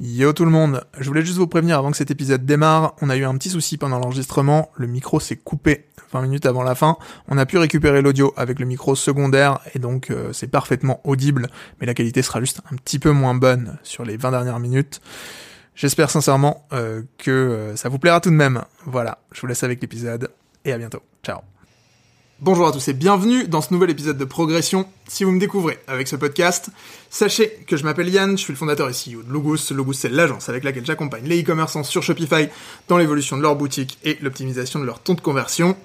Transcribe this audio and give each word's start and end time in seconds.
Yo 0.00 0.32
tout 0.32 0.44
le 0.44 0.52
monde, 0.52 0.84
je 1.00 1.08
voulais 1.08 1.24
juste 1.24 1.38
vous 1.38 1.48
prévenir 1.48 1.76
avant 1.76 1.90
que 1.90 1.96
cet 1.96 2.12
épisode 2.12 2.46
démarre, 2.46 2.94
on 3.02 3.10
a 3.10 3.16
eu 3.16 3.24
un 3.24 3.36
petit 3.36 3.50
souci 3.50 3.76
pendant 3.78 3.98
l'enregistrement, 3.98 4.70
le 4.76 4.86
micro 4.86 5.18
s'est 5.18 5.34
coupé 5.34 5.86
20 6.12 6.22
minutes 6.22 6.46
avant 6.46 6.62
la 6.62 6.76
fin, 6.76 6.96
on 7.26 7.36
a 7.36 7.46
pu 7.46 7.58
récupérer 7.58 8.00
l'audio 8.00 8.32
avec 8.36 8.60
le 8.60 8.66
micro 8.66 8.94
secondaire 8.94 9.58
et 9.74 9.80
donc 9.80 10.12
euh, 10.12 10.32
c'est 10.32 10.46
parfaitement 10.46 11.00
audible, 11.02 11.48
mais 11.80 11.86
la 11.86 11.94
qualité 11.94 12.22
sera 12.22 12.38
juste 12.38 12.60
un 12.70 12.76
petit 12.76 13.00
peu 13.00 13.10
moins 13.10 13.34
bonne 13.34 13.76
sur 13.82 14.04
les 14.04 14.16
20 14.16 14.30
dernières 14.30 14.60
minutes. 14.60 15.00
J'espère 15.74 16.10
sincèrement 16.10 16.64
euh, 16.72 17.02
que 17.18 17.30
euh, 17.32 17.76
ça 17.76 17.88
vous 17.88 17.98
plaira 17.98 18.20
tout 18.20 18.30
de 18.30 18.36
même. 18.36 18.62
Voilà, 18.86 19.18
je 19.32 19.40
vous 19.40 19.48
laisse 19.48 19.64
avec 19.64 19.80
l'épisode 19.80 20.30
et 20.64 20.72
à 20.72 20.78
bientôt. 20.78 21.02
Ciao. 21.24 21.40
Bonjour 22.40 22.68
à 22.68 22.72
tous 22.72 22.86
et 22.86 22.92
bienvenue 22.92 23.48
dans 23.48 23.60
ce 23.60 23.74
nouvel 23.74 23.90
épisode 23.90 24.16
de 24.16 24.24
Progression. 24.24 24.86
Si 25.08 25.24
vous 25.24 25.32
me 25.32 25.40
découvrez 25.40 25.80
avec 25.88 26.06
ce 26.06 26.14
podcast, 26.14 26.70
sachez 27.10 27.50
que 27.66 27.76
je 27.76 27.82
m'appelle 27.82 28.08
Yann, 28.08 28.38
je 28.38 28.42
suis 28.44 28.52
le 28.52 28.56
fondateur 28.56 28.88
et 28.88 28.92
CEO 28.92 29.24
de 29.24 29.32
Logos. 29.32 29.56
Logos 29.72 29.94
c'est 29.94 30.08
l'agence 30.08 30.48
avec 30.48 30.62
laquelle 30.62 30.86
j'accompagne 30.86 31.24
les 31.24 31.42
e-commerçants 31.42 31.82
sur 31.82 32.04
Shopify 32.04 32.48
dans 32.86 32.96
l'évolution 32.96 33.36
de 33.36 33.42
leur 33.42 33.56
boutique 33.56 33.98
et 34.04 34.18
l'optimisation 34.22 34.78
de 34.78 34.84
leur 34.84 35.00
taux 35.00 35.14
de 35.14 35.20
conversion. 35.20 35.76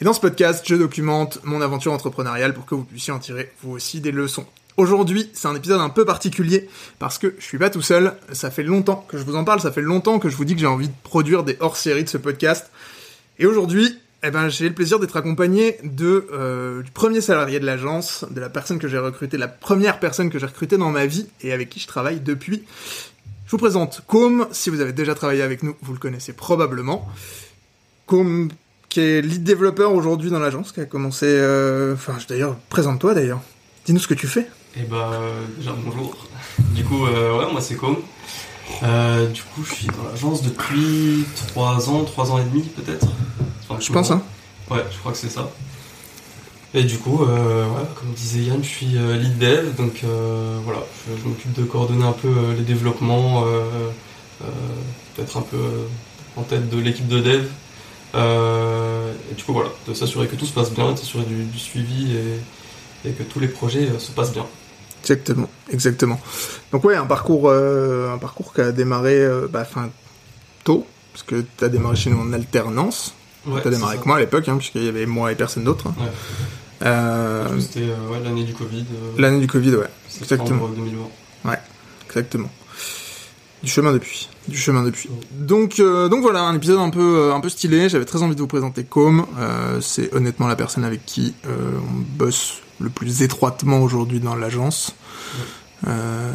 Et 0.00 0.06
dans 0.06 0.14
ce 0.14 0.20
podcast, 0.20 0.64
je 0.66 0.76
documente 0.76 1.40
mon 1.44 1.60
aventure 1.60 1.92
entrepreneuriale 1.92 2.54
pour 2.54 2.64
que 2.64 2.74
vous 2.74 2.84
puissiez 2.84 3.12
en 3.12 3.18
tirer 3.18 3.52
vous 3.62 3.72
aussi 3.72 4.00
des 4.00 4.12
leçons. 4.12 4.46
Aujourd'hui, 4.78 5.28
c'est 5.34 5.48
un 5.48 5.54
épisode 5.54 5.82
un 5.82 5.90
peu 5.90 6.06
particulier 6.06 6.70
parce 7.00 7.18
que 7.18 7.34
je 7.38 7.44
suis 7.44 7.58
pas 7.58 7.68
tout 7.68 7.82
seul. 7.82 8.14
Ça 8.32 8.50
fait 8.50 8.62
longtemps 8.62 9.04
que 9.08 9.18
je 9.18 9.24
vous 9.24 9.36
en 9.36 9.44
parle, 9.44 9.60
ça 9.60 9.70
fait 9.70 9.82
longtemps 9.82 10.18
que 10.18 10.30
je 10.30 10.36
vous 10.36 10.46
dis 10.46 10.54
que 10.54 10.60
j'ai 10.60 10.66
envie 10.66 10.88
de 10.88 10.94
produire 11.02 11.42
des 11.42 11.58
hors-séries 11.60 12.04
de 12.04 12.08
ce 12.08 12.16
podcast. 12.16 12.70
Et 13.38 13.44
aujourd'hui, 13.44 13.98
eh 14.22 14.30
ben, 14.30 14.48
j'ai 14.48 14.68
le 14.68 14.74
plaisir 14.74 14.98
d'être 15.00 15.16
accompagné 15.16 15.78
euh, 16.00 16.82
du 16.82 16.90
premier 16.92 17.20
salarié 17.20 17.58
de 17.60 17.66
l'agence, 17.66 18.24
de 18.30 18.40
la 18.40 18.48
personne 18.48 18.78
que 18.78 18.88
j'ai 18.88 18.98
recrutée, 18.98 19.36
la 19.36 19.48
première 19.48 19.98
personne 19.98 20.30
que 20.30 20.38
j'ai 20.38 20.46
recrutée 20.46 20.76
dans 20.76 20.90
ma 20.90 21.06
vie 21.06 21.26
et 21.40 21.52
avec 21.52 21.70
qui 21.70 21.80
je 21.80 21.86
travaille 21.88 22.20
depuis. 22.20 22.62
Je 23.46 23.50
vous 23.50 23.58
présente 23.58 24.02
Com. 24.06 24.46
Si 24.52 24.70
vous 24.70 24.80
avez 24.80 24.92
déjà 24.92 25.14
travaillé 25.14 25.42
avec 25.42 25.62
nous, 25.62 25.76
vous 25.82 25.92
le 25.92 25.98
connaissez 25.98 26.32
probablement. 26.32 27.08
Com, 28.06 28.48
qui 28.88 29.00
est 29.00 29.22
lead 29.22 29.42
développeur 29.42 29.92
aujourd'hui 29.92 30.30
dans 30.30 30.38
l'agence, 30.38 30.72
qui 30.72 30.80
a 30.80 30.84
commencé. 30.86 31.26
euh, 31.28 31.94
Enfin, 31.94 32.16
d'ailleurs, 32.28 32.56
présente-toi 32.68 33.14
d'ailleurs. 33.14 33.40
Dis-nous 33.84 33.98
ce 34.00 34.08
que 34.08 34.14
tu 34.14 34.26
fais. 34.28 34.46
Eh 34.76 34.84
bah, 34.84 35.10
euh, 35.14 35.42
déjà 35.58 35.74
bonjour. 35.84 36.16
Du 36.74 36.84
coup, 36.84 37.06
euh, 37.06 37.38
ouais, 37.38 37.52
moi 37.52 37.60
c'est 37.60 37.74
Com. 37.74 37.96
Euh, 38.82 39.26
du 39.28 39.42
coup, 39.42 39.64
je 39.64 39.74
suis 39.74 39.86
dans 39.86 40.08
l'agence 40.10 40.42
depuis 40.42 41.24
3 41.48 41.90
ans, 41.90 42.04
3 42.04 42.32
ans 42.32 42.38
et 42.38 42.44
demi 42.44 42.62
peut-être. 42.62 43.06
Enfin, 43.68 43.80
Je 43.80 43.92
pense, 43.92 44.10
hein. 44.10 44.22
Ouais, 44.70 44.84
je 44.90 44.98
crois 44.98 45.12
que 45.12 45.18
c'est 45.18 45.28
ça. 45.28 45.50
Et 46.74 46.84
du 46.84 46.96
coup, 46.98 47.22
euh, 47.22 47.66
ouais, 47.66 47.86
comme 47.94 48.12
disait 48.14 48.40
Yann, 48.44 48.62
je 48.62 48.68
suis 48.68 48.96
euh, 48.96 49.16
lead 49.18 49.38
dev, 49.38 49.74
donc 49.76 50.00
euh, 50.04 50.58
voilà, 50.64 50.80
je, 51.06 51.20
je 51.22 51.28
m'occupe 51.28 51.52
de 51.52 51.64
coordonner 51.64 52.04
un 52.06 52.12
peu 52.12 52.32
les 52.56 52.62
développements, 52.62 53.44
d'être 55.18 55.36
un 55.36 55.42
peu 55.42 55.58
en 56.36 56.42
tête 56.42 56.70
de 56.70 56.78
l'équipe 56.78 57.08
de 57.08 57.20
dev. 57.20 57.44
Et 58.14 59.34
du 59.34 59.44
coup, 59.44 59.52
voilà, 59.52 59.70
de 59.86 59.94
s'assurer 59.94 60.26
que 60.28 60.36
tout 60.36 60.46
se 60.46 60.52
passe 60.52 60.72
bien, 60.72 60.92
de 60.92 60.98
s'assurer 60.98 61.24
du, 61.24 61.44
du 61.44 61.58
suivi 61.58 62.12
et, 62.12 63.08
et 63.08 63.12
que 63.12 63.22
tous 63.22 63.38
les 63.40 63.48
projets 63.48 63.88
se 63.98 64.10
passent 64.10 64.32
bien. 64.32 64.46
Exactement, 65.02 65.50
exactement. 65.72 66.20
Donc 66.70 66.84
ouais, 66.84 66.94
un 66.94 67.06
parcours, 67.06 67.48
euh, 67.48 68.14
un 68.14 68.18
parcours 68.18 68.54
qui 68.54 68.60
a 68.60 68.70
démarré, 68.70 69.16
euh, 69.16 69.48
bah, 69.50 69.64
fin 69.64 69.90
tôt, 70.62 70.86
parce 71.12 71.24
que 71.24 71.44
tu 71.56 71.64
as 71.64 71.68
démarré 71.68 71.96
chez 71.96 72.10
nous 72.10 72.20
en 72.20 72.32
alternance. 72.32 73.14
Ouais, 73.44 73.60
tu 73.60 73.68
as 73.68 73.70
démarré 73.72 73.94
avec 73.94 74.06
moi 74.06 74.16
à 74.16 74.20
l'époque, 74.20 74.48
hein, 74.48 74.56
puisqu'il 74.56 74.84
y 74.84 74.88
avait 74.88 75.06
moi 75.06 75.32
et 75.32 75.34
personne 75.34 75.64
d'autre. 75.64 75.86
Ouais. 75.88 76.06
Euh, 76.84 77.60
C'était 77.60 77.80
euh, 77.80 78.12
ouais, 78.12 78.20
l'année 78.22 78.44
du 78.44 78.54
Covid. 78.54 78.84
L'année 79.18 79.40
du 79.40 79.48
Covid, 79.48 79.74
ouais, 79.74 79.88
exactement. 80.20 80.68
2020. 80.68 81.58
exactement. 82.06 82.50
Du 83.62 83.70
chemin 83.70 83.92
depuis, 83.92 84.28
du 84.48 84.56
chemin 84.56 84.82
depuis. 84.82 85.08
Donc, 85.32 85.78
euh, 85.78 86.08
donc 86.08 86.22
voilà, 86.22 86.42
un 86.42 86.54
épisode 86.54 86.78
un 86.78 86.90
peu, 86.90 87.16
euh, 87.16 87.34
un 87.34 87.40
peu 87.40 87.48
stylé. 87.48 87.88
J'avais 87.88 88.04
très 88.04 88.22
envie 88.22 88.34
de 88.34 88.40
vous 88.40 88.48
présenter 88.48 88.82
Com. 88.82 89.24
Euh, 89.38 89.80
c'est 89.80 90.12
honnêtement 90.14 90.48
la 90.48 90.56
personne 90.56 90.84
avec 90.84 91.04
qui 91.06 91.34
on 91.46 92.18
bosse 92.18 92.60
le 92.82 92.90
plus 92.90 93.22
étroitement 93.22 93.80
aujourd'hui 93.80 94.20
dans 94.20 94.34
l'agence. 94.34 94.94
Euh, 95.86 96.30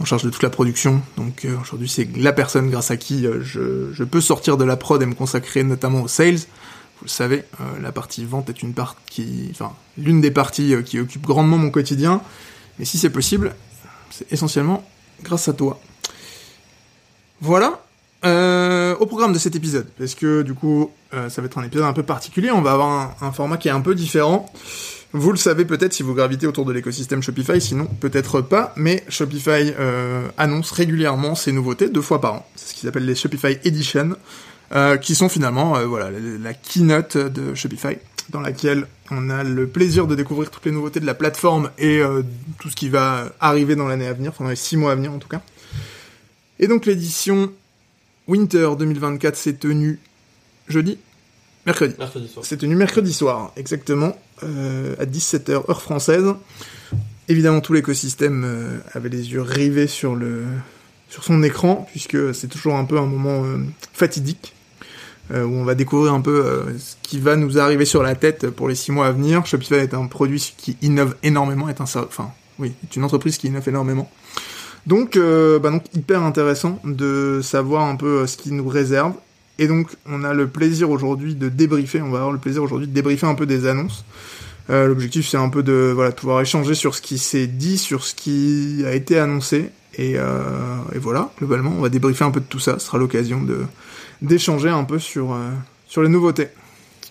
en 0.00 0.04
charge 0.04 0.22
de 0.22 0.30
toute 0.30 0.42
la 0.42 0.50
production. 0.50 1.02
Donc 1.16 1.44
euh, 1.44 1.56
aujourd'hui, 1.60 1.88
c'est 1.88 2.08
la 2.16 2.32
personne 2.32 2.70
grâce 2.70 2.90
à 2.90 2.96
qui 2.96 3.26
euh, 3.26 3.40
je, 3.42 3.92
je 3.92 4.04
peux 4.04 4.20
sortir 4.20 4.56
de 4.56 4.64
la 4.64 4.76
prod 4.76 5.00
et 5.02 5.06
me 5.06 5.14
consacrer 5.14 5.64
notamment 5.64 6.02
aux 6.02 6.08
sales. 6.08 6.36
Vous 6.36 7.04
le 7.04 7.08
savez, 7.08 7.44
euh, 7.60 7.64
la 7.80 7.92
partie 7.92 8.24
vente 8.24 8.48
est 8.48 8.62
une 8.62 8.74
partie, 8.74 9.48
enfin 9.50 9.72
l'une 9.96 10.20
des 10.20 10.30
parties 10.30 10.74
qui 10.84 10.98
occupe 10.98 11.26
grandement 11.26 11.58
mon 11.58 11.70
quotidien. 11.70 12.20
Mais 12.78 12.84
si 12.84 12.98
c'est 12.98 13.10
possible, 13.10 13.54
c'est 14.10 14.32
essentiellement 14.32 14.84
grâce 15.22 15.48
à 15.48 15.52
toi. 15.52 15.80
Voilà. 17.40 17.80
Au 18.24 19.06
programme 19.06 19.32
de 19.32 19.38
cet 19.38 19.54
épisode, 19.54 19.86
parce 19.96 20.16
que 20.16 20.42
du 20.42 20.52
coup, 20.52 20.90
ça 21.12 21.40
va 21.40 21.46
être 21.46 21.58
un 21.58 21.62
épisode 21.62 21.86
un 21.86 21.92
peu 21.92 22.02
particulier. 22.02 22.50
On 22.50 22.62
va 22.62 22.72
avoir 22.72 22.88
un, 22.88 23.14
un 23.26 23.32
format 23.32 23.56
qui 23.56 23.68
est 23.68 23.72
un 23.72 23.80
peu 23.80 23.94
différent. 23.94 24.52
Vous 25.12 25.30
le 25.30 25.38
savez 25.38 25.64
peut-être 25.64 25.94
si 25.94 26.02
vous 26.02 26.14
gravitez 26.14 26.46
autour 26.46 26.66
de 26.66 26.72
l'écosystème 26.72 27.22
Shopify, 27.22 27.60
sinon 27.60 27.86
peut-être 27.86 28.42
pas, 28.42 28.74
mais 28.76 29.04
Shopify 29.08 29.72
euh, 29.78 30.28
annonce 30.36 30.70
régulièrement 30.70 31.34
ses 31.34 31.52
nouveautés, 31.52 31.88
deux 31.88 32.02
fois 32.02 32.20
par 32.20 32.34
an. 32.34 32.50
C'est 32.56 32.68
ce 32.68 32.74
qu'ils 32.74 32.88
appellent 32.88 33.06
les 33.06 33.14
Shopify 33.14 33.58
Edition, 33.64 34.16
euh, 34.74 34.98
qui 34.98 35.14
sont 35.14 35.30
finalement 35.30 35.78
euh, 35.78 35.86
voilà 35.86 36.10
la, 36.10 36.52
keynote 36.52 37.16
de 37.16 37.54
Shopify, 37.54 37.96
dans 38.28 38.42
laquelle 38.42 38.86
on 39.10 39.30
a 39.30 39.42
le 39.42 39.66
plaisir 39.66 40.06
de 40.06 40.14
découvrir 40.14 40.50
toutes 40.50 40.66
les 40.66 40.72
nouveautés 40.72 41.00
de 41.00 41.06
la 41.06 41.14
plateforme 41.14 41.70
et 41.78 42.00
euh, 42.00 42.22
tout 42.60 42.68
ce 42.68 42.76
qui 42.76 42.90
va 42.90 43.32
arriver 43.40 43.76
dans 43.76 43.88
l'année 43.88 44.06
à 44.06 44.12
venir, 44.12 44.30
enfin 44.30 44.44
dans 44.44 44.50
les 44.50 44.56
six 44.56 44.76
mois 44.76 44.92
à 44.92 44.94
venir 44.94 45.10
en 45.10 45.18
tout 45.18 45.28
cas. 45.28 45.40
Et 46.58 46.66
donc 46.66 46.84
l'édition 46.84 47.50
Winter 48.26 48.68
2024 48.78 49.36
s'est 49.36 49.54
tenue 49.54 50.00
jeudi, 50.68 50.98
mercredi. 51.68 51.94
Mercredi 51.98 52.28
soir. 52.28 52.44
C'est 52.44 52.56
tenu 52.56 52.74
mercredi 52.74 53.12
soir, 53.12 53.52
exactement, 53.56 54.16
euh, 54.42 54.94
à 54.98 55.04
17h 55.04 55.70
heure 55.70 55.82
française. 55.82 56.26
Évidemment, 57.28 57.60
tout 57.60 57.72
l'écosystème 57.72 58.42
euh, 58.44 58.78
avait 58.94 59.08
les 59.10 59.32
yeux 59.32 59.42
rivés 59.42 59.86
sur 59.86 60.14
le 60.14 60.44
sur 61.08 61.24
son 61.24 61.42
écran, 61.42 61.86
puisque 61.90 62.34
c'est 62.34 62.48
toujours 62.48 62.76
un 62.76 62.84
peu 62.84 62.98
un 62.98 63.06
moment 63.06 63.42
euh, 63.44 63.58
fatidique, 63.94 64.52
euh, 65.30 65.44
où 65.44 65.54
on 65.54 65.64
va 65.64 65.74
découvrir 65.74 66.12
un 66.12 66.20
peu 66.20 66.44
euh, 66.44 66.78
ce 66.78 66.96
qui 67.02 67.18
va 67.18 67.36
nous 67.36 67.58
arriver 67.58 67.84
sur 67.84 68.02
la 68.02 68.14
tête 68.14 68.48
pour 68.50 68.68
les 68.68 68.74
six 68.74 68.92
mois 68.92 69.06
à 69.06 69.12
venir. 69.12 69.44
Shopify 69.46 69.74
est 69.74 69.94
un 69.94 70.06
produit 70.06 70.54
qui 70.56 70.76
innove 70.82 71.16
énormément, 71.22 71.68
est 71.68 71.80
un 71.80 71.84
enfin 71.84 72.30
oui, 72.58 72.72
est 72.84 72.96
une 72.96 73.04
entreprise 73.04 73.38
qui 73.38 73.48
innove 73.48 73.68
énormément. 73.68 74.10
Donc, 74.86 75.16
euh, 75.16 75.58
bah 75.58 75.70
donc 75.70 75.84
hyper 75.94 76.22
intéressant 76.22 76.78
de 76.84 77.40
savoir 77.42 77.84
un 77.84 77.96
peu 77.96 78.26
ce 78.26 78.36
qui 78.36 78.52
nous 78.52 78.68
réserve. 78.68 79.12
Et 79.58 79.66
donc, 79.66 79.88
on 80.06 80.22
a 80.24 80.34
le 80.34 80.46
plaisir 80.46 80.90
aujourd'hui 80.90 81.34
de 81.34 81.48
débriefer, 81.48 82.00
on 82.00 82.10
va 82.10 82.18
avoir 82.18 82.32
le 82.32 82.38
plaisir 82.38 82.62
aujourd'hui 82.62 82.86
de 82.86 82.92
débriefer 82.92 83.26
un 83.26 83.34
peu 83.34 83.46
des 83.46 83.66
annonces. 83.66 84.04
Euh, 84.70 84.86
L'objectif, 84.86 85.26
c'est 85.28 85.36
un 85.38 85.48
peu 85.48 85.62
de 85.62 85.92
voilà, 85.94 86.10
de 86.10 86.14
pouvoir 86.14 86.40
échanger 86.40 86.74
sur 86.74 86.94
ce 86.94 87.00
qui 87.02 87.18
s'est 87.18 87.46
dit, 87.46 87.78
sur 87.78 88.04
ce 88.04 88.14
qui 88.14 88.84
a 88.86 88.94
été 88.94 89.18
annoncé. 89.18 89.70
Et, 89.94 90.12
euh, 90.16 90.38
et 90.94 90.98
voilà, 90.98 91.30
globalement, 91.38 91.72
on 91.76 91.80
va 91.80 91.88
débriefer 91.88 92.22
un 92.24 92.30
peu 92.30 92.40
de 92.40 92.44
tout 92.44 92.60
ça. 92.60 92.78
Ce 92.78 92.86
sera 92.86 92.98
l'occasion 92.98 93.42
de 93.42 93.62
d'échanger 94.22 94.68
un 94.68 94.84
peu 94.84 94.98
sur, 94.98 95.32
euh, 95.32 95.50
sur 95.86 96.02
les 96.02 96.08
nouveautés. 96.08 96.48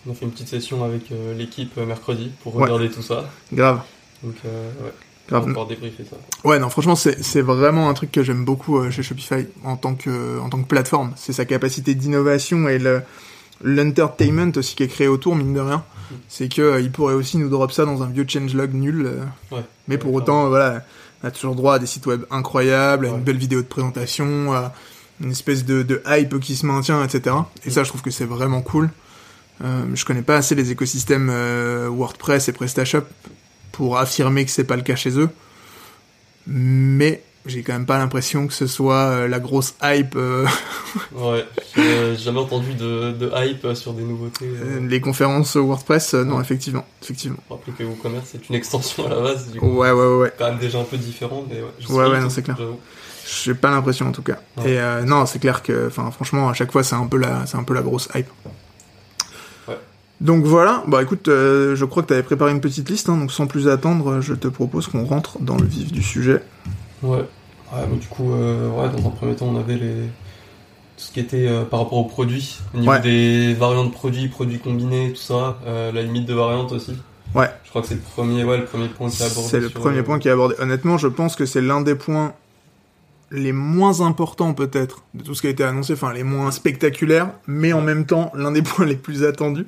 On 0.06 0.12
a 0.12 0.14
fait 0.14 0.26
une 0.26 0.32
petite 0.32 0.48
session 0.50 0.84
avec 0.84 1.10
l'équipe 1.38 1.76
mercredi 1.78 2.32
pour 2.44 2.56
Ouais. 2.56 2.64
regarder 2.64 2.90
tout 2.90 3.02
ça. 3.02 3.30
Grave, 3.52 3.82
Donc, 4.24 4.36
ouais, 4.44 4.94
grave. 5.28 5.68
débriefer 5.68 6.04
ça. 6.10 6.16
Ouais, 6.44 6.60
non, 6.60 6.70
franchement, 6.70 6.96
c'est 6.96 7.24
c'est 7.24 7.42
vraiment 7.42 7.90
un 7.90 7.94
truc 7.94 8.12
que 8.12 8.24
j'aime 8.24 8.46
beaucoup 8.46 8.78
euh, 8.80 8.90
chez 8.92 9.04
Shopify 9.04 9.46
en 9.64 9.76
tant 9.78 9.96
que 9.96 10.40
en 10.40 10.50
tant 10.50 10.62
que 10.62 10.68
plateforme. 10.68 11.12
C'est 11.16 11.34
sa 11.34 11.46
capacité 11.46 11.96
d'innovation 11.96 12.68
et 12.70 12.80
le 12.80 13.02
l'entertainment 13.64 14.52
aussi 14.56 14.76
qui 14.76 14.84
est 14.84 14.88
créé 14.88 15.08
autour, 15.08 15.36
mine 15.36 15.54
de 15.54 15.60
rien. 15.60 15.84
C'est 16.30 16.48
que 16.48 16.62
euh, 16.62 16.80
il 16.82 16.92
pourrait 16.92 17.16
aussi 17.16 17.38
nous 17.38 17.50
drop 17.50 17.72
ça 17.72 17.86
dans 17.86 18.04
un 18.04 18.08
vieux 18.08 18.26
changelog 18.28 18.74
nul. 18.74 19.06
euh, 19.06 19.24
Ouais. 19.56 19.64
mais 19.88 19.98
pour 19.98 20.12
Ouais, 20.12 20.18
autant, 20.22 20.48
voilà, 20.48 20.84
on 21.24 21.28
a 21.28 21.32
toujours 21.32 21.56
droit 21.56 21.76
à 21.76 21.80
des 21.80 21.88
sites 21.88 22.06
web 22.06 22.24
incroyables, 22.32 23.08
à 23.08 23.10
une 23.10 23.22
belle 23.22 23.38
vidéo 23.38 23.62
de 23.62 23.68
présentation, 23.68 24.54
à 24.54 24.74
une 25.20 25.32
espèce 25.32 25.66
de, 25.66 25.82
de 25.84 26.02
hype 26.08 26.40
qui 26.40 26.56
se 26.56 26.66
maintient, 26.66 27.04
etc. 27.04 27.36
Et 27.66 27.70
Mm. 27.70 27.72
ça, 27.72 27.84
je 27.84 27.90
trouve 27.90 28.02
que 28.04 28.12
c'est 28.12 28.26
vraiment 28.26 28.62
cool. 28.62 28.90
Euh, 29.64 29.84
je 29.96 30.06
connais 30.06 30.22
pas 30.22 30.38
assez 30.38 30.54
les 30.54 30.70
écosystèmes 30.72 31.30
euh, 31.32 31.90
WordPress 31.90 32.48
et 32.48 32.54
PrestaShop 32.54 33.02
pour 33.78 34.00
affirmer 34.00 34.44
que 34.44 34.50
c'est 34.50 34.64
pas 34.64 34.76
le 34.76 34.82
cas 34.82 34.96
chez 34.96 35.20
eux. 35.20 35.30
Mais 36.48 37.22
j'ai 37.46 37.62
quand 37.62 37.74
même 37.74 37.86
pas 37.86 38.00
l'impression 38.00 38.48
que 38.48 38.54
ce 38.54 38.66
soit 38.66 38.96
euh, 38.96 39.28
la 39.28 39.40
grosse 39.40 39.76
hype. 39.84 40.16
euh, 40.16 40.48
Ouais, 41.14 41.46
j'ai 41.76 42.16
j'ai 42.16 42.24
jamais 42.24 42.40
entendu 42.40 42.74
de, 42.74 43.12
de 43.12 43.32
hype 43.36 43.68
sur 43.76 43.94
des 43.94 44.02
nouveautés. 44.04 44.46
euh. 44.46 44.80
les 44.88 45.00
conférences 45.00 45.56
WordPress, 45.56 46.16
euh, 46.16 46.24
non, 46.24 46.38
Ouais. 46.38 46.42
effectivement, 46.42 46.86
effectivement. 47.04 47.38
Rappelez 47.52 47.74
que 47.78 47.84
WooCommerce 47.84 48.26
c'est 48.32 48.50
une 48.50 48.56
extension 48.56 49.06
à 49.06 49.10
la 49.10 49.22
base, 49.22 49.52
du 49.52 49.60
coup, 49.60 49.68
Ouais, 49.78 49.92
ouais, 49.92 50.16
ouais, 50.18 50.34
quand 50.38 50.46
même 50.50 50.58
déjà 50.58 50.80
un 50.80 50.84
peu 50.86 50.98
différent, 50.98 51.46
mais 51.48 51.62
ouais. 51.62 51.68
je 51.80 51.88
Ouais, 51.94 52.08
ouais, 52.08 52.20
non, 52.20 52.30
c'est 52.32 52.42
clair. 52.42 52.58
J'ai 53.44 53.54
pas 53.54 53.70
l'impression 53.70 54.08
en 54.08 54.12
tout 54.12 54.24
cas. 54.24 54.40
Ouais. 54.58 54.72
Et 54.72 54.80
euh, 54.80 55.04
non, 55.04 55.26
c'est 55.28 55.40
clair 55.40 55.62
que, 55.62 55.88
enfin, 55.88 56.10
franchement, 56.12 56.50
à 56.50 56.54
chaque 56.54 56.72
fois, 56.72 56.84
c'est 56.84 56.96
un 56.96 57.06
peu 57.08 57.18
la, 57.18 57.46
c'est 57.46 57.58
un 57.58 57.64
peu 57.64 57.74
la 57.76 57.82
grosse 57.82 58.10
hype. 58.16 58.28
Donc 60.22 60.46
voilà. 60.46 60.84
Bah 60.88 61.02
écoute, 61.04 61.28
euh, 61.28 61.76
je 61.76 61.86
crois 61.86 62.02
que 62.04 62.08
t'avais 62.08 62.24
préparé 62.24 62.52
une 62.52 62.62
petite 62.62 62.90
liste, 62.90 63.10
hein, 63.10 63.18
donc 63.18 63.32
sans 63.32 63.46
plus 63.48 63.68
attendre, 63.68 64.20
je 64.22 64.34
te 64.34 64.48
propose 64.48 64.88
qu'on 64.88 65.06
rentre 65.06 65.40
dans 65.40 65.58
le 65.58 65.66
vif 65.66 65.92
du 65.92 66.02
sujet. 66.02 66.42
Ouais. 67.04 67.20
Ouais, 67.74 67.82
mais 67.92 67.98
du 67.98 68.08
coup, 68.08 68.32
euh, 68.34 68.70
ouais, 68.70 68.90
dans 68.90 69.08
un 69.08 69.12
premier 69.12 69.36
temps, 69.36 69.48
on 69.54 69.60
avait 69.60 69.76
les... 69.76 69.94
tout 70.96 71.04
ce 71.04 71.12
qui 71.12 71.20
était 71.20 71.48
euh, 71.48 71.66
par 71.66 71.80
rapport 71.82 72.00
aux 72.00 72.06
produits. 72.06 72.60
Au 72.74 72.78
niveau 72.80 72.92
Ouais. 72.92 73.02
des 73.02 73.54
variantes 73.54 73.90
de 73.90 73.94
produits, 73.94 74.28
produits 74.30 74.60
combinés, 74.60 75.12
tout 75.14 75.22
ça, 75.22 75.60
euh, 75.68 75.92
la 75.92 76.02
limite 76.02 76.26
de 76.26 76.34
variantes 76.34 76.72
aussi. 76.72 76.94
Ouais. 77.36 77.50
Je 77.66 77.70
crois 77.70 77.82
que 77.82 77.90
c'est 77.90 77.96
le 77.96 78.00
premier, 78.02 78.44
ouais, 78.46 78.58
le 78.58 78.66
premier 78.66 78.88
point 78.88 79.10
qui 79.10 79.22
est 79.22 79.26
abordé. 79.26 79.50
C'est 79.50 79.60
le 79.60 79.70
premier 79.70 80.02
point 80.02 80.18
qui 80.18 80.30
est 80.30 80.32
abordé. 80.32 80.56
Honnêtement, 80.60 80.98
je 80.98 81.10
pense 81.10 81.36
que 81.36 81.46
c'est 81.46 81.62
l'un 81.62 81.82
des 81.82 81.96
points 81.96 82.34
les 83.30 83.52
moins 83.52 84.00
importants 84.00 84.54
peut-être 84.54 85.04
de 85.14 85.22
tout 85.22 85.36
ce 85.36 85.42
qui 85.42 85.48
a 85.48 85.50
été 85.50 85.64
annoncé, 85.66 85.92
enfin 85.94 86.14
les 86.14 86.24
moins 86.24 86.50
spectaculaires, 86.52 87.32
mais 87.46 87.74
en 87.74 87.82
même 87.82 88.06
temps 88.06 88.32
l'un 88.34 88.52
des 88.54 88.62
points 88.64 88.86
les 88.86 88.96
plus 88.96 89.26
attendus. 89.26 89.66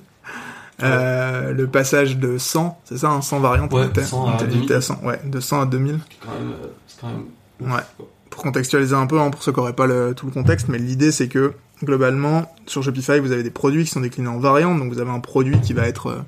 Euh, 0.83 1.51
le 1.53 1.67
passage 1.67 2.17
de 2.17 2.37
100, 2.37 2.79
c'est 2.85 2.97
ça, 2.99 3.09
hein, 3.09 3.21
100 3.21 3.39
variantes, 3.39 3.73
Ouais, 3.73 3.81
on 3.85 3.89
était, 3.89 4.03
100 4.03 4.23
on 4.25 4.29
à 4.31 4.33
était 4.35 4.43
2000. 4.45 4.55
limité 4.55 4.73
à 4.75 4.81
100, 4.81 4.99
ouais, 5.03 5.19
de 5.25 5.39
100 5.39 5.61
à 5.61 5.65
2000. 5.65 5.99
C'est 6.09 6.25
quand 6.25 6.33
même, 6.33 6.51
euh, 6.51 6.67
c'est 6.87 7.01
quand 7.01 7.07
même 7.07 7.71
Ouais. 7.73 7.81
Pour 8.29 8.43
contextualiser 8.43 8.95
un 8.95 9.05
peu, 9.07 9.19
hein, 9.19 9.29
pour 9.31 9.43
ceux 9.43 9.51
qui 9.51 9.59
n'auraient 9.59 9.73
pas 9.73 9.87
le- 9.87 10.13
tout 10.15 10.25
le 10.25 10.31
contexte, 10.31 10.67
mais 10.69 10.77
l'idée 10.77 11.11
c'est 11.11 11.27
que 11.27 11.53
globalement, 11.83 12.53
sur 12.67 12.83
Shopify, 12.83 13.19
vous 13.19 13.31
avez 13.31 13.43
des 13.43 13.49
produits 13.51 13.83
qui 13.83 13.89
sont 13.91 13.99
déclinés 14.01 14.29
en 14.29 14.39
variantes, 14.39 14.79
donc 14.79 14.93
vous 14.93 14.99
avez 14.99 15.11
un 15.11 15.19
produit 15.19 15.59
qui 15.59 15.73
va 15.73 15.87
être 15.87 16.07
euh, 16.07 16.19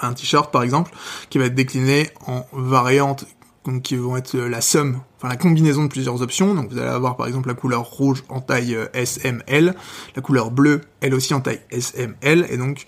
un 0.00 0.12
t-shirt 0.14 0.50
par 0.52 0.62
exemple, 0.62 0.90
qui 1.28 1.38
va 1.38 1.44
être 1.46 1.54
décliné 1.54 2.10
en 2.26 2.46
variantes 2.52 3.26
donc 3.66 3.82
qui 3.82 3.96
vont 3.96 4.16
être 4.16 4.34
euh, 4.36 4.48
la 4.48 4.62
somme, 4.62 5.00
enfin 5.18 5.28
la 5.28 5.36
combinaison 5.36 5.82
de 5.82 5.88
plusieurs 5.88 6.22
options. 6.22 6.54
Donc 6.54 6.70
vous 6.70 6.78
allez 6.78 6.88
avoir 6.88 7.16
par 7.16 7.26
exemple 7.26 7.48
la 7.48 7.54
couleur 7.54 7.82
rouge 7.82 8.24
en 8.30 8.40
taille 8.40 8.78
SML, 8.94 9.74
la 10.16 10.22
couleur 10.22 10.50
bleue 10.50 10.80
elle 11.02 11.12
aussi 11.14 11.34
en 11.34 11.40
taille 11.40 11.60
SML, 11.70 12.46
et 12.48 12.56
donc 12.56 12.86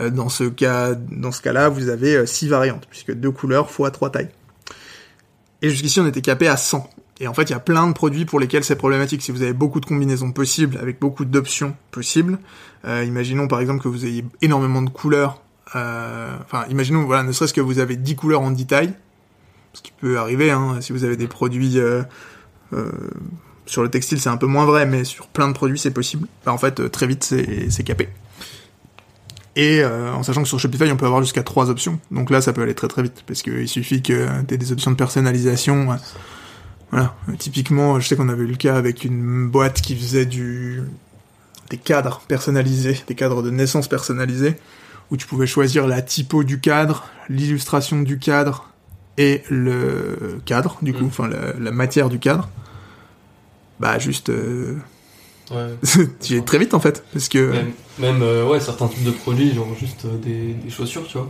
dans 0.00 0.28
ce 0.28 0.44
cas, 0.44 0.94
dans 0.94 1.32
ce 1.32 1.42
cas-là, 1.42 1.68
vous 1.68 1.88
avez 1.88 2.16
euh, 2.16 2.26
six 2.26 2.48
variantes 2.48 2.86
puisque 2.88 3.12
deux 3.12 3.30
couleurs 3.30 3.70
fois 3.70 3.90
trois 3.90 4.10
tailles. 4.10 4.30
Et 5.62 5.70
jusqu'ici 5.70 6.00
on 6.00 6.06
était 6.06 6.22
capé 6.22 6.48
à 6.48 6.56
100. 6.56 6.88
Et 7.20 7.28
en 7.28 7.34
fait, 7.34 7.42
il 7.42 7.50
y 7.50 7.54
a 7.54 7.60
plein 7.60 7.86
de 7.86 7.92
produits 7.92 8.24
pour 8.24 8.40
lesquels 8.40 8.64
c'est 8.64 8.74
problématique. 8.74 9.22
Si 9.22 9.30
vous 9.30 9.42
avez 9.42 9.52
beaucoup 9.52 9.78
de 9.80 9.86
combinaisons 9.86 10.32
possibles, 10.32 10.76
avec 10.78 10.98
beaucoup 10.98 11.24
d'options 11.24 11.76
possibles, 11.92 12.38
euh, 12.84 13.04
imaginons 13.04 13.46
par 13.46 13.60
exemple 13.60 13.80
que 13.82 13.88
vous 13.88 14.04
ayez 14.06 14.24
énormément 14.40 14.82
de 14.82 14.90
couleurs. 14.90 15.40
euh, 15.76 16.36
Enfin, 16.44 16.64
imaginons, 16.68 17.04
voilà, 17.04 17.22
ne 17.22 17.30
serait-ce 17.30 17.54
que 17.54 17.60
vous 17.60 17.78
avez 17.78 17.96
10 17.96 18.16
couleurs 18.16 18.40
en 18.40 18.50
10 18.50 18.66
tailles, 18.66 18.92
ce 19.72 19.82
qui 19.82 19.92
peut 19.92 20.18
arriver, 20.18 20.50
hein, 20.50 20.78
si 20.80 20.92
vous 20.92 21.04
avez 21.04 21.16
des 21.16 21.28
produits... 21.28 21.78
euh, 21.78 22.02
euh, 22.72 22.90
sur 23.66 23.82
le 23.82 23.90
textile, 23.90 24.20
c'est 24.20 24.28
un 24.28 24.36
peu 24.36 24.46
moins 24.46 24.64
vrai, 24.66 24.86
mais 24.86 25.04
sur 25.04 25.28
plein 25.28 25.46
de 25.46 25.52
produits, 25.52 25.78
c'est 25.78 25.92
possible. 25.92 26.26
Bah, 26.44 26.52
en 26.52 26.58
fait, 26.58 26.80
euh, 26.80 26.88
très 26.88 27.06
vite, 27.06 27.22
c'est 27.22 27.84
capé. 27.84 28.08
Et 29.54 29.80
euh, 29.80 30.12
en 30.14 30.22
sachant 30.22 30.42
que 30.42 30.48
sur 30.48 30.58
Shopify, 30.58 30.90
on 30.90 30.96
peut 30.96 31.04
avoir 31.06 31.20
jusqu'à 31.20 31.42
trois 31.42 31.68
options. 31.68 32.00
Donc 32.10 32.30
là, 32.30 32.40
ça 32.40 32.52
peut 32.52 32.62
aller 32.62 32.74
très 32.74 32.88
très 32.88 33.02
vite, 33.02 33.22
parce 33.26 33.42
qu'il 33.42 33.68
suffit 33.68 34.02
que 34.02 34.26
tu 34.46 34.54
aies 34.54 34.58
des 34.58 34.72
options 34.72 34.90
de 34.90 34.96
personnalisation. 34.96 35.88
Voilà. 36.90 37.14
Typiquement, 37.38 38.00
je 38.00 38.08
sais 38.08 38.16
qu'on 38.16 38.28
avait 38.28 38.44
eu 38.44 38.48
le 38.48 38.56
cas 38.56 38.76
avec 38.76 39.04
une 39.04 39.48
boîte 39.48 39.80
qui 39.80 39.96
faisait 39.96 40.26
du 40.26 40.82
des 41.70 41.78
cadres 41.78 42.20
personnalisés, 42.28 43.00
des 43.06 43.14
cadres 43.14 43.42
de 43.42 43.50
naissance 43.50 43.88
personnalisés, 43.88 44.56
où 45.10 45.16
tu 45.16 45.26
pouvais 45.26 45.46
choisir 45.46 45.86
la 45.86 46.02
typo 46.02 46.44
du 46.44 46.60
cadre, 46.60 47.06
l'illustration 47.30 48.02
du 48.02 48.18
cadre 48.18 48.68
et 49.16 49.42
le 49.50 50.38
cadre, 50.44 50.78
du 50.82 50.92
coup, 50.92 51.04
Mm. 51.04 51.06
enfin 51.06 51.28
la, 51.28 51.52
la 51.58 51.70
matière 51.70 52.08
du 52.10 52.18
cadre. 52.18 52.48
Bah 53.80 53.98
juste, 53.98 54.28
euh, 54.28 54.76
Ouais. 55.50 55.68
tu 56.20 56.36
es 56.36 56.40
très 56.42 56.58
vite 56.58 56.72
en 56.74 56.80
fait, 56.80 57.04
parce 57.12 57.28
que 57.28 57.50
Même, 57.50 57.72
même, 57.98 58.22
euh, 58.22 58.46
ouais, 58.46 58.60
certains 58.60 58.88
types 58.88 59.04
de 59.04 59.10
produits, 59.10 59.54
genre 59.54 59.66
juste 59.78 60.04
euh, 60.04 60.16
des, 60.18 60.54
des 60.54 60.70
chaussures, 60.70 61.06
tu 61.06 61.18
vois, 61.18 61.28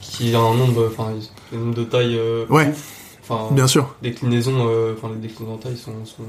qui 0.00 0.34
a 0.34 0.38
un 0.40 0.54
nombre, 0.54 0.88
enfin, 0.90 1.12
un 1.52 1.56
nombre 1.58 1.74
de 1.74 1.84
tailles 1.84 2.16
euh, 2.18 2.46
Ouais. 2.48 2.72
Enfin, 3.28 3.52
bien 3.52 3.66
sûr. 3.66 3.94
déclinaisons, 4.02 4.68
euh, 4.68 4.94
enfin, 4.96 5.12
les 5.12 5.20
déclinaisons 5.28 5.54
en 5.54 5.58
taille 5.58 5.76
sont, 5.76 5.92
sont... 6.04 6.22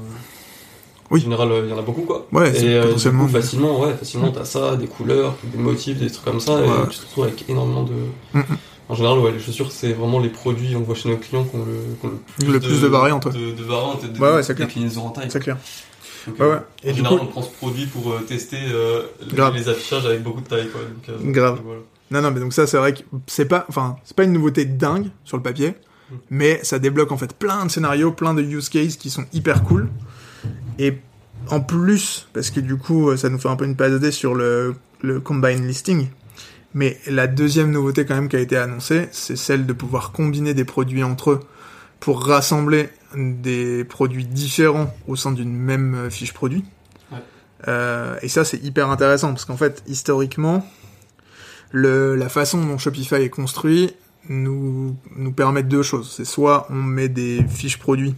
Oui. 1.10 1.20
En 1.20 1.22
général, 1.22 1.50
euh, 1.52 1.62
il 1.64 1.70
y 1.70 1.72
en 1.72 1.78
a 1.78 1.82
beaucoup, 1.82 2.02
quoi. 2.02 2.26
Ouais, 2.32 2.50
Et 2.62 2.74
euh, 2.74 2.80
du 2.82 2.86
potentiellement. 2.88 3.24
coup, 3.26 3.30
facilement, 3.32 3.80
ouais, 3.80 3.94
facilement, 3.94 4.30
t'as 4.30 4.44
ça, 4.44 4.76
des 4.76 4.88
couleurs, 4.88 5.36
des 5.44 5.56
motifs, 5.58 5.96
des 5.98 6.10
trucs 6.10 6.24
comme 6.24 6.40
ça, 6.40 6.56
Ouais. 6.56 6.66
et 6.66 6.88
tu 6.90 6.98
te 6.98 7.04
retrouves 7.06 7.24
avec 7.24 7.48
énormément 7.48 7.84
de... 7.84 7.92
Mm, 8.34 8.40
mm. 8.40 8.44
En 8.90 8.94
général, 8.94 9.18
ouais, 9.20 9.32
les 9.32 9.38
chaussures, 9.40 9.70
c'est 9.70 9.92
vraiment 9.92 10.18
les 10.18 10.28
produits, 10.30 10.74
on 10.76 10.80
voit 10.80 10.94
chez 10.94 11.08
nos 11.08 11.16
clients, 11.16 11.44
qui 11.44 11.56
ont 11.56 11.64
le, 11.64 12.08
le 12.10 12.16
plus, 12.38 12.52
Le 12.52 12.60
plus 12.60 12.80
de 12.82 12.86
variantes, 12.88 13.24
ouais. 13.26 13.32
De, 13.32 13.52
de 13.52 13.62
variantes 13.62 14.02
et 14.04 14.08
de, 14.08 14.18
Ouais, 14.18 14.32
ouais, 14.34 14.54
déclinaisons 14.54 15.06
en 15.06 15.10
taille. 15.10 15.28
C'est 15.30 15.40
clair. 15.40 15.56
Ouais, 16.38 16.46
ouais. 16.46 16.56
Et 16.84 16.88
en 16.90 16.92
du 16.92 16.96
général, 16.98 17.18
coup- 17.18 17.24
on 17.24 17.28
prend 17.28 17.42
ce 17.42 17.50
produit 17.50 17.86
pour 17.86 18.12
euh, 18.12 18.20
tester 18.20 18.58
euh, 18.72 19.02
les- 19.54 19.68
affichages 19.68 20.06
avec 20.06 20.22
beaucoup 20.22 20.40
de 20.40 20.46
taille, 20.48 20.68
quoi. 20.68 20.80
Donc, 20.82 21.08
euh, 21.08 21.32
Grave. 21.32 21.56
donc 21.56 21.64
voilà. 21.64 21.80
Non, 22.10 22.22
non, 22.22 22.30
mais 22.30 22.40
donc 22.40 22.52
ça, 22.54 22.66
c'est 22.66 22.78
vrai 22.78 22.94
que 22.94 23.00
c'est 23.26 23.44
pas, 23.44 23.66
enfin, 23.68 23.96
c'est 24.04 24.16
pas 24.16 24.24
une 24.24 24.32
nouveauté 24.32 24.64
dingue 24.64 25.08
sur 25.24 25.36
le 25.36 25.42
papier, 25.42 25.74
Mm. 26.10 26.14
mais 26.30 26.60
ça 26.62 26.78
débloque 26.78 27.12
en 27.12 27.18
fait 27.18 27.34
plein 27.34 27.66
de 27.66 27.70
scénarios, 27.70 28.12
plein 28.12 28.32
de 28.34 28.42
use 28.42 28.68
cases 28.70 28.96
qui 28.96 29.10
sont 29.10 29.26
hyper 29.34 29.62
cool. 29.62 29.88
Et 30.78 30.94
en 31.50 31.60
plus, 31.60 32.28
parce 32.32 32.50
que 32.50 32.60
du 32.60 32.76
coup, 32.76 33.14
ça 33.16 33.28
nous 33.28 33.38
fait 33.38 33.48
un 33.48 33.56
peu 33.56 33.64
une 33.66 33.76
passe 33.76 33.92
D 34.00 34.10
sur 34.10 34.34
le, 34.34 34.74
le 35.02 35.20
combine 35.20 35.66
listing. 35.66 36.08
Mais 36.74 36.98
la 37.06 37.26
deuxième 37.26 37.70
nouveauté 37.70 38.04
quand 38.04 38.14
même 38.14 38.28
qui 38.28 38.36
a 38.36 38.40
été 38.40 38.56
annoncée, 38.56 39.08
c'est 39.10 39.36
celle 39.36 39.66
de 39.66 39.72
pouvoir 39.72 40.12
combiner 40.12 40.54
des 40.54 40.64
produits 40.64 41.02
entre 41.02 41.30
eux 41.32 41.40
pour 42.00 42.24
rassembler 42.26 42.88
des 43.14 43.84
produits 43.84 44.26
différents 44.26 44.94
au 45.06 45.16
sein 45.16 45.32
d'une 45.32 45.54
même 45.54 45.94
euh, 45.94 46.10
fiche 46.10 46.32
produit. 46.32 46.64
Ouais. 47.10 47.18
Euh, 47.68 48.18
et 48.22 48.28
ça, 48.28 48.44
c'est 48.44 48.62
hyper 48.62 48.90
intéressant 48.90 49.28
parce 49.28 49.44
qu'en 49.44 49.56
fait, 49.56 49.82
historiquement, 49.86 50.66
le, 51.70 52.16
la 52.16 52.28
façon 52.28 52.64
dont 52.64 52.78
Shopify 52.78 53.16
est 53.16 53.30
construit 53.30 53.94
nous, 54.28 54.96
nous 55.16 55.32
permet 55.32 55.62
deux 55.62 55.82
choses. 55.82 56.12
C'est 56.14 56.24
soit 56.24 56.66
on 56.70 56.74
met 56.74 57.08
des 57.08 57.44
fiches 57.48 57.78
produits, 57.78 58.14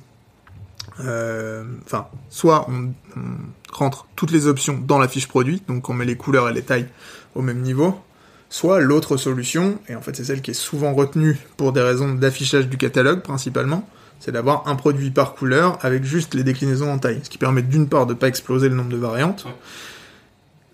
euh, 1.00 1.64
enfin, 1.84 2.08
soit 2.28 2.68
on, 2.68 2.92
on 3.16 3.72
rentre 3.72 4.06
toutes 4.16 4.32
les 4.32 4.46
options 4.46 4.78
dans 4.78 4.98
la 4.98 5.08
fiche 5.08 5.28
produit, 5.28 5.62
donc 5.68 5.88
on 5.88 5.94
met 5.94 6.04
les 6.04 6.16
couleurs 6.16 6.48
et 6.48 6.52
les 6.52 6.62
tailles 6.62 6.88
au 7.34 7.42
même 7.42 7.60
niveau, 7.60 7.98
soit 8.48 8.80
l'autre 8.80 9.16
solution, 9.16 9.78
et 9.88 9.94
en 9.94 10.00
fait 10.00 10.16
c'est 10.16 10.24
celle 10.24 10.42
qui 10.42 10.50
est 10.50 10.54
souvent 10.54 10.92
retenue 10.94 11.38
pour 11.56 11.72
des 11.72 11.80
raisons 11.80 12.12
d'affichage 12.12 12.68
du 12.68 12.76
catalogue 12.76 13.22
principalement, 13.22 13.88
c'est 14.20 14.32
d'avoir 14.32 14.68
un 14.68 14.76
produit 14.76 15.10
par 15.10 15.34
couleur 15.34 15.78
avec 15.82 16.04
juste 16.04 16.34
les 16.34 16.44
déclinaisons 16.44 16.92
en 16.92 16.98
taille, 16.98 17.20
ce 17.22 17.30
qui 17.30 17.38
permet 17.38 17.62
d'une 17.62 17.88
part 17.88 18.06
de 18.06 18.14
pas 18.14 18.28
exploser 18.28 18.68
le 18.68 18.76
nombre 18.76 18.90
de 18.90 18.96
variantes, 18.96 19.46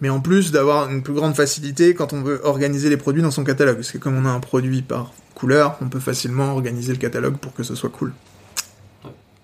mais 0.01 0.11
en 0.11 0.21
plus 0.21 0.53
d'avoir 0.53 0.91
une 0.91 1.03
plus 1.03 1.15
grande 1.15 1.35
facilité 1.35 1.95
quand 1.95 2.13
on 2.13 2.23
veut 2.23 2.41
organiser 2.45 2.91
les 2.91 2.97
produits 2.97 3.23
dans 3.23 3.31
son 3.31 3.45
catalogue, 3.45 3.77
parce 3.77 3.93
que 3.93 3.99
comme 3.99 4.17
on 4.17 4.27
a 4.27 4.31
un 4.31 4.41
produit 4.41 4.83
par 4.83 5.13
couleur, 5.35 5.79
on 5.81 5.89
peut 5.89 6.01
facilement 6.01 6.53
organiser 6.53 6.93
le 6.93 6.99
catalogue 6.99 7.37
pour 7.37 7.55
que 7.55 7.63
ce 7.63 7.75
soit 7.75 7.91
cool. 7.91 8.13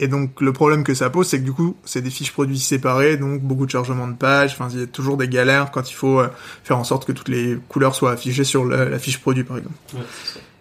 Et 0.01 0.09
donc 0.09 0.41
le 0.41 0.53
problème 0.53 0.83
que 0.83 0.95
ça 0.95 1.11
pose, 1.11 1.29
c'est 1.29 1.39
que 1.39 1.45
du 1.45 1.53
coup, 1.53 1.77
c'est 1.85 2.03
des 2.03 2.11
fiches 2.11 2.33
produits 2.33 2.59
séparées, 2.59 3.17
donc 3.17 3.41
beaucoup 3.41 3.67
de 3.67 3.71
chargements 3.71 4.09
de 4.09 4.17
pages, 4.17 4.53
enfin 4.53 4.67
il 4.73 4.81
y 4.81 4.83
a 4.83 4.87
toujours 4.87 5.17
des 5.17 5.29
galères 5.29 5.71
quand 5.71 5.89
il 5.89 5.95
faut 5.95 6.19
euh, 6.19 6.29
faire 6.65 6.77
en 6.77 6.83
sorte 6.83 7.07
que 7.07 7.13
toutes 7.13 7.29
les 7.29 7.57
couleurs 7.69 7.95
soient 7.95 8.11
affichées 8.11 8.43
sur 8.43 8.65
la, 8.65 8.87
la 8.87 8.99
fiche 8.99 9.21
produit 9.21 9.45
par 9.45 9.59
exemple. 9.59 9.77
Ouais. 9.95 10.01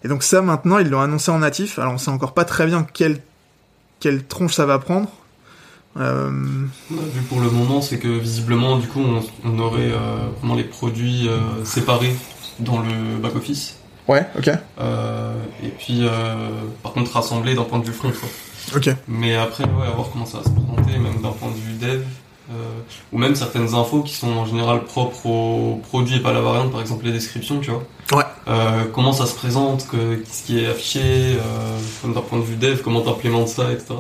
Et 0.04 0.08
donc 0.08 0.22
ça 0.22 0.44
maintenant, 0.44 0.78
ils 0.78 0.90
l'ont 0.90 1.02
annoncé 1.02 1.32
en 1.32 1.40
natif, 1.40 1.80
alors 1.80 1.94
on 1.94 1.98
sait 1.98 2.12
encore 2.12 2.36
pas 2.36 2.46
très 2.46 2.68
bien 2.68 2.84
quelle, 2.84 3.20
quelle 4.02 4.26
tronche 4.26 4.56
ça 4.56 4.66
va 4.66 4.80
prendre. 4.80 5.08
Euh, 5.98 6.30
Ouais, 6.90 6.98
vu 7.14 7.22
pour 7.22 7.40
le 7.40 7.50
moment, 7.50 7.82
c'est 7.82 8.00
que 8.00 8.08
visiblement, 8.08 8.78
du 8.78 8.88
coup, 8.88 9.00
on, 9.02 9.22
on 9.46 9.60
aurait 9.60 9.92
euh, 9.92 10.28
vraiment 10.40 10.56
les 10.56 10.64
produits 10.66 11.28
euh, 11.30 11.64
séparés 11.64 12.14
dans 12.60 12.80
le 12.80 13.18
back-office. 13.22 13.78
Ouais, 14.08 14.26
ok. 14.38 14.50
Euh, 14.80 15.34
et 15.64 15.70
puis, 15.70 16.00
euh, 16.06 16.50
par 16.84 16.92
contre, 16.94 17.12
rassemblés 17.14 17.56
d'un 17.56 17.64
point 17.64 17.80
de 17.80 17.86
vue 17.86 17.94
front. 17.94 18.12
Quoi. 18.12 18.30
Ok. 18.78 18.90
Mais 19.08 19.36
après, 19.36 19.64
ouais, 19.66 19.88
à 19.88 19.92
voir 19.92 20.10
comment 20.12 20.26
ça 20.26 20.40
va 20.40 20.44
se 20.44 20.50
présenter, 20.50 20.98
même 20.98 21.22
d'un 21.22 21.32
point 21.32 21.50
de 21.50 21.56
vue 21.56 21.71
ou 23.12 23.18
même 23.18 23.36
certaines 23.36 23.74
infos 23.74 24.02
qui 24.02 24.14
sont 24.14 24.30
en 24.30 24.46
général 24.46 24.84
propres 24.84 25.26
au 25.26 25.82
produit 25.90 26.18
et 26.18 26.20
pas 26.20 26.30
à 26.30 26.34
la 26.34 26.42
variante, 26.42 26.72
par 26.72 26.82
exemple 26.82 27.06
les 27.06 27.12
descriptions, 27.12 27.60
tu 27.60 27.72
vois. 27.72 27.84
Ouais. 28.12 28.24
Euh, 28.48 28.84
comment 28.94 29.14
ça 29.14 29.26
se 29.26 29.36
présente, 29.36 29.88
que, 29.88 30.22
ce 30.30 30.44
qui 30.44 30.60
est 30.60 30.68
affiché, 30.68 31.02
euh, 31.04 32.08
d'un 32.14 32.22
point 32.22 32.40
de 32.40 32.44
vue 32.44 32.58
dev, 32.58 32.82
comment 32.82 33.02
t'implémentes 33.02 33.48
ça, 33.48 33.72
etc. 33.72 33.96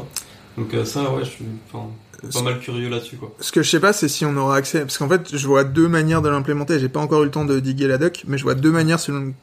Donc 0.58 0.74
euh, 0.74 0.84
ça, 0.84 1.12
ouais, 1.12 1.24
je 1.24 1.29
suis 1.29 1.46
enfin, 1.72 1.88
pas 2.34 2.41
mal 2.41 2.60
curieux 2.60 2.89
là-dessus, 2.89 3.15
quoi. 3.15 3.34
Ce 3.39 3.51
que 3.51 3.63
je 3.63 3.70
sais 3.70 3.79
pas, 3.79 3.93
c'est 3.93 4.10
si 4.10 4.25
on 4.25 4.36
aura 4.36 4.58
accès, 4.58 4.81
parce 4.81 4.98
qu'en 4.98 5.08
fait, 5.08 5.36
je 5.36 5.48
vois 5.48 5.63
deux 5.63 5.88
manières 5.88 6.22
de 6.22 6.29
l'implémenter. 6.29 6.79
J'ai 6.79 6.89
pas 6.89 7.00
encore 7.00 7.22
eu 7.22 7.25
le 7.25 7.31
temps 7.31 7.46
de 7.46 7.60
diguer 7.60 7.88
la 7.88 7.98
doc, 7.98 8.24
mais 8.27 8.38
je 8.38 8.43
vois 8.43 8.55
deux 8.55 8.72
manières 8.72 9.00
selon, 9.00 9.34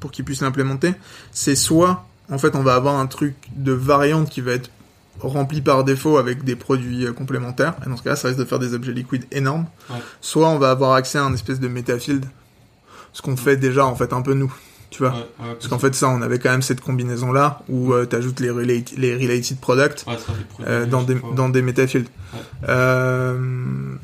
pour 0.00 0.10
qu'ils 0.10 0.24
puissent 0.24 0.42
l'implémenter. 0.42 0.94
C'est 1.30 1.56
soit, 1.56 2.06
en 2.30 2.38
fait, 2.38 2.56
on 2.56 2.62
va 2.62 2.74
avoir 2.74 2.96
un 2.96 3.06
truc 3.06 3.34
de 3.54 3.72
variante 3.72 4.30
qui 4.30 4.40
va 4.40 4.52
être 4.52 4.70
rempli 5.20 5.60
par 5.60 5.84
défaut 5.84 6.16
avec 6.18 6.44
des 6.44 6.56
produits 6.56 7.06
euh, 7.06 7.12
complémentaires, 7.12 7.74
et 7.84 7.88
dans 7.88 7.96
ce 7.96 8.02
cas-là, 8.02 8.16
ça 8.16 8.28
risque 8.28 8.40
de 8.40 8.44
faire 8.44 8.58
des 8.58 8.74
objets 8.74 8.92
liquides 8.92 9.26
énormes. 9.32 9.66
Ouais. 9.90 9.96
Soit 10.20 10.48
on 10.48 10.58
va 10.58 10.70
avoir 10.70 10.92
accès 10.94 11.18
à 11.18 11.24
un 11.24 11.34
espèce 11.34 11.60
de 11.60 11.68
métafield, 11.68 12.24
ce 13.12 13.22
qu'on 13.22 13.36
fait 13.36 13.56
déjà, 13.56 13.84
en 13.86 13.96
fait, 13.96 14.12
un 14.12 14.22
peu 14.22 14.34
nous, 14.34 14.52
tu 14.90 15.02
vois. 15.02 15.10
Ouais, 15.12 15.16
ouais, 15.18 15.54
Parce 15.54 15.68
qu'en 15.68 15.78
fait, 15.78 15.94
ça, 15.94 16.08
on 16.08 16.22
avait 16.22 16.38
quand 16.38 16.50
même 16.50 16.62
cette 16.62 16.80
combinaison-là, 16.80 17.62
où 17.68 17.92
euh, 17.92 18.04
t'ajoutes 18.06 18.40
les, 18.40 18.50
relate- 18.50 18.96
les 18.96 19.14
related 19.14 19.58
products, 19.60 20.04
ouais, 20.06 20.16
ça, 20.18 20.32
les 20.38 20.44
produits, 20.44 20.66
euh, 20.72 20.86
dans, 20.86 21.02
des, 21.02 21.16
dans 21.34 21.48
des 21.48 21.62
métafields. 21.62 22.08
Euh, 22.68 23.36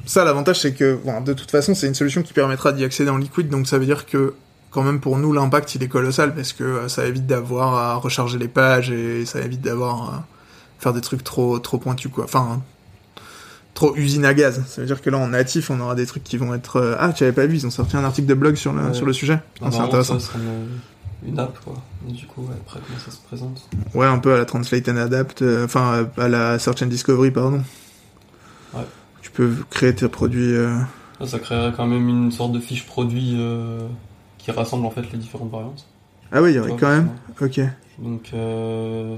ça, 0.07 0.25
l'avantage, 0.25 0.61
c'est 0.61 0.75
que, 0.75 0.99
bon, 1.05 1.21
de 1.21 1.33
toute 1.33 1.51
façon, 1.51 1.75
c'est 1.75 1.87
une 1.87 1.95
solution 1.95 2.23
qui 2.23 2.33
permettra 2.33 2.73
d'y 2.73 2.85
accéder 2.85 3.11
en 3.11 3.19
liquide, 3.19 3.49
donc 3.49 3.67
ça 3.69 3.79
veut 3.79 3.87
dire 3.87 4.07
que, 4.07 4.35
quand 4.71 4.83
même, 4.83 4.99
pour 5.01 5.19
nous, 5.19 5.33
l'impact, 5.33 5.75
il 5.77 5.83
est 5.85 5.89
colossal, 5.89 6.35
parce 6.35 6.53
que 6.53 6.89
ça 6.89 7.07
évite 7.07 7.27
d'avoir 7.27 7.75
à 7.75 7.95
recharger 7.95 8.39
les 8.39 8.49
pages, 8.49 8.91
et 8.91 9.25
ça 9.25 9.41
évite 9.41 9.61
d'avoir 9.61 10.25
faire 10.85 10.93
des 10.93 11.01
trucs 11.01 11.25
trop 11.25 11.59
trop 11.59 11.79
pointus 11.79 12.11
quoi. 12.13 12.25
Enfin 12.25 12.63
trop 13.75 13.97
usine 13.97 14.25
à 14.25 14.35
gaz. 14.35 14.63
Ça 14.69 14.81
veut 14.83 14.87
dire 14.87 15.03
que 15.03 15.11
là 15.11 15.19
en 15.19 15.27
natif, 15.29 15.69
on 15.71 15.81
aura 15.81 15.97
des 15.97 16.07
trucs 16.07 16.23
qui 16.23 16.37
vont 16.37 16.55
être 16.55 16.77
euh, 16.77 16.97
ah 17.01 17.13
tu 17.13 17.25
avais 17.25 17.33
pas 17.33 17.47
vu, 17.47 17.57
ils 17.57 17.67
ont 17.67 17.71
sorti 17.71 17.97
un 17.97 18.05
article 18.05 18.29
de 18.29 18.35
blog 18.35 18.55
sur 18.55 18.73
le 18.73 18.83
Ouais. 18.85 18.95
sur 18.95 19.05
le 19.07 19.13
sujet. 19.13 19.35
Ah, 19.35 19.41
Ah, 19.41 19.59
c'est 19.65 19.69
vraiment, 19.71 19.85
intéressant. 19.87 20.19
ça 20.21 20.33
une, 21.27 21.31
une 21.31 21.39
app, 21.41 21.59
quoi. 21.65 21.75
Et 22.09 22.13
du 22.13 22.27
coup, 22.27 22.47
après, 22.61 22.79
comment 22.87 22.99
ça 23.05 23.11
se 23.11 23.19
présente 23.27 23.67
Ouais, 23.95 24.07
un 24.07 24.19
peu 24.19 24.35
à 24.35 24.37
la 24.39 24.45
Translate 24.45 24.89
and 24.91 24.97
Adapt, 24.99 25.43
euh, 25.43 25.65
enfin 25.65 26.07
à 26.19 26.29
la 26.29 26.59
Search 26.61 26.83
and 26.83 26.87
Discovery, 26.87 27.31
pardon. 27.33 27.63
Ouais. 28.75 28.85
Tu 29.23 29.31
peux 29.33 29.51
créer 29.71 29.95
tes 29.95 30.07
produits. 30.09 30.55
euh, 30.55 30.79
ça 31.25 31.39
créerait 31.39 31.73
quand 31.77 31.87
même 31.87 32.09
une 32.09 32.31
sorte 32.31 32.53
de 32.53 32.61
fiche 32.61 32.85
produit 32.87 33.37
qui 34.39 34.51
rassemble 34.51 34.85
en 34.87 34.91
fait 34.91 35.11
les 35.13 35.19
différentes 35.19 35.51
variantes. 35.51 35.87
Ah 36.31 36.43
oui, 36.43 36.51
il 36.53 36.57
y 36.57 36.59
aurait 36.59 36.77
quand 36.79 36.91
même. 36.91 37.09
Ok. 37.41 37.61
Donc, 37.99 38.31
euh, 38.35 39.17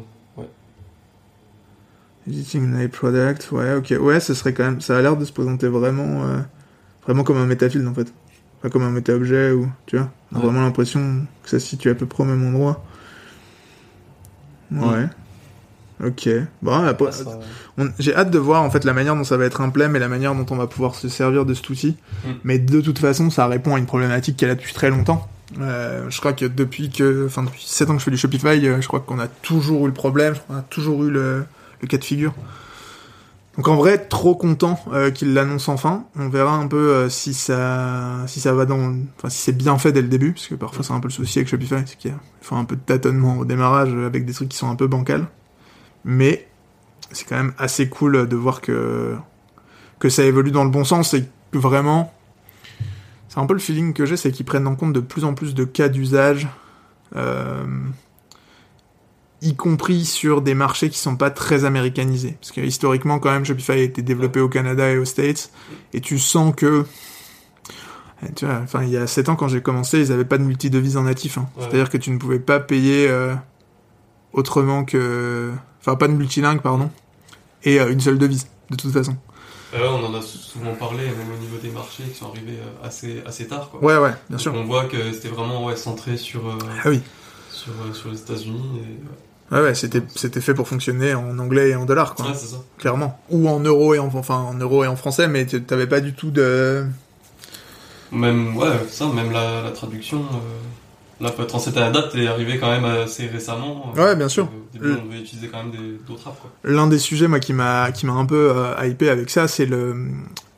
Editing 2.29 2.75
an 2.75 2.89
product, 2.89 3.49
ouais, 3.53 3.75
ok, 3.75 3.95
ouais, 4.01 4.19
ce 4.21 4.35
serait 4.35 4.53
quand 4.53 4.65
même, 4.65 4.81
ça 4.81 4.97
a 4.99 5.03
l'air 5.03 5.17
de 5.17 5.25
se 5.25 5.33
présenter 5.33 5.69
vraiment, 5.69 6.25
euh, 6.25 6.39
vraiment 7.05 7.23
comme 7.23 7.37
un 7.37 7.47
métafield 7.47 7.87
en 7.87 7.95
fait, 7.95 8.13
pas 8.63 8.69
comme 8.71 8.83
un 8.83 8.91
méta-objet 8.91 9.53
ou, 9.53 9.69
tu 9.87 9.97
vois, 9.97 10.11
on 10.33 10.37
a 10.37 10.39
Ouais. 10.41 10.47
vraiment 10.47 10.63
l'impression 10.63 11.25
que 11.45 11.51
ça 11.51 11.61
se 11.61 11.67
situe 11.67 11.89
à 11.91 11.95
peu 11.95 12.07
près 12.07 12.25
au 12.25 12.27
même 12.27 12.45
endroit. 12.45 12.85
Ouais. 14.73 15.07
Ok. 16.05 16.29
Bon, 16.63 16.73
après, 16.85 17.11
on- 17.79 17.89
j'ai 17.99 18.15
hâte 18.15 18.31
de 18.31 18.39
voir 18.39 18.63
en 18.63 18.71
fait 18.71 18.85
la 18.85 18.93
manière 18.93 19.15
dont 19.17 19.25
ça 19.25 19.37
va 19.37 19.45
être 19.47 19.61
implème 19.61 19.97
et 19.97 19.99
la 19.99 20.09
manière 20.09 20.35
dont 20.35 20.45
on 20.51 20.57
va 20.57 20.67
pouvoir 20.67 20.95
se 20.95 21.09
servir 21.09 21.47
de 21.47 21.55
cet 21.55 21.71
outil. 21.71 21.97
Mm. 22.25 22.31
Mais 22.45 22.59
de 22.59 22.81
toute 22.81 22.99
façon, 22.99 23.31
ça 23.31 23.47
répond 23.47 23.75
à 23.77 23.79
une 23.79 23.87
problématique 23.87 24.37
qu'elle 24.37 24.51
a 24.51 24.55
depuis 24.57 24.75
très 24.75 24.91
longtemps. 24.91 25.27
Euh, 25.61 26.05
je 26.11 26.19
crois 26.19 26.33
que 26.33 26.45
depuis 26.45 26.91
que, 26.91 27.25
enfin 27.27 27.45
depuis 27.45 27.63
7 27.65 27.89
ans 27.89 27.95
que 27.95 28.01
je 28.01 28.05
fais 28.05 28.11
du 28.11 28.17
Shopify, 28.19 28.49
euh, 28.67 28.81
je 28.83 28.89
crois 28.89 29.01
qu'on 29.01 29.19
a 29.21 29.29
toujours 29.29 29.85
eu 29.85 29.89
le 29.89 29.95
problème, 29.95 30.35
qu'on 30.47 30.57
a 30.57 30.63
toujours 30.63 31.05
eu 31.05 31.11
le, 31.11 31.45
le 31.81 31.89
cas 31.89 31.99
de 31.99 32.05
figure. 32.05 32.35
Donc 33.57 33.69
en 33.69 33.77
vrai, 33.77 33.99
trop 33.99 34.35
content 34.35 34.79
euh, 34.93 35.11
qu'il 35.11 35.33
l'annonce 35.33 35.69
enfin. 35.69 36.05
On 36.17 36.29
verra 36.29 36.57
un 36.57 36.67
peu 36.67 36.77
euh, 36.77 37.09
si 37.09 37.33
ça, 37.33 38.27
va 38.45 38.67
dans, 38.67 38.95
enfin 39.17 39.31
si 39.31 39.39
c'est 39.39 39.57
bien 39.57 39.79
fait 39.79 39.93
dès 39.93 40.03
le 40.03 40.09
début, 40.09 40.33
parce 40.33 40.47
que 40.47 40.55
parfois 40.55 40.85
c'est 40.85 40.93
un 40.93 41.01
peu 41.01 41.09
le 41.09 41.13
souci 41.13 41.39
avec 41.39 41.49
Shopify, 41.49 41.77
c'est 41.87 41.97
qu'il 41.97 42.13
faut 42.43 42.57
un 42.57 42.65
peu 42.65 42.77
de 42.77 42.83
tâtonnement 42.83 43.39
au 43.39 43.45
démarrage 43.45 43.95
avec 43.95 44.27
des 44.27 44.35
trucs 44.35 44.51
qui 44.51 44.59
sont 44.59 44.69
un 44.69 44.77
peu 44.77 44.87
bancals. 44.87 45.27
Mais 46.05 46.47
c'est 47.13 47.27
quand 47.27 47.37
même 47.37 47.55
assez 47.59 47.89
cool 47.89 48.29
de 48.29 48.37
voir 48.37 48.61
que 48.61 49.17
que 49.99 50.09
ça 50.11 50.25
évolue 50.25 50.51
dans 50.51 50.65
le 50.65 50.71
bon 50.71 50.85
sens 50.85 51.15
et 51.15 51.25
que 51.51 51.59
vraiment, 51.59 52.13
c'est 53.29 53.39
un 53.39 53.47
peu 53.47 53.55
le 53.55 53.61
feeling 53.61 53.93
que 53.93 54.05
j'ai, 54.05 54.17
c'est 54.17 54.31
qu'ils 54.31 54.45
prennent 54.45 54.67
en 54.67 54.77
compte 54.77 54.93
de 54.93 55.01
plus 55.01 55.25
en 55.25 55.35
plus 55.35 55.55
de 55.55 55.65
cas 55.65 55.89
d'usage. 55.89 56.49
Euh, 57.15 57.65
y 59.43 59.55
compris 59.55 60.05
sur 60.05 60.41
des 60.43 60.55
marchés 60.55 60.89
qui 60.91 60.99
sont 60.99 61.17
pas 61.17 61.31
très 61.31 61.65
américanisés. 61.65 62.37
Parce 62.41 62.53
que 62.53 62.61
historiquement, 62.61 63.19
quand 63.19 63.31
même, 63.31 63.45
Shopify 63.45 63.73
a 63.73 63.77
été 63.77 64.03
développé 64.03 64.41
au 64.41 64.49
Canada 64.49 64.89
et 64.91 64.99
aux 64.99 65.05
States, 65.05 65.51
et 65.93 66.01
tu 66.01 66.19
sens 66.19 66.55
que... 66.57 66.85
eh, 68.23 68.33
Tu 68.35 68.47
vois, 68.47 68.61
enfin, 68.63 68.83
il 68.83 68.91
y 68.91 68.97
a 68.97 69.07
7 69.07 69.29
ans, 69.29 69.37
quand 69.37 69.49
j'ai 69.49 69.61
commencé, 69.63 69.99
ils 70.01 70.13
avaient 70.13 70.25
pas 70.25 70.39
de 70.39 70.45
multi-devise 70.45 70.97
en 70.97 71.03
natif. 71.03 71.39
hein. 71.39 71.49
Ouais. 71.57 71.63
C'est-à-dire 71.65 71.91
que 71.91 71.99
tu 71.99 72.11
ne 72.11 72.19
pouvais 72.19 72.39
pas 72.39 72.61
payer 72.61 73.09
euh, 73.09 73.35
autrement 74.33 74.85
que... 74.85 75.53
Enfin, 75.81 75.97
pas 75.97 76.09
de 76.09 76.15
multilingue, 76.15 76.61
pardon, 76.63 76.91
et 77.63 77.79
euh, 77.81 77.93
une 77.93 78.01
seule 78.01 78.19
devise, 78.19 78.49
de 78.71 78.77
toute 78.77 78.93
façon. 78.93 79.17
Et 79.75 79.79
là, 79.79 79.93
on 79.93 80.05
en 80.05 80.15
a 80.15 80.23
sou- 80.23 80.39
souvent 80.39 80.75
parlé, 80.75 81.05
même 81.05 81.33
au 81.37 81.41
niveau 81.41 81.59
des 81.63 81.69
marchés 81.71 82.05
qui 82.05 82.15
sont 82.17 82.31
arrivés 82.31 82.59
euh, 82.59 82.87
assez, 82.87 83.23
assez 83.27 83.47
tard. 83.47 83.71
Quoi. 83.71 83.85
Ouais, 83.85 83.97
ouais, 83.99 84.11
bien 84.29 84.37
Donc, 84.37 84.41
sûr. 84.41 84.55
On 84.55 84.65
voit 84.65 84.85
que 84.87 85.13
c'était 85.13 85.29
vraiment 85.29 85.65
ouais, 85.67 85.77
centré 85.77 86.17
sur, 86.17 86.49
euh, 86.49 86.59
Ah 86.85 86.89
oui. 86.89 87.03
sur, 87.51 87.73
sur 87.95 88.11
les 88.11 88.19
États-Unis. 88.19 88.63
Et... 88.79 88.81
Ouais, 88.81 89.17
ouais, 89.53 89.75
c'était, 89.75 90.03
c'était 90.15 90.41
fait 90.41 90.55
pour 90.55 90.67
fonctionner 90.69 91.15
en 91.15 91.39
anglais 91.39 91.71
et 91.71 91.77
en 91.77 91.85
dollars, 91.85 92.15
quoi. 92.15 92.27
Ouais, 92.27 92.33
c'est 92.35 92.47
ça. 92.49 92.57
Clairement. 92.79 93.21
Ou 93.31 93.49
en 93.49 93.61
euros 93.61 93.95
et 93.95 93.99
en, 93.99 94.11
enfin, 94.15 94.37
en 94.39 94.55
euros 94.55 94.85
et 94.85 94.87
en 94.89 94.97
français, 94.97 95.29
mais 95.29 95.47
t'avais 95.47 95.87
pas 95.87 96.01
du 96.01 96.15
tout 96.15 96.31
de... 96.31 96.85
Même, 98.13 98.57
ouais, 98.57 98.69
ça, 98.89 99.07
même 99.09 99.33
la, 99.33 99.63
la 99.63 99.71
traduction. 99.71 100.19
Euh, 100.21 101.25
là, 101.25 101.33
cette 101.59 101.75
date 101.75 102.15
est 102.15 102.27
arrivé 102.29 102.59
quand 102.59 102.71
même 102.71 102.85
assez 102.85 103.27
récemment. 103.27 103.93
Ouais, 103.97 104.15
bien 104.15 104.29
sûr. 104.29 104.45
Au 104.45 104.73
début, 104.73 104.95
on 105.03 105.07
devait 105.07 105.21
utiliser 105.21 105.49
quand 105.49 105.63
même 105.65 105.73
d'autres 106.07 106.29
apps. 106.29 106.39
L'un 106.63 106.87
des 106.87 106.99
sujets, 106.99 107.27
moi, 107.27 107.41
qui 107.41 107.53
m'a, 107.53 107.91
qui 107.93 108.07
m'a 108.07 108.13
un 108.13 108.27
peu 108.27 108.53
euh, 108.55 108.87
hypé 108.87 109.11
avec 109.11 109.29
ça, 109.31 109.49
c'est 109.49 109.67
le, 109.67 109.97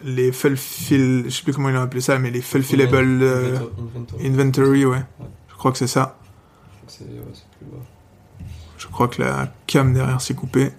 les 0.04 0.30
fulfill, 0.30 1.24
je 1.26 1.30
sais 1.30 1.42
plus 1.42 1.52
comment 1.54 1.70
ils 1.70 1.76
ont 1.76 1.82
appelé 1.82 2.00
ça, 2.02 2.18
mais 2.18 2.30
les 2.30 2.42
fulfillable 2.42 3.22
euh, 3.22 3.56
Inventor- 3.56 3.70
Inventory. 3.78 4.26
inventory, 4.26 4.84
ouais. 4.84 4.96
Ouais. 4.96 5.26
Je 5.50 5.54
crois 5.56 5.72
que 5.72 5.78
c'est 5.78 5.86
ça. 5.86 6.18
C'est 6.86 7.04
ouais, 7.04 7.10
c'est 7.32 7.48
plus 7.58 7.66
bas. 7.66 7.82
Crois 8.98 9.06
que 9.06 9.22
la 9.22 9.54
cam 9.68 9.94
derrière 9.94 10.20
s'est 10.20 10.34
coupée. 10.34 10.72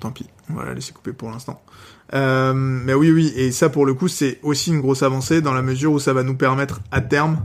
Tant 0.00 0.10
pis, 0.10 0.26
on 0.48 0.54
va 0.54 0.64
la 0.64 0.72
laisser 0.72 0.94
couper 0.94 1.12
pour 1.12 1.30
l'instant. 1.30 1.60
Euh, 2.14 2.54
mais 2.54 2.94
oui, 2.94 3.10
oui, 3.10 3.34
et 3.36 3.52
ça 3.52 3.68
pour 3.68 3.84
le 3.84 3.92
coup, 3.92 4.08
c'est 4.08 4.40
aussi 4.42 4.70
une 4.70 4.80
grosse 4.80 5.02
avancée 5.02 5.42
dans 5.42 5.52
la 5.52 5.60
mesure 5.60 5.92
où 5.92 5.98
ça 5.98 6.14
va 6.14 6.22
nous 6.22 6.36
permettre 6.36 6.80
à 6.90 7.02
terme 7.02 7.44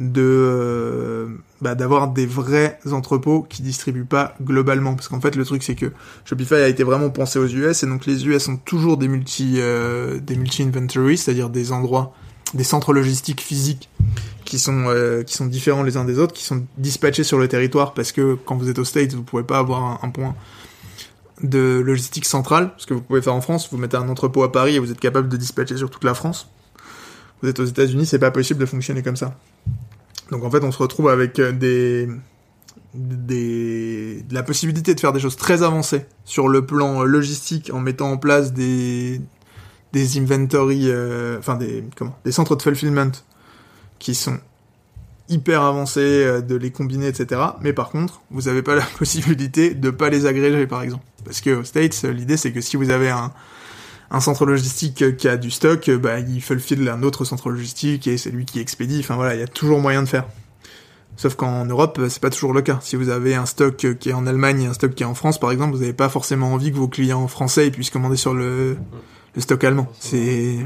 euh, 0.00 1.26
bah, 1.60 1.74
d'avoir 1.74 2.12
des 2.12 2.24
vrais 2.24 2.78
entrepôts 2.92 3.42
qui 3.42 3.62
distribuent 3.62 4.04
pas 4.04 4.36
globalement 4.40 4.94
parce 4.94 5.08
qu'en 5.08 5.20
fait 5.20 5.34
le 5.34 5.44
truc 5.44 5.64
c'est 5.64 5.74
que 5.74 5.90
Shopify 6.24 6.54
a 6.54 6.68
été 6.68 6.84
vraiment 6.84 7.10
pensé 7.10 7.40
aux 7.40 7.48
US 7.48 7.82
et 7.82 7.86
donc 7.86 8.06
les 8.06 8.28
US 8.28 8.46
ont 8.46 8.58
toujours 8.58 8.96
des 8.96 9.08
multi 9.08 9.54
euh, 9.56 10.20
des 10.20 10.36
multi 10.36 10.62
inventories 10.62 11.16
c'est-à-dire 11.16 11.48
des 11.48 11.72
endroits 11.72 12.12
des 12.52 12.62
centres 12.62 12.92
logistiques 12.92 13.40
physiques 13.40 13.88
qui 14.46 14.58
sont 14.58 14.86
euh, 14.86 15.22
qui 15.22 15.34
sont 15.34 15.46
différents 15.46 15.82
les 15.82 15.98
uns 15.98 16.04
des 16.04 16.18
autres 16.18 16.32
qui 16.32 16.44
sont 16.44 16.64
dispatchés 16.78 17.24
sur 17.24 17.38
le 17.38 17.48
territoire 17.48 17.92
parce 17.92 18.12
que 18.12 18.34
quand 18.46 18.56
vous 18.56 18.70
êtes 18.70 18.78
aux 18.78 18.84
States 18.84 19.12
vous 19.12 19.22
pouvez 19.22 19.42
pas 19.42 19.58
avoir 19.58 20.02
un, 20.02 20.08
point 20.10 20.34
de 21.42 21.82
logistique 21.84 22.24
centrale 22.24 22.70
ce 22.78 22.86
que 22.86 22.94
vous 22.94 23.02
pouvez 23.02 23.20
faire 23.20 23.34
en 23.34 23.42
France 23.42 23.68
vous 23.70 23.76
mettez 23.76 23.98
un 23.98 24.08
entrepôt 24.08 24.42
à 24.42 24.50
Paris 24.50 24.76
et 24.76 24.78
vous 24.78 24.90
êtes 24.90 25.00
capable 25.00 25.28
de 25.28 25.36
dispatcher 25.36 25.76
sur 25.76 25.90
toute 25.90 26.04
la 26.04 26.14
France. 26.14 26.48
Vous 27.42 27.48
êtes 27.50 27.60
aux 27.60 27.64
États-Unis 27.64 28.06
c'est 28.06 28.18
pas 28.18 28.30
possible 28.30 28.60
de 28.60 28.66
fonctionner 28.66 29.02
comme 29.02 29.16
ça. 29.16 29.36
Donc 30.30 30.44
en 30.44 30.50
fait, 30.50 30.64
on 30.64 30.72
se 30.72 30.78
retrouve 30.78 31.08
avec 31.08 31.38
euh, 31.38 31.52
des, 31.52 32.08
des, 32.94 34.22
de 34.22 34.34
la 34.34 34.42
possibilité 34.42 34.94
de 34.94 35.00
faire 35.00 35.12
des 35.12 35.20
choses 35.20 35.36
très 35.36 35.62
avancées 35.62 36.06
sur 36.24 36.48
le 36.48 36.66
plan 36.66 37.02
euh, 37.02 37.04
logistique 37.04 37.70
en 37.72 37.80
mettant 37.80 38.10
en 38.10 38.16
place 38.16 38.52
des, 38.52 39.20
des 39.92 40.18
inventory, 40.18 40.90
euh, 40.90 41.38
enfin 41.38 41.56
des, 41.56 41.84
comment, 41.96 42.16
des 42.24 42.32
centres 42.32 42.56
de 42.56 42.62
fulfillment 42.62 43.12
qui 43.98 44.14
sont 44.14 44.38
hyper 45.28 45.62
avancés, 45.62 46.00
euh, 46.00 46.40
de 46.40 46.54
les 46.54 46.70
combiner, 46.70 47.08
etc. 47.08 47.40
Mais 47.60 47.72
par 47.72 47.90
contre, 47.90 48.20
vous 48.30 48.42
n'avez 48.42 48.62
pas 48.62 48.74
la 48.74 48.82
possibilité 48.98 49.74
de 49.74 49.90
pas 49.90 50.10
les 50.10 50.26
agréger, 50.26 50.66
par 50.66 50.82
exemple. 50.82 51.04
Parce 51.24 51.40
que 51.40 51.50
aux 51.50 51.64
States, 51.64 52.04
l'idée 52.04 52.36
c'est 52.36 52.52
que 52.52 52.60
si 52.60 52.76
vous 52.76 52.90
avez 52.90 53.10
un, 53.10 53.32
un 54.10 54.20
centre 54.20 54.46
logistique 54.46 55.16
qui 55.16 55.28
a 55.28 55.36
du 55.36 55.50
stock, 55.50 55.88
euh, 55.88 55.98
bah, 55.98 56.20
il 56.20 56.40
fulfill 56.40 56.88
un 56.88 57.02
autre 57.02 57.24
centre 57.24 57.50
logistique 57.50 58.06
et 58.06 58.16
c'est 58.16 58.30
lui 58.30 58.44
qui 58.44 58.60
expédie. 58.60 59.00
Enfin 59.00 59.16
voilà, 59.16 59.34
il 59.34 59.40
y 59.40 59.44
a 59.44 59.48
toujours 59.48 59.80
moyen 59.80 60.02
de 60.02 60.08
faire. 60.08 60.24
Sauf 61.16 61.34
qu'en 61.34 61.64
Europe, 61.64 61.98
euh, 61.98 62.08
c'est 62.08 62.20
pas 62.20 62.30
toujours 62.30 62.52
le 62.52 62.62
cas. 62.62 62.78
Si 62.82 62.94
vous 62.94 63.08
avez 63.08 63.34
un 63.34 63.46
stock 63.46 63.76
qui 63.98 64.10
est 64.10 64.12
en 64.12 64.26
Allemagne 64.26 64.62
et 64.62 64.66
un 64.66 64.74
stock 64.74 64.94
qui 64.94 65.02
est 65.02 65.06
en 65.06 65.14
France, 65.14 65.40
par 65.40 65.50
exemple, 65.50 65.72
vous 65.74 65.80
n'avez 65.80 65.94
pas 65.94 66.08
forcément 66.08 66.52
envie 66.52 66.70
que 66.70 66.76
vos 66.76 66.88
clients 66.88 67.26
français 67.26 67.70
puissent 67.70 67.90
commander 67.90 68.16
sur 68.16 68.34
le, 68.34 68.76
le 69.34 69.40
stock 69.40 69.64
allemand. 69.64 69.88
C'est 69.98 70.58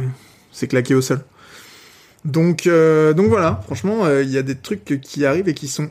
c'est 0.52 0.66
claqué 0.66 0.94
au 0.94 1.00
sol. 1.00 1.24
Donc 2.24 2.66
euh, 2.66 3.12
donc 3.14 3.28
voilà, 3.28 3.60
franchement, 3.64 4.04
euh, 4.04 4.22
il 4.22 4.30
y 4.30 4.38
a 4.38 4.42
des 4.42 4.56
trucs 4.56 5.00
qui 5.00 5.24
arrivent 5.24 5.48
et 5.48 5.54
qui 5.54 5.68
sont 5.68 5.90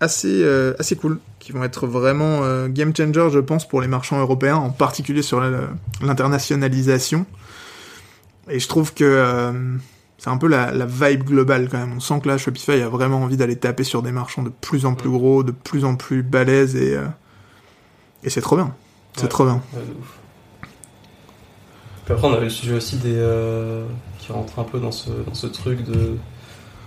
assez 0.00 0.42
euh, 0.42 0.74
assez 0.78 0.96
cool, 0.96 1.20
qui 1.38 1.52
vont 1.52 1.62
être 1.64 1.86
vraiment 1.86 2.40
game 2.68 2.94
changer, 2.96 3.28
je 3.32 3.38
pense, 3.38 3.66
pour 3.68 3.80
les 3.80 3.88
marchands 3.88 4.18
européens, 4.18 4.56
en 4.56 4.70
particulier 4.70 5.22
sur 5.22 5.40
l'internationalisation. 6.02 7.26
Et 8.50 8.58
je 8.60 8.68
trouve 8.68 8.92
que 8.94 9.52
c'est 10.18 10.30
un 10.30 10.36
peu 10.38 10.48
la, 10.48 10.72
la 10.72 10.86
vibe 10.86 11.22
globale 11.24 11.68
quand 11.70 11.78
même. 11.78 11.92
On 11.96 12.00
sent 12.00 12.20
que 12.22 12.28
là, 12.28 12.38
Shopify 12.38 12.80
a 12.82 12.88
vraiment 12.88 13.22
envie 13.22 13.36
d'aller 13.36 13.56
taper 13.56 13.84
sur 13.84 14.02
des 14.02 14.10
marchands 14.10 14.42
de 14.42 14.50
plus 14.50 14.84
en 14.84 14.94
plus 14.94 15.10
gros, 15.10 15.42
de 15.44 15.52
plus 15.52 15.84
en 15.84 15.94
plus 15.94 16.22
balèzes 16.22 16.74
et 16.74 16.98
et 18.24 18.30
c'est 18.30 18.40
trop 18.40 18.56
bien. 18.56 18.74
C'est 19.14 19.22
Ouais. 19.22 19.28
trop 19.28 19.44
bien. 19.44 19.62
Ouais. 19.74 19.80
Puis 22.04 22.14
après, 22.14 22.26
on 22.26 22.32
avait 22.32 22.44
le 22.44 22.50
sujet 22.50 22.74
aussi 22.74 22.96
des, 22.96 23.14
euh, 23.14 23.84
qui 24.28 24.32
rentre 24.32 24.58
un 24.58 24.64
peu 24.64 24.78
dans 24.78 24.92
ce, 24.92 25.08
dans 25.26 25.34
ce 25.34 25.46
truc 25.46 25.82
de, 25.84 26.16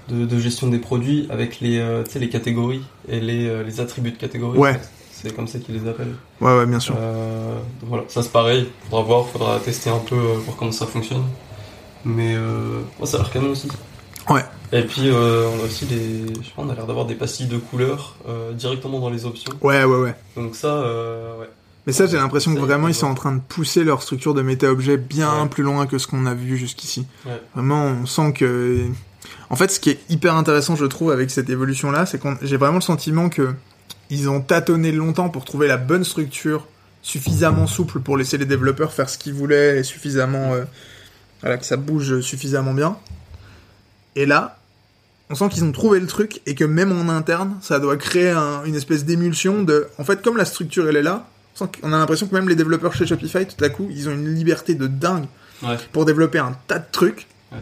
de, 0.10 0.26
de 0.26 0.40
gestion 0.40 0.68
des 0.68 0.78
produits 0.78 1.26
avec 1.32 1.60
les, 1.60 1.80
euh, 1.80 2.04
les 2.16 2.30
catégories 2.30 2.84
et 3.10 3.20
les, 3.20 3.48
euh, 3.48 3.64
les 3.64 3.82
attributs 3.82 4.12
de 4.12 4.18
catégories. 4.18 4.60
Ouais. 4.60 4.80
C'est 5.12 5.36
comme 5.36 5.48
ça 5.48 5.60
qu'ils 5.60 5.76
les 5.76 5.90
appellent. 5.90 6.16
Ouais, 6.40 6.56
ouais, 6.58 6.66
bien 6.66 6.80
sûr. 6.80 6.96
Euh, 6.98 7.56
donc 7.80 7.90
voilà, 7.90 8.04
ça 8.08 8.22
c'est 8.22 8.32
pareil. 8.32 8.68
Faudra 8.90 9.04
voir, 9.04 9.28
faudra 9.28 9.60
tester 9.60 9.90
un 9.90 10.00
peu, 10.00 10.16
voir 10.16 10.56
comment 10.58 10.72
ça 10.72 10.86
fonctionne. 10.86 11.24
Mais 12.06 12.36
euh, 12.36 12.82
ça 13.04 13.18
a 13.18 13.20
l'air 13.22 13.32
canon 13.32 13.50
aussi. 13.50 13.68
Ouais. 14.30 14.46
Et 14.72 14.84
puis 14.84 15.10
euh, 15.10 15.48
on 15.56 15.62
a 15.62 15.66
aussi 15.66 15.86
des, 15.86 16.28
je 16.28 16.46
sais 16.46 16.54
pas, 16.56 16.64
on 16.64 16.70
a 16.70 16.76
l'air 16.76 16.86
d'avoir 16.86 17.06
des 17.06 17.16
pastilles 17.16 17.48
de 17.48 17.58
couleurs 17.58 18.16
euh, 18.30 18.54
directement 18.54 19.00
dans 19.00 19.10
les 19.10 19.26
options. 19.26 19.52
Ouais, 19.62 19.84
ouais, 19.84 20.00
ouais. 20.00 20.16
Donc 20.36 20.56
ça, 20.56 20.68
euh, 20.68 21.40
ouais. 21.40 21.50
Mais 21.88 21.94
ça, 21.94 22.06
j'ai 22.06 22.18
l'impression 22.18 22.54
que 22.54 22.60
vraiment, 22.60 22.88
il 22.88 22.92
ils 22.92 22.96
sont 22.96 23.08
en 23.08 23.16
train 23.16 23.32
de 23.34 23.40
pousser 23.42 23.84
leur 23.84 24.04
structure 24.04 24.34
de 24.34 24.42
méta-objet 24.42 24.98
bien 24.98 25.44
Ouais. 25.44 25.50
plus 25.50 25.64
loin 25.64 25.88
que 25.88 25.98
ce 25.98 26.06
qu'on 26.08 26.26
a 26.28 26.34
vu 26.36 26.58
jusqu'ici. 26.58 27.08
Ouais. 27.26 27.42
Vraiment, 27.56 27.86
on 27.86 28.06
sent 28.06 28.34
que... 28.34 28.86
En 29.50 29.56
fait, 29.56 29.70
ce 29.72 29.80
qui 29.80 29.90
est 29.90 30.00
hyper 30.10 30.36
intéressant, 30.36 30.76
je 30.76 30.86
trouve, 30.86 31.12
avec 31.12 31.32
cette 31.32 31.50
évolution-là, 31.50 32.06
c'est 32.06 32.20
qu'on 32.20 32.38
j'ai 32.42 32.58
vraiment 32.58 32.76
le 32.76 32.82
sentiment 32.82 33.30
que 33.30 33.54
ils 34.10 34.30
ont 34.30 34.42
tâtonné 34.42 34.92
longtemps 34.92 35.30
pour 35.30 35.44
trouver 35.46 35.68
la 35.68 35.78
bonne 35.78 36.04
structure 36.04 36.68
suffisamment 37.02 37.66
souple 37.66 38.00
pour 38.00 38.16
laisser 38.18 38.38
les 38.38 38.46
développeurs 38.46 38.94
faire 38.94 39.10
ce 39.10 39.18
qu'ils 39.18 39.34
voulaient 39.34 39.80
et 39.80 39.84
suffisamment 39.84 40.54
euh, 40.54 40.66
voilà 41.42 41.58
que 41.58 41.66
ça 41.66 41.78
bouge 41.78 42.22
suffisamment 42.22 42.74
bien. 42.74 42.98
Et 44.16 44.26
là, 44.26 44.60
on 45.30 45.36
sent 45.36 45.50
qu'ils 45.50 45.64
ont 45.64 45.72
trouvé 45.72 46.00
le 46.00 46.08
truc 46.08 46.42
et 46.46 46.56
que 46.56 46.64
même 46.66 46.92
en 46.92 47.10
interne, 47.10 47.58
ça 47.62 47.80
doit 47.80 47.98
créer 47.98 48.30
un- 48.30 48.64
une 48.66 48.76
espèce 48.76 49.06
d'émulsion 49.06 49.64
de. 49.64 49.88
En 49.98 50.04
fait, 50.04 50.22
comme 50.22 50.38
la 50.38 50.46
structure 50.46 50.88
elle 50.90 50.98
est 50.98 51.02
là, 51.04 51.28
on, 51.60 51.94
a 51.94 51.98
l'impression 51.98 52.28
que 52.28 52.34
même 52.34 52.50
les 52.50 52.56
développeurs 52.56 52.94
chez 52.94 53.06
Shopify, 53.06 53.46
tout 53.46 53.64
à 53.64 53.70
coup, 53.70 53.88
ils 53.92 54.10
ont 54.10 54.14
une 54.14 54.34
liberté 54.34 54.76
de 54.76 54.88
dingue 54.88 55.26
Ouais. 55.64 55.78
pour 55.92 56.06
développer 56.06 56.40
un 56.40 56.58
tas 56.68 56.80
de 56.80 56.86
trucs. 56.92 57.28
Ouais. 57.52 57.60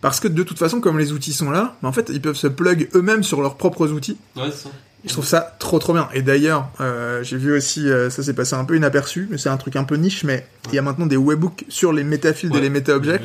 Parce 0.00 0.20
que 0.20 0.28
de 0.28 0.42
toute 0.44 0.58
façon, 0.58 0.80
comme 0.80 0.98
les 0.98 1.12
outils 1.12 1.32
sont 1.32 1.50
là, 1.50 1.76
bah, 1.82 1.88
en 1.88 1.92
fait, 1.92 2.10
ils 2.10 2.20
peuvent 2.20 2.36
se 2.36 2.46
plug 2.46 2.88
eux-mêmes 2.94 3.24
sur 3.24 3.42
leurs 3.42 3.56
propres 3.56 3.90
outils. 3.90 4.16
Ouais, 4.36 4.52
ça. 4.52 4.70
Je 5.04 5.12
trouve 5.12 5.26
ça 5.26 5.56
trop 5.58 5.78
trop 5.78 5.92
bien. 5.92 6.08
Et 6.12 6.22
d'ailleurs, 6.22 6.70
euh, 6.80 7.22
j'ai 7.22 7.36
vu 7.36 7.52
aussi, 7.52 7.88
euh, 7.88 8.10
ça 8.10 8.22
s'est 8.22 8.34
passé 8.34 8.54
un 8.54 8.64
peu 8.64 8.76
inaperçu, 8.76 9.28
mais 9.30 9.38
c'est 9.38 9.48
un 9.48 9.56
truc 9.56 9.76
un 9.76 9.84
peu 9.84 9.94
niche, 9.96 10.24
mais 10.24 10.46
il 10.68 10.74
y 10.74 10.78
a 10.78 10.82
maintenant 10.82 11.06
des 11.06 11.16
webhooks 11.16 11.64
sur 11.68 11.92
les 11.92 12.04
métafields 12.04 12.56
et 12.56 12.60
les 12.60 12.70
méta-objects. 12.70 13.22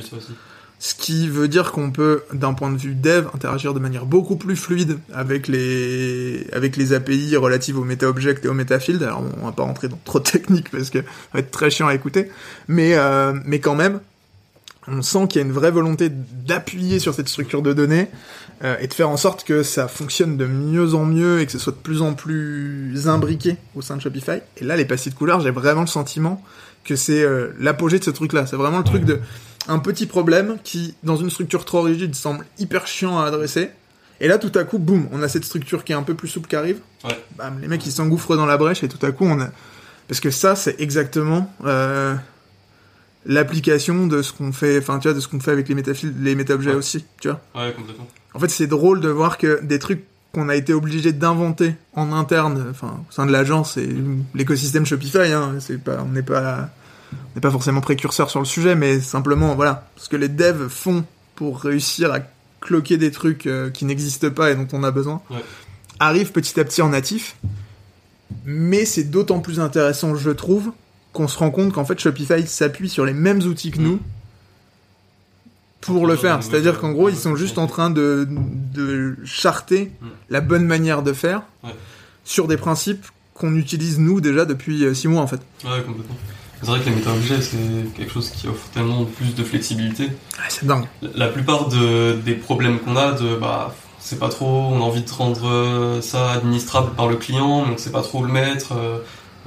Ce 0.84 0.96
qui 0.96 1.30
veut 1.30 1.48
dire 1.48 1.72
qu'on 1.72 1.92
peut, 1.92 2.24
d'un 2.34 2.54
point 2.54 2.70
de 2.70 2.78
vue 2.78 2.94
dev, 2.94 3.28
interagir 3.34 3.74
de 3.74 3.80
manière 3.80 4.06
beaucoup 4.06 4.36
plus 4.36 4.58
fluide 4.58 5.00
avec 5.14 5.48
les, 5.48 6.46
avec 6.52 6.76
les 6.76 6.92
API 6.92 7.38
relatives 7.38 7.80
aux 7.80 7.86
meta-objects 7.86 8.44
et 8.44 8.50
aux 8.50 8.54
meta-fields. 8.54 9.02
Alors, 9.02 9.24
on 9.42 9.46
va 9.46 9.54
pas 9.54 9.64
rentrer 9.64 9.88
dans 9.88 9.98
trop 10.04 10.20
de 10.20 10.26
technique 10.26 10.70
parce 10.72 10.90
que 10.90 11.00
ça 11.00 11.06
va 11.36 11.40
être 11.40 11.52
très 11.52 11.70
chiant 11.70 11.88
à 11.88 11.96
écouter. 11.96 12.30
Mais, 12.68 12.96
euh, 12.96 13.32
mais 13.46 13.62
quand 13.62 13.76
même, 13.76 14.02
on 14.90 15.02
sent 15.02 15.30
qu'il 15.30 15.40
y 15.40 15.44
a 15.46 15.48
une 15.48 15.54
vraie 15.54 15.72
volonté 15.72 16.10
d'appuyer 16.10 17.00
sur 17.00 17.14
cette 17.14 17.30
structure 17.30 17.62
de 17.62 17.72
données 17.72 18.10
euh, 18.66 18.76
et 18.82 18.88
de 18.88 18.94
faire 18.94 19.10
en 19.10 19.16
sorte 19.16 19.46
que 19.46 19.64
ça 19.64 19.88
fonctionne 19.88 20.36
de 20.36 20.48
mieux 20.48 20.96
en 20.96 21.06
mieux 21.06 21.40
et 21.40 21.46
que 21.46 21.54
ce 21.54 21.60
soit 21.60 21.72
de 21.72 21.78
plus 21.78 22.02
en 22.02 22.14
plus 22.14 23.08
imbriqué 23.08 23.56
au 23.76 23.82
sein 23.82 23.96
de 23.96 24.02
Shopify. 24.02 24.42
Et 24.58 24.66
là, 24.66 24.76
les 24.76 24.84
passés 24.84 25.12
de 25.12 25.16
couleurs, 25.16 25.40
j'ai 25.40 25.52
vraiment 25.52 25.80
le 25.80 25.88
sentiment 25.88 26.44
que 26.84 26.98
c'est 26.98 27.24
euh, 27.24 27.54
l'apogée 27.58 28.00
de 28.00 28.04
ce 28.04 28.12
truc-là. 28.12 28.46
C'est 28.48 28.58
vraiment 28.58 28.80
le 28.80 28.84
truc 28.84 29.06
de 29.06 29.22
un 29.68 29.80
petit 29.80 30.06
problème 30.06 30.58
qui, 30.64 30.96
dans 31.04 31.16
une 31.16 31.30
structure 31.30 31.66
trop 31.66 31.82
rigide, 31.82 32.16
semble 32.16 32.46
hyper 32.60 32.88
chiant 32.88 33.20
à 33.20 33.26
adresser. 33.28 33.70
Et 34.20 34.28
là, 34.28 34.38
tout 34.38 34.52
à 34.58 34.64
coup, 34.64 34.78
boum, 34.78 35.08
on 35.12 35.22
a 35.22 35.28
cette 35.28 35.44
structure 35.46 35.84
qui 35.84 35.92
est 35.92 35.96
un 35.96 36.04
peu 36.04 36.14
plus 36.14 36.28
souple 36.28 36.48
qui 36.48 36.56
arrive. 36.56 36.78
Ouais. 37.04 37.18
Bam, 37.38 37.60
les 37.62 37.68
mecs, 37.68 37.86
ils 37.86 37.92
s'engouffrent 37.92 38.36
dans 38.36 38.46
la 38.46 38.58
brèche 38.58 38.84
et 38.84 38.88
tout 38.88 39.04
à 39.06 39.12
coup, 39.12 39.26
on 39.26 39.40
a... 39.42 39.50
Parce 40.08 40.20
que 40.20 40.30
ça, 40.32 40.56
c'est 40.56 40.80
exactement 40.82 41.52
euh, 41.66 42.14
l'application 43.26 44.08
de 44.08 44.22
ce 44.22 44.34
qu'on 44.34 44.52
fait, 44.52 44.78
enfin, 44.80 45.00
tu 45.00 45.08
vois, 45.08 45.16
de 45.16 45.20
ce 45.20 45.28
qu'on 45.28 45.40
fait 45.40 45.52
avec 45.52 45.68
les 45.70 45.76
les 46.22 46.36
méta-objets 46.36 46.72
Ouais. 46.72 46.76
aussi, 46.76 47.06
tu 47.20 47.30
vois. 47.30 47.42
Ouais, 47.56 47.74
complètement. 47.74 48.08
En 48.34 48.40
fait, 48.40 48.50
c'est 48.50 48.68
drôle 48.68 49.00
de 49.00 49.10
voir 49.10 49.38
que 49.38 49.62
des 49.64 49.80
trucs 49.80 50.04
qu'on 50.34 50.50
a 50.50 50.56
été 50.56 50.74
obligé 50.74 51.14
d'inventer 51.14 51.76
en 51.94 52.12
interne, 52.12 52.66
enfin, 52.70 53.02
au 53.08 53.12
sein 53.12 53.26
de 53.26 53.32
l'agence 53.32 53.78
et 53.78 53.96
l'écosystème 54.34 54.86
Shopify, 54.86 55.32
hein, 55.32 55.56
c'est 55.60 55.78
pas, 55.78 56.04
on 56.04 56.10
n'est 56.12 56.24
pas, 56.24 56.70
n'est 57.36 57.42
pas 57.42 57.52
forcément 57.52 57.82
précurseur 57.82 58.30
sur 58.30 58.40
le 58.40 58.46
sujet, 58.46 58.76
mais 58.76 59.00
simplement, 59.00 59.56
voilà, 59.56 59.88
ce 59.98 60.10
que 60.10 60.16
les 60.16 60.30
devs 60.30 60.68
font 60.70 61.04
pour 61.36 61.60
réussir 61.62 62.14
à 62.14 62.20
cloquer 62.62 62.98
des 62.98 63.12
trucs 63.12 63.48
euh, 63.48 63.70
qui 63.70 63.86
n'existent 63.86 64.30
pas 64.30 64.52
et 64.52 64.56
dont 64.56 64.68
on 64.74 64.84
a 64.84 64.92
besoin, 64.92 65.22
Ouais. 65.30 65.44
arrive 66.00 66.32
petit 66.32 66.60
à 66.60 66.64
petit 66.64 66.82
en 66.82 66.90
natif. 66.90 67.36
Mais 68.46 68.86
c'est 68.86 69.04
d'autant 69.06 69.40
plus 69.40 69.60
intéressant, 69.60 70.16
je 70.16 70.30
trouve, 70.32 70.72
qu'on 71.12 71.28
se 71.28 71.38
rend 71.38 71.52
compte 71.52 71.74
qu'en 71.74 71.86
fait 71.86 72.00
Shopify 72.00 72.46
s'appuie 72.48 72.90
sur 72.90 73.06
les 73.06 73.14
mêmes 73.14 73.42
outils 73.44 73.72
que 73.72 73.80
nous 73.80 74.00
pour 75.82 76.08
le 76.08 76.16
faire 76.16 76.42
C'est-à-dire 76.42 76.80
qu'en 76.80 76.92
gros, 76.94 77.10
ils 77.10 77.16
sont 77.18 77.36
juste 77.36 77.58
en 77.58 77.68
train 77.68 77.90
de, 77.90 78.28
de 78.74 79.18
charter 79.26 79.92
Mm. 80.02 80.08
la 80.30 80.42
bonne 80.42 80.66
manière 80.66 81.04
de 81.04 81.14
faire 81.14 81.44
sur 82.24 82.48
des 82.48 82.58
principes 82.58 83.06
qu'on 83.34 83.56
utilise 83.56 84.00
nous 84.00 84.22
déjà 84.22 84.46
depuis 84.46 84.96
6 84.96 85.08
mois 85.10 85.22
en 85.22 85.28
fait. 85.28 85.42
Ouais, 85.66 85.82
complètement. 85.86 86.16
C'est 86.64 86.70
vrai 86.70 86.80
que 86.80 86.86
les 86.90 86.96
méta-objets, 86.96 87.42
c'est 87.42 87.94
quelque 87.96 88.12
chose 88.12 88.30
qui 88.30 88.48
offre 88.48 88.68
tellement 88.74 89.04
plus 89.04 89.36
de 89.36 89.44
flexibilité. 89.44 90.10
Ah, 90.38 90.44
c'est 90.48 90.66
dingue. 90.66 90.86
La 91.14 91.28
plupart 91.28 91.68
de, 91.68 92.14
des 92.14 92.36
problèmes 92.36 92.80
qu'on 92.80 92.96
a, 92.96 93.12
de 93.12 93.36
bah, 93.36 93.76
c'est 94.00 94.18
pas 94.18 94.30
trop, 94.30 94.48
on 94.48 94.78
a 94.78 94.84
envie 94.84 95.02
de 95.02 95.12
rendre 95.12 95.48
euh, 95.48 96.02
ça 96.02 96.32
administrable 96.32 96.92
par 96.96 97.08
le 97.08 97.18
client, 97.18 97.66
mais 97.66 97.74
on 97.74 97.78
sait 97.78 97.92
pas 97.92 98.02
trop 98.02 98.20
où 98.20 98.24
le 98.24 98.32
mettre. 98.32 98.72
euh, 98.74 99.00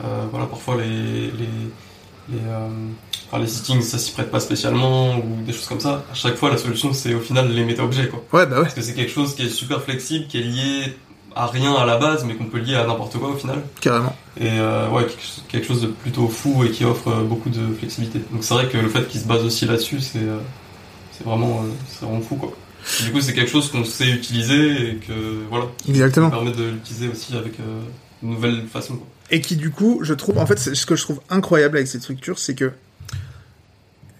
euh, 0.04 0.24
voilà, 0.30 0.44
parfois 0.46 0.76
les, 0.76 1.30
les, 1.30 1.48
les, 2.28 2.38
euh, 2.48 2.68
enfin, 3.28 3.38
les 3.38 3.46
settings, 3.46 3.80
ça 3.80 3.96
s'y 3.96 4.12
prête 4.12 4.30
pas 4.30 4.40
spécialement, 4.40 5.16
ou 5.16 5.42
des 5.46 5.54
choses 5.54 5.68
comme 5.68 5.80
ça. 5.80 6.04
À 6.12 6.14
chaque 6.14 6.36
fois, 6.36 6.50
la 6.50 6.58
solution, 6.58 6.92
c'est 6.92 7.14
au 7.14 7.20
final 7.20 7.50
les 7.50 7.64
méta-objets, 7.64 8.08
quoi. 8.08 8.22
Ouais, 8.32 8.46
bah 8.46 8.56
ouais. 8.56 8.62
Parce 8.64 8.74
que 8.74 8.82
c'est 8.82 8.94
quelque 8.94 9.12
chose 9.12 9.34
qui 9.34 9.46
est 9.46 9.48
super 9.48 9.80
flexible, 9.80 10.26
qui 10.26 10.38
est 10.38 10.42
lié 10.42 10.96
à 11.34 11.46
rien 11.46 11.74
à 11.74 11.86
la 11.86 11.96
base, 11.96 12.24
mais 12.24 12.34
qu'on 12.34 12.46
peut 12.46 12.58
lier 12.58 12.74
à 12.76 12.86
n'importe 12.86 13.16
quoi 13.18 13.30
au 13.30 13.36
final. 13.36 13.62
Carrément. 13.80 14.14
Et 14.38 14.48
euh, 14.50 14.90
ouais, 14.90 15.06
quelque- 15.48 15.66
chose 15.66 15.80
de 15.80 15.86
plutôt 15.86 16.28
fou 16.28 16.62
et 16.64 16.70
qui 16.70 16.84
offre 16.84 17.08
euh, 17.08 17.24
beaucoup 17.24 17.48
de 17.48 17.74
flexibilité. 17.78 18.20
Donc 18.32 18.44
c'est 18.44 18.52
vrai 18.54 18.68
que 18.68 18.76
le 18.76 18.88
fait 18.88 19.08
qu'il 19.08 19.20
se 19.20 19.26
base 19.26 19.44
aussi 19.44 19.64
là-dessus, 19.64 20.00
c'est 20.00 20.18
euh, 20.18 20.38
c'est 21.12 21.24
vraiment, 21.24 21.62
euh, 21.64 21.68
c'est 21.88 22.04
vraiment 22.04 22.20
fou 22.20 22.36
quoi. 22.36 22.52
Et 23.00 23.04
du 23.04 23.12
coup, 23.12 23.20
c'est 23.20 23.32
quelque 23.34 23.50
chose 23.50 23.70
qu'on 23.70 23.84
sait 23.84 24.10
utiliser 24.10 24.90
et 24.90 24.94
que 24.96 25.12
voilà, 25.50 25.66
Exactement. 25.88 26.30
permet 26.30 26.52
de 26.52 26.64
l'utiliser 26.64 27.08
aussi 27.08 27.34
avec 27.36 27.58
euh, 27.58 27.80
une 28.22 28.30
nouvelle 28.30 28.66
façon. 28.68 28.96
Quoi. 28.96 29.06
Et 29.30 29.40
qui 29.40 29.56
du 29.56 29.70
coup, 29.70 30.00
je 30.02 30.14
trouve, 30.14 30.38
en 30.38 30.46
fait, 30.46 30.58
ce 30.58 30.86
que 30.86 30.94
je 30.94 31.02
trouve 31.02 31.20
incroyable 31.30 31.78
avec 31.78 31.88
cette 31.88 32.02
structure, 32.02 32.38
c'est 32.38 32.54
que 32.54 32.70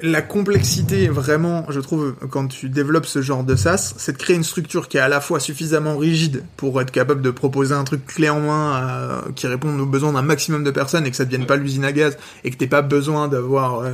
la 0.02 0.20
complexité, 0.22 1.09
vraiment, 1.09 1.64
je 1.70 1.80
trouve, 1.80 2.14
quand 2.30 2.48
tu 2.48 2.68
développes 2.68 3.06
ce 3.06 3.22
genre 3.22 3.44
de 3.44 3.56
SaaS, 3.56 3.94
c'est 3.96 4.12
de 4.12 4.18
créer 4.18 4.37
une 4.37 4.44
structure 4.44 4.88
qui 4.88 4.98
est 4.98 5.00
à 5.00 5.09
la 5.09 5.20
fois 5.20 5.40
suffisamment 5.40 5.96
rigide 5.96 6.42
pour 6.56 6.80
être 6.82 6.90
capable 6.90 7.22
de 7.22 7.30
proposer 7.30 7.74
un 7.74 7.85
truc 7.85 8.04
clé 8.06 8.28
en 8.28 8.40
main 8.40 8.72
à- 8.74 9.24
qui 9.35 9.46
réponde 9.46 9.80
aux 9.80 9.87
besoins 9.87 10.12
d'un 10.12 10.22
maximum 10.22 10.64
de 10.64 10.70
personnes 10.70 11.06
et 11.06 11.11
que 11.11 11.16
ça 11.16 11.24
devienne 11.24 11.46
pas 11.46 11.56
l'usine 11.56 11.85
à 11.85 11.92
gaz 11.92 12.18
et 12.44 12.50
que 12.50 12.56
t'aies 12.56 12.66
pas 12.66 12.82
besoin 12.82 13.28
d'avoir 13.28 13.80
euh, 13.80 13.92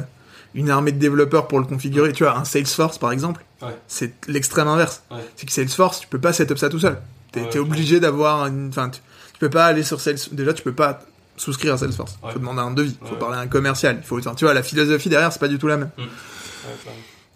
une 0.55 0.71
armée 0.71 0.93
de 0.93 0.99
développeurs 0.99 1.47
pour 1.49 1.61
le 1.61 1.67
configurer. 1.67 2.12
Tu 2.12 2.25
vois, 2.25 2.37
un 2.37 2.45
Salesforce 2.45 2.99
par 2.99 3.12
exemple, 3.12 3.45
Ouais. 3.62 3.69
c'est 3.87 4.12
l'extrême 4.27 4.67
inverse. 4.67 5.03
Ouais. 5.12 5.19
C'est 5.37 5.47
que 5.47 5.53
Salesforce, 5.53 6.01
tu 6.01 6.09
peux 6.09 6.19
pas 6.19 6.33
setup 6.33 6.59
ça 6.59 6.69
tout 6.69 6.81
seul. 6.81 6.99
T'es 7.31 7.49
t'es 7.49 7.59
obligé 7.61 8.01
d'avoir 8.01 8.47
une, 8.49 8.69
enfin, 8.71 8.88
tu, 8.91 9.01
tu 9.33 9.38
peux 9.38 9.49
pas 9.51 9.67
aller 9.67 9.85
sur 9.85 10.01
Salesforce. 10.01 10.35
Déjà, 10.35 10.53
tu 10.53 10.62
peux 10.65 10.73
pas 10.75 11.01
souscrire 11.37 11.75
à 11.75 11.79
Salesforce. 11.79 12.18
Ouais. 12.23 12.33
Faut 12.33 12.38
demander 12.38 12.61
un 12.61 12.71
devis. 12.71 12.97
Faut 13.03 13.14
Ouais. 13.14 13.18
parler 13.18 13.37
à 13.37 13.40
un 13.40 13.47
commercial. 13.49 13.99
Il 14.01 14.07
faut, 14.07 14.21
tu 14.21 14.45
vois, 14.45 14.55
la 14.55 14.62
philosophie 14.62 15.09
derrière, 15.09 15.33
c'est 15.33 15.38
pas 15.40 15.49
du 15.49 15.59
tout 15.59 15.66
la 15.68 15.77
même. 15.77 15.90
Ouais, 15.99 16.05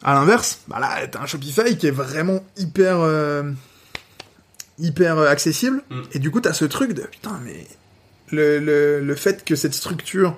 À 0.02 0.14
l'inverse, 0.14 0.60
bah 0.68 0.78
là, 0.78 1.06
t'as 1.06 1.20
un 1.22 1.26
Shopify 1.26 1.76
qui 1.76 1.86
est 1.86 1.90
vraiment 1.90 2.44
hyper, 2.56 3.00
euh, 3.00 3.42
hyper 4.78 5.18
euh, 5.18 5.28
accessible. 5.28 5.82
Mm. 5.90 6.00
Et 6.12 6.18
du 6.18 6.30
coup, 6.30 6.40
t'as 6.40 6.52
ce 6.52 6.64
truc 6.64 6.92
de 6.92 7.02
putain, 7.02 7.40
mais 7.44 7.66
le, 8.30 8.58
le, 8.60 9.00
le 9.00 9.14
fait 9.14 9.44
que 9.44 9.56
cette 9.56 9.74
structure, 9.74 10.36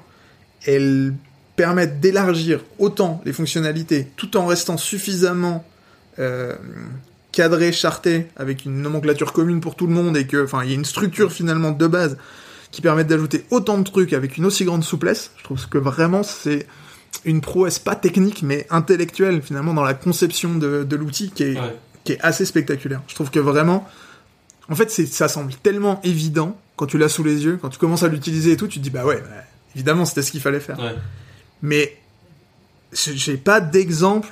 elle 0.66 1.14
permette 1.56 2.00
d'élargir 2.00 2.60
autant 2.78 3.20
les 3.24 3.32
fonctionnalités, 3.32 4.08
tout 4.16 4.36
en 4.36 4.46
restant 4.46 4.76
suffisamment 4.76 5.64
euh, 6.20 6.54
cadré, 7.32 7.72
charté, 7.72 8.28
avec 8.36 8.64
une 8.64 8.80
nomenclature 8.80 9.32
commune 9.32 9.60
pour 9.60 9.74
tout 9.74 9.86
le 9.86 9.92
monde, 9.92 10.16
et 10.16 10.26
que, 10.26 10.44
enfin, 10.44 10.62
il 10.64 10.70
y 10.70 10.72
a 10.72 10.76
une 10.76 10.84
structure 10.84 11.32
finalement 11.32 11.72
de 11.72 11.86
base 11.86 12.16
qui 12.70 12.80
permet 12.82 13.04
d'ajouter 13.04 13.44
autant 13.50 13.78
de 13.78 13.84
trucs 13.84 14.12
avec 14.12 14.36
une 14.36 14.44
aussi 14.46 14.64
grande 14.64 14.84
souplesse. 14.84 15.30
Je 15.38 15.44
trouve 15.44 15.68
que 15.68 15.78
vraiment 15.78 16.22
c'est 16.22 16.66
une 17.24 17.40
prouesse 17.40 17.78
pas 17.78 17.96
technique 17.96 18.42
mais 18.42 18.66
intellectuelle 18.70 19.40
finalement 19.42 19.72
dans 19.74 19.82
la 19.84 19.94
conception 19.94 20.54
de, 20.56 20.84
de 20.84 20.96
l'outil 20.96 21.30
qui 21.30 21.42
est, 21.44 21.54
Ouais. 21.58 21.76
qui 22.04 22.12
est 22.12 22.20
assez 22.20 22.44
spectaculaire. 22.44 23.00
Je 23.08 23.14
trouve 23.14 23.30
que 23.30 23.38
vraiment, 23.38 23.88
en 24.70 24.74
fait, 24.74 24.90
ça 24.90 25.28
semble 25.28 25.54
tellement 25.54 26.00
évident 26.04 26.58
quand 26.76 26.86
tu 26.86 26.98
l'as 26.98 27.08
sous 27.08 27.24
les 27.24 27.44
yeux, 27.44 27.58
quand 27.60 27.70
tu 27.70 27.78
commences 27.78 28.02
à 28.02 28.08
l'utiliser 28.08 28.52
et 28.52 28.56
tout, 28.56 28.68
tu 28.68 28.78
te 28.78 28.84
dis 28.84 28.90
bah 28.90 29.04
ouais, 29.04 29.16
bah, 29.20 29.42
évidemment 29.74 30.04
c'était 30.04 30.22
ce 30.22 30.30
qu'il 30.30 30.40
fallait 30.40 30.60
faire. 30.60 30.78
Ouais. 30.78 30.94
Mais 31.62 31.96
j'ai 32.92 33.36
pas 33.36 33.60
d'exemple 33.60 34.28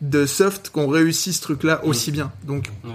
de 0.00 0.26
soft 0.26 0.70
qu'on 0.70 0.88
réussit 0.88 1.32
ce 1.32 1.40
truc-là 1.42 1.84
aussi 1.84 2.10
bien. 2.10 2.32
Donc 2.44 2.70
Ouais. 2.84 2.90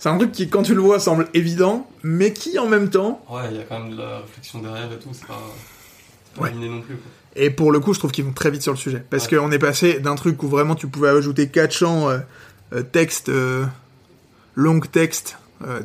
C'est 0.00 0.08
un 0.08 0.16
truc 0.18 0.32
qui, 0.32 0.48
quand 0.50 0.62
tu 0.64 0.74
le 0.74 0.80
vois, 0.80 0.98
semble 0.98 1.28
évident, 1.34 1.88
mais 2.02 2.32
qui 2.32 2.58
en 2.58 2.66
même 2.66 2.90
temps, 2.90 3.24
Ouais, 3.30 3.42
il 3.52 3.58
y 3.58 3.60
a 3.60 3.62
quand 3.62 3.78
même 3.78 3.92
de 3.92 3.98
la 3.98 4.18
réflexion 4.20 4.58
derrière 4.60 4.90
et 4.90 4.98
tout, 4.98 5.10
c'est 5.12 5.26
pas, 5.28 5.38
pas 6.34 6.42
Ouais. 6.42 6.50
non 6.52 6.80
plus. 6.80 6.96
Quoi. 6.96 7.10
et 7.36 7.50
pour 7.50 7.70
le 7.70 7.78
coup, 7.78 7.92
je 7.94 7.98
trouve 8.00 8.10
qu'ils 8.10 8.24
vont 8.24 8.32
très 8.32 8.50
vite 8.50 8.62
sur 8.62 8.72
le 8.72 8.78
sujet. 8.78 9.04
Parce 9.10 9.28
Ouais. 9.28 9.36
qu'on 9.38 9.52
est 9.52 9.58
passé 9.60 10.00
d'un 10.00 10.16
truc 10.16 10.42
où 10.42 10.48
vraiment 10.48 10.74
tu 10.74 10.88
pouvais 10.88 11.10
ajouter 11.10 11.48
4 11.48 11.72
champs 11.72 12.08
euh, 12.10 12.18
euh, 12.72 12.82
texte, 12.82 13.28
euh, 13.28 13.64
long 14.56 14.80
texte, 14.80 15.36
euh, 15.66 15.80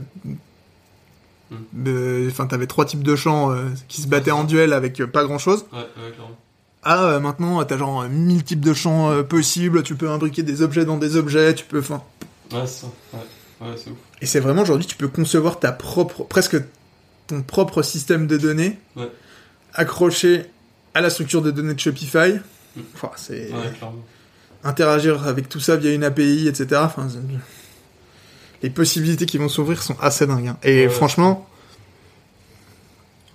Hmm. 1.52 2.28
enfin 2.28 2.48
t'avais 2.48 2.66
trois 2.66 2.86
types 2.86 3.04
de 3.04 3.16
champs 3.16 3.52
euh, 3.52 3.66
qui 3.88 4.02
se 4.02 4.08
battaient 4.08 4.32
en 4.32 4.46
duel 4.46 4.74
avec 4.74 4.98
pas 5.06 5.24
grand 5.24 5.38
chose. 5.38 5.66
Ouais, 5.72 5.78
ouais, 5.80 6.12
clairement. 6.12 6.36
Ah, 6.82 7.20
maintenant 7.20 7.64
t'as 7.64 7.78
genre 7.78 8.02
euh, 8.02 8.08
1000 8.10 8.44
types 8.44 8.62
de 8.62 8.74
champs 8.74 9.12
euh, 9.12 9.22
possibles, 9.22 9.84
tu 9.84 9.94
peux 9.96 10.10
imbriquer 10.10 10.42
des 10.42 10.64
objets 10.64 10.86
dans 10.86 10.98
des 10.98 11.16
objets, 11.18 11.54
tu 11.54 11.64
peux, 11.66 11.80
enfin, 11.80 12.02
Ouais, 12.52 12.66
c'est 12.66 12.82
ça. 12.82 12.88
Ouais, 13.14 13.20
ouais 13.62 13.68
c'est 13.78 13.90
ouf. 13.90 13.98
Et 14.22 14.26
c'est 14.26 14.40
vraiment 14.40 14.62
aujourd'hui, 14.64 14.86
tu 14.88 14.96
peux 14.96 15.08
concevoir 15.08 15.60
ta 15.60 15.72
propre, 15.72 16.24
presque 16.24 16.58
ton 17.28 17.42
propre 17.42 17.82
système 17.82 18.28
de 18.28 18.38
données 18.38 18.78
Ouais. 18.96 19.10
accroché 19.74 20.46
à 20.94 21.02
la 21.02 21.10
structure 21.10 21.42
de 21.42 21.52
données 21.52 21.74
de 21.74 21.80
Shopify. 21.80 22.34
Mm. 22.76 22.82
Enfin, 22.96 23.12
c'est 23.16 23.52
Ouais, 23.52 23.72
clairement. 23.78 24.04
interagir 24.64 25.28
avec 25.28 25.50
tout 25.50 25.60
ça 25.60 25.76
via 25.76 25.94
une 25.94 26.04
API, 26.04 26.48
etc. 26.48 26.82
Enfin, 26.86 27.08
les 28.64 28.70
possibilités 28.70 29.26
qui 29.26 29.38
vont 29.38 29.50
s'ouvrir 29.50 29.82
sont 29.84 29.98
assez 30.00 30.26
dingues. 30.28 30.48
hein. 30.48 30.58
Et 30.64 30.88
Ouais. 30.88 30.90
franchement, 30.90 31.48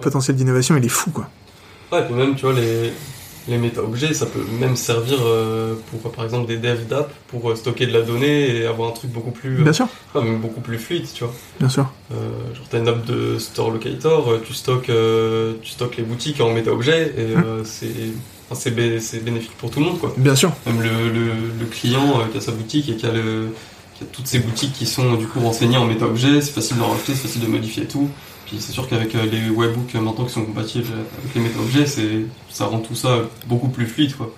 potentiel 0.01 0.37
d'innovation, 0.37 0.77
il 0.77 0.85
est 0.85 0.89
fou, 0.89 1.11
quoi. 1.11 1.29
Ouais, 1.93 2.01
et 2.03 2.05
puis 2.05 2.15
même, 2.15 2.35
tu 2.35 2.43
vois, 2.43 2.53
les, 2.55 2.93
les 3.51 3.59
méta-objets, 3.59 4.15
ça 4.15 4.25
peut 4.27 4.41
même 4.59 4.77
servir 4.77 5.19
euh, 5.23 5.75
pour, 5.91 6.11
par 6.13 6.25
exemple, 6.25 6.47
des 6.47 6.57
devs 6.57 6.87
d'app 6.89 7.13
pour 7.29 7.51
euh, 7.51 7.55
stocker 7.57 7.87
de 7.87 7.93
la 7.93 8.03
donnée 8.03 8.57
et 8.57 8.67
avoir 8.67 8.89
un 8.89 8.93
truc 8.93 9.11
beaucoup 9.11 9.31
plus, 9.33 9.61
euh, 9.61 9.65
Bien 9.65 9.73
sûr, 9.73 9.89
même 10.15 10.39
beaucoup 10.39 10.61
plus 10.61 10.79
fluide, 10.79 11.07
tu 11.13 11.25
vois. 11.25 11.33
bien 11.59 11.69
sûr. 11.69 11.87
Euh, 12.13 12.15
genre, 12.55 12.65
t'as 12.71 12.79
une 12.79 12.89
app 12.89 13.05
de 13.05 13.39
store 13.39 13.71
locator, 13.71 14.35
tu 14.47 14.55
stockes, 14.55 14.89
euh, 14.91 15.55
tu 15.63 15.71
stockes 15.73 15.97
les 15.99 16.03
boutiques 16.05 16.41
en 16.41 16.53
méta-objets 16.53 17.13
et 17.19 17.35
Hum. 17.37 17.43
euh, 17.47 17.61
c'est, 17.65 17.87
enfin, 18.51 18.61
c'est, 18.61 18.71
bé- 18.71 19.01
c'est 19.01 19.23
bénéfique 19.25 19.57
pour 19.59 19.71
tout 19.71 19.81
le 19.81 19.87
monde, 19.87 19.99
quoi. 19.99 20.15
Bien 20.17 20.35
sûr. 20.37 20.53
Même 20.67 20.81
le, 20.81 20.89
le, 21.13 21.27
le 21.61 21.67
client 21.67 22.23
qui 22.33 22.39
a 22.39 22.41
sa 22.41 22.53
boutique 22.53 22.89
et 22.89 22.97
qui 22.97 23.07
a, 23.07 23.13
le, 23.13 23.49
qui 23.97 24.05
a 24.05 24.07
toutes 24.13 24.27
ces 24.27 24.39
boutiques 24.39 24.73
qui 24.73 24.87
sont 24.87 25.15
du 25.15 25.27
coup 25.27 25.41
renseignées 25.41 25.77
en 25.77 25.87
méta-objets, 25.87 26.41
c'est 26.41 26.53
facile 26.53 26.79
d'en 26.79 26.89
rajouter, 26.89 27.13
c'est 27.15 27.27
facile 27.29 27.43
de 27.43 27.47
modifier 27.49 27.85
tout. 27.85 28.09
Puis 28.51 28.61
c'est 28.61 28.73
sûr 28.73 28.89
qu'avec 28.89 29.15
euh, 29.15 29.27
les 29.27 29.49
webbooks 29.49 29.95
euh, 29.95 30.01
maintenant 30.01 30.25
qui 30.25 30.33
sont 30.33 30.45
compatibles 30.45 30.89
avec 31.19 31.35
les 31.37 31.41
méta-objets, 31.41 31.87
c'est, 31.87 32.27
ça 32.51 32.65
rend 32.65 32.81
tout 32.81 32.97
ça 32.97 33.21
beaucoup 33.47 33.69
plus 33.69 33.87
fluide, 33.87 34.17
quoi. 34.17 34.35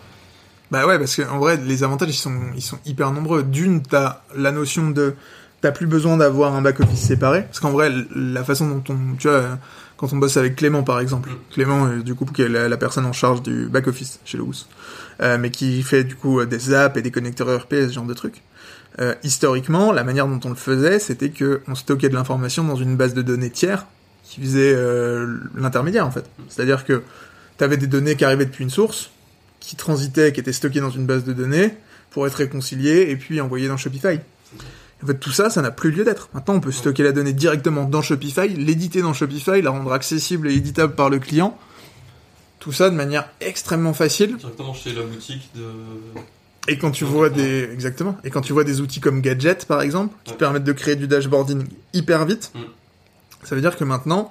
Bah 0.70 0.86
ouais, 0.86 0.98
parce 0.98 1.16
qu'en 1.16 1.38
vrai, 1.38 1.56
les 1.56 1.82
avantages, 1.82 2.10
ils 2.10 2.12
sont, 2.12 2.38
ils 2.54 2.60
sont 2.60 2.78
hyper 2.84 3.10
nombreux. 3.12 3.42
D'une, 3.42 3.80
t'as 3.80 4.20
la 4.36 4.52
notion 4.52 4.90
de... 4.90 5.14
T'as 5.62 5.70
plus 5.70 5.86
besoin 5.86 6.18
d'avoir 6.18 6.54
un 6.54 6.60
back-office 6.60 7.00
séparé. 7.00 7.44
Parce 7.44 7.60
qu'en 7.60 7.70
vrai, 7.70 7.90
la 8.14 8.44
façon 8.44 8.68
dont 8.68 8.84
on... 8.90 9.16
Tu 9.16 9.28
vois, 9.28 9.36
euh, 9.36 9.54
quand 9.96 10.12
on 10.12 10.16
bosse 10.16 10.36
avec 10.36 10.56
Clément, 10.56 10.82
par 10.82 11.00
exemple. 11.00 11.30
Mm. 11.30 11.36
Clément, 11.54 11.86
euh, 11.86 12.02
du 12.02 12.14
coup, 12.14 12.26
qui 12.26 12.42
est 12.42 12.50
la, 12.50 12.68
la 12.68 12.76
personne 12.76 13.06
en 13.06 13.14
charge 13.14 13.40
du 13.42 13.66
back-office 13.66 14.20
chez. 14.26 14.38
Euh, 15.22 15.38
mais 15.38 15.50
qui 15.50 15.82
fait, 15.82 16.04
du 16.04 16.16
coup, 16.16 16.40
euh, 16.40 16.46
des 16.46 16.74
apps 16.74 16.98
et 16.98 17.02
des 17.02 17.10
connecteurs 17.10 17.50
ERP, 17.50 17.72
ce 17.72 17.92
genre 17.92 18.04
de 18.04 18.14
trucs. 18.14 18.42
Euh, 18.98 19.14
historiquement, 19.22 19.90
la 19.90 20.04
manière 20.04 20.26
dont 20.26 20.40
on 20.44 20.50
le 20.50 20.54
faisait, 20.54 20.98
c'était 20.98 21.30
que 21.30 21.62
on 21.66 21.74
stockait 21.74 22.10
de 22.10 22.14
l'information 22.14 22.64
dans 22.64 22.76
une 22.76 22.96
base 22.96 23.14
de 23.14 23.22
données 23.22 23.50
tiers 23.50 23.86
qui 24.32 24.40
faisait 24.40 24.72
euh, 24.74 25.36
l'intermédiaire, 25.54 26.06
en 26.06 26.10
fait. 26.10 26.24
C'est-à-dire 26.48 26.86
que 26.86 27.02
t'avais 27.58 27.76
des 27.76 27.86
données 27.86 28.16
qui 28.16 28.24
arrivaient 28.24 28.46
depuis 28.46 28.64
une 28.64 28.70
source, 28.70 29.10
qui 29.60 29.76
transitaient, 29.76 30.32
qui 30.32 30.40
étaient 30.40 30.54
stockées 30.54 30.80
dans 30.80 30.90
une 30.90 31.04
base 31.04 31.24
de 31.24 31.34
données, 31.34 31.74
pour 32.10 32.26
être 32.26 32.34
réconciliées 32.36 33.10
et 33.10 33.16
puis 33.16 33.42
envoyées 33.42 33.68
dans 33.68 33.76
Shopify. 33.76 34.18
En 35.02 35.06
fait, 35.06 35.18
tout 35.18 35.32
ça, 35.32 35.50
ça 35.50 35.60
n'a 35.60 35.70
plus 35.70 35.90
lieu 35.90 36.02
d'être. 36.04 36.30
Maintenant, 36.32 36.54
on 36.54 36.60
peut 36.60 36.72
stocker 36.72 37.02
la 37.02 37.12
donnée 37.12 37.34
directement 37.34 37.84
dans 37.84 38.00
Shopify, 38.00 38.48
l'éditer 38.48 39.02
dans 39.02 39.12
Shopify, 39.12 39.60
la 39.60 39.70
rendre 39.70 39.92
accessible 39.92 40.48
et 40.48 40.54
éditable 40.54 40.94
par 40.94 41.10
le 41.10 41.18
client. 41.18 41.58
Tout 42.58 42.72
ça 42.72 42.88
de 42.88 42.94
manière 42.94 43.28
extrêmement 43.42 43.92
facile. 43.92 44.36
Directement 44.36 44.72
chez 44.72 44.94
la 44.94 45.02
boutique 45.02 45.50
de. 45.56 45.64
Et 46.68 46.78
quand 46.78 46.92
tu 46.92 47.04
vois 47.04 47.28
des, 47.28 47.68
exactement. 47.72 48.16
Et 48.24 48.30
quand 48.30 48.40
tu 48.40 48.52
vois 48.52 48.62
des 48.64 48.80
outils 48.80 49.00
comme 49.00 49.20
Gadget, 49.20 49.66
par 49.66 49.82
exemple, 49.82 50.14
qui 50.24 50.30
Ouais. 50.32 50.38
permettent 50.38 50.64
de 50.64 50.72
créer 50.72 50.94
du 50.96 51.08
dashboarding 51.08 51.64
hyper 51.92 52.24
vite, 52.24 52.52
Mm. 52.54 52.58
Ça 53.42 53.54
veut 53.54 53.60
dire 53.60 53.76
que 53.76 53.84
maintenant, 53.84 54.30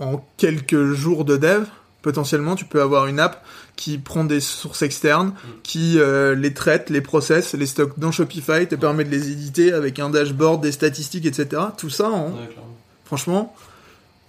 en 0.00 0.24
quelques 0.36 0.92
jours 0.92 1.24
de 1.24 1.36
dev, 1.36 1.64
potentiellement, 2.02 2.54
tu 2.56 2.64
peux 2.64 2.80
avoir 2.80 3.06
une 3.06 3.20
app 3.20 3.44
qui 3.76 3.98
prend 3.98 4.24
des 4.24 4.40
sources 4.40 4.82
externes, 4.82 5.32
qui 5.62 5.98
euh, 5.98 6.34
les 6.34 6.54
traite, 6.54 6.90
les 6.90 7.00
processe, 7.00 7.52
les 7.54 7.66
stocke 7.66 7.98
dans 7.98 8.12
Shopify, 8.12 8.66
te 8.66 8.74
permet 8.74 9.04
de 9.04 9.10
les 9.10 9.30
éditer 9.30 9.72
avec 9.72 9.98
un 9.98 10.10
dashboard, 10.10 10.62
des 10.62 10.72
statistiques, 10.72 11.26
etc. 11.26 11.62
Tout 11.76 11.90
ça, 11.90 12.08
en, 12.10 12.26
Ouais, 12.30 12.46
clairement. 12.46 12.76
franchement, 13.04 13.54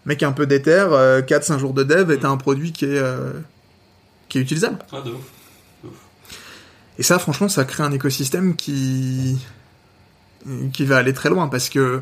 mec 0.06 0.24
un 0.24 0.32
peu 0.34 0.46
d'éther, 0.48 0.90
4-5 1.28 1.60
jours 1.60 1.74
de 1.74 1.84
dev, 1.84 2.12
et 2.12 2.20
t'as 2.20 2.30
un 2.30 2.38
produit 2.38 2.72
qui 2.74 2.86
est, 2.86 2.98
euh, 2.98 3.32
qui 4.30 4.38
est 4.38 4.42
utilisable. 4.42 4.80
Ouais, 4.92 5.02
de 5.04 5.12
ouf. 5.12 5.22
Et 6.98 7.04
ça, 7.04 7.18
franchement, 7.20 7.48
ça 7.50 7.64
crée 7.66 7.84
un 7.84 7.92
écosystème 7.92 8.56
qui 8.56 9.38
qui 10.74 10.86
va 10.86 10.98
aller 10.98 11.14
très 11.14 11.30
loin 11.30 11.48
parce 11.48 11.70
que 11.70 11.96
Ouais. 11.98 12.02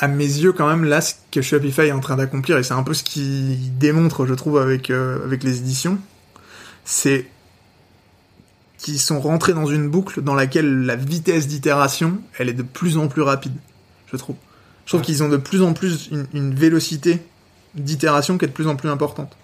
À 0.00 0.08
mes 0.08 0.24
yeux 0.24 0.52
quand 0.52 0.66
même 0.68 0.84
là 0.84 1.00
ce 1.00 1.14
que 1.30 1.42
Shopify 1.42 1.82
est 1.82 1.92
en 1.92 2.00
train 2.00 2.16
d'accomplir 2.16 2.56
et 2.58 2.62
c'est 2.62 2.74
un 2.74 2.82
peu 2.82 2.94
ce 2.94 3.04
qui 3.04 3.56
démontre 3.78 4.26
je 4.26 4.34
trouve 4.34 4.58
avec 4.58 4.90
euh, 4.90 5.22
avec 5.24 5.44
les 5.44 5.58
éditions 5.58 5.98
c'est 6.84 7.26
qu'ils 8.78 8.98
sont 8.98 9.20
rentrés 9.20 9.52
dans 9.52 9.66
une 9.66 9.88
boucle 9.90 10.22
dans 10.22 10.34
laquelle 10.34 10.86
la 10.86 10.96
vitesse 10.96 11.46
d'itération 11.46 12.18
elle 12.38 12.48
est 12.48 12.54
de 12.54 12.62
plus 12.62 12.96
en 12.96 13.08
plus 13.08 13.22
rapide 13.22 13.52
je 14.10 14.16
trouve 14.16 14.36
je 14.86 14.90
trouve 14.90 15.00
Ouais. 15.02 15.06
qu'ils 15.06 15.22
ont 15.22 15.28
de 15.28 15.36
plus 15.36 15.62
en 15.62 15.72
plus 15.74 16.08
une, 16.10 16.26
une 16.32 16.54
vélocité 16.54 17.22
d'itération 17.74 18.38
qui 18.38 18.46
est 18.46 18.48
de 18.48 18.52
plus 18.52 18.66
en 18.66 18.76
plus 18.76 18.88
importante 18.88 19.36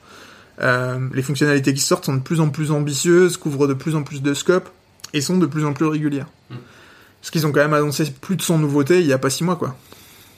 euh, 0.63 0.99
les 1.13 1.23
fonctionnalités 1.23 1.75
qui 1.75 1.83
sortent 1.83 2.07
sont 2.07 2.15
de 2.15 2.21
plus 2.23 2.41
en 2.41 2.49
plus 2.49 2.71
ambitieuses 2.71 3.37
couvrent 3.37 3.69
de 3.69 3.75
plus 3.75 3.95
en 3.95 4.03
plus 4.03 4.23
de 4.23 4.33
scope 4.33 4.71
et 5.13 5.21
sont 5.21 5.37
de 5.37 5.47
plus 5.47 5.65
en 5.67 5.73
plus 5.75 5.87
régulières 5.87 6.29
Mm. 6.51 6.55
parce 7.21 7.31
qu'ils 7.33 7.45
ont 7.47 7.51
quand 7.53 7.61
même 7.61 7.75
annoncé 7.75 8.05
plus 8.09 8.37
de 8.37 8.43
100 8.43 8.59
nouveautés 8.59 9.01
il 9.01 9.07
y 9.07 9.13
a 9.13 9.19
pas 9.19 9.31
6 9.31 9.43
mois 9.45 9.57
quoi 9.57 9.77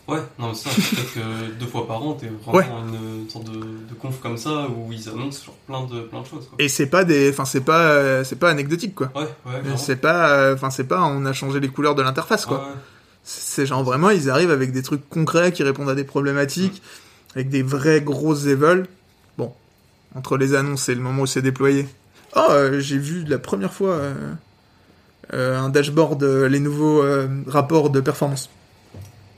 Ouais, 0.09 0.21
non, 0.38 0.49
mais 0.49 0.55
ça, 0.55 0.71
peut-être 0.71 1.14
que 1.14 1.59
deux 1.61 1.66
fois 1.66 1.87
par 1.87 2.03
an, 2.03 2.14
t'es 2.14 2.31
vraiment 2.47 2.83
une, 2.87 3.21
une 3.25 3.29
sorte 3.29 3.44
de, 3.44 3.59
de 3.61 3.94
conf 4.01 4.18
comme 4.21 4.38
ça 4.38 4.66
où 4.66 4.90
ils 4.90 5.07
annoncent 5.09 5.44
genre 5.44 5.55
plein 5.66 5.85
de, 5.85 6.01
plein 6.01 6.23
de 6.23 6.27
choses. 6.27 6.49
Quoi. 6.49 6.57
Et 6.59 6.68
c'est 6.68 6.87
pas 6.87 7.05
des, 7.05 7.29
enfin 7.31 7.44
c'est 7.44 7.61
pas, 7.61 7.90
euh, 7.90 8.25
c'est 8.25 8.37
pas 8.38 8.49
anecdotique 8.49 8.94
quoi. 8.94 9.11
Ouais, 9.14 9.23
ouais, 9.23 9.61
clairement. 9.61 9.77
C'est 9.77 9.97
pas, 9.97 10.31
euh, 10.31 10.55
enfin 10.55 10.71
c'est 10.71 10.85
pas, 10.85 11.03
on 11.03 11.27
a 11.27 11.35
changé 11.35 11.61
les 11.61 11.68
couleurs 11.68 11.94
de 11.94 12.01
l'interface 12.01 12.47
quoi. 12.47 12.59
Ouais, 12.59 12.64
ouais. 12.64 12.75
C'est 13.23 13.66
genre 13.66 13.85
vraiment, 13.85 14.09
ils 14.09 14.31
arrivent 14.31 14.51
avec 14.51 14.73
des 14.73 14.83
trucs 14.83 15.07
concrets 15.11 15.53
qui 15.53 15.62
répondent 15.62 15.90
à 15.90 15.94
des 15.94 16.05
problématiques, 16.05 16.81
avec 17.35 17.51
des 17.51 17.62
vrais 17.62 18.01
grosses 18.01 18.47
évols. 18.47 18.87
Bon, 19.37 19.53
entre 20.14 20.38
les 20.38 20.55
annonces 20.55 20.88
et 20.88 20.94
le 20.94 21.03
moment 21.03 21.25
où 21.25 21.27
c'est 21.27 21.42
déployé. 21.42 21.87
Oh, 22.35 22.47
euh, 22.49 22.81
j'ai 22.81 22.97
vu 22.97 23.25
la 23.25 23.38
première 23.38 23.75
fois 23.75 23.90
euh, 23.90 24.14
euh, 25.35 25.59
un 25.59 25.68
dashboard, 25.68 26.23
euh, 26.23 26.49
les 26.49 26.61
nouveaux 26.61 27.03
euh, 27.03 27.29
rapports 27.47 27.90
de 27.90 28.01
performance. 28.01 28.49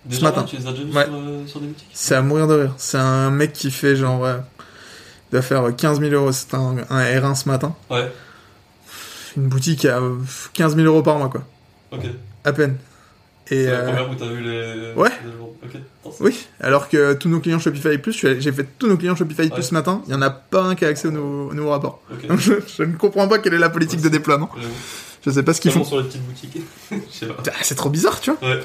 Déjà, 0.07 0.21
Ce 0.21 0.25
matin. 0.25 0.43
tu 0.45 0.57
les 0.57 0.67
as 0.67 0.73
déjà 0.73 0.83
vus 0.85 0.93
Ouais. 0.97 1.05
sur, 1.05 1.15
euh, 1.15 1.47
sur 1.47 1.61
des 1.61 1.67
boutiques 1.67 1.91
C'est 1.93 2.15
à 2.15 2.23
mourir 2.23 2.47
de 2.47 2.55
rire. 2.55 2.75
C'est 2.79 2.99
un 2.99 3.31
mec 3.31 3.53
qui 3.53 3.71
fait 3.71 3.97
genre, 3.97 4.25
euh, 4.25 4.39
il 5.29 5.33
doit 5.33 5.43
faire 5.43 5.75
15 5.77 6.01
000 6.01 6.13
euros. 6.13 6.33
C'est 6.33 6.55
un, 6.55 6.77
un 6.89 7.03
R1 7.05 7.35
ce 7.35 7.49
matin. 7.49 7.75
Ouais, 7.91 8.11
Une 9.37 9.49
boutique 9.49 9.85
à 9.85 10.01
15 10.55 10.75
000 10.77 10.87
euros 10.87 11.03
par 11.03 11.19
mois 11.19 11.29
quoi. 11.29 11.43
ok. 11.93 12.05
À 12.45 12.53
peine. 12.53 12.77
Et 13.53 13.65
C'est 13.65 13.71
la 13.71 13.79
euh, 13.79 13.87
première 13.89 14.11
où 14.11 14.15
t'as 14.15 14.27
vu 14.29 14.41
les. 14.43 14.93
ouais. 14.97 15.11
les 15.25 15.31
oui, 16.21 16.47
alors 16.61 16.89
que 16.89 17.13
tous 17.13 17.29
nos 17.29 17.41
clients 17.41 17.59
Shopify 17.59 17.99
Plus, 17.99 18.13
j'ai 18.13 18.53
fait 18.53 18.67
tous 18.79 18.89
nos 18.89 18.97
clients 18.97 19.15
Shopify 19.15 19.49
Plus 19.49 19.57
Ouais. 19.57 19.63
ce 19.63 19.75
matin, 19.75 20.03
il 20.07 20.13
y 20.13 20.15
en 20.15 20.23
a 20.23 20.31
pas 20.31 20.63
un 20.63 20.75
qui 20.75 20.85
a 20.85 20.89
accès 20.89 21.09
au 21.09 21.11
nouveau, 21.11 21.51
au 21.51 21.55
nouveau 21.55 21.71
rapport. 21.71 22.01
Donc 22.29 22.39
je, 22.41 22.55
je 22.77 22.83
ne 22.85 22.97
comprends 22.97 23.29
pas 23.29 23.39
quelle 23.39 23.55
est 23.55 23.59
la 23.59 23.69
politique 23.71 23.99
Ouais, 24.01 24.05
de 24.05 24.09
déploiement. 24.09 24.49
Je 25.25 25.31
sais 25.31 25.43
pas 25.43 25.53
ce 25.53 25.61
qu'ils 25.61 25.71
font. 25.73 25.85
sur 25.85 25.99
les 25.99 26.05
petites 26.05 26.23
boutiques. 26.27 26.59
Je 26.91 26.97
sais 27.13 27.27
pas. 27.27 27.43
Ah, 27.49 27.53
C'est 27.63 27.75
trop 27.75 27.91
bizarre, 27.91 28.19
tu 28.21 28.31
vois. 28.33 28.49
Ouais. 28.49 28.61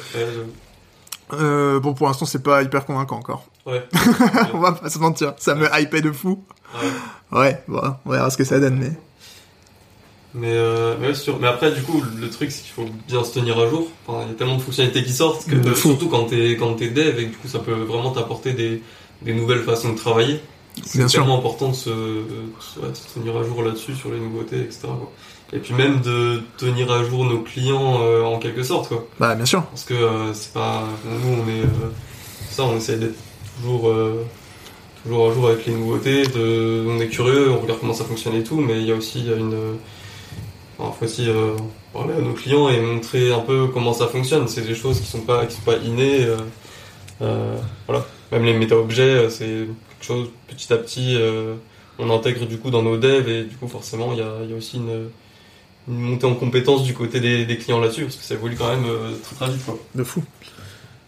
Euh, 1.34 1.80
bon, 1.80 1.94
pour 1.94 2.08
l'instant, 2.08 2.26
c'est 2.26 2.44
pas 2.44 2.62
hyper 2.62 2.86
convaincant 2.86 3.18
encore. 3.18 3.46
Ouais. 3.66 3.84
on 4.54 4.60
va 4.60 4.74
pas 4.74 4.90
se 4.90 5.00
mentir, 5.00 5.34
ça 5.38 5.56
me 5.56 5.68
hypait 5.80 6.02
de 6.02 6.12
fou. 6.12 6.44
ouais. 7.32 7.40
Ouais, 7.40 7.64
bon, 7.68 7.82
on 8.06 8.12
verra 8.12 8.30
ce 8.30 8.38
que 8.38 8.44
ça 8.44 8.60
donne, 8.60 8.78
mais... 8.78 8.92
Mais, 10.36 10.52
euh, 10.52 10.96
mais 11.00 11.14
sûr. 11.14 11.40
Mais 11.40 11.48
après, 11.48 11.72
du 11.72 11.82
coup, 11.82 12.04
le 12.20 12.30
truc, 12.30 12.52
c'est 12.52 12.62
qu'il 12.62 12.74
faut 12.74 12.90
bien 13.08 13.24
se 13.24 13.34
tenir 13.34 13.58
à 13.58 13.70
jour. 13.70 13.88
Enfin, 14.06 14.26
il 14.26 14.32
y 14.32 14.32
a 14.32 14.38
tellement 14.38 14.58
de 14.58 14.62
fonctionnalités 14.62 15.02
qui 15.02 15.14
sortent 15.14 15.46
que, 15.46 15.74
surtout 15.74 16.10
quand 16.10 16.26
t'es, 16.26 16.58
quand 16.60 16.74
t'es 16.74 16.90
dev, 16.90 17.18
et 17.18 17.26
que, 17.28 17.32
du 17.32 17.38
coup, 17.38 17.48
ça 17.48 17.60
peut 17.60 17.72
vraiment 17.72 18.12
t'apporter 18.12 18.52
des, 18.52 18.84
des 19.22 19.34
nouvelles 19.34 19.64
façons 19.64 19.94
de 19.94 19.98
travailler. 19.98 20.42
C'est 20.84 21.06
tellement 21.08 21.38
important 21.40 21.70
de 21.70 21.76
se, 21.76 21.90
de 21.90 22.26
se- 22.60 23.14
tenir 23.14 23.38
à 23.38 23.44
jour 23.44 23.64
là-dessus, 23.64 23.96
sur 23.96 24.12
les 24.12 24.20
nouveautés, 24.20 24.60
etc. 24.62 24.80
quoi. 24.84 25.12
Et 25.54 25.60
puis 25.60 25.74
même 25.74 26.02
de 26.02 26.42
tenir 26.58 26.92
à 26.92 27.04
jour 27.04 27.24
nos 27.26 27.40
clients 27.40 28.02
euh, 28.02 28.24
en 28.24 28.40
quelque 28.40 28.64
sorte, 28.64 28.90
quoi. 28.90 29.08
Bah, 29.20 29.36
bien 29.36 29.46
sûr. 29.46 29.64
Parce 29.64 29.84
que 29.86 29.94
euh, 29.94 30.34
c'est 30.34 30.54
pas. 30.54 30.84
Nous, 31.06 31.34
on 31.34 31.48
est. 31.50 31.62
euh, 31.64 31.90
ça, 32.50 32.64
on 32.64 32.76
essaie 32.78 32.98
d'être 32.98 33.16
toujours. 33.62 33.90
euh, 33.90 34.24
toujours 35.04 35.30
à 35.30 35.34
jour 35.34 35.48
avec 35.50 35.66
les 35.68 35.74
nouveautés. 35.74 36.24
De, 36.24 36.86
on 36.90 37.00
est 37.00 37.08
curieux, 37.08 37.52
on 37.52 37.60
regarde 37.62 37.80
comment 37.80 37.94
ça 37.94 38.06
fonctionne 38.06 38.36
et 38.36 38.44
tout, 38.44 38.60
mais 38.60 38.80
il 38.82 38.88
y 38.88 38.92
a 38.92 38.96
aussi 38.96 39.20
il 39.20 39.28
y 39.30 39.34
a 39.34 39.38
une. 39.38 39.54
euh, 39.54 39.74
Enfin, 40.78 40.92
faut 41.00 41.06
aussi 41.06 41.30
euh, 41.30 41.52
parler 41.94 42.16
à 42.16 42.20
nos 42.20 42.34
clients 42.34 42.68
et 42.68 42.82
montrer 42.82 43.32
un 43.32 43.40
peu 43.40 43.68
comment 43.74 43.94
ça 43.94 44.08
fonctionne. 44.08 44.48
C'est 44.50 44.68
des 44.68 44.76
choses 44.76 45.00
qui 45.00 45.08
sont 45.08 45.22
pas, 45.22 45.46
qui 45.46 45.56
sont 45.56 45.62
pas 45.62 45.78
innées. 45.78 46.26
euh, 46.26 46.38
euh, 47.22 47.56
voilà. 47.88 48.06
Même 48.34 48.44
les 48.44 48.54
méta-objets, 48.54 49.04
euh, 49.04 49.30
c'est 49.30 49.68
quelque 49.98 50.08
chose 50.08 50.30
petit 50.48 50.72
à 50.74 50.78
petit. 50.78 51.16
euh, 51.16 51.56
on 51.98 52.10
intègre 52.10 52.46
du 52.46 52.58
coup 52.58 52.72
dans 52.72 52.82
nos 52.82 52.98
devs 52.98 53.28
et 53.30 53.44
du 53.44 53.56
coup 53.56 53.68
forcément 53.68 54.14
il 54.14 54.20
y 54.20 54.54
a, 54.54 54.56
aussi 54.56 54.78
une, 54.78 55.10
montée 55.88 56.26
en 56.26 56.36
compétence 56.36 56.84
du 56.84 56.94
côté 56.94 57.20
des, 57.20 57.58
clients 57.58 57.80
là-dessus 57.80 58.04
parce 58.04 58.16
que 58.16 58.24
ça 58.24 58.34
évolue 58.34 58.56
quand 58.56 58.70
même 58.70 58.86
euh, 58.86 59.12
très 59.24 59.36
très 59.36 59.50
vite 59.52 59.66
quoi. 59.66 59.78
De 59.94 60.04
fou. 60.04 60.24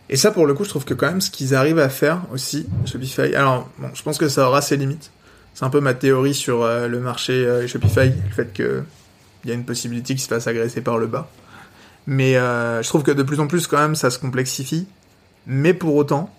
Et 0.10 0.16
ça, 0.16 0.32
pour 0.32 0.46
le 0.46 0.54
coup, 0.54 0.64
je 0.64 0.70
trouve 0.70 0.86
que 0.86 0.94
quand 0.94 1.08
même, 1.08 1.20
ce 1.20 1.30
qu'ils 1.30 1.54
arrivent 1.54 1.80
à 1.80 1.90
faire 1.90 2.22
aussi, 2.32 2.66
Shopify... 2.86 3.36
Alors, 3.36 3.68
bon, 3.78 3.90
je 3.94 4.02
pense 4.04 4.18
que 4.18 4.30
ça 4.30 4.48
aura 4.48 4.62
ses 4.62 4.78
limites. 4.78 5.12
C'est 5.54 5.66
un 5.66 5.70
peu 5.70 5.82
ma 5.82 5.94
théorie 5.94 6.34
sur 6.34 6.64
euh, 6.64 6.88
le 6.88 7.02
marché 7.02 7.34
euh, 7.34 7.68
Shopify, 7.68 8.06
le 8.06 8.34
fait 8.34 8.54
que 8.54 8.84
il 9.44 9.50
y 9.50 9.52
a 9.52 9.54
une 9.54 9.66
possibilité 9.66 10.14
qu'ils 10.14 10.24
se 10.24 10.30
fassent 10.30 10.48
agresser 10.48 10.80
par 10.80 10.98
le 10.98 11.08
bas. 11.08 11.30
Mais 12.06 12.34
je 12.36 12.88
trouve 12.88 13.04
que 13.04 13.12
de 13.12 13.22
plus 13.22 13.40
en 13.40 13.48
plus, 13.48 13.68
quand 13.68 13.78
même, 13.78 13.96
ça 13.96 14.10
se 14.10 14.18
complexifie. 14.18 14.88
Mais 15.46 15.74
pour 15.74 15.96
autant, 15.96 16.34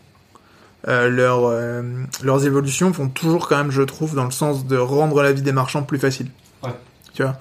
euh, 0.86 1.08
leurs, 1.08 1.44
euh, 1.46 1.82
leurs 2.22 2.46
évolutions 2.46 2.90
vont 2.90 3.08
toujours 3.08 3.48
quand 3.48 3.56
même, 3.56 3.70
je 3.72 3.82
trouve, 3.82 4.14
dans 4.14 4.24
le 4.24 4.30
sens 4.30 4.66
de 4.66 4.76
rendre 4.76 5.22
la 5.22 5.32
vie 5.32 5.42
des 5.42 5.52
marchands 5.52 5.82
plus 5.82 5.98
facile. 5.98 6.28
Ouais. 6.62 6.70
Tu 7.14 7.22
vois 7.22 7.36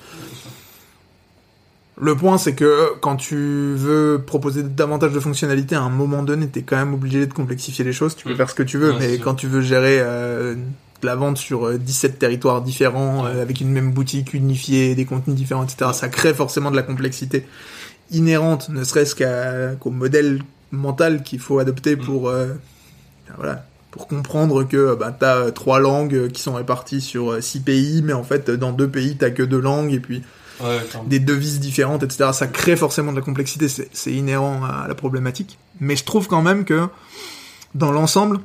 Le 1.99 2.15
point, 2.15 2.37
c'est 2.37 2.53
que 2.53 2.93
quand 3.01 3.15
tu 3.15 3.73
veux 3.75 4.21
proposer 4.25 4.61
davantage 4.63 5.13
de 5.13 5.19
fonctionnalités, 5.19 5.75
à 5.75 5.81
un 5.81 5.89
moment 5.89 6.21
donné, 6.21 6.47
t'es 6.47 6.61
quand 6.61 6.75
même 6.77 6.93
obligé 6.93 7.25
de 7.25 7.33
complexifier 7.33 7.83
les 7.83 7.93
choses. 7.93 8.15
Tu 8.15 8.25
peux 8.25 8.33
Mm. 8.33 8.37
faire 8.37 8.49
ce 8.49 8.55
que 8.55 8.63
tu 8.63 8.77
veux, 8.77 8.91
Ouais, 8.93 8.99
mais 8.99 9.17
quand 9.19 9.33
tu 9.33 9.47
veux 9.47 9.61
gérer 9.61 9.97
euh, 9.99 10.53
de 11.01 11.05
la 11.05 11.15
vente 11.15 11.37
sur 11.37 11.67
euh, 11.67 11.77
17 11.77 12.19
territoires 12.19 12.61
différents, 12.61 13.23
Ouais. 13.25 13.31
euh, 13.35 13.41
avec 13.41 13.61
une 13.61 13.69
même 13.71 13.91
boutique 13.91 14.33
unifiée, 14.35 14.93
des 14.93 15.05
contenus 15.05 15.35
différents, 15.35 15.63
etc., 15.63 15.91
ça 15.93 16.07
crée 16.09 16.33
forcément 16.35 16.69
de 16.69 16.75
la 16.75 16.83
complexité 16.83 17.45
inhérente, 18.11 18.69
ne 18.69 18.83
serait-ce 18.83 19.15
qu'au 19.79 19.89
modèle 19.89 20.41
mental 20.71 21.23
qu'il 21.23 21.39
faut 21.39 21.57
adopter 21.59 21.95
Mm. 21.95 21.99
pour, 21.99 22.29
euh, 22.29 22.47
voilà, 23.37 23.65
pour 23.91 24.07
comprendre 24.07 24.63
que 24.63 24.95
bah, 24.95 25.15
t'as 25.17 25.37
euh, 25.37 25.51
trois 25.51 25.79
langues 25.79 26.29
qui 26.29 26.41
sont 26.41 26.53
réparties 26.53 27.01
sur 27.01 27.31
euh, 27.31 27.41
six 27.41 27.59
pays, 27.59 28.01
mais 28.03 28.13
en 28.13 28.23
fait, 28.23 28.49
dans 28.49 28.71
deux 28.71 28.89
pays, 28.89 29.15
t'as 29.17 29.29
que 29.29 29.43
deux 29.43 29.59
langues, 29.59 29.93
et 29.93 29.99
puis 29.99 30.23
Ouais, 30.59 30.79
des 31.05 31.19
devises 31.19 31.59
différentes, 31.59 32.01
etc. 32.01 32.31
Ça 32.33 32.47
crée 32.47 32.75
forcément 32.75 33.11
de 33.11 33.17
la 33.17 33.23
complexité, 33.23 33.67
c'est 33.67 34.11
inhérent 34.11 34.63
à 34.65 34.87
la 34.87 34.95
problématique. 34.95 35.59
Mais 35.79 35.95
je 35.95 36.03
trouve 36.03 36.27
quand 36.27 36.41
même 36.41 36.65
que, 36.65 36.87
dans 37.75 37.91
l'ensemble, 37.91 38.39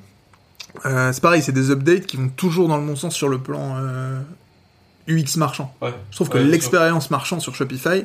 euh, 0.84 1.10
c'est 1.12 1.22
pareil, 1.22 1.42
c'est 1.42 1.52
des 1.52 1.70
updates 1.70 2.06
qui 2.06 2.16
vont 2.16 2.28
toujours 2.28 2.68
dans 2.68 2.76
le 2.76 2.86
bon 2.86 2.96
sens 2.96 3.14
sur 3.14 3.28
le 3.28 3.38
plan 3.38 3.76
euh, 3.78 4.20
UX 5.08 5.36
marchand. 5.36 5.74
Ouais. 5.80 5.94
Je 6.10 6.16
trouve 6.16 6.28
que 6.28 6.38
Ouais, 6.38 6.44
l'expérience 6.44 7.10
marchand 7.10 7.40
sur 7.40 7.54
Shopify 7.54 8.04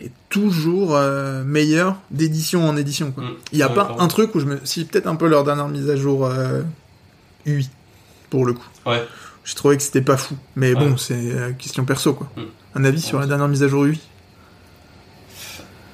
est 0.00 0.10
toujours 0.28 0.96
euh, 0.96 1.44
meilleure 1.44 1.96
d'édition 2.10 2.68
en 2.68 2.76
édition. 2.76 3.12
quoi. 3.12 3.24
Mm. 3.24 3.30
Il 3.52 3.56
n'y 3.58 3.62
a 3.62 3.68
pas 3.68 3.96
un 3.98 4.08
truc 4.08 4.34
où 4.34 4.40
je 4.40 4.46
me... 4.46 4.58
Si, 4.64 4.84
peut-être 4.84 5.06
un 5.06 5.16
peu 5.16 5.28
leur 5.28 5.44
dernière 5.44 5.68
mise 5.68 5.88
à 5.90 5.96
jour 5.96 6.26
euh, 6.26 6.62
UI, 7.46 7.68
pour 8.30 8.44
le 8.46 8.54
coup. 8.54 8.66
Ouais. 8.86 9.04
J'ai 9.44 9.54
trouvé 9.54 9.76
que 9.76 9.82
c'était 9.82 10.02
pas 10.02 10.16
fou. 10.16 10.36
Mais 10.56 10.74
Ouais. 10.74 10.80
bon, 10.80 10.96
c'est 10.96 11.14
euh, 11.14 11.52
question 11.52 11.84
perso, 11.84 12.14
quoi. 12.14 12.30
Mm. 12.36 12.40
Un 12.74 12.84
avis 12.84 13.00
sur 13.02 13.20
la 13.20 13.26
dernière 13.26 13.48
mise 13.48 13.62
à 13.62 13.68
jour 13.68 13.84
UI 13.84 14.00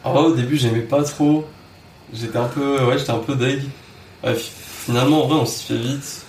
Ah 0.05 0.13
ouais, 0.13 0.21
au 0.21 0.35
début, 0.35 0.57
j'aimais 0.57 0.81
pas 0.81 1.03
trop. 1.03 1.47
J'étais 2.13 2.39
un 2.39 2.47
peu, 2.47 2.85
ouais, 2.85 2.99
j'étais 2.99 3.11
un 3.11 3.19
peu 3.19 3.35
deg. 3.35 3.63
Finalement, 4.37 5.25
en 5.25 5.29
vrai, 5.29 5.39
on 5.41 5.47
s'y 5.47 5.65
fait 5.65 5.77
vite. 5.77 6.23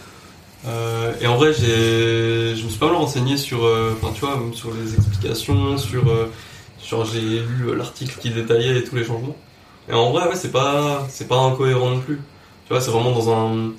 Euh, 0.67 1.13
et 1.21 1.27
en 1.27 1.37
vrai, 1.37 1.53
j'ai, 1.53 2.55
je 2.55 2.63
me 2.65 2.69
suis 2.69 2.79
pas 2.79 2.87
mal 2.87 2.95
renseigné 2.95 3.37
sur, 3.37 3.63
euh, 3.63 3.93
tu 4.13 4.19
vois, 4.25 4.37
sur 4.53 4.71
les 4.73 4.95
explications, 4.95 5.77
sur, 5.77 6.09
euh, 6.09 6.29
genre, 6.87 7.05
j'ai 7.05 7.19
lu 7.21 7.75
l'article 7.75 8.17
qui 8.19 8.29
détaillait 8.29 8.83
tous 8.83 8.95
les 8.95 9.03
changements. 9.03 9.35
Et 9.89 9.93
en 9.93 10.11
vrai, 10.11 10.27
ouais, 10.27 10.35
c'est 10.35 10.51
pas, 10.51 11.05
c'est 11.09 11.27
pas 11.27 11.37
incohérent 11.37 11.89
non 11.91 11.99
plus. 11.99 12.17
Tu 12.67 12.73
vois, 12.73 12.81
c'est 12.81 12.91
vraiment 12.91 13.11
dans 13.11 13.29
un, 13.31 13.71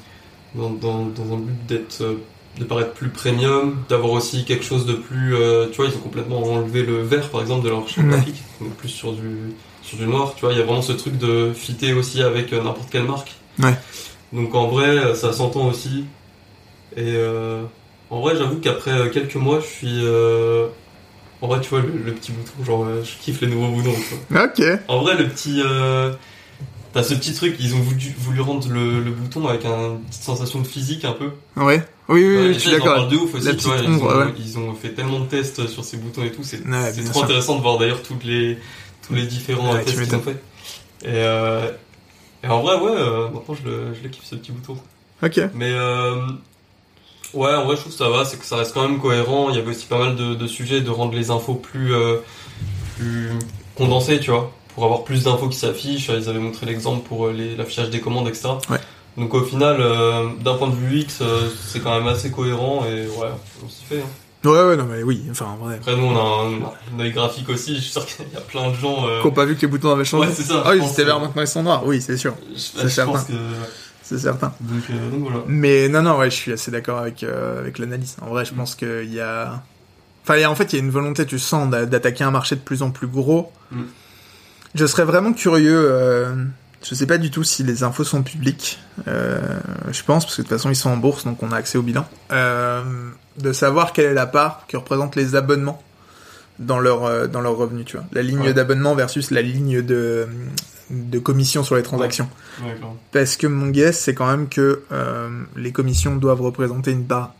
dans, 0.54 0.70
dans, 0.70 1.04
dans 1.06 1.34
un 1.34 1.38
but 1.38 1.66
d'être, 1.66 2.00
euh, 2.02 2.14
de 2.58 2.64
paraître 2.64 2.92
plus 2.92 3.08
premium, 3.10 3.76
d'avoir 3.88 4.12
aussi 4.12 4.44
quelque 4.44 4.64
chose 4.64 4.86
de 4.86 4.94
plus, 4.94 5.36
euh, 5.36 5.68
tu 5.70 5.76
vois, 5.76 5.86
ils 5.86 5.96
ont 5.96 6.00
complètement 6.00 6.42
enlevé 6.42 6.82
le 6.82 7.02
vert, 7.02 7.28
par 7.30 7.40
exemple, 7.40 7.64
de 7.64 7.68
leur 7.68 7.82
Ouais. 7.82 8.04
graphique, 8.08 8.42
donc 8.60 8.70
plus 8.74 8.88
sur 8.88 9.12
du, 9.12 9.52
sur 9.82 9.98
du 9.98 10.06
noir, 10.06 10.34
tu 10.34 10.40
vois, 10.44 10.52
il 10.52 10.58
y 10.58 10.62
a 10.62 10.64
vraiment 10.64 10.82
ce 10.82 10.92
truc 10.92 11.16
de 11.16 11.52
fitter 11.54 11.92
aussi 11.92 12.22
avec 12.22 12.52
euh, 12.52 12.56
n'importe 12.62 12.90
quelle 12.90 13.04
marque. 13.04 13.34
Ouais. 13.60 13.78
Donc 14.32 14.54
en 14.54 14.66
vrai, 14.68 15.14
ça 15.14 15.32
s'entend 15.32 15.66
aussi. 15.68 16.04
Et 16.96 17.14
euh, 17.16 17.62
en 18.10 18.20
vrai, 18.20 18.36
j'avoue 18.36 18.56
qu'après 18.56 19.10
quelques 19.10 19.36
mois, 19.36 19.60
je 19.60 19.66
suis. 19.66 20.00
En 21.42 21.46
vrai, 21.48 21.60
tu 21.60 21.68
vois, 21.70 21.80
le, 21.80 21.88
le 22.04 22.12
petit 22.12 22.32
bouton, 22.32 22.64
genre, 22.64 22.84
euh, 22.84 23.02
je 23.04 23.12
kiffe 23.22 23.40
les 23.40 23.46
nouveaux 23.48 23.68
boutons. 23.74 23.94
Ok. 24.34 24.62
En 24.88 25.00
vrai, 25.00 25.16
le 25.16 25.28
petit. 25.28 25.60
euh, 25.64 26.12
T'as 26.92 27.04
ce 27.04 27.14
petit 27.14 27.32
truc, 27.32 27.54
ils 27.60 27.72
ont 27.76 27.78
voulu, 27.78 28.00
voulu 28.18 28.40
rendre 28.40 28.68
le, 28.68 29.00
le 29.00 29.12
bouton 29.12 29.46
avec 29.46 29.64
un- 29.64 29.90
une 29.92 30.00
petite 30.00 30.24
sensation 30.24 30.60
de 30.60 30.66
physique 30.66 31.04
un 31.04 31.12
peu. 31.12 31.30
Ouais. 31.54 31.84
Oui, 32.08 32.24
oui, 32.26 32.36
Ouais, 32.48 32.52
je 32.54 32.58
suis 32.58 32.70
d'accord. 32.72 33.06
de 33.06 33.14
ouf 33.16 33.32
aussi, 33.36 33.46
La 33.46 33.54
tu 33.54 33.64
vois, 33.66 33.76
petite 33.76 33.88
ils, 33.90 34.02
ont, 34.02 34.18
ouais. 34.18 34.34
ils 34.44 34.58
ont 34.58 34.74
fait 34.74 34.88
tellement 34.88 35.20
de 35.20 35.26
tests 35.26 35.68
sur 35.68 35.84
ces 35.84 35.98
boutons 35.98 36.24
et 36.24 36.32
tout, 36.32 36.42
c'est 36.42 36.66
Ouais, 36.66 36.92
trop 37.04 37.12
sûr. 37.12 37.24
intéressant 37.24 37.54
de 37.58 37.62
voir 37.62 37.78
d'ailleurs 37.78 38.02
toutes 38.02 38.24
les, 38.24 38.58
tous 39.06 39.14
les 39.14 39.22
différents 39.24 39.72
tests 39.76 40.02
qu'ils 40.02 40.16
ont 40.16 40.20
fait. 40.20 40.42
Et, 41.04 41.10
euh, 41.14 41.70
et 42.42 42.48
en 42.48 42.60
vrai, 42.60 42.74
ouais, 42.74 42.90
euh, 42.90 43.28
maintenant 43.28 43.54
je 43.54 43.68
le, 43.70 43.94
je 43.94 44.02
le 44.02 44.08
kiffe 44.08 44.24
ce 44.24 44.34
petit 44.34 44.50
bouton. 44.50 44.76
Ok. 45.22 45.40
Mais 45.54 45.70
euh, 45.70 46.16
ouais, 47.34 47.54
en 47.54 47.64
vrai, 47.64 47.76
je 47.76 47.80
trouve 47.82 47.92
que 47.92 47.98
ça 47.98 48.08
va, 48.08 48.24
c'est 48.24 48.38
que 48.38 48.44
ça 48.44 48.56
reste 48.56 48.72
quand 48.74 48.82
même 48.88 48.98
cohérent. 49.00 49.50
Il 49.50 49.56
y 49.56 49.58
avait 49.58 49.70
aussi 49.70 49.86
pas 49.86 49.98
mal 49.98 50.16
de, 50.16 50.34
de 50.34 50.46
sujets 50.46 50.80
de 50.80 50.90
rendre 50.90 51.14
les 51.14 51.30
infos 51.30 51.54
plus, 51.54 51.94
euh, 51.94 52.18
plus 52.96 53.30
condensées, 53.76 54.20
tu 54.20 54.30
vois, 54.30 54.52
pour 54.74 54.84
avoir 54.84 55.04
plus 55.04 55.24
d'infos 55.24 55.48
qui 55.48 55.56
s'affichent. 55.58 56.08
Ils 56.08 56.28
avaient 56.28 56.38
montré 56.38 56.66
l'exemple 56.66 57.06
pour 57.08 57.26
euh, 57.26 57.54
l'affichage 57.56 57.90
des 57.90 58.00
commandes, 58.00 58.28
etc. 58.28 58.50
Ouais. 58.68 58.78
Donc 59.16 59.34
au 59.34 59.42
final, 59.42 59.76
euh, 59.80 60.28
d'un 60.40 60.54
point 60.54 60.68
de 60.68 60.74
vue 60.74 61.00
UX, 61.00 61.06
euh, 61.22 61.48
c'est 61.66 61.80
quand 61.80 61.96
même 61.98 62.06
assez 62.08 62.30
cohérent 62.30 62.84
et 62.86 63.06
ouais, 63.06 63.28
on 63.64 63.68
s'y 63.68 63.84
fait. 63.84 63.98
hein. 64.00 64.48
Ouais, 64.48 64.62
ouais, 64.62 64.76
non, 64.76 64.84
mais 64.84 65.02
oui. 65.02 65.22
Enfin, 65.30 65.48
en 65.60 65.62
vrai. 65.66 65.74
Après, 65.74 65.94
nous, 65.96 66.04
on 66.06 66.16
a 66.16 66.46
un, 66.46 66.96
un 66.96 67.00
œil 67.00 67.12
graphique 67.12 67.48
aussi. 67.50 67.74
Je 67.76 67.80
suis 67.82 67.90
sûr 67.90 68.06
qu'il 68.06 68.24
y 68.32 68.36
a 68.36 68.40
plein 68.40 68.70
de 68.70 68.74
gens. 68.74 69.06
Euh... 69.06 69.20
Qui 69.20 69.26
ont 69.26 69.32
pas 69.32 69.44
vu 69.44 69.54
que 69.54 69.60
les 69.60 69.66
boutons 69.66 69.90
avaient 69.92 70.04
changé. 70.06 70.28
Ouais, 70.28 70.34
c'est 70.34 70.44
ça. 70.44 70.62
Ah 70.64 70.70
oui, 70.72 70.80
c'était 70.88 71.04
vert, 71.04 71.20
maintenant 71.20 71.42
ils 71.42 71.46
sont 71.48 71.62
noirs. 71.62 71.82
Oui, 71.84 72.00
c'est 72.00 72.16
sûr. 72.16 72.34
Je, 72.54 72.58
C'est 72.58 72.82
je 72.84 72.88
certain. 72.88 73.12
pense 73.12 73.24
que. 73.24 73.32
C'est 74.10 74.18
certain. 74.18 74.52
Donc, 74.60 74.82
euh, 74.90 75.10
donc 75.10 75.20
voilà. 75.20 75.44
Mais 75.46 75.88
non, 75.88 76.02
non, 76.02 76.18
ouais, 76.18 76.30
je 76.30 76.34
suis 76.36 76.52
assez 76.52 76.70
d'accord 76.72 76.98
avec, 76.98 77.22
euh, 77.22 77.60
avec 77.60 77.78
l'analyse. 77.78 78.16
En 78.22 78.26
vrai, 78.26 78.44
je 78.44 78.52
pense 78.52 78.74
qu'il 78.74 79.12
y 79.12 79.20
a. 79.20 79.62
Enfin, 80.24 80.44
en 80.46 80.54
fait, 80.56 80.72
il 80.72 80.76
y 80.76 80.80
a 80.80 80.84
une 80.84 80.90
volonté, 80.90 81.24
tu 81.26 81.38
sens, 81.38 81.70
d'a- 81.70 81.86
d'attaquer 81.86 82.24
un 82.24 82.30
marché 82.32 82.56
de 82.56 82.60
plus 82.60 82.82
en 82.82 82.90
plus 82.90 83.06
gros. 83.06 83.52
Mm. 83.70 83.82
Je 84.74 84.86
serais 84.86 85.04
vraiment 85.04 85.32
curieux. 85.32 85.88
Euh, 85.92 86.34
je 86.82 86.94
sais 86.94 87.06
pas 87.06 87.18
du 87.18 87.30
tout 87.30 87.44
si 87.44 87.62
les 87.62 87.82
infos 87.84 88.02
sont 88.04 88.22
publiques. 88.24 88.80
Euh, 89.06 89.38
je 89.92 90.02
pense, 90.02 90.24
parce 90.24 90.36
que 90.36 90.42
de 90.42 90.46
toute 90.48 90.56
façon, 90.56 90.70
ils 90.70 90.76
sont 90.76 90.90
en 90.90 90.96
bourse, 90.96 91.24
donc 91.24 91.42
on 91.42 91.52
a 91.52 91.56
accès 91.56 91.78
au 91.78 91.82
bilan. 91.82 92.04
De 92.30 93.52
savoir 93.52 93.92
quelle 93.92 94.06
est 94.06 94.14
la 94.14 94.26
part 94.26 94.64
que 94.68 94.76
représentent 94.76 95.14
les 95.16 95.34
abonnements 95.36 95.80
dans 96.58 96.78
leur, 96.80 97.28
dans 97.28 97.40
leur 97.40 97.56
revenu, 97.56 97.84
tu 97.84 97.96
vois. 97.96 98.06
La 98.12 98.22
ligne 98.22 98.40
Ouais. 98.40 98.52
d'abonnement 98.54 98.94
versus 98.94 99.30
la 99.30 99.40
ligne 99.40 99.82
de, 99.82 100.26
de 100.90 101.18
commission 101.18 101.62
sur 101.62 101.76
les 101.76 101.82
transactions. 101.82 102.28
Ouais. 102.62 102.76
Parce 103.12 103.36
que 103.36 103.46
mon 103.46 103.68
guess, 103.68 104.00
c'est 104.00 104.14
quand 104.14 104.26
même 104.26 104.48
que 104.48 104.82
euh, 104.92 105.42
les 105.56 105.72
commissions 105.72 106.16
doivent 106.16 106.42
représenter 106.42 106.90
une 106.90 107.06
part 107.06 107.34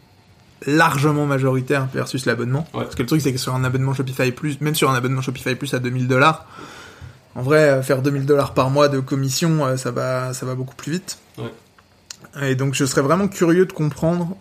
largement 0.66 1.26
majoritaire 1.26 1.88
versus 1.92 2.26
l'abonnement. 2.26 2.66
Ouais. 2.74 2.84
Parce 2.84 2.94
que 2.94 3.02
le 3.02 3.08
truc, 3.08 3.20
c'est 3.20 3.32
que 3.32 3.38
sur 3.38 3.54
un 3.54 3.64
abonnement 3.64 3.94
Shopify 3.94 4.30
Plus, 4.30 4.60
même 4.60 4.74
sur 4.74 4.90
un 4.90 4.94
abonnement 4.94 5.22
Shopify 5.22 5.54
Plus 5.54 5.72
à 5.74 5.78
2000 5.78 6.06
dollars, 6.06 6.46
en 7.34 7.42
vrai, 7.42 7.68
euh, 7.68 7.82
faire 7.82 8.02
2000 8.02 8.26
dollars 8.26 8.54
par 8.54 8.70
mois 8.70 8.88
de 8.88 9.00
commission, 9.00 9.64
euh, 9.64 9.76
ça 9.76 9.90
va, 9.90 10.32
ça 10.34 10.46
va 10.46 10.54
beaucoup 10.54 10.74
plus 10.74 10.92
vite. 10.92 11.18
Ouais. 11.38 12.50
Et 12.50 12.54
donc, 12.54 12.74
je 12.74 12.84
serais 12.84 13.02
vraiment 13.02 13.28
curieux 13.28 13.66
de 13.66 13.72
comprendre 13.72 14.36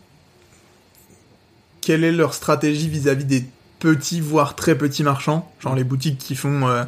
quelle 1.82 2.04
est 2.04 2.12
leur 2.12 2.34
stratégie 2.34 2.90
vis-à-vis 2.90 3.26
des 3.26 3.46
petits, 3.80 4.22
voire 4.22 4.56
très 4.56 4.78
petits 4.78 5.04
marchands, 5.04 5.52
genre 5.60 5.76
les 5.76 5.84
boutiques 5.84 6.18
qui 6.18 6.36
font 6.36 6.68
euh, 6.68 6.84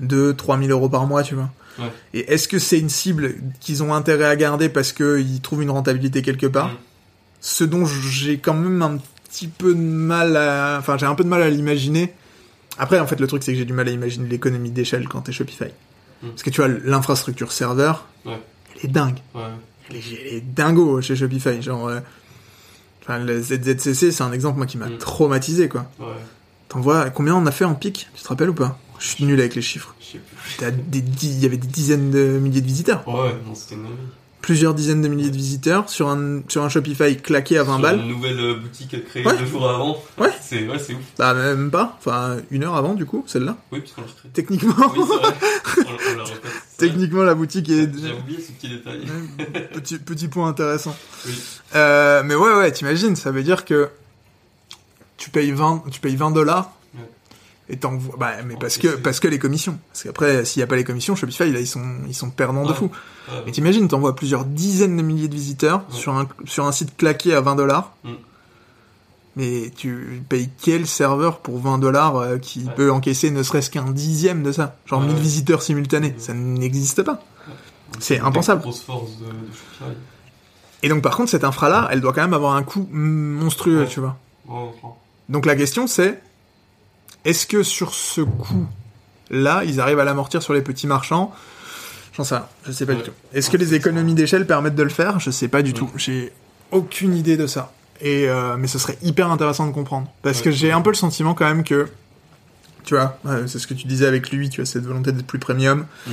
2 0.00 0.34
3000 0.34 0.70
euros 0.70 0.88
par 0.88 1.06
mois, 1.06 1.22
tu 1.22 1.34
vois. 1.34 1.50
Ouais. 1.78 1.92
Et 2.14 2.32
est-ce 2.32 2.48
que 2.48 2.58
c'est 2.58 2.78
une 2.78 2.88
cible 2.88 3.34
qu'ils 3.60 3.82
ont 3.82 3.94
intérêt 3.94 4.24
à 4.24 4.34
garder 4.36 4.68
parce 4.68 4.92
qu'ils 4.92 5.40
trouvent 5.40 5.62
une 5.62 5.70
rentabilité 5.70 6.22
quelque 6.22 6.46
part 6.46 6.68
Mm. 6.68 6.76
Ce 7.40 7.62
dont 7.62 7.86
j'ai 7.86 8.38
quand 8.38 8.54
même 8.54 8.82
un 8.82 8.98
petit 9.30 9.46
peu 9.46 9.72
de 9.72 9.78
mal 9.80 10.36
à... 10.36 10.76
Enfin, 10.80 10.98
j'ai 10.98 11.06
un 11.06 11.14
peu 11.14 11.22
de 11.22 11.28
mal 11.28 11.40
à 11.40 11.48
l'imaginer. 11.48 12.12
Après, 12.78 12.98
en 12.98 13.06
fait, 13.06 13.20
le 13.20 13.28
truc, 13.28 13.44
c'est 13.44 13.52
que 13.52 13.58
j'ai 13.58 13.64
du 13.64 13.72
mal 13.72 13.86
à 13.86 13.92
imaginer 13.92 14.28
l'économie 14.28 14.72
d'échelle 14.72 15.06
quand 15.08 15.20
t'es 15.20 15.30
Shopify. 15.32 15.66
Mm. 16.22 16.28
Parce 16.30 16.42
que 16.42 16.50
tu 16.50 16.60
vois, 16.60 16.68
l'infrastructure 16.68 17.52
serveur, 17.52 18.06
Ouais. 18.26 18.40
elle 18.74 18.90
est 18.90 18.92
dingue. 18.92 19.18
Ouais. 19.36 19.42
Elle 19.88 19.96
est, 19.96 20.02
elle 20.20 20.34
est 20.34 20.40
dingo 20.40 21.00
chez 21.00 21.14
Shopify. 21.14 21.62
Genre, 21.62 21.86
euh, 21.86 22.00
enfin, 23.02 23.18
le 23.20 23.40
ZZCC, 23.40 24.10
c'est 24.10 24.22
un 24.24 24.32
exemple, 24.32 24.56
moi, 24.58 24.66
qui 24.66 24.76
m'a 24.76 24.88
Mm. 24.88 24.98
traumatisé, 24.98 25.68
quoi. 25.68 25.88
T'en 26.68 26.80
vois, 26.80 27.08
combien 27.10 27.36
on 27.36 27.46
a 27.46 27.52
fait 27.52 27.64
en 27.64 27.74
pic 27.76 28.08
Tu 28.16 28.22
te 28.24 28.28
rappelles 28.28 28.50
ou 28.50 28.54
pas? 28.54 28.78
Je 28.98 29.06
suis 29.08 29.24
nul 29.24 29.38
avec 29.40 29.54
les 29.54 29.62
chiffres. 29.62 29.94
Il 30.60 30.62
y 30.62 30.64
avait 31.46 31.56
des 31.56 31.66
dizaines 31.68 32.10
de 32.10 32.38
milliers 32.38 32.60
de 32.60 32.66
visiteurs. 32.66 33.06
Ouais, 33.06 33.14
ouais, 33.20 33.34
non, 33.46 33.54
c'était 33.54 33.74
une. 33.76 33.86
Plusieurs 34.40 34.72
dizaines 34.72 35.02
de 35.02 35.08
milliers 35.08 35.30
de 35.30 35.36
visiteurs 35.36 35.88
sur 35.90 36.08
un, 36.08 36.42
sur 36.48 36.62
un 36.62 36.68
Shopify 36.68 37.16
claqué 37.16 37.58
à 37.58 37.64
20 37.64 37.72
Sur 37.74 37.82
balles. 37.82 38.00
Une 38.00 38.08
nouvelle 38.08 38.38
euh, 38.38 38.54
boutique 38.54 39.04
créée 39.06 39.26
Ouais. 39.26 39.36
deux 39.36 39.44
jours 39.46 39.68
avant. 39.68 40.02
Ouais. 40.16 40.30
C'est 40.40 40.66
ouais, 40.66 40.76
ouf. 40.76 40.90
Bah, 41.18 41.34
même 41.34 41.70
pas. 41.72 41.96
Enfin, 41.98 42.36
une 42.50 42.62
heure 42.64 42.76
avant, 42.76 42.94
du 42.94 43.04
coup, 43.04 43.24
celle-là. 43.26 43.56
Oui, 43.72 43.80
puisqu'on 43.80 44.02
l'a 44.02 44.06
recréé. 44.06 44.30
Techniquement, 44.32 44.74
Oui. 44.78 45.00
On, 45.00 45.00
on 45.00 46.24
vrai. 46.24 46.32
techniquement, 46.78 47.22
la 47.24 47.34
boutique 47.34 47.68
est... 47.68 47.90
J'ai 48.00 48.12
oublié 48.12 48.40
ce 48.40 48.52
petit 48.52 48.68
détail. 48.68 49.02
petit, 49.74 49.98
petit 49.98 50.28
point 50.28 50.48
intéressant. 50.48 50.96
Oui. 51.26 51.32
Euh, 51.74 52.22
mais 52.24 52.34
ouais, 52.36 52.54
ouais, 52.54 52.70
t'imagines, 52.72 53.16
ça 53.16 53.32
veut 53.32 53.42
dire 53.42 53.64
que 53.64 53.90
tu 55.16 55.30
payes 55.30 55.50
20, 55.50 55.82
tu 55.90 56.00
payes 56.00 56.16
20 56.16 56.30
dollars. 56.30 56.72
Et 57.70 57.76
t'envoies, 57.76 58.16
bah, 58.18 58.32
mais 58.46 58.56
parce 58.58 58.78
que, 58.78 58.88
parce 58.96 59.20
que 59.20 59.28
les 59.28 59.38
commissions. 59.38 59.78
Parce 59.92 60.04
qu'après, 60.04 60.44
s'il 60.44 60.60
y 60.60 60.62
a 60.62 60.66
pas 60.66 60.76
les 60.76 60.84
commissions, 60.84 61.14
Shopify, 61.16 61.50
là, 61.52 61.60
ils 61.60 61.66
sont, 61.66 61.84
ils 62.08 62.14
sont 62.14 62.30
perdants 62.30 62.64
de 62.66 62.72
fou. 62.72 62.90
Ouais, 63.30 63.42
Mais 63.46 63.52
t'imagines, 63.52 63.86
t'envoies 63.88 64.16
plusieurs 64.16 64.44
dizaines 64.44 64.96
de 64.96 65.02
milliers 65.02 65.28
de 65.28 65.34
visiteurs 65.34 65.82
sur 65.90 66.14
un, 66.14 66.26
sur 66.46 66.64
un 66.66 66.72
site 66.72 66.96
claqué 66.96 67.34
à 67.34 67.40
20 67.40 67.56
dollars. 67.56 67.92
Mm. 68.04 68.10
Mais 69.36 69.70
tu 69.76 70.22
payes 70.28 70.48
quel 70.60 70.86
serveur 70.86 71.38
pour 71.38 71.60
20 71.60 71.78
dollars 71.78 72.16
euh, 72.16 72.38
qui 72.38 72.64
Ouais. 72.64 72.72
peut 72.74 72.90
encaisser 72.90 73.30
ne 73.30 73.42
serait-ce 73.42 73.70
qu'un 73.70 73.90
dixième 73.92 74.42
de 74.42 74.50
ça? 74.50 74.76
Genre 74.86 75.00
Ouais. 75.00 75.06
1000 75.08 75.16
visiteurs 75.16 75.62
simultanés. 75.62 76.08
Ouais. 76.08 76.14
Ça 76.18 76.34
n'existe 76.34 77.02
pas. 77.02 77.22
C'est 78.00 78.18
impensable. 78.20 78.62
Grosse 78.62 78.82
force 78.82 79.18
de, 79.18 79.24
de. 79.26 79.94
Et 80.82 80.88
donc, 80.88 81.02
par 81.02 81.16
contre, 81.16 81.30
cette 81.30 81.44
infra-là, 81.44 81.88
elle 81.90 82.00
doit 82.00 82.12
quand 82.12 82.20
même 82.22 82.34
avoir 82.34 82.54
un 82.54 82.62
coût 82.62 82.88
monstrueux, 82.90 83.86
tu 83.88 84.00
vois. 84.00 84.16
Donc 85.28 85.44
la 85.44 85.54
question 85.56 85.86
c'est, 85.86 86.22
est-ce 87.28 87.46
que 87.46 87.62
sur 87.62 87.94
ce 87.94 88.20
coût 88.22 88.66
Là, 89.30 89.62
ils 89.64 89.78
arrivent 89.80 89.98
à 90.00 90.04
l'amortir 90.04 90.42
sur 90.42 90.54
les 90.54 90.62
petits 90.62 90.86
marchands? 90.86 91.32
J'en 92.16 92.24
sais 92.24 92.34
rien, 92.36 92.46
je 92.66 92.72
sais 92.72 92.86
pas 92.86 92.92
Ouais. 92.92 92.98
du 92.98 93.04
tout. 93.04 93.12
Est-ce 93.34 93.50
que 93.50 93.56
les 93.56 93.74
économies 93.74 94.14
d'échelle 94.14 94.46
permettent 94.46 94.74
de 94.74 94.82
le 94.82 94.88
faire? 94.88 95.20
Je 95.20 95.30
sais 95.30 95.48
pas 95.48 95.62
du 95.62 95.70
Ouais. 95.72 95.76
tout. 95.78 95.90
J'ai 95.96 96.32
aucune 96.72 97.14
idée 97.14 97.36
de 97.36 97.46
ça. 97.46 97.72
Et 98.00 98.28
euh, 98.28 98.56
mais 98.56 98.66
ce 98.68 98.78
serait 98.78 98.96
hyper 99.02 99.30
intéressant 99.30 99.66
de 99.66 99.72
comprendre 99.72 100.10
parce 100.22 100.38
Ouais. 100.38 100.44
que 100.44 100.50
j'ai 100.50 100.72
un 100.72 100.80
peu 100.80 100.90
le 100.90 100.96
sentiment 100.96 101.34
quand 101.34 101.44
même 101.46 101.62
que 101.64 101.88
tu 102.84 102.94
vois, 102.94 103.18
c'est 103.46 103.58
ce 103.58 103.66
que 103.66 103.74
tu 103.74 103.86
disais 103.86 104.06
avec 104.06 104.30
lui, 104.30 104.48
tu 104.48 104.62
as 104.62 104.64
cette 104.64 104.84
volonté 104.86 105.12
d'être 105.12 105.26
plus 105.26 105.38
premium. 105.38 105.84
Mm. 106.06 106.12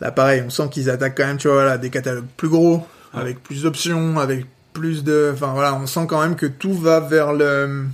Là, 0.00 0.10
pareil, 0.10 0.42
on 0.44 0.50
sent 0.50 0.68
qu'ils 0.70 0.90
attaquent 0.90 1.16
quand 1.16 1.26
même, 1.26 1.36
tu 1.36 1.46
vois, 1.46 1.58
voilà, 1.58 1.78
des 1.78 1.90
catalogues 1.90 2.26
plus 2.36 2.48
gros, 2.48 2.84
avec 3.14 3.40
plus 3.42 3.62
d'options, 3.62 4.18
avec 4.18 4.46
plus 4.72 5.04
de, 5.04 5.30
enfin 5.32 5.52
voilà, 5.52 5.74
on 5.74 5.86
sent 5.86 6.06
quand 6.08 6.20
même 6.22 6.34
que 6.34 6.46
tout 6.46 6.72
va 6.74 6.98
vers 7.00 7.32
le 7.32 7.84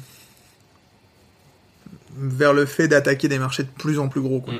vers 2.18 2.52
le 2.52 2.66
fait 2.66 2.88
d'attaquer 2.88 3.28
des 3.28 3.38
marchés 3.38 3.62
de 3.62 3.68
plus 3.68 3.98
en 3.98 4.08
plus 4.08 4.20
gros. 4.20 4.40
Quoi. 4.40 4.54
Mm. 4.54 4.58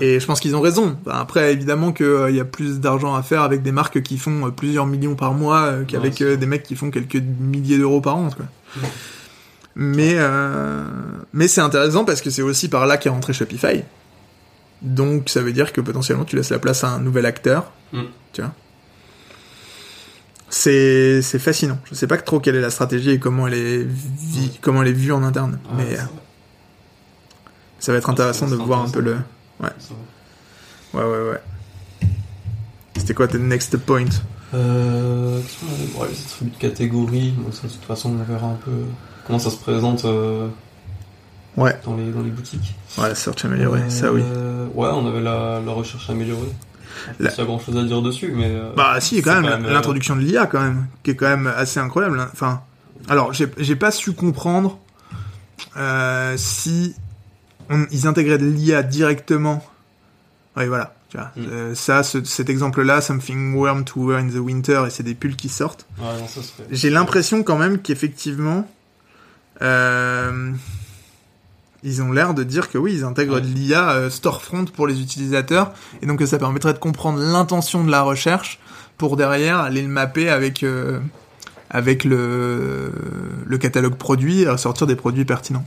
Et 0.00 0.20
je 0.20 0.26
pense 0.26 0.40
qu'ils 0.40 0.56
ont 0.56 0.60
raison. 0.60 0.96
Bah, 1.04 1.18
après, 1.20 1.52
évidemment 1.52 1.92
qu'il 1.92 2.30
y 2.30 2.40
a 2.40 2.44
plus 2.44 2.80
d'argent 2.80 3.14
à 3.14 3.22
faire 3.22 3.42
avec 3.42 3.62
des 3.62 3.72
marques 3.72 4.02
qui 4.02 4.18
font 4.18 4.46
euh, 4.46 4.50
plusieurs 4.50 4.86
millions 4.86 5.16
par 5.16 5.34
mois 5.34 5.62
euh, 5.64 5.84
qu'avec 5.84 6.20
Ouais, 6.20 6.26
euh, 6.26 6.36
des 6.36 6.46
mecs 6.46 6.62
qui 6.62 6.76
font 6.76 6.90
quelques 6.90 7.22
milliers 7.40 7.78
d'euros 7.78 8.00
par 8.00 8.16
an. 8.16 8.30
Quoi. 8.30 8.46
Mm. 8.76 8.86
Mais 9.74 10.14
euh, 10.16 10.84
mais 11.32 11.48
c'est 11.48 11.60
intéressant 11.60 12.04
parce 12.04 12.20
que 12.20 12.30
c'est 12.30 12.42
aussi 12.42 12.68
par 12.68 12.86
là 12.86 12.96
qu'est 12.96 13.08
rentré 13.08 13.32
Shopify. 13.32 13.82
Donc 14.82 15.28
ça 15.28 15.40
veut 15.40 15.52
dire 15.52 15.72
que 15.72 15.80
potentiellement 15.80 16.24
tu 16.24 16.36
laisses 16.36 16.50
la 16.50 16.58
place 16.58 16.84
à 16.84 16.90
un 16.90 16.98
nouvel 17.00 17.26
acteur. 17.26 17.72
Mm. 17.92 18.02
Tu 18.32 18.42
vois. 18.42 18.52
C'est 20.50 21.22
fascinant. 21.38 21.78
Je 21.90 21.94
sais 21.94 22.06
pas 22.06 22.18
trop 22.18 22.38
quelle 22.38 22.56
est 22.56 22.60
la 22.60 22.70
stratégie 22.70 23.12
et 23.12 23.18
comment 23.18 23.46
elle 23.46 23.54
est 23.54 23.86
comment 24.60 24.82
elle 24.82 24.88
est 24.88 24.92
vue 24.92 25.12
en 25.12 25.22
interne, 25.22 25.58
mais 25.76 25.98
euh, 25.98 26.02
ça 27.82 27.92
va 27.92 27.98
être 27.98 28.08
intéressant 28.08 28.46
de 28.46 28.56
c'est 28.56 28.62
voir 28.62 28.82
un 28.82 28.88
peu 28.88 29.00
le. 29.00 29.16
c'est 29.60 29.66
vrai. 29.66 29.74
Ouais 30.94 31.02
ouais 31.10 31.30
ouais. 31.30 31.40
C'était 32.96 33.14
quoi 33.14 33.26
tes 33.26 33.38
next 33.38 33.76
point 33.78 34.04
Euh, 34.54 35.40
les 35.40 36.28
trucs 36.28 36.52
de 36.54 36.58
catégorie, 36.58 37.30
bon, 37.36 37.50
ça, 37.52 37.66
de 37.66 37.72
toute 37.72 37.84
façon, 37.84 38.10
on 38.18 38.22
verra 38.22 38.46
un 38.46 38.58
peu 38.64 38.70
comment 39.26 39.38
ça 39.38 39.50
se 39.50 39.56
présente 39.56 40.04
euh, 40.04 40.48
Ouais. 41.56 41.78
dans, 41.84 41.96
les, 41.96 42.10
dans 42.10 42.20
les 42.22 42.30
boutiques. 42.30 42.74
Ouais, 42.98 43.08
la 43.08 43.14
search 43.14 43.44
améliorée, 43.44 43.88
ça 43.90 44.12
oui. 44.12 44.22
Euh, 44.24 44.66
Ouais, 44.74 44.88
on 44.92 45.06
avait 45.06 45.20
la, 45.20 45.60
la 45.64 45.72
recherche 45.72 46.08
améliorée. 46.10 46.52
Il 47.18 47.26
y 47.26 47.28
a 47.40 47.44
grand 47.44 47.58
chose 47.58 47.76
à 47.76 47.82
dire 47.82 48.02
dessus, 48.02 48.32
mais. 48.36 48.46
euh, 48.50 48.70
Bah 48.76 49.00
si, 49.00 49.20
quand 49.22 49.32
c'est 49.42 49.48
même, 49.48 49.64
euh, 49.64 49.72
l'introduction 49.72 50.14
de 50.14 50.20
l'IA 50.20 50.46
quand 50.46 50.60
même, 50.60 50.86
qui 51.02 51.10
est 51.12 51.16
quand 51.16 51.28
même 51.28 51.46
assez 51.56 51.80
incroyable. 51.80 52.20
hein. 52.20 52.28
Enfin, 52.32 52.60
alors 53.08 53.32
j'ai 53.32 53.48
j'ai 53.58 53.74
pas 53.76 53.90
su 53.90 54.12
comprendre 54.12 54.78
euh, 55.76 56.34
si 56.36 56.94
on- 57.70 57.86
ils 57.90 58.06
intégraient 58.06 58.38
de 58.38 58.46
l'IA 58.46 58.82
directement. 58.82 59.64
Oui, 60.56 60.66
voilà. 60.66 60.94
Tu 61.08 61.16
vois, 61.18 61.30
Mm. 61.36 61.40
Euh, 61.50 61.74
ça, 61.74 62.02
ce- 62.02 62.24
cet 62.24 62.48
exemple-là, 62.48 63.00
something 63.02 63.54
warm 63.54 63.84
to 63.84 64.00
wear 64.00 64.18
in 64.18 64.28
the 64.28 64.36
winter, 64.36 64.84
et 64.86 64.90
c'est 64.90 65.02
des 65.02 65.14
pulls 65.14 65.36
qui 65.36 65.48
sortent. 65.50 65.86
Ouais, 65.98 66.04
non, 66.18 66.26
ça 66.26 66.42
serait. 66.42 66.64
J'ai 66.70 66.88
l'impression 66.90 67.42
quand 67.42 67.58
même 67.58 67.78
qu'effectivement, 67.82 68.66
euh, 69.60 70.52
ils 71.82 72.00
ont 72.02 72.12
l'air 72.12 72.32
de 72.34 72.44
dire 72.44 72.70
que 72.70 72.78
oui, 72.78 72.94
ils 72.94 73.04
intègrent 73.04 73.34
Ouais. 73.34 73.40
de 73.40 73.46
l'IA 73.46 73.90
euh, 73.90 74.10
storefront 74.10 74.64
pour 74.66 74.86
les 74.86 75.00
utilisateurs, 75.02 75.72
et 76.00 76.06
donc 76.06 76.18
que 76.20 76.26
ça 76.26 76.38
permettrait 76.38 76.72
de 76.72 76.78
comprendre 76.78 77.18
l'intention 77.20 77.84
de 77.84 77.90
la 77.90 78.02
recherche 78.02 78.58
pour 78.98 79.16
derrière 79.16 79.58
aller 79.58 79.82
le 79.82 79.88
mapper 79.88 80.28
avec 80.30 80.64
avec 81.70 82.04
le 82.04 82.92
le 83.44 83.58
catalogue 83.58 83.94
produit 83.96 84.42
et 84.42 84.56
sortir 84.58 84.86
des 84.86 84.96
produits 84.96 85.24
pertinents. 85.24 85.66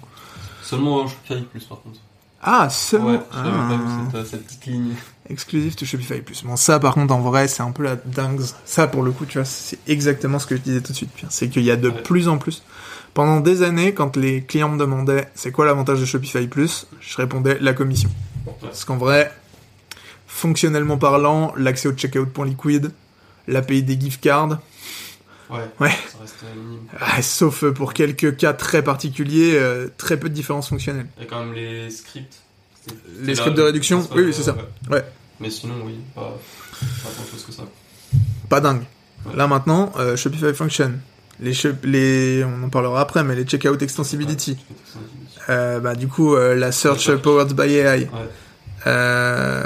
Seulement 0.65 1.03
un 1.03 1.07
Shopify 1.07 1.41
Plus, 1.43 1.63
par 1.63 1.81
contre. 1.81 1.99
Ah, 2.47 2.69
seulement 2.69 3.11
Ouais, 3.11 3.17
pas 3.17 3.41
vu 3.41 3.49
ah, 3.55 4.05
cette, 4.11 4.15
euh, 4.15 4.25
cette 4.25 4.45
petite 4.45 4.65
ligne. 4.67 4.93
exclusif 5.29 5.75
to 5.75 5.85
Shopify 5.85 6.21
Plus. 6.21 6.43
Bon, 6.43 6.55
ça 6.55 6.79
par 6.79 6.93
contre 6.93 7.13
en 7.13 7.21
vrai, 7.21 7.47
c'est 7.47 7.63
un 7.63 7.71
peu 7.71 7.83
la 7.83 7.95
dingue. 7.95 8.41
Ça 8.65 8.85
pour 8.87 9.01
le 9.01 9.11
coup, 9.11 9.25
tu 9.25 9.37
vois, 9.39 9.45
c'est 9.45 9.79
exactement 9.87 10.37
ce 10.37 10.45
que 10.45 10.55
je 10.55 10.61
disais 10.61 10.81
tout 10.81 10.91
de 10.91 10.97
suite. 10.97 11.11
Pierre. 11.11 11.31
C'est 11.31 11.49
qu'il 11.49 11.63
y 11.63 11.71
a 11.71 11.75
de 11.75 11.89
Ouais. 11.89 12.01
plus 12.03 12.27
en 12.27 12.37
plus. 12.37 12.61
Pendant 13.15 13.39
des 13.39 13.63
années, 13.63 13.93
quand 13.93 14.15
les 14.17 14.43
clients 14.43 14.69
me 14.69 14.77
demandaient 14.77 15.27
c'est 15.33 15.51
quoi 15.51 15.65
l'avantage 15.65 15.99
de 16.01 16.05
Shopify 16.05 16.45
Plus, 16.47 16.85
je 16.99 17.17
répondais 17.17 17.57
la 17.61 17.73
commission. 17.73 18.09
Parce 18.61 18.85
qu'en 18.85 18.97
vrai, 18.97 19.31
fonctionnellement 20.27 20.97
parlant, 20.97 21.53
l'accès 21.57 21.87
au 21.87 21.93
checkout.liquid, 21.93 22.91
l'API 23.47 23.83
des 23.83 23.99
gift 23.99 24.21
cards, 24.21 24.59
Ouais. 25.49 25.59
Ouais. 25.79 25.89
Ça 25.89 26.17
reste 26.21 26.35
euh, 26.43 26.55
minime. 26.59 26.81
ah, 26.99 27.21
sauf 27.21 27.65
pour 27.71 27.93
quelques 27.93 28.35
cas 28.37 28.53
très 28.53 28.83
particuliers, 28.83 29.55
euh, 29.55 29.87
très 29.97 30.17
peu 30.19 30.29
de 30.29 30.33
différences 30.33 30.69
fonctionnelles. 30.69 31.07
Il 31.17 31.23
y 31.23 31.27
a 31.27 31.29
quand 31.29 31.43
même 31.45 31.53
les 31.53 31.89
scripts. 31.89 32.41
Les 33.21 33.35
scripts 33.35 33.57
de 33.57 33.61
réduction, 33.63 34.07
oui, 34.15 34.33
c'est 34.33 34.43
ça. 34.43 34.55
ouais. 34.55 34.95
Ouais. 34.95 35.05
Mais 35.39 35.49
sinon, 35.49 35.75
oui, 35.85 35.95
pas, 36.13 36.21
pas 36.21 37.09
tant 37.15 37.23
de 37.23 37.29
choses 37.29 37.45
que 37.45 37.51
ça. 37.51 37.63
Pas 38.49 38.61
dingue. 38.61 38.83
Ouais. 39.25 39.35
Là 39.35 39.47
maintenant, 39.47 39.91
euh, 39.97 40.15
Shopify 40.15 40.53
Function. 40.53 40.93
Les, 41.41 42.43
on 42.45 42.63
en 42.63 42.69
parlera 42.69 43.01
après, 43.01 43.23
mais 43.23 43.35
les 43.35 43.43
checkout 43.43 43.81
extensibility. 43.81 44.57
Euh, 45.49 45.79
bah, 45.79 45.95
du 45.95 46.07
coup, 46.07 46.35
euh, 46.35 46.55
la 46.55 46.71
search 46.71 47.05
search. 47.05 47.21
powered 47.21 47.53
by 47.53 47.75
AI. 47.75 47.97
Ouais. 47.99 48.07
Euh, 48.87 49.63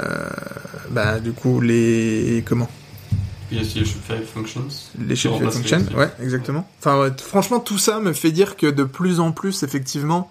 bah, 0.90 1.20
du 1.20 1.32
coup, 1.32 1.60
les, 1.60 2.42
comment? 2.46 2.68
Il 3.50 3.56
y 3.56 3.60
a 3.60 3.62
aussi 3.62 3.78
les 3.80 3.84
Shopify 3.84 4.22
Functions. 4.24 4.68
Les 4.98 5.16
Shopify 5.16 5.44
remplacent 5.44 5.54
les 5.56 5.68
Function. 5.68 5.78
scripts. 5.80 5.96
Ouais, 5.98 6.10
exactement. 6.22 6.68
Enfin, 6.78 7.00
ouais, 7.00 7.10
franchement, 7.18 7.60
tout 7.60 7.78
ça 7.78 8.00
me 8.00 8.12
fait 8.12 8.30
dire 8.32 8.56
que 8.56 8.66
de 8.66 8.84
plus 8.84 9.18
en 9.20 9.32
plus, 9.32 9.62
effectivement, 9.62 10.30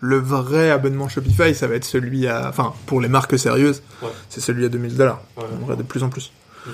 le 0.00 0.18
vrai 0.18 0.70
abonnement 0.70 1.08
Shopify, 1.08 1.54
ça 1.54 1.66
va 1.66 1.74
être 1.76 1.84
celui 1.84 2.26
à, 2.26 2.48
enfin, 2.48 2.72
pour 2.86 3.00
les 3.00 3.08
marques 3.08 3.38
sérieuses, 3.38 3.82
Ouais. 4.02 4.08
c'est 4.28 4.40
celui 4.40 4.64
à 4.64 4.68
2000 4.68 4.96
dollars. 4.96 5.20
En 5.36 5.66
vrai, 5.66 5.76
de 5.76 5.82
plus 5.82 6.02
en 6.02 6.08
plus. 6.08 6.32
Mm. 6.66 6.70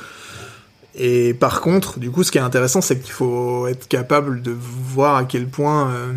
Et 0.96 1.34
par 1.34 1.60
contre, 1.60 1.98
du 1.98 2.10
coup, 2.10 2.22
ce 2.22 2.30
qui 2.30 2.38
est 2.38 2.42
intéressant, 2.42 2.80
c'est 2.80 2.98
qu'il 3.00 3.12
faut 3.12 3.66
être 3.66 3.88
capable 3.88 4.42
de 4.42 4.52
voir 4.52 5.16
à 5.16 5.24
quel 5.24 5.48
point, 5.48 5.90
euh, 5.90 6.12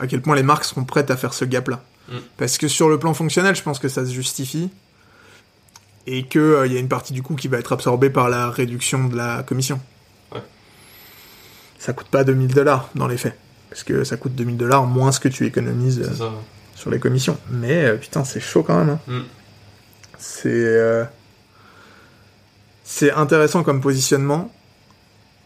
à 0.00 0.06
quel 0.06 0.20
point 0.20 0.34
les 0.34 0.42
marques 0.42 0.64
seront 0.64 0.84
prêtes 0.84 1.10
à 1.10 1.16
faire 1.16 1.32
ce 1.34 1.44
gap-là. 1.44 1.82
Mm. 2.08 2.16
Parce 2.38 2.58
que 2.58 2.68
sur 2.68 2.88
le 2.88 2.98
plan 2.98 3.14
fonctionnel, 3.14 3.54
je 3.54 3.62
pense 3.62 3.78
que 3.78 3.88
ça 3.88 4.04
se 4.04 4.10
justifie. 4.12 4.70
Et 6.10 6.22
que 6.24 6.38
euh, 6.38 6.66
y 6.66 6.76
a 6.76 6.80
une 6.80 6.88
partie 6.88 7.12
du 7.12 7.22
coût 7.22 7.34
qui 7.36 7.48
va 7.48 7.58
être 7.58 7.72
absorbée 7.72 8.08
par 8.08 8.30
la 8.30 8.48
réduction 8.50 9.08
de 9.08 9.16
la 9.16 9.42
commission. 9.42 9.78
Ouais. 10.32 10.42
Ça 11.78 11.92
coûte 11.92 12.06
pas 12.08 12.24
2000 12.24 12.54
dollars 12.54 12.88
dans 12.94 13.06
les 13.08 13.18
faits. 13.18 13.36
Parce 13.68 13.82
que 13.82 14.04
ça 14.04 14.16
coûte 14.16 14.34
2000 14.34 14.56
dollars 14.56 14.86
moins 14.86 15.12
ce 15.12 15.20
que 15.20 15.28
tu 15.28 15.44
économises 15.44 16.00
euh, 16.00 16.14
ça. 16.16 16.30
sur 16.74 16.90
les 16.90 16.98
commissions. 16.98 17.36
Mais 17.50 17.84
euh, 17.84 17.96
putain, 17.96 18.24
c'est 18.24 18.40
chaud 18.40 18.62
quand 18.62 18.78
même. 18.78 18.88
hein. 18.90 19.00
Mm. 19.06 19.20
C'est 20.18 21.06
c'est 22.84 23.12
intéressant 23.12 23.62
comme 23.62 23.80
positionnement. 23.82 24.50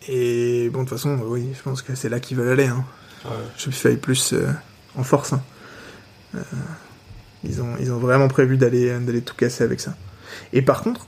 Et 0.09 0.71
bon, 0.73 0.85
de 0.85 0.89
toute 0.89 0.97
façon, 0.97 1.19
oui, 1.27 1.49
je 1.57 1.61
pense 1.63 1.83
que 1.83 1.95
c'est 1.97 2.09
là 2.09 2.21
qu'ils 2.21 2.37
veulent 2.37 2.53
aller. 2.53 2.69
Hein. 2.69 2.85
Ouais. 3.25 3.31
Shopify 3.57 3.97
plus 3.97 4.33
euh, 4.33 4.47
en 4.97 5.03
force. 5.03 5.33
hein. 5.35 5.43
Ils 7.45 7.61
ont 7.61 7.75
ils 7.81 7.93
ont 7.93 7.99
vraiment 7.99 8.29
prévu 8.29 8.57
d'aller 8.57 8.97
d'aller 9.01 9.23
tout 9.23 9.35
casser 9.35 9.65
avec 9.65 9.81
ça. 9.81 9.95
Et 10.53 10.63
par 10.63 10.83
contre, 10.83 11.07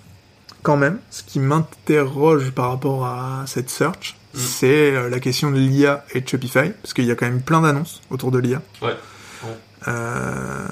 quand 0.63 0.77
même, 0.77 0.99
ce 1.11 1.23
qui 1.23 1.41
m'interroge 1.41 2.51
par 2.51 2.71
rapport 2.71 3.07
à 3.07 3.45
cette 3.47 3.71
search, 3.71 4.17
Mm. 4.35 4.39
c'est 4.41 4.93
euh, 4.97 5.09
la 5.11 5.21
question 5.21 5.53
de 5.53 5.57
l'IA 5.59 6.05
et 6.13 6.21
de 6.21 6.29
Shopify, 6.29 6.71
parce 6.83 6.93
qu'il 6.93 7.05
y 7.05 7.11
a 7.13 7.15
quand 7.15 7.27
même 7.27 7.41
plein 7.41 7.61
d'annonces 7.61 8.03
autour 8.11 8.33
de 8.33 8.39
l'IA. 8.39 8.61
Ouais. 8.83 8.89
Ouais. 9.45 9.49
Euh... 9.87 10.67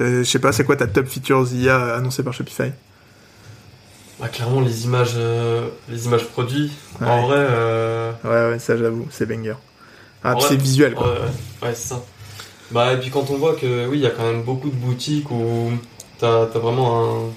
Je 0.00 0.22
sais 0.24 0.38
pas, 0.38 0.52
c'est 0.52 0.64
quoi 0.64 0.76
ta 0.76 0.86
top 0.86 1.06
features 1.06 1.52
IA 1.52 1.94
annoncée 1.96 2.22
par 2.22 2.32
Shopify? 2.32 2.70
Bah, 4.18 4.28
clairement, 4.28 4.60
les 4.62 4.84
images, 4.84 5.12
euh, 5.16 5.68
les 5.90 6.06
images 6.06 6.26
produits, 6.28 6.72
Ouais. 7.00 7.06
en 7.06 7.26
vrai. 7.26 7.36
Euh, 7.38 8.12
Ouais, 8.24 8.52
ouais, 8.52 8.58
ça 8.58 8.76
j'avoue, 8.76 9.06
c'est 9.10 9.26
banger. 9.26 9.54
Ah, 10.24 10.34
c'est 10.40 10.56
visuel 10.56 10.94
quoi. 10.94 11.06
Ouais, 11.12 11.18
ouais, 11.18 11.68
ouais, 11.68 11.74
c'est 11.74 11.88
ça. 11.88 12.02
Bah, 12.70 12.94
et 12.94 12.98
puis 12.98 13.10
quand 13.10 13.30
on 13.30 13.36
voit 13.36 13.54
que, 13.54 13.86
oui, 13.86 13.98
il 13.98 14.02
y 14.02 14.06
a 14.06 14.10
quand 14.10 14.24
même 14.24 14.42
beaucoup 14.42 14.70
de 14.70 14.74
boutiques 14.74 15.30
où 15.30 15.70
t'as 16.18 16.42
as 16.42 16.58
vraiment 16.58 17.30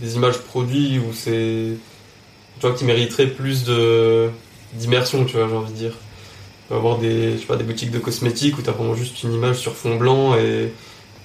des 0.00 0.16
images 0.16 0.38
produits 0.38 0.98
où 0.98 1.12
c'est. 1.12 1.76
Tu 2.60 2.66
vois, 2.66 2.76
qui 2.76 2.84
mériteraient 2.84 3.28
plus 3.28 3.64
d'immersion, 4.74 5.24
tu 5.24 5.36
vois, 5.36 5.48
j'ai 5.48 5.56
envie 5.56 5.72
de 5.72 5.78
dire. 5.78 5.92
Tu 5.92 6.68
peux 6.68 6.74
avoir 6.74 6.98
des, 6.98 7.38
boutiques 7.64 7.90
de 7.90 7.98
cosmétiques 7.98 8.58
où 8.58 8.62
t'as 8.62 8.72
vraiment 8.72 8.94
juste 8.94 9.22
une 9.22 9.32
image 9.32 9.56
sur 9.56 9.74
fond 9.74 9.96
blanc 9.96 10.34
et, 10.36 10.72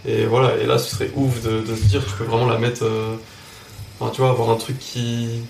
et 0.05 0.25
voilà. 0.25 0.57
Et 0.57 0.65
là, 0.65 0.77
ce 0.77 0.95
serait 0.95 1.11
ouf 1.15 1.41
de, 1.43 1.63
se 1.65 1.85
dire 1.85 2.03
que 2.03 2.09
tu 2.09 2.15
peux 2.17 2.23
vraiment 2.23 2.47
la 2.47 2.57
mettre. 2.57 2.83
euh, 2.83 3.15
tu 4.13 4.21
vois, 4.21 4.29
avoir 4.29 4.49
un 4.49 4.55
truc 4.55 4.79
qui, 4.79 5.41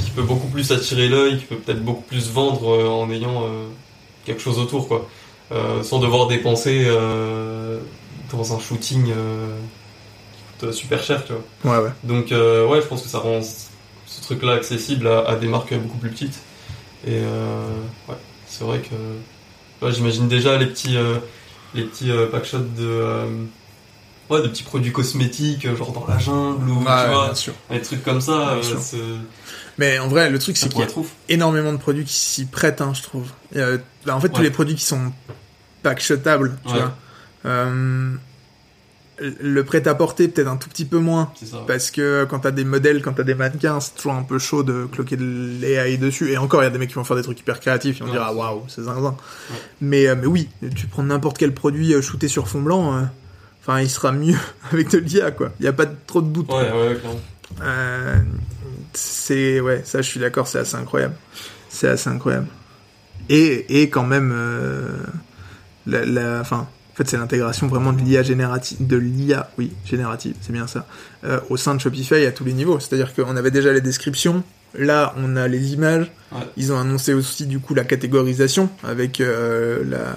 qui 0.00 0.10
peut 0.10 0.22
beaucoup 0.22 0.48
plus 0.48 0.72
attirer 0.72 1.08
l'œil, 1.08 1.38
qui 1.38 1.44
peut 1.44 1.56
peut-être 1.56 1.84
beaucoup 1.84 2.02
plus 2.02 2.30
vendre 2.30 2.70
euh, 2.70 2.88
en 2.88 3.10
ayant 3.10 3.44
euh, 3.44 3.66
quelque 4.24 4.40
chose 4.40 4.58
autour, 4.58 4.88
quoi. 4.88 5.08
Sans 5.82 5.98
devoir 5.98 6.28
dépenser 6.28 6.86
dans 8.30 8.54
un 8.54 8.60
shooting 8.60 9.12
coûte 10.60 10.72
super 10.72 11.02
cher, 11.02 11.24
tu 11.24 11.32
vois. 11.62 11.78
Ouais, 11.78 11.84
ouais. 11.84 11.92
Donc, 12.04 12.32
euh, 12.32 12.66
ouais, 12.66 12.80
je 12.80 12.86
pense 12.86 13.02
que 13.02 13.08
ça 13.08 13.18
rend 13.18 13.40
ce 13.42 14.22
truc-là 14.22 14.52
accessible 14.52 15.06
à, 15.06 15.20
à 15.28 15.36
des 15.36 15.46
marques 15.48 15.74
beaucoup 15.74 15.98
plus 15.98 16.10
petites. 16.10 16.38
Et 17.06 17.14
euh, 17.14 17.66
ouais, 18.08 18.16
c'est 18.46 18.64
vrai 18.64 18.80
que 18.80 19.84
ouais, 19.84 19.92
j'imagine 19.92 20.28
déjà 20.28 20.58
les 20.58 20.66
petits, 20.66 20.96
euh, 20.96 21.16
les 21.74 21.84
petits 21.84 22.10
euh, 22.10 22.26
packshots 22.26 22.58
de, 22.58 22.66
euh, 22.80 23.26
ouais, 24.28 24.42
de 24.42 24.48
petits 24.48 24.64
produits 24.64 24.92
cosmétiques, 24.92 25.64
euh, 25.64 25.76
genre 25.76 25.92
dans 25.92 26.06
la 26.06 26.18
jungle 26.18 26.68
ou 26.70 26.78
tu 26.78 26.82
vois, 26.84 27.24
bien 27.26 27.34
sûr. 27.34 27.54
des 27.70 27.80
trucs 27.80 28.02
comme 28.04 28.20
ça. 28.20 28.58
Euh, 28.94 29.16
Mais 29.78 29.98
en 29.98 30.08
vrai, 30.08 30.28
le 30.28 30.38
truc, 30.38 30.56
c'est 30.58 30.68
qu'il 30.68 30.80
y 30.80 30.82
a 30.82 30.88
énormément 31.28 31.72
de 31.72 31.78
produits 31.78 32.04
qui 32.04 32.12
s'y 32.12 32.44
prêtent, 32.44 32.82
hein, 32.82 32.92
je 32.94 33.02
trouve. 33.02 33.28
Bah, 33.54 34.14
en 34.14 34.20
fait, 34.20 34.28
tous 34.28 34.42
les 34.42 34.50
produits 34.50 34.74
qui 34.74 34.84
sont 34.84 35.12
packshotables, 35.82 36.58
tu 36.66 36.74
vois. 36.74 36.94
Le 39.20 39.64
prêt-à-porter, 39.64 40.28
peut-être 40.28 40.48
un 40.48 40.56
tout 40.56 40.68
petit 40.68 40.84
peu 40.84 40.98
moins. 40.98 41.30
C'est 41.38 41.46
ça. 41.46 41.58
ouais. 41.58 41.62
Parce 41.66 41.90
que 41.90 42.24
quand 42.24 42.38
t'as 42.40 42.50
des 42.50 42.64
modèles, 42.64 43.02
quand 43.02 43.12
t'as 43.12 43.22
des 43.22 43.34
mannequins, 43.34 43.78
c'est 43.80 43.94
toujours 43.96 44.14
un 44.14 44.22
peu 44.22 44.38
chaud 44.38 44.62
de 44.62 44.86
cloquer 44.90 45.16
de 45.16 45.24
l'AI 45.60 45.98
dessus. 45.98 46.30
Et 46.30 46.38
encore, 46.38 46.62
il 46.62 46.64
y 46.64 46.68
a 46.68 46.70
des 46.70 46.78
mecs 46.78 46.88
qui 46.88 46.94
vont 46.94 47.04
faire 47.04 47.16
des 47.16 47.22
trucs 47.22 47.38
hyper 47.40 47.60
créatifs, 47.60 47.98
ils 47.98 48.00
vont 48.02 48.06
Ouais. 48.06 48.12
dire 48.12 48.22
ah 48.26 48.32
waouh, 48.34 48.62
c'est 48.68 48.82
zinzin. 48.82 49.02
Ouais. 49.50 49.56
Mais, 49.80 50.06
euh, 50.06 50.14
mais 50.18 50.26
oui, 50.26 50.48
tu 50.74 50.86
prends 50.86 51.02
n'importe 51.02 51.36
quel 51.38 51.52
produit 51.54 51.92
euh, 51.94 52.00
shooté 52.02 52.28
sur 52.28 52.48
fond 52.48 52.62
blanc, 52.62 52.96
euh, 52.96 53.02
enfin 53.62 53.80
il 53.80 53.90
sera 53.90 54.12
mieux 54.12 54.36
avec 54.72 54.90
de 54.90 54.98
l'IA 54.98 55.30
quoi. 55.32 55.50
Il 55.60 55.66
y 55.66 55.68
a 55.68 55.72
pas 55.72 55.86
trop 55.86 56.22
de 56.22 56.28
doute. 56.28 56.48
Ouais, 56.50 56.70
ouais. 56.72 56.98
Euh, 57.62 58.16
c'est 58.94 59.60
ouais, 59.60 59.82
ça 59.84 60.02
je 60.02 60.08
suis 60.08 60.20
d'accord, 60.20 60.46
c'est 60.48 60.58
assez 60.60 60.76
incroyable. 60.76 61.14
C'est 61.68 61.88
assez 61.88 62.08
incroyable. 62.08 62.46
Et, 63.28 63.82
et 63.82 63.90
quand 63.90 64.02
même, 64.04 64.32
euh, 64.34 64.88
la, 65.86 66.04
la, 66.04 66.42
en 66.50 66.66
fait, 67.00 67.10
c'est 67.10 67.16
l'intégration 67.16 67.66
vraiment 67.66 67.92
de 67.92 68.00
l'IA 68.00 68.22
générative, 68.22 68.86
de 68.86 68.96
l'IA, 68.96 69.50
oui, 69.58 69.72
générative, 69.84 70.34
c'est 70.40 70.52
bien 70.52 70.66
ça, 70.66 70.86
euh, 71.24 71.40
au 71.48 71.56
sein 71.56 71.74
de 71.74 71.80
Shopify 71.80 72.26
à 72.26 72.32
tous 72.32 72.44
les 72.44 72.52
niveaux. 72.52 72.78
C'est-à-dire 72.78 73.14
qu'on 73.14 73.36
avait 73.36 73.50
déjà 73.50 73.72
les 73.72 73.80
descriptions, 73.80 74.42
là, 74.74 75.14
on 75.16 75.36
a 75.36 75.48
les 75.48 75.72
images. 75.72 76.10
Ouais. 76.32 76.40
Ils 76.56 76.72
ont 76.72 76.78
annoncé 76.78 77.14
aussi 77.14 77.46
du 77.46 77.58
coup 77.58 77.74
la 77.74 77.84
catégorisation 77.84 78.68
avec 78.84 79.20
euh, 79.20 79.82
la, 79.88 80.14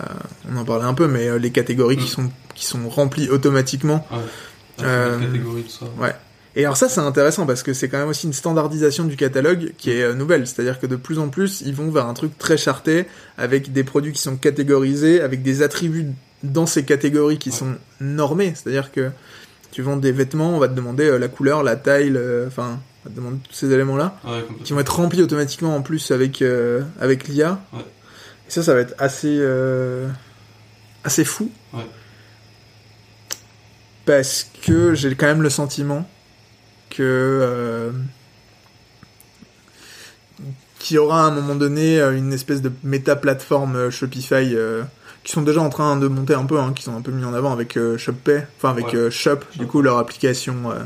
on 0.51 0.57
en 0.57 0.65
parlait 0.65 0.85
un 0.85 0.93
peu, 0.93 1.07
mais 1.07 1.27
euh, 1.27 1.39
les 1.39 1.51
catégories 1.51 1.97
qui 1.97 2.07
sont 2.07 2.29
qui 2.53 2.65
sont 2.65 2.87
remplies 2.87 3.29
automatiquement. 3.29 4.05
Ouais. 4.11 4.85
La 4.85 5.17
catégorie, 5.19 5.63
tout 5.63 5.69
ça. 5.69 5.85
Ouais. 5.99 6.13
Et 6.55 6.65
alors 6.65 6.77
ça 6.77 6.87
c'est 6.87 6.99
intéressant 6.99 7.47
parce 7.47 7.63
que 7.63 7.73
c'est 7.73 7.89
quand 7.89 7.97
même 7.97 8.09
aussi 8.09 8.27
une 8.27 8.33
standardisation 8.33 9.05
du 9.05 9.15
catalogue 9.15 9.73
qui 9.79 9.89
est 9.89 10.13
nouvelle, 10.13 10.45
c'est-à-dire 10.45 10.79
que 10.79 10.85
de 10.85 10.95
plus 10.95 11.17
en 11.17 11.29
plus 11.29 11.63
ils 11.65 11.73
vont 11.73 11.89
vers 11.89 12.05
un 12.05 12.13
truc 12.13 12.37
très 12.37 12.57
charté 12.57 13.07
avec 13.39 13.73
des 13.73 13.83
produits 13.83 14.13
qui 14.13 14.21
sont 14.21 14.35
catégorisés, 14.35 15.19
avec 15.21 15.41
des 15.41 15.63
attributs 15.63 16.11
dans 16.43 16.65
ces 16.65 16.83
catégories 16.85 17.37
qui 17.39 17.49
Ouais. 17.49 17.55
sont 17.55 17.75
normés, 18.01 18.53
c'est-à-dire 18.55 18.91
que 18.91 19.11
tu 19.71 19.81
vends 19.81 19.97
des 19.97 20.11
vêtements, 20.11 20.55
on 20.55 20.59
va 20.59 20.67
te 20.67 20.73
demander 20.75 21.05
euh, 21.09 21.17
la 21.17 21.27
couleur, 21.29 21.63
la 21.63 21.75
taille, 21.75 22.09
le- 22.09 22.45
enfin 22.47 22.79
on 23.05 23.09
va 23.09 23.11
te 23.11 23.15
demander 23.15 23.37
tous 23.49 23.53
ces 23.55 23.71
éléments-là 23.71 24.17
Ouais, 24.25 24.45
qui 24.63 24.73
vont 24.73 24.79
être 24.79 24.95
remplis 24.95 25.21
automatiquement 25.21 25.75
en 25.75 25.81
plus 25.81 26.11
avec 26.11 26.41
euh, 26.41 26.81
avec 26.99 27.27
l'IA. 27.27 27.59
Ouais. 27.73 27.79
Et 28.47 28.51
ça 28.51 28.61
ça 28.61 28.73
va 28.73 28.81
être 28.81 28.93
assez 28.99 29.37
euh, 29.39 30.07
assez 31.03 31.25
fou. 31.25 31.49
Parce 34.05 34.47
que 34.65 34.93
j'ai 34.95 35.15
quand 35.15 35.27
même 35.27 35.41
le 35.41 35.49
sentiment 35.49 36.07
que 36.89 37.01
euh, 37.01 37.91
qu'il 40.79 40.95
y 40.95 40.97
aura 40.97 41.21
à 41.23 41.27
un 41.27 41.31
moment 41.31 41.55
donné 41.55 41.99
euh, 42.01 42.15
une 42.15 42.33
espèce 42.33 42.61
de 42.61 42.71
méta-plateforme 42.83 43.75
euh, 43.77 43.91
Shopify 43.91 44.53
euh, 44.55 44.83
qui 45.23 45.31
sont 45.31 45.41
déjà 45.41 45.61
en 45.61 45.69
train 45.69 45.95
de 45.97 46.07
monter 46.07 46.33
un 46.33 46.45
peu, 46.45 46.59
hein, 46.59 46.73
qui 46.75 46.83
sont 46.83 46.95
un 46.95 47.01
peu 47.01 47.11
mis 47.11 47.23
en 47.25 47.33
avant 47.33 47.51
avec 47.53 47.77
euh, 47.77 47.97
ShopPay, 47.97 48.45
enfin 48.57 48.71
avec 48.71 48.87
Ouais. 48.87 48.95
euh, 48.95 49.09
Shop, 49.11 49.39
du 49.55 49.67
coup 49.67 49.81
leur 49.81 49.97
application 49.97 50.69
euh, 50.71 50.79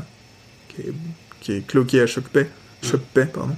qui, 0.68 0.82
est, 0.82 0.92
qui 1.40 1.52
est 1.52 1.66
cloquée 1.66 2.00
à 2.00 2.06
ShopPay, 2.06 2.44
Mm. 2.82 2.86
ShopPay 2.86 3.26
pardon. 3.26 3.56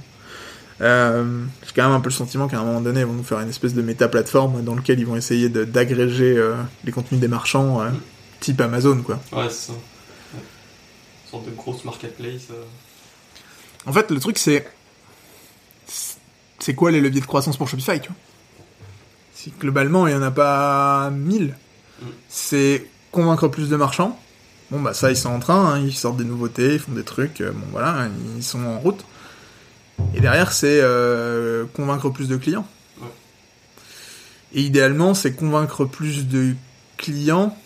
Euh, 0.81 1.43
j'ai 1.63 1.73
quand 1.75 1.83
même 1.83 1.95
un 1.95 1.99
peu 1.99 2.09
le 2.09 2.13
sentiment 2.15 2.47
qu'à 2.47 2.59
un 2.59 2.63
moment 2.63 2.81
donné 2.81 3.01
ils 3.01 3.05
vont 3.05 3.13
nous 3.13 3.23
faire 3.23 3.39
une 3.39 3.49
espèce 3.49 3.75
de 3.75 3.83
méta-plateforme 3.83 4.63
dans 4.63 4.73
lequel 4.73 4.99
ils 4.99 5.05
vont 5.05 5.15
essayer 5.15 5.47
d'agréger 5.47 6.43
les 6.83 6.91
contenus 6.91 7.21
des 7.21 7.27
marchands, 7.27 7.81
type 8.39 8.59
Amazon 8.61 9.03
quoi. 9.03 9.19
Ouais, 9.31 9.47
c'est 9.51 9.67
ça. 9.67 9.73
Ouais. 9.73 10.39
Une 11.25 11.29
sorte 11.29 11.45
de 11.45 11.51
grosse 11.51 11.85
marketplace. 11.85 12.47
En 13.85 13.93
fait, 13.93 14.09
le 14.09 14.19
truc, 14.19 14.39
c'est. 14.39 14.65
C'est 16.59 16.75
quoi 16.75 16.91
les 16.91 17.01
leviers 17.01 17.21
de 17.21 17.25
croissance 17.25 17.57
pour 17.57 17.67
Shopify, 17.67 17.99
tu 17.99 18.07
vois? 18.09 18.17
Globalement, 19.59 20.07
il 20.07 20.15
n'y 20.15 20.19
en 20.19 20.23
a 20.23 20.31
pas 20.31 21.09
1000. 21.11 21.55
Mm. 22.01 22.05
C'est 22.29 22.87
convaincre 23.11 23.47
plus 23.47 23.69
de 23.69 23.75
marchands. 23.75 24.19
Bon, 24.69 24.79
bah, 24.79 24.93
ça, 24.93 25.11
ils 25.11 25.17
sont 25.17 25.29
en 25.29 25.39
train, 25.39 25.73
hein, 25.73 25.79
ils 25.79 25.93
sortent 25.93 26.17
des 26.17 26.23
nouveautés, 26.23 26.75
ils 26.75 26.79
font 26.79 26.93
des 26.93 27.03
trucs, 27.03 27.41
euh, 27.41 27.51
bon, 27.51 27.65
voilà, 27.71 28.07
ils 28.37 28.43
sont 28.43 28.63
en 28.63 28.79
route. 28.79 29.03
Et 30.15 30.21
derrière, 30.21 30.51
c'est 30.51 30.79
euh, 30.81 31.65
convaincre 31.73 32.09
plus 32.09 32.27
de 32.27 32.37
clients. 32.37 32.65
Et 34.53 34.61
idéalement, 34.61 35.13
c'est 35.13 35.33
convaincre 35.33 35.85
plus 35.85 36.27
de 36.27 36.55
clients 36.97 37.57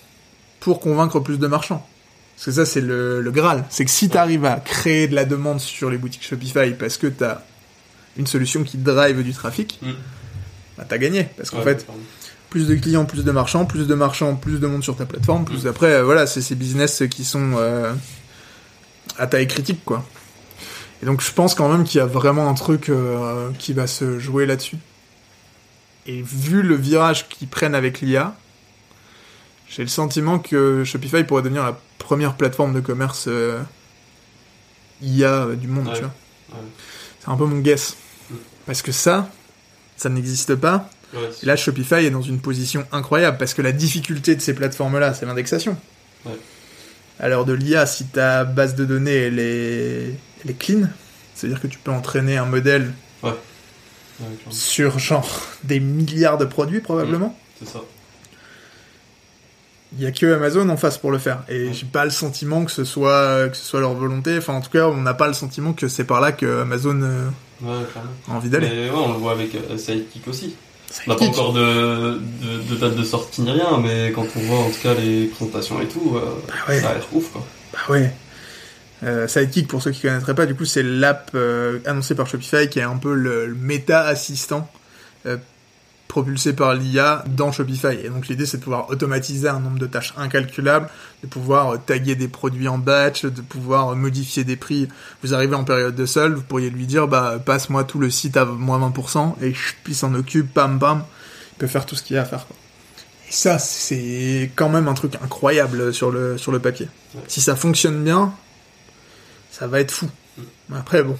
pour 0.59 0.79
convaincre 0.79 1.19
plus 1.19 1.39
de 1.39 1.47
marchands. 1.47 1.85
Parce 2.35 2.45
que 2.45 2.51
ça, 2.51 2.65
c'est 2.65 2.81
le, 2.81 3.21
le 3.21 3.31
Graal. 3.31 3.65
C'est 3.69 3.85
que 3.85 3.91
si 3.91 4.09
tu 4.09 4.17
arrives 4.17 4.45
à 4.45 4.57
créer 4.59 5.07
de 5.07 5.15
la 5.15 5.25
demande 5.25 5.59
sur 5.59 5.89
les 5.89 5.97
boutiques 5.97 6.23
Shopify 6.23 6.71
parce 6.77 6.97
que 6.97 7.07
tu 7.07 7.23
as 7.23 7.43
une 8.17 8.27
solution 8.27 8.63
qui 8.63 8.77
drive 8.77 9.23
du 9.23 9.33
trafic, 9.33 9.79
Mm. 9.81 9.91
Bah, 10.77 10.85
t'as 10.87 10.97
gagné. 10.97 11.27
Parce 11.37 11.49
qu'en 11.49 11.57
Ouais, 11.59 11.63
fait, 11.63 11.87
plus 12.49 12.67
de 12.67 12.75
clients, 12.75 13.05
plus 13.05 13.23
de 13.23 13.31
marchands, 13.31 13.65
plus 13.65 13.87
de 13.87 13.95
marchands, 13.95 14.35
plus 14.35 14.59
de 14.59 14.67
monde 14.67 14.83
sur 14.83 14.95
ta 14.95 15.05
plateforme, 15.05 15.45
plus 15.45 15.65
Mm. 15.65 15.67
après, 15.67 15.87
euh, 15.93 16.03
voilà, 16.03 16.25
c'est 16.27 16.41
ces 16.41 16.55
business 16.55 17.03
qui 17.09 17.23
sont 17.25 17.53
euh, 17.57 17.93
à 19.17 19.27
taille 19.27 19.47
critique, 19.47 19.83
quoi. 19.85 20.05
Et 21.03 21.05
donc, 21.05 21.21
je 21.21 21.31
pense 21.31 21.53
quand 21.55 21.69
même 21.69 21.83
qu'il 21.83 21.97
y 21.97 22.01
a 22.01 22.05
vraiment 22.05 22.49
un 22.49 22.53
truc 22.53 22.89
euh, 22.89 23.49
qui 23.59 23.73
va 23.73 23.87
se 23.87 24.17
jouer 24.19 24.45
là-dessus. 24.45 24.77
Et 26.07 26.21
vu 26.21 26.61
le 26.61 26.75
virage 26.75 27.27
qu'ils 27.29 27.47
prennent 27.47 27.75
avec 27.75 27.99
l'IA, 28.01 28.35
j'ai 29.67 29.81
le 29.81 29.87
sentiment 29.89 30.39
que 30.39 30.83
Shopify 30.85 31.23
pourrait 31.23 31.41
devenir 31.41 31.63
la 31.63 31.77
première 31.97 32.35
plateforme 32.35 32.73
de 32.73 32.79
commerce 32.79 33.27
IA 35.01 35.47
du 35.55 35.67
monde, 35.67 35.87
Ouais. 35.87 35.93
tu 35.95 35.99
vois. 36.01 36.11
Ouais. 36.53 36.65
C'est 37.19 37.29
un 37.29 37.35
peu 37.35 37.45
mon 37.45 37.59
guess. 37.59 37.95
Mm. 38.29 38.35
Parce 38.67 38.81
que 38.81 38.91
ça, 38.91 39.29
ça 39.97 40.09
n'existe 40.09 40.55
pas. 40.55 40.89
Ouais, 41.13 41.19
c'est- 41.31 41.43
Et 41.43 41.45
là, 41.47 41.55
Shopify 41.55 42.05
est 42.05 42.09
dans 42.09 42.21
une 42.21 42.39
position 42.41 42.85
incroyable 42.91 43.37
parce 43.37 43.53
que 43.53 43.61
la 43.61 43.71
difficulté 43.71 44.35
de 44.35 44.41
ces 44.41 44.53
plateformes-là, 44.53 45.13
c'est 45.13 45.25
l'indexation. 45.25 45.77
Ouais. 46.25 46.33
L'heure 47.27 47.45
de 47.45 47.53
l'IA, 47.53 47.85
si 47.85 48.05
ta 48.05 48.43
base 48.43 48.75
de 48.75 48.83
données 48.83 49.15
elle 49.15 49.39
est, 49.39 50.15
elle 50.43 50.51
est 50.51 50.57
clean, 50.59 50.87
c'est-à-dire 51.33 51.61
que 51.61 51.67
tu 51.67 51.77
peux 51.79 51.91
entraîner 51.91 52.37
un 52.37 52.45
modèle 52.45 52.91
ouais, 53.23 53.31
sur 54.49 54.99
genre 54.99 55.29
des 55.63 55.79
milliards 55.79 56.37
de 56.37 56.45
produits 56.45 56.81
probablement. 56.81 57.37
C'est 57.59 57.69
ça. 57.69 57.79
Il 59.97 60.03
y 60.03 60.07
a 60.07 60.11
que 60.11 60.25
Amazon 60.33 60.67
en 60.69 60.77
face 60.77 60.97
pour 60.97 61.11
le 61.11 61.17
faire. 61.19 61.43
Et 61.47 61.71
j'ai 61.73 61.85
pas 61.85 62.03
le 62.03 62.11
sentiment 62.11 62.65
que 62.65 62.71
ce 62.71 62.83
soit 62.83 63.47
que 63.49 63.55
ce 63.55 63.63
soit 63.63 63.79
leur 63.79 63.93
volonté. 63.93 64.37
Enfin, 64.37 64.53
en 64.53 64.61
tout 64.61 64.69
cas, 64.69 64.87
on 64.87 64.97
n'a 65.01 65.13
pas 65.13 65.27
le 65.27 65.33
sentiment 65.33 65.73
que 65.73 65.87
c'est 65.87 66.03
par 66.03 66.19
là 66.19 66.31
que 66.33 66.61
Amazon 66.63 67.01
euh, 67.01 67.27
Ouais, 67.61 67.85
a 68.29 68.33
envie 68.33 68.49
d'aller. 68.49 68.67
Mais 68.69 68.89
ouais, 68.89 68.95
on 68.95 69.13
le 69.13 69.19
voit 69.19 69.31
avec 69.31 69.55
euh, 69.55 69.77
Sidekick 69.77 70.27
aussi. 70.27 70.55
On 71.07 71.11
n'a 71.11 71.17
pas 71.17 71.25
encore 71.25 71.53
de, 71.53 72.19
de, 72.19 72.69
de 72.69 72.75
date 72.79 72.95
de 72.95 73.03
sortie 73.03 73.41
ni 73.41 73.51
rien, 73.51 73.79
mais 73.81 74.11
quand 74.13 74.25
on 74.35 74.39
voit 74.41 74.59
en 74.59 74.69
tout 74.69 74.81
cas 74.83 74.93
les 74.93 75.25
présentations 75.27 75.81
et 75.81 75.87
tout, 75.87 76.13
euh, 76.15 76.19
Bah 76.47 76.53
ouais. 76.69 76.79
ça 76.81 76.89
a 76.89 76.93
l'air 76.95 77.07
ouf 77.13 77.31
quoi. 77.31 77.45
Bah 77.73 77.79
ouais. 77.89 78.13
Euh, 79.03 79.27
Sidekick, 79.27 79.67
pour 79.67 79.81
ceux 79.81 79.91
qui 79.91 80.01
connaîtraient 80.01 80.35
pas, 80.35 80.45
du 80.45 80.55
coup, 80.55 80.65
c'est 80.65 80.83
l'app 80.83 81.35
annoncée 81.85 82.15
par 82.15 82.27
Shopify 82.27 82.69
qui 82.69 82.79
est 82.79 82.83
un 82.83 82.97
peu 82.97 83.13
le, 83.13 83.45
le 83.47 83.55
méta-assistant 83.55 84.69
euh, 85.25 85.37
propulsé 86.07 86.53
par 86.53 86.73
l'IA 86.75 87.23
dans 87.27 87.51
Shopify. 87.51 87.97
Et 88.03 88.09
donc 88.09 88.27
l'idée, 88.27 88.45
c'est 88.45 88.57
de 88.57 88.63
pouvoir 88.63 88.89
automatiser 88.89 89.47
un 89.49 89.59
nombre 89.59 89.79
de 89.79 89.87
tâches 89.87 90.13
incalculables, 90.17 90.89
de 91.23 91.27
pouvoir 91.27 91.73
euh, 91.73 91.77
taguer 91.77 92.15
des 92.15 92.27
produits 92.27 92.67
en 92.67 92.77
batch, 92.77 93.25
de 93.25 93.41
pouvoir 93.41 93.89
euh, 93.89 93.95
modifier 93.95 94.43
des 94.43 94.55
prix. 94.55 94.87
Vous 95.23 95.33
arrivez 95.33 95.55
en 95.55 95.63
période 95.63 95.95
de 95.95 96.05
solde, 96.05 96.35
vous 96.35 96.43
pourriez 96.43 96.69
lui 96.69 96.85
dire, 96.85 97.07
bah 97.07 97.39
passe-moi 97.43 97.83
tout 97.83 97.99
le 97.99 98.09
site 98.09 98.37
à 98.37 98.45
moins 98.45 98.79
20%, 98.89 99.35
et 99.41 99.53
il 99.87 99.95
s'en 99.95 100.13
occupe, 100.13 100.53
pam 100.53 100.79
pam. 100.79 101.03
Il 101.53 101.57
peut 101.59 101.67
faire 101.67 101.85
tout 101.85 101.95
ce 101.95 102.03
qu'il 102.03 102.15
y 102.15 102.19
a 102.19 102.21
à 102.21 102.25
faire. 102.25 102.45
Quoi. 102.47 102.55
Et 103.29 103.31
ça, 103.31 103.57
c'est 103.59 104.51
quand 104.55 104.69
même 104.69 104.87
un 104.87 104.93
truc 104.93 105.15
incroyable 105.23 105.93
sur 105.93 106.11
le, 106.11 106.37
sur 106.37 106.51
le 106.51 106.59
papier. 106.59 106.87
Ouais. 107.15 107.21
Si 107.27 107.41
ça 107.41 107.55
fonctionne 107.55 108.03
bien, 108.03 108.33
ça 109.51 109.67
va 109.67 109.79
être 109.79 109.91
fou. 109.91 110.07
Mm. 110.37 110.73
Après, 110.75 111.01
bon. 111.03 111.17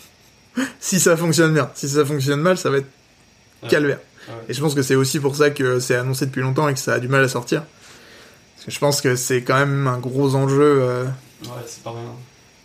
si 0.80 0.98
ça 0.98 1.16
fonctionne 1.16 1.54
bien. 1.54 1.70
Si 1.74 1.88
ça 1.88 2.04
fonctionne 2.04 2.40
mal, 2.40 2.58
ça 2.58 2.70
va 2.70 2.78
être 2.78 2.88
Ouais. 3.62 3.68
calvaire. 3.70 3.98
Et 4.48 4.54
je 4.54 4.60
pense 4.60 4.74
que 4.74 4.82
c'est 4.82 4.94
aussi 4.96 5.20
pour 5.20 5.36
ça 5.36 5.50
que 5.50 5.78
c'est 5.80 5.94
annoncé 5.96 6.26
depuis 6.26 6.42
longtemps 6.42 6.68
et 6.68 6.74
que 6.74 6.80
ça 6.80 6.94
a 6.94 6.98
du 6.98 7.08
mal 7.08 7.22
à 7.22 7.28
sortir. 7.28 7.62
Parce 8.54 8.66
que 8.66 8.70
je 8.72 8.78
pense 8.78 9.00
que 9.00 9.14
c'est 9.16 9.42
quand 9.42 9.56
même 9.58 9.86
un 9.86 9.98
gros 9.98 10.34
enjeu 10.34 10.78
euh, 10.82 11.04
Ouais, 11.44 11.50
c'est 11.66 11.82
pas 11.82 11.90
rien. 11.90 12.12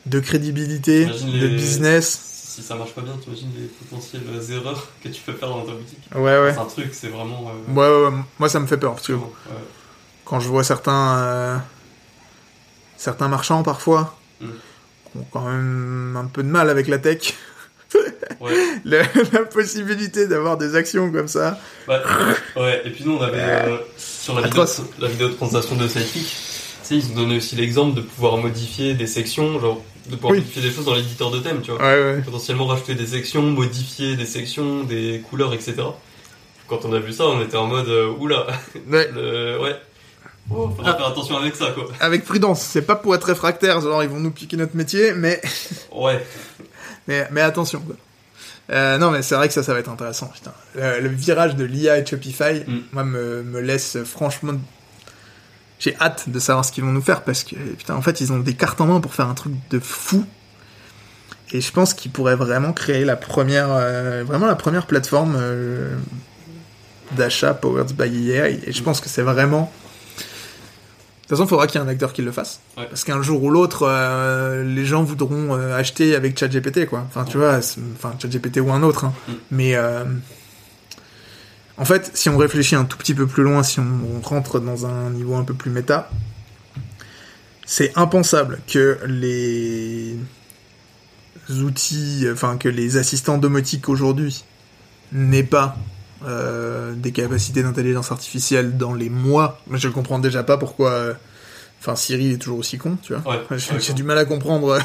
de 0.08 0.20
crédibilité, 0.20 1.04
Imagine 1.04 1.32
de 1.40 1.48
les- 1.48 1.56
business. 1.56 2.28
Si 2.52 2.62
ça 2.64 2.76
marche 2.76 2.92
pas 2.94 3.02
bien, 3.02 3.14
t'imagines 3.22 3.52
les 3.56 3.68
potentielles 3.68 4.24
erreurs 4.52 4.88
que 5.04 5.10
tu 5.10 5.22
peux 5.22 5.34
faire 5.34 5.50
dans 5.50 5.62
ta 5.66 5.72
boutique. 5.74 6.00
Ouais, 6.14 6.22
ouais. 6.42 6.54
C'est 6.54 6.60
un 6.60 6.66
truc, 6.66 6.90
c'est 6.94 7.08
vraiment. 7.08 7.50
euh, 7.50 7.74
Ouais, 7.74 7.88
ouais, 8.10 8.16
ouais. 8.18 8.24
Moi, 8.40 8.50
ça 8.50 8.60
me 8.60 8.66
fait 8.68 8.78
peur. 8.78 8.96
Parce 8.96 9.08
que 9.08 9.14
ouais. 9.14 9.20
quand 10.26 10.40
je 10.40 10.50
vois 10.50 10.64
certains, 10.64 11.18
euh, 11.20 11.58
certains 12.98 13.28
marchands 13.28 13.64
parfois, 13.64 14.18
Mm. 14.42 14.46
qui 15.12 15.18
ont 15.20 15.26
quand 15.32 15.46
même 15.46 16.18
un 16.18 16.26
peu 16.26 16.42
de 16.44 16.50
mal 16.50 16.70
avec 16.70 16.88
la 16.88 16.98
tech, 16.98 17.36
Ouais. 18.40 18.54
la, 18.86 19.04
la 19.34 19.40
possibilité 19.46 20.28
d'avoir 20.28 20.58
des 20.58 20.76
actions 20.76 21.12
comme 21.12 21.28
ça. 21.28 21.60
Ouais, 21.88 21.98
ouais, 22.56 22.82
et 22.86 22.90
puis 22.90 23.04
nous 23.06 23.14
on 23.18 23.22
avait 23.22 23.38
euh, 23.40 23.78
sur 23.98 24.34
la 24.40 24.48
vidéo, 24.48 24.64
la 25.00 25.08
vidéo 25.08 25.28
de 25.30 25.34
présentation 25.34 25.76
de 25.76 25.88
Sidekick, 25.88 26.26
sais, 26.82 26.96
ils 26.96 27.12
ont 27.12 27.16
donné 27.16 27.38
aussi 27.38 27.56
l'exemple 27.56 27.96
de 27.96 28.02
pouvoir 28.02 28.38
modifier 28.38 28.94
des 28.96 29.06
sections, 29.06 29.60
genre 29.60 29.84
de 30.10 30.16
pouvoir 30.16 30.32
Oui. 30.34 30.40
modifier 30.40 30.62
des 30.64 30.72
choses 30.72 30.86
dans 30.86 30.96
l'éditeur 30.96 31.30
de 31.30 31.40
thème, 31.40 31.62
tu 31.62 31.72
vois. 31.72 31.80
Ouais, 31.82 32.02
ouais. 32.16 32.22
Potentiellement 32.26 32.66
rajouter 32.66 32.96
des 32.96 33.06
sections, 33.06 33.44
modifier 33.44 34.16
des 34.16 34.26
sections, 34.26 34.84
des 34.84 35.22
couleurs, 35.30 35.54
etc. 35.54 35.76
Quand 36.68 36.84
on 36.86 36.94
a 36.94 37.00
vu 37.00 37.14
ça, 37.14 37.26
on 37.26 37.42
était 37.42 37.58
en 37.58 37.68
mode 37.68 37.90
euh, 37.90 38.10
oula, 38.18 38.48
Ouais. 38.90 39.10
le... 39.14 39.60
ouais. 39.62 39.76
Oh, 40.50 40.70
faudra 40.76 40.96
faire 40.98 41.08
attention 41.08 41.38
avec 41.38 41.56
ça, 41.56 41.68
quoi. 41.72 41.86
Avec 42.00 42.26
prudence, 42.26 42.62
c'est 42.62 42.82
pas 42.82 42.96
pour 42.96 43.14
être 43.14 43.26
réfractaire, 43.26 43.80
genre 43.82 44.02
ils 44.04 44.10
vont 44.10 44.20
nous 44.20 44.32
piquer 44.32 44.58
notre 44.58 44.76
métier, 44.76 45.14
mais 45.14 45.40
Ouais. 45.92 46.26
Mais, 47.08 47.28
mais 47.32 47.42
attention. 47.42 47.80
Quoi. 47.82 47.96
Euh, 48.72 48.98
non, 48.98 49.12
mais 49.12 49.22
c'est 49.22 49.36
vrai 49.36 49.48
que 49.48 49.54
ça, 49.54 49.64
ça 49.64 49.74
va 49.74 49.80
être 49.80 49.90
intéressant. 49.90 50.28
Putain. 50.28 50.54
Le, 50.76 51.02
le 51.02 51.10
virage 51.10 51.56
de 51.56 51.64
l'IA 51.66 51.98
et 51.98 52.02
de 52.04 52.08
Shopify, 52.08 52.64
Mm. 52.68 52.80
moi, 52.94 53.04
me, 53.04 53.44
me 53.44 53.60
laisse 53.60 53.98
franchement. 54.04 54.54
J'ai 55.80 55.98
hâte 56.00 56.30
de 56.30 56.40
savoir 56.40 56.64
ce 56.64 56.72
qu'ils 56.72 56.84
vont 56.84 56.92
nous 56.92 57.02
faire 57.02 57.24
parce 57.24 57.44
que, 57.44 57.56
putain, 57.56 57.96
en 57.96 58.02
fait, 58.02 58.22
ils 58.22 58.32
ont 58.32 58.40
des 58.40 58.54
cartes 58.54 58.80
en 58.82 58.86
main 58.86 59.00
pour 59.02 59.14
faire 59.16 59.28
un 59.28 59.34
truc 59.34 59.54
de 59.72 59.80
fou. 59.80 60.26
Et 61.54 61.60
je 61.60 61.72
pense 61.72 61.94
qu'ils 61.94 62.12
pourraient 62.12 62.36
vraiment 62.36 62.72
créer 62.72 63.04
la 63.04 63.16
première, 63.18 63.68
euh, 63.72 64.24
vraiment 64.26 64.46
la 64.46 64.56
première 64.56 64.86
plateforme 64.86 65.36
euh, 65.38 65.98
d'achat 67.14 67.54
powered 67.54 67.92
by 67.94 68.32
AI. 68.32 68.60
Et 68.66 68.72
je 68.72 68.84
pense 68.84 69.02
que 69.02 69.10
c'est 69.10 69.24
vraiment. 69.24 69.72
De 71.32 71.36
toute 71.38 71.46
façon, 71.46 71.48
il 71.48 71.50
faudra 71.50 71.68
qu'il 71.68 71.80
y 71.80 71.82
ait 71.82 71.88
un 71.88 71.90
acteur 71.90 72.12
qui 72.12 72.22
le 72.24 72.32
fasse. 72.34 72.60
Ouais. 72.78 72.88
Parce 72.88 73.06
qu'un 73.06 73.22
jour 73.22 73.42
ou 73.42 73.50
l'autre, 73.52 73.84
euh, 73.88 74.66
les 74.66 74.86
gens 74.86 75.02
voudront 75.02 75.56
euh, 75.56 75.78
acheter 75.78 76.14
avec 76.14 76.38
ChatGPT, 76.38 76.88
quoi. 76.88 77.06
Enfin, 77.08 77.24
tu 77.24 77.38
vois, 77.38 77.58
enfin, 77.96 78.14
ChatGPT 78.22 78.58
ou 78.60 78.70
un 78.70 78.84
autre. 78.84 79.06
hein. 79.06 79.14
Mm. 79.30 79.32
Mais 79.52 79.76
euh, 79.78 80.04
en 81.78 81.86
fait, 81.86 82.12
si 82.16 82.28
on 82.28 82.38
réfléchit 82.38 82.76
un 82.76 82.84
tout 82.84 82.98
petit 82.98 83.14
peu 83.14 83.28
plus 83.28 83.44
loin, 83.44 83.64
si 83.64 83.80
on, 83.80 83.86
on 84.18 84.20
rentre 84.20 84.60
dans 84.60 84.86
un 84.86 85.10
niveau 85.12 85.36
un 85.36 85.46
peu 85.46 85.54
plus 85.54 85.72
méta, 85.72 86.10
c'est 87.66 87.98
impensable 87.98 88.60
que 88.68 89.00
les 89.08 90.18
outils, 91.64 92.28
enfin 92.30 92.58
que 92.58 92.68
les 92.68 92.98
assistants 92.98 93.38
domotiques 93.38 93.88
aujourd'hui 93.88 94.44
n'aient 95.14 95.44
pas 95.44 95.78
euh, 96.28 96.94
des 96.94 97.12
capacités 97.12 97.64
d'intelligence 97.64 98.12
artificielle 98.12 98.78
dans 98.78 98.94
les 98.94 99.10
mois. 99.10 99.60
Moi, 99.68 99.78
je 99.78 99.88
comprends 99.90 100.20
déjà 100.20 100.44
pas 100.44 100.58
pourquoi. 100.58 100.92
euh, 100.92 101.14
Enfin, 101.84 101.96
Siri 101.96 102.34
est 102.34 102.38
toujours 102.38 102.60
aussi 102.60 102.78
con, 102.78 102.96
tu 103.02 103.16
vois. 103.16 103.40
Ouais. 103.50 103.58
J'ai 103.80 103.94
du 103.94 104.04
mal 104.04 104.16
à 104.20 104.26
comprendre. 104.26 104.70
euh. 104.70 104.80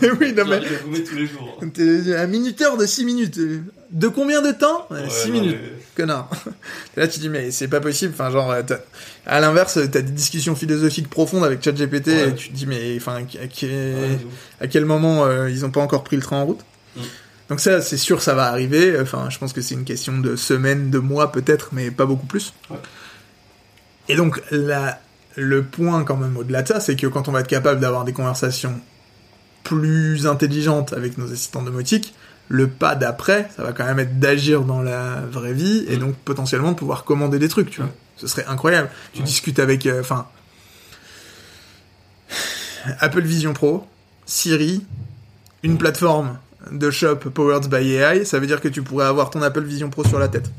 Mais 0.00 0.10
oui, 0.20 0.32
non, 0.32 0.44
mais- 0.46 0.60
tous 1.04 1.14
les 1.14 1.26
jours. 1.26 1.58
Un 1.60 2.26
minuteur 2.26 2.78
de 2.78 2.86
6 2.86 3.04
minutes. 3.04 3.38
De 3.90 4.08
combien 4.08 4.40
de 4.40 4.50
temps? 4.52 4.88
6 4.90 4.94
Ouais, 4.94 5.26
non, 5.26 5.32
minutes, 5.32 5.58
mais- 5.62 5.82
connard. 5.94 6.30
Là, 6.96 7.06
tu 7.06 7.20
dis, 7.20 7.28
mais 7.28 7.50
c'est 7.50 7.68
pas 7.68 7.80
possible. 7.80 8.14
Enfin, 8.14 8.30
genre, 8.30 8.54
à 9.26 9.40
l'inverse, 9.40 9.74
t'as 9.92 10.00
des 10.00 10.10
discussions 10.10 10.56
philosophiques 10.56 11.10
profondes 11.10 11.44
avec 11.44 11.62
ChatGPT 11.62 12.06
Ouais. 12.08 12.28
et 12.30 12.34
tu 12.34 12.48
te 12.48 12.54
dis, 12.54 12.66
mais 12.66 12.94
enfin, 12.96 13.18
à, 14.60 14.66
quel 14.66 14.84
moment 14.86 15.26
euh, 15.26 15.50
ils 15.50 15.64
ont 15.66 15.70
pas 15.70 15.80
encore 15.82 16.02
pris 16.04 16.16
le 16.16 16.22
train 16.22 16.38
en 16.38 16.46
route? 16.46 16.60
Mm. 16.96 17.00
Donc 17.48 17.60
ça, 17.60 17.82
c'est 17.82 17.96
sûr, 17.98 18.22
ça 18.22 18.34
va 18.34 18.46
arriver. 18.46 18.98
Enfin, 19.00 19.28
je 19.30 19.38
pense 19.38 19.52
que 19.52 19.60
c'est 19.60 19.74
une 19.74 19.84
question 19.84 20.18
de 20.18 20.34
semaines, 20.36 20.90
de 20.90 20.98
mois 20.98 21.30
peut-être, 21.30 21.70
mais 21.72 21.90
pas 21.90 22.06
beaucoup 22.06 22.26
plus. 22.26 22.54
Ouais. 22.70 22.78
Et 24.08 24.16
donc, 24.16 24.40
la, 24.50 25.00
le 25.36 25.62
point 25.62 26.04
quand 26.04 26.16
même 26.16 26.36
au-delà 26.36 26.62
de 26.62 26.68
ça, 26.68 26.80
c'est 26.80 26.96
que 26.96 27.06
quand 27.06 27.28
on 27.28 27.32
va 27.32 27.40
être 27.40 27.46
capable 27.48 27.80
d'avoir 27.80 28.04
des 28.04 28.12
conversations 28.12 28.80
plus 29.62 30.26
intelligentes 30.26 30.92
avec 30.92 31.18
nos 31.18 31.30
assistants 31.32 31.62
domotiques, 31.62 32.14
le 32.48 32.68
pas 32.68 32.94
d'après, 32.94 33.48
ça 33.56 33.62
va 33.62 33.72
quand 33.72 33.84
même 33.86 33.98
être 33.98 34.18
d'agir 34.20 34.62
dans 34.62 34.82
la 34.82 35.22
vraie 35.30 35.54
vie 35.54 35.84
et 35.88 35.96
Mm. 35.96 36.00
donc 36.00 36.14
potentiellement 36.16 36.72
de 36.72 36.76
pouvoir 36.76 37.04
commander 37.04 37.38
des 37.38 37.48
trucs, 37.48 37.70
tu 37.70 37.80
vois. 37.80 37.86
Ouais. 37.86 37.96
Ce 38.16 38.26
serait 38.26 38.44
incroyable. 38.46 38.90
Tu 39.12 39.22
discutes 39.22 39.58
avec, 39.58 39.86
euh, 39.86 40.00
enfin, 40.00 40.26
Apple 43.00 43.22
Vision 43.22 43.52
Pro, 43.54 43.86
Siri, 44.26 44.84
une 45.62 45.78
plateforme 45.78 46.38
de 46.70 46.90
shop 46.90 47.16
powered 47.16 47.68
by 47.68 47.96
AI, 47.96 48.24
ça 48.24 48.38
veut 48.38 48.46
dire 48.46 48.60
que 48.60 48.68
tu 48.68 48.82
pourrais 48.82 49.06
avoir 49.06 49.30
ton 49.30 49.42
Apple 49.42 49.62
Vision 49.62 49.90
Pro 49.90 50.04
sur 50.04 50.18
la 50.18 50.28
tête. 50.28 50.50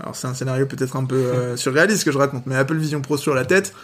Alors 0.00 0.16
c'est 0.16 0.26
un 0.26 0.34
scénario 0.34 0.66
peut-être 0.66 0.96
un 0.96 1.04
peu 1.04 1.16
euh, 1.16 1.56
surréaliste 1.62 2.04
que 2.04 2.12
je 2.12 2.18
raconte, 2.18 2.46
mais 2.46 2.56
Apple 2.56 2.76
Vision 2.76 3.00
Pro 3.00 3.16
sur 3.16 3.34
la 3.34 3.44
tête, 3.44 3.74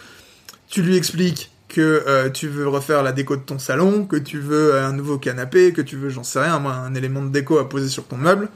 tu 0.67 0.81
lui 0.81 0.97
expliques 0.97 1.51
que 1.67 2.03
euh, 2.07 2.29
tu 2.29 2.47
veux 2.47 2.67
refaire 2.67 3.03
la 3.03 3.11
déco 3.11 3.35
de 3.35 3.41
ton 3.41 3.59
salon, 3.59 4.05
que 4.05 4.15
tu 4.15 4.39
veux 4.39 4.75
un 4.79 4.91
nouveau 4.91 5.17
canapé, 5.17 5.71
que 5.71 5.81
tu 5.81 5.95
veux, 5.97 6.09
j'en 6.09 6.23
sais 6.23 6.39
rien, 6.39 6.59
moi, 6.59 6.73
un 6.73 6.95
élément 6.95 7.21
de 7.21 7.29
déco 7.29 7.59
à 7.59 7.69
poser 7.69 7.89
sur 7.89 8.05
ton 8.05 8.17
meuble. 8.17 8.49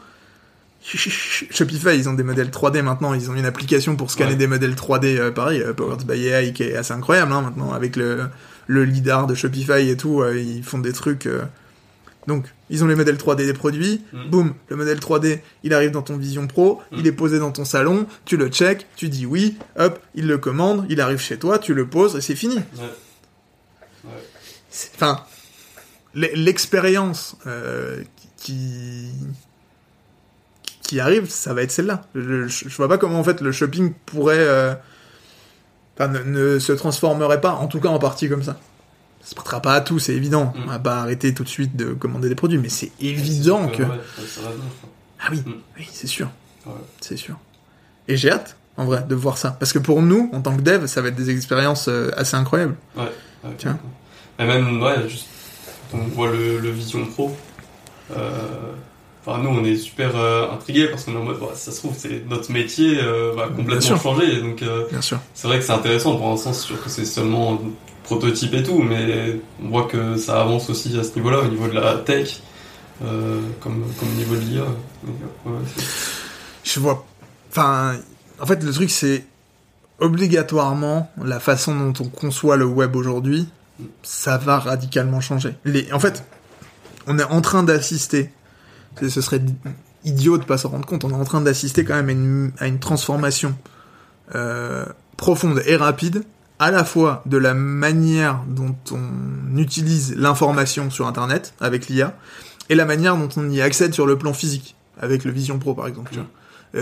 Shopify, 0.83 1.95
ils 1.95 2.09
ont 2.09 2.13
des 2.13 2.23
modèles 2.23 2.49
3D 2.49 2.81
maintenant, 2.81 3.13
ils 3.13 3.29
ont 3.29 3.35
une 3.35 3.45
application 3.45 3.95
pour 3.95 4.11
scanner 4.11 4.31
Ouais. 4.31 4.37
des 4.37 4.47
modèles 4.47 4.73
3D, 4.73 5.17
euh, 5.17 5.31
pareil, 5.31 5.61
euh, 5.61 5.73
powered 5.73 6.05
by 6.05 6.27
AI, 6.27 6.53
qui 6.53 6.63
est 6.63 6.75
assez 6.75 6.93
incroyable 6.93 7.31
hein, 7.31 7.41
maintenant, 7.41 7.71
avec 7.71 7.95
le, 7.95 8.25
le 8.67 8.83
lidar 8.83 9.27
de 9.27 9.35
Shopify 9.35 9.89
et 9.89 9.95
tout, 9.95 10.21
euh, 10.21 10.37
ils 10.37 10.63
font 10.63 10.79
des 10.79 10.91
trucs... 10.93 11.27
Donc, 12.27 12.45
ils 12.69 12.83
ont 12.83 12.87
les 12.87 12.95
modèles 12.95 13.17
3D 13.17 13.45
des 13.45 13.53
produits, 13.53 14.01
Mm. 14.13 14.29
boum, 14.29 14.53
le 14.69 14.75
modèle 14.77 14.99
3D, 14.99 15.41
il 15.63 15.73
arrive 15.73 15.91
dans 15.91 16.01
ton 16.01 16.15
Vision 16.17 16.47
Pro, 16.47 16.81
Mm. 16.91 16.95
il 16.99 17.07
est 17.07 17.11
posé 17.11 17.37
dans 17.39 17.51
ton 17.51 17.65
salon, 17.65 18.07
tu 18.25 18.37
le 18.37 18.47
check, 18.47 18.87
tu 18.95 19.09
dis 19.09 19.25
oui, 19.25 19.57
hop, 19.77 19.99
il 20.15 20.27
le 20.27 20.37
commande, 20.37 20.85
il 20.89 21.01
arrive 21.01 21.19
chez 21.19 21.37
toi, 21.37 21.59
tu 21.59 21.73
le 21.73 21.85
poses 21.87 22.15
et 22.15 22.21
c'est 22.21 22.35
fini. 22.35 22.55
Ouais. 22.55 24.11
Enfin, 24.95 25.19
l'e- 26.15 26.31
l'expérience 26.35 27.35
euh, 27.47 28.01
qui 28.37 29.09
qui 30.81 30.99
arrive, 30.99 31.29
ça 31.29 31.53
va 31.53 31.61
être 31.63 31.71
celle-là. 31.71 32.03
Je, 32.13 32.47
je, 32.47 32.67
je 32.69 32.75
vois 32.77 32.87
pas 32.89 32.97
comment 32.97 33.19
en 33.19 33.23
fait 33.23 33.39
le 33.41 33.51
shopping 33.51 33.93
pourrait, 34.05 34.35
euh, 34.39 34.73
ne 35.99 36.59
se 36.59 36.73
transformerait 36.73 37.39
pas, 37.41 37.51
en 37.53 37.67
tout 37.67 37.79
cas 37.79 37.89
en 37.89 37.99
partie 37.99 38.27
comme 38.29 38.43
ça. 38.43 38.59
Ça 39.23 39.29
se 39.29 39.35
prêtera 39.35 39.61
pas 39.61 39.73
à 39.75 39.81
tout, 39.81 39.99
c'est 39.99 40.13
évident. 40.13 40.53
Mm. 40.55 40.61
On 40.63 40.67
va 40.67 40.79
pas 40.79 41.01
arrêter 41.01 41.33
tout 41.33 41.43
de 41.43 41.49
suite 41.49 41.75
de 41.75 41.93
commander 41.93 42.27
des 42.29 42.35
produits, 42.35 42.57
mais 42.57 42.69
c'est 42.69 42.91
évident 42.99 43.67
que. 43.69 43.83
Ouais, 43.83 43.89
ouais, 43.89 43.97
ça 44.27 44.41
va 44.41 44.49
venir, 44.49 44.63
quoi. 44.81 44.89
Ah 45.21 45.27
oui, 45.31 45.41
Mm. 45.45 45.53
oui, 45.77 45.87
c'est 45.91 46.07
sûr. 46.07 46.29
Ouais. 46.65 46.73
C'est 47.01 47.17
sûr. 47.17 47.35
Et 48.07 48.17
j'ai 48.17 48.31
hâte, 48.31 48.57
en 48.77 48.85
vrai, 48.85 49.03
de 49.07 49.15
voir 49.15 49.37
ça. 49.37 49.51
Parce 49.51 49.71
que 49.71 49.79
pour 49.79 50.01
nous, 50.01 50.29
en 50.33 50.41
tant 50.41 50.55
que 50.57 50.61
dev, 50.61 50.85
ça 50.87 51.01
va 51.01 51.07
être 51.09 51.15
des 51.15 51.29
expériences 51.29 51.87
euh, 51.87 52.11
assez 52.17 52.35
incroyables. 52.35 52.75
Ouais, 52.97 53.11
Tiens. 53.57 53.77
Et 54.39 54.45
même, 54.45 54.81
ouais, 54.81 55.07
juste, 55.07 55.27
quand 55.91 55.99
on 55.99 56.07
voit 56.07 56.31
le, 56.31 56.59
le 56.59 56.69
Vision 56.71 57.05
Pro, 57.05 57.35
euh, 58.17 58.29
enfin, 59.25 59.41
nous, 59.41 59.49
on 59.49 59.63
est 59.63 59.77
super 59.77 60.15
euh, 60.17 60.51
intrigués 60.51 60.87
parce 60.87 61.05
qu'on 61.05 61.13
est 61.13 61.17
en 61.17 61.23
mode, 61.23 61.39
bah, 61.39 61.51
ça 61.55 61.71
se 61.71 61.77
trouve, 61.77 61.93
c'est 61.97 62.27
notre 62.29 62.51
métier 62.51 62.99
euh, 63.01 63.31
va 63.35 63.47
complètement 63.47 63.97
changer. 63.97 64.41
Donc, 64.41 64.61
euh, 64.61 64.85
Bien 64.91 65.01
sûr. 65.01 65.19
c'est 65.33 65.47
vrai 65.47 65.59
que 65.59 65.65
c'est 65.65 65.71
intéressant. 65.71 66.17
Pour 66.17 66.29
l'instant, 66.29 66.51
c'est 66.53 66.65
sûr 66.67 66.83
que 66.83 66.89
c'est 66.89 67.05
seulement 67.05 67.53
un 67.53 67.59
prototype 68.03 68.53
et 68.53 68.63
tout, 68.63 68.79
mais 68.79 69.39
on 69.63 69.69
voit 69.69 69.87
que 69.87 70.17
ça 70.17 70.41
avance 70.41 70.69
aussi 70.69 70.97
à 70.97 71.03
ce 71.03 71.15
niveau-là, 71.15 71.39
au 71.39 71.47
niveau 71.47 71.67
de 71.67 71.73
la 71.73 71.97
tech, 71.97 72.41
euh, 73.03 73.39
comme, 73.59 73.83
au 74.01 74.17
niveau 74.17 74.35
de 74.35 74.41
l'IA. 74.41 74.65
Je 76.63 76.79
vois. 76.79 77.05
Enfin, 77.49 77.95
en 78.39 78.45
fait, 78.45 78.63
le 78.63 78.71
truc, 78.71 78.89
c'est 78.89 79.25
obligatoirement 79.99 81.11
la 81.23 81.39
façon 81.39 81.75
dont 81.75 81.93
on 82.03 82.09
conçoit 82.09 82.57
le 82.57 82.65
web 82.65 82.95
aujourd'hui, 82.95 83.47
ça 84.01 84.37
va 84.37 84.59
radicalement 84.59 85.21
changer. 85.21 85.55
En 85.91 85.99
fait, 85.99 86.23
on 87.07 87.17
est 87.19 87.23
en 87.23 87.41
train 87.41 87.63
d'assister. 87.63 88.31
Ce 89.01 89.21
serait 89.21 89.41
idiot 90.05 90.37
de 90.37 90.43
pas 90.43 90.57
s'en 90.57 90.69
rendre 90.69 90.85
compte. 90.85 91.03
On 91.03 91.09
est 91.09 91.15
en 91.15 91.23
train 91.23 91.41
d'assister 91.41 91.83
quand 91.83 91.95
même 91.95 92.09
à 92.09 92.11
une, 92.11 92.51
à 92.59 92.67
une 92.67 92.79
transformation 92.79 93.55
euh, 94.35 94.85
profonde 95.17 95.61
et 95.65 95.75
rapide, 95.75 96.23
à 96.63 96.71
la 96.71 96.83
fois 96.85 97.21
de 97.25 97.37
la 97.37 97.53
manière 97.53 98.39
dont 98.47 98.75
on 98.91 99.57
utilise 99.57 100.15
l'information 100.15 100.89
sur 100.89 101.07
Internet 101.07 101.53
avec 101.59 101.87
l'IA, 101.87 102.15
et 102.69 102.75
la 102.75 102.85
manière 102.85 103.17
dont 103.17 103.29
on 103.37 103.49
y 103.49 103.61
accède 103.61 103.93
sur 103.93 104.05
le 104.07 104.17
plan 104.17 104.33
physique, 104.33 104.75
avec 105.01 105.25
le 105.25 105.31
Vision 105.31 105.59
Pro 105.59 105.73
par 105.73 105.87
exemple. 105.87 106.11
Tu 106.13 106.19
vois. 106.19 106.27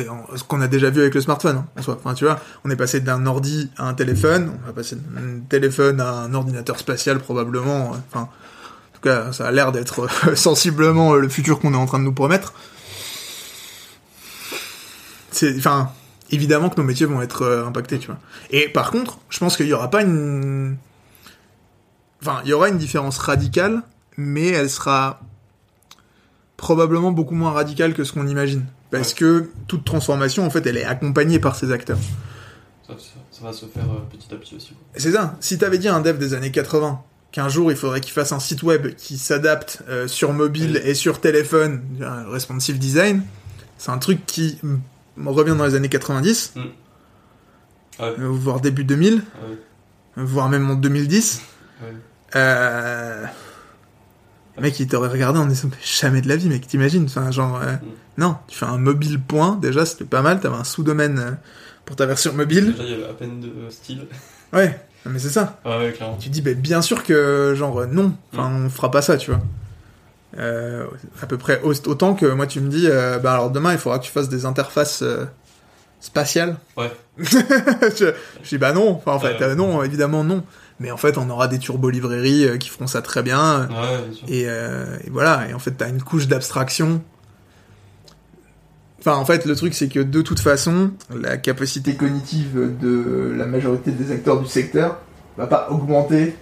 En- 0.09 0.37
ce 0.37 0.43
qu'on 0.45 0.61
a 0.61 0.67
déjà 0.69 0.89
vu 0.89 1.01
avec 1.01 1.13
le 1.15 1.19
smartphone, 1.21 1.57
hein, 1.57 1.65
en 1.77 1.81
soi. 1.81 1.97
Enfin, 2.01 2.13
tu 2.13 2.23
vois, 2.23 2.39
on 2.63 2.69
est 2.69 2.75
passé 2.77 3.01
d'un 3.01 3.25
ordi 3.25 3.69
à 3.77 3.87
un 3.89 3.93
téléphone, 3.93 4.53
on 4.63 4.67
va 4.67 4.71
passer 4.73 4.95
d'un 4.95 5.39
téléphone 5.49 5.99
à 5.99 6.11
un 6.11 6.33
ordinateur 6.33 6.79
spatial 6.79 7.19
probablement. 7.19 7.93
euh, 7.93 7.97
Enfin, 8.09 8.21
en 8.21 8.93
tout 8.93 9.01
cas, 9.01 9.33
ça 9.33 9.47
a 9.47 9.51
l'air 9.51 9.71
d'être 9.73 10.07
euh, 10.29 10.35
sensiblement 10.35 11.13
euh, 11.15 11.19
le 11.19 11.27
futur 11.27 11.59
qu'on 11.59 11.73
est 11.73 11.77
en 11.77 11.87
train 11.87 11.99
de 11.99 12.05
nous 12.05 12.13
promettre. 12.13 12.53
C'est, 15.31 15.55
enfin, 15.57 15.91
évidemment 16.31 16.69
que 16.69 16.79
nos 16.79 16.85
métiers 16.87 17.05
vont 17.05 17.21
être 17.21 17.43
euh, 17.43 17.65
impactés, 17.65 17.99
tu 17.99 18.07
vois. 18.07 18.17
Et 18.49 18.69
par 18.69 18.91
contre, 18.91 19.19
je 19.29 19.39
pense 19.39 19.57
qu'il 19.57 19.67
y 19.67 19.73
aura 19.73 19.89
pas 19.89 20.01
une, 20.03 20.77
enfin, 22.21 22.41
il 22.43 22.49
y 22.49 22.53
aura 22.53 22.69
une 22.69 22.77
différence 22.77 23.17
radicale, 23.17 23.81
mais 24.17 24.47
elle 24.47 24.69
sera 24.69 25.19
probablement 26.57 27.11
beaucoup 27.11 27.35
moins 27.35 27.51
radicale 27.51 27.93
que 27.93 28.03
ce 28.03 28.13
qu'on 28.13 28.27
imagine. 28.27 28.65
Parce 28.91 29.09
Ouais. 29.13 29.19
que 29.19 29.49
toute 29.67 29.85
transformation, 29.85 30.45
en 30.45 30.49
fait, 30.49 30.65
elle 30.67 30.77
est 30.77 30.83
accompagnée 30.85 31.39
par 31.39 31.55
ces 31.55 31.71
acteurs. 31.71 31.97
ça, 32.87 32.93
va 33.41 33.53
se 33.53 33.65
faire 33.65 33.83
euh, 33.85 33.99
petit 34.11 34.33
à 34.33 34.37
petit 34.37 34.55
aussi. 34.55 34.73
C'est 34.95 35.13
ça. 35.13 35.35
Si 35.39 35.57
t'avais 35.57 35.77
dit 35.79 35.87
à 35.87 35.95
un 35.95 36.01
dev 36.01 36.17
des 36.17 36.33
années 36.33 36.51
80 36.51 37.01
qu'un 37.31 37.47
jour 37.47 37.71
il 37.71 37.77
faudrait 37.77 38.01
qu'il 38.01 38.11
fasse 38.11 38.33
un 38.33 38.39
site 38.41 38.61
web 38.61 38.93
qui 38.95 39.17
s'adapte 39.17 39.81
euh, 39.87 40.05
sur 40.09 40.33
mobile 40.33 40.81
et 40.83 40.93
sur 40.93 41.21
téléphone, 41.21 41.81
un 42.01 42.29
responsive 42.29 42.77
design, 42.77 43.23
c'est 43.77 43.89
un 43.89 43.97
truc 43.97 44.25
qui 44.25 44.59
mm, 45.17 45.27
revient 45.27 45.55
dans 45.57 45.65
les 45.65 45.75
années 45.75 45.89
90. 45.89 46.53
Ouais. 46.55 46.61
euh, 47.99 48.15
voire 48.29 48.59
début 48.61 48.83
2000, 48.83 49.15
Ouais. 49.15 49.57
voire 50.17 50.49
même 50.49 50.69
en 50.69 50.75
2010. 50.75 51.41
Ouais. 51.81 51.87
Euh... 52.35 53.25
Le 54.57 54.61
mec, 54.63 54.79
il 54.79 54.87
t'aurait 54.87 55.07
regardé 55.09 55.39
en 55.39 55.45
disant, 55.45 55.69
jamais 55.83 56.21
de 56.21 56.27
la 56.27 56.35
vie, 56.35 56.49
mec, 56.49 56.67
t'imagines 56.67 57.05
Enfin, 57.05 57.31
genre, 57.31 57.59
euh, 57.61 57.73
Mm. 57.73 57.79
non, 58.17 58.35
tu 58.47 58.57
fais 58.57 58.65
un 58.65 58.77
mobile 58.77 59.19
point, 59.19 59.55
déjà, 59.55 59.85
c'était 59.85 60.03
pas 60.05 60.21
mal, 60.21 60.39
t'avais 60.39 60.55
un 60.57 60.63
sous-domaine 60.65 61.19
euh, 61.19 61.31
pour 61.85 61.95
ta 61.95 62.05
version 62.05 62.33
mobile. 62.33 62.71
Déjà, 62.73 62.83
il 62.83 62.89
y 62.91 62.93
avait 62.93 63.05
à 63.09 63.13
peine 63.13 63.39
de 63.39 63.69
style. 63.69 64.07
Ouais, 64.53 64.79
mais 65.05 65.19
c'est 65.19 65.29
ça. 65.29 65.59
Ouais, 65.65 65.77
ouais, 65.77 65.93
clairement. 65.93 66.17
Tu 66.17 66.29
dis, 66.29 66.41
bah, 66.41 66.53
bien 66.53 66.81
sûr 66.81 67.03
que, 67.03 67.53
genre, 67.55 67.87
non, 67.87 68.13
enfin, 68.33 68.51
on 68.53 68.69
fera 68.69 68.91
pas 68.91 69.01
ça, 69.01 69.17
tu 69.17 69.31
vois. 69.31 69.39
Euh, 70.37 70.85
à 71.21 71.25
peu 71.25 71.37
près 71.37 71.59
au- 71.61 71.73
autant 71.89 72.13
que 72.13 72.25
moi, 72.25 72.47
tu 72.47 72.61
me 72.61 72.69
dis, 72.69 72.87
euh, 72.89 73.19
bah, 73.19 73.33
alors 73.33 73.51
demain, 73.51 73.73
il 73.73 73.77
faudra 73.77 73.99
que 73.99 74.05
tu 74.05 74.11
fasses 74.11 74.29
des 74.29 74.45
interfaces 74.45 75.01
euh, 75.01 75.25
spatiales. 75.99 76.55
Ouais. 76.77 76.91
je, 77.17 78.13
je 78.43 78.49
dis, 78.49 78.57
bah 78.57 78.71
non, 78.71 78.91
enfin, 78.91 79.11
en 79.13 79.19
fait, 79.19 79.55
non, 79.55 79.83
évidemment, 79.83 80.23
non. 80.23 80.43
Mais 80.79 80.89
en 80.89 80.97
fait, 80.97 81.17
on 81.17 81.29
aura 81.29 81.47
des 81.47 81.59
turbo-librairies 81.59 82.45
euh, 82.47 82.57
qui 82.57 82.69
feront 82.69 82.87
ça 82.87 83.01
très 83.01 83.21
bien. 83.23 83.67
Ouais. 83.69 84.27
Et, 84.29 84.41
et 84.43 85.09
voilà, 85.11 85.47
et 85.49 85.53
en 85.53 85.59
fait, 85.59 85.71
t'as 85.71 85.89
une 85.89 86.01
couche 86.01 86.27
d'abstraction. 86.27 87.01
Enfin, 88.99 89.15
en 89.15 89.25
fait, 89.25 89.45
le 89.45 89.55
truc, 89.55 89.73
c'est 89.73 89.87
que 89.89 89.99
de 89.99 90.21
toute 90.21 90.39
façon, 90.39 90.91
la 91.13 91.37
capacité 91.37 91.95
cognitive 91.95 92.77
de 92.79 93.33
la 93.35 93.45
majorité 93.47 93.91
des 93.91 94.11
acteurs 94.11 94.39
du 94.39 94.47
secteur 94.47 94.97
va 95.37 95.47
pas 95.47 95.67
augmenter 95.71 96.35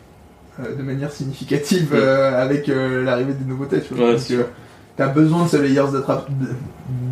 de 0.60 0.84
manière 0.84 1.12
significative 1.12 1.91
euh, 1.93 2.41
avec 2.41 2.70
euh, 2.70 3.03
l'arrivée 3.03 3.34
des 3.34 3.45
nouveautés. 3.45 3.82
Tu 3.82 3.93
vois. 3.93 4.12
Ouais, 4.12 4.18
euh, 4.32 4.43
t'as 4.97 5.07
besoin 5.07 5.43
de 5.45 5.49
ce 5.49 5.57
layers 5.57 5.86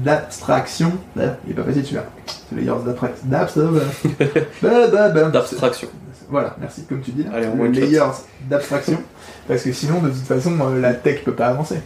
d'abstraction. 0.03 0.91
Il 1.15 1.51
est 1.51 1.53
pas 1.53 1.63
facile 1.63 1.83
celui-là. 1.85 2.05
Ce 2.49 2.55
layers 2.55 2.83
d'abstraction. 2.85 3.27
D'abstraction. 5.31 5.87
Voilà, 6.29 6.55
merci, 6.59 6.83
comme 6.85 7.01
tu 7.01 7.11
dis. 7.11 7.23
là. 7.23 7.29
Allez, 7.35 7.47
le 7.47 7.67
layers 7.69 8.01
d'abstraction. 8.49 8.99
parce 9.47 9.63
que 9.63 9.71
sinon, 9.71 10.01
de 10.01 10.09
toute 10.09 10.17
façon, 10.25 10.57
euh, 10.59 10.81
la 10.81 10.93
tech 10.93 11.23
peut 11.23 11.33
pas 11.33 11.47
avancer. 11.47 11.79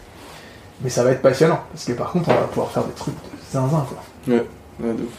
Mais 0.82 0.90
ça 0.90 1.04
va 1.04 1.12
être 1.12 1.22
passionnant. 1.22 1.60
Parce 1.72 1.84
que 1.84 1.92
par 1.92 2.10
contre, 2.10 2.28
on 2.30 2.34
va 2.34 2.40
pouvoir 2.48 2.70
faire 2.72 2.82
des 2.84 2.92
trucs 2.92 3.14
de 3.14 3.20
zinzin, 3.52 3.86
quoi. 3.88 4.02
Ouais, 4.26 4.44
de 4.80 5.02
ouf. 5.04 5.12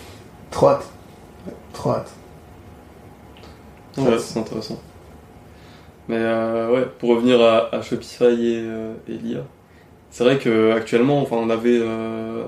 Trop 0.51 0.69
hâte. 0.69 0.83
Trop 1.71 1.91
hâte. 1.91 2.11
Ouais, 3.97 4.17
c'est 4.19 4.39
intéressant. 4.39 4.77
Mais 6.09 6.17
euh, 6.19 6.71
ouais, 6.71 6.87
pour 6.99 7.09
revenir 7.11 7.41
à, 7.41 7.73
à 7.73 7.81
Shopify 7.81 8.25
et, 8.25 8.59
euh, 8.61 8.93
et 9.07 9.13
l'IA, 9.13 9.43
c'est 10.11 10.23
vrai 10.23 10.37
que 10.37 10.71
actuellement, 10.71 11.21
enfin, 11.21 11.37
on 11.37 11.49
avait 11.49 11.79
euh, 11.81 12.43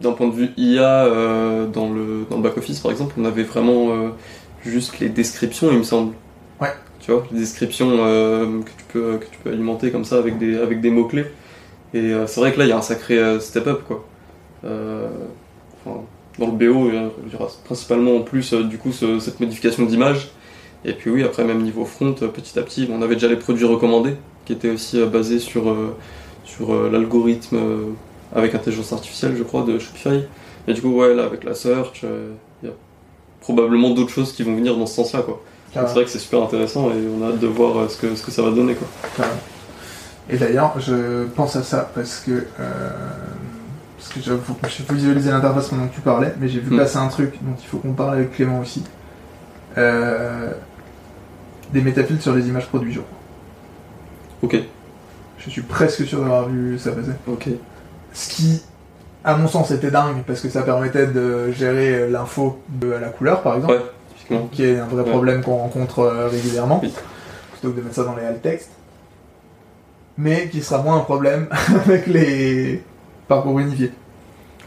d'un 0.00 0.12
point 0.12 0.28
de 0.28 0.34
vue 0.34 0.50
IA 0.56 1.06
euh, 1.06 1.66
dans 1.66 1.90
le 1.92 2.26
dans 2.30 2.36
le 2.36 2.42
back 2.42 2.56
office 2.58 2.80
par 2.80 2.90
exemple, 2.90 3.14
on 3.18 3.24
avait 3.24 3.42
vraiment 3.44 4.10
juste 4.64 4.98
les 5.00 5.08
descriptions, 5.08 5.70
il 5.72 5.78
me 5.78 5.82
semble. 5.82 6.14
Ouais. 6.60 6.72
Tu 7.00 7.12
vois, 7.12 7.24
les 7.32 7.38
descriptions 7.40 7.88
que 7.96 8.70
tu 8.78 8.84
peux 8.92 9.18
que 9.18 9.26
tu 9.26 9.38
peux 9.42 9.50
alimenter 9.50 9.90
comme 9.90 10.04
ça 10.04 10.18
avec 10.18 10.38
des 10.38 10.58
avec 10.58 10.80
des 10.80 10.90
mots 10.90 11.06
clés. 11.06 11.26
Et 11.94 12.12
c'est 12.26 12.40
vrai 12.40 12.52
que 12.52 12.58
là, 12.58 12.66
il 12.66 12.68
y 12.68 12.72
a 12.72 12.78
un 12.78 12.82
sacré 12.82 13.18
euh, 13.18 13.40
step 13.40 13.66
up 13.68 13.82
quoi. 13.86 14.04
Dans 16.38 16.46
le 16.46 16.52
BO, 16.52 16.90
il 16.90 17.32
y 17.32 17.34
aura 17.36 17.48
principalement 17.64 18.16
en 18.16 18.20
plus 18.20 18.52
du 18.52 18.76
coup 18.76 18.92
ce- 18.92 19.18
cette 19.20 19.40
modification 19.40 19.86
d'image. 19.86 20.28
Et 20.86 20.92
puis 20.92 21.10
oui, 21.10 21.24
après 21.24 21.44
même 21.44 21.62
niveau 21.62 21.84
front, 21.84 22.14
euh, 22.22 22.28
petit 22.28 22.58
à 22.58 22.62
petit, 22.62 22.88
on 22.90 23.02
avait 23.02 23.14
déjà 23.14 23.26
les 23.26 23.36
produits 23.36 23.66
recommandés 23.66 24.16
qui 24.44 24.52
étaient 24.52 24.70
aussi 24.70 25.00
euh, 25.00 25.06
basés 25.06 25.40
sur, 25.40 25.68
euh, 25.68 25.96
sur 26.44 26.72
l'algorithme 26.90 27.58
avec 28.34 28.54
intelligence 28.54 28.92
artificielle, 28.92 29.34
je 29.36 29.42
crois, 29.42 29.64
de 29.64 29.78
Shopify. 29.78 30.22
Et 30.68 30.72
du 30.72 30.80
coup, 30.80 30.90
ouais, 30.90 31.12
là 31.14 31.24
avec 31.24 31.42
la 31.42 31.54
search, 31.54 32.04
il 32.62 32.68
y 32.68 32.70
a 32.70 32.74
probablement 33.40 33.90
d'autres 33.90 34.10
choses 34.10 34.32
qui 34.32 34.44
vont 34.44 34.54
venir 34.54 34.76
dans 34.76 34.86
ce 34.86 34.94
sens-là, 34.94 35.22
quoi. 35.22 35.42
C'est 35.74 35.82
vrai 35.82 36.04
que 36.04 36.10
c'est 36.10 36.20
super 36.20 36.42
intéressant 36.42 36.88
et 36.90 36.94
on 37.06 37.22
a 37.22 37.30
hâte 37.30 37.40
de 37.40 37.46
voir 37.48 37.90
ce 37.90 37.98
que, 37.98 38.14
ce 38.14 38.22
que 38.22 38.30
ça 38.30 38.42
va 38.42 38.50
donner, 38.50 38.74
quoi. 38.74 39.26
Et 40.30 40.36
d'ailleurs, 40.36 40.78
je 40.80 41.24
pense 41.34 41.56
à 41.56 41.62
ça 41.62 41.90
parce 41.94 42.20
que 42.20 42.46
euh, 42.58 42.90
parce 43.98 44.12
que 44.12 44.20
j'ai 44.20 44.94
visualisé 44.94 45.30
l'interface 45.30 45.68
pendant 45.68 45.86
que 45.88 45.94
tu 45.94 46.00
parlais, 46.00 46.32
mais 46.40 46.48
j'ai 46.48 46.60
vu 46.60 46.74
Mm. 46.74 46.78
passer 46.78 46.96
un 46.96 47.08
truc 47.08 47.34
dont 47.42 47.54
il 47.60 47.66
faut 47.66 47.78
qu'on 47.78 47.92
parle 47.92 48.14
avec 48.14 48.32
Clément 48.32 48.60
aussi. 48.60 48.82
Euh, 49.78 50.50
des 51.72 51.80
métafiltres 51.82 52.22
sur 52.22 52.34
les 52.34 52.46
images 52.48 52.66
produits, 52.66 52.92
je 52.92 53.00
crois. 53.00 53.18
Ok, 54.42 54.56
Je 55.38 55.50
suis 55.50 55.62
presque 55.62 56.04
sûr 56.06 56.20
d'avoir 56.20 56.48
vu 56.48 56.78
ça 56.78 56.92
passer. 56.92 57.10
ok. 57.26 57.48
Ce 58.12 58.28
qui, 58.34 58.62
à 59.24 59.36
mon 59.36 59.48
sens, 59.48 59.70
était 59.70 59.90
dingue 59.90 60.22
parce 60.26 60.40
que 60.40 60.48
ça 60.48 60.62
permettait 60.62 61.06
de 61.06 61.50
gérer 61.52 62.08
l'info 62.08 62.58
de 62.68 62.88
la 62.88 63.08
couleur, 63.08 63.42
par 63.42 63.56
exemple, 63.56 63.74
Ouais, 64.30 64.40
qui 64.52 64.64
est 64.64 64.78
un 64.78 64.86
vrai 64.86 65.02
Ouais. 65.04 65.10
problème 65.10 65.42
qu'on 65.42 65.56
rencontre 65.56 66.00
euh, 66.00 66.28
régulièrement, 66.28 66.80
Oui. 66.82 66.92
plutôt 67.52 67.70
que 67.72 67.76
de 67.78 67.82
mettre 67.82 67.94
ça 67.96 68.04
dans 68.04 68.16
les 68.16 68.24
alt 68.24 68.42
textes. 68.42 68.70
Mais 70.18 70.48
qui 70.48 70.62
sera 70.62 70.82
moins 70.82 70.96
un 70.96 71.00
problème 71.00 71.48
avec 71.84 72.06
les 72.06 72.82
parcours 73.28 73.58
unifiés, 73.58 73.92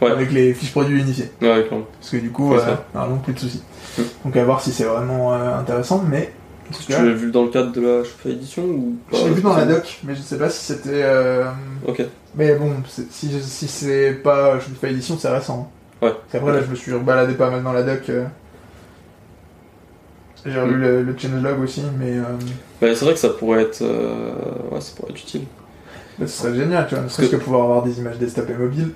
Ouais, 0.00 0.10
avec 0.10 0.30
les 0.32 0.54
fiches 0.54 0.70
produits 0.72 1.00
unifiés. 1.00 1.30
ouais, 1.42 1.64
clairement. 1.66 1.86
Parce 1.98 2.10
que 2.10 2.16
du 2.18 2.30
coup, 2.30 2.54
euh, 2.54 2.74
normalement, 2.94 3.18
plus 3.18 3.34
de 3.34 3.38
soucis. 3.38 3.62
Mm. 3.98 4.02
Donc 4.24 4.36
à 4.36 4.44
voir 4.44 4.60
si 4.60 4.70
c'est 4.72 4.84
vraiment 4.84 5.34
euh, 5.34 5.58
intéressant, 5.58 6.02
mais 6.08 6.32
Tu 6.86 6.92
l'as 6.92 7.12
vu 7.12 7.30
dans 7.30 7.42
le 7.42 7.48
cadre 7.50 7.72
de 7.72 7.80
la 7.80 8.04
Shopify 8.04 8.30
Edition 8.30 8.62
ou 8.64 8.96
pas 9.10 9.16
je 9.18 9.24
l'ai 9.28 9.34
vu 9.34 9.42
dans 9.42 9.56
la 9.56 9.64
doc, 9.66 9.98
mais 10.04 10.14
je 10.14 10.20
sais 10.22 10.38
pas 10.38 10.48
si 10.50 10.64
c'était. 10.64 11.02
euh, 11.02 11.44
Ok, 11.86 12.04
Mais 12.36 12.54
bon, 12.54 12.72
si, 12.86 13.06
si 13.42 13.68
c'est 13.68 14.12
pas 14.22 14.58
Shopify 14.60 14.86
Edition, 14.86 15.18
c'est 15.18 15.28
récent. 15.30 15.70
hein. 16.02 16.06
Ouais. 16.06 16.12
C'est 16.30 16.38
après, 16.38 16.52
là, 16.52 16.60
je 16.64 16.70
me 16.70 16.74
suis 16.76 16.92
baladé 16.92 17.34
pas 17.34 17.50
mal 17.50 17.62
dans 17.62 17.72
la 17.72 17.82
doc. 17.82 18.08
euh. 18.08 18.24
J'ai 20.46 20.58
revu 20.58 20.76
Mm. 20.76 20.80
le, 20.80 21.02
le 21.02 21.18
changelog 21.18 21.60
aussi, 21.60 21.82
mais 21.98 22.16
euh, 22.16 22.22
bah, 22.80 22.88
c'est 22.94 23.04
vrai 23.04 23.12
que 23.12 23.20
ça 23.20 23.28
pourrait 23.28 23.62
être, 23.62 23.82
euh, 23.82 24.32
ouais, 24.70 24.80
ça 24.80 24.92
pourrait 24.96 25.12
être 25.12 25.20
utile. 25.20 25.42
bah, 26.18 26.26
ce 26.26 26.42
serait 26.42 26.54
génial, 26.54 26.86
tu 26.88 26.94
vois. 26.94 27.04
Ne 27.04 27.08
serait-ce 27.10 27.30
que- 27.30 27.36
que 27.36 27.42
pouvoir 27.42 27.64
avoir 27.64 27.82
des 27.82 27.98
images 27.98 28.16
desktop 28.18 28.48
et 28.48 28.54
mobile, 28.54 28.92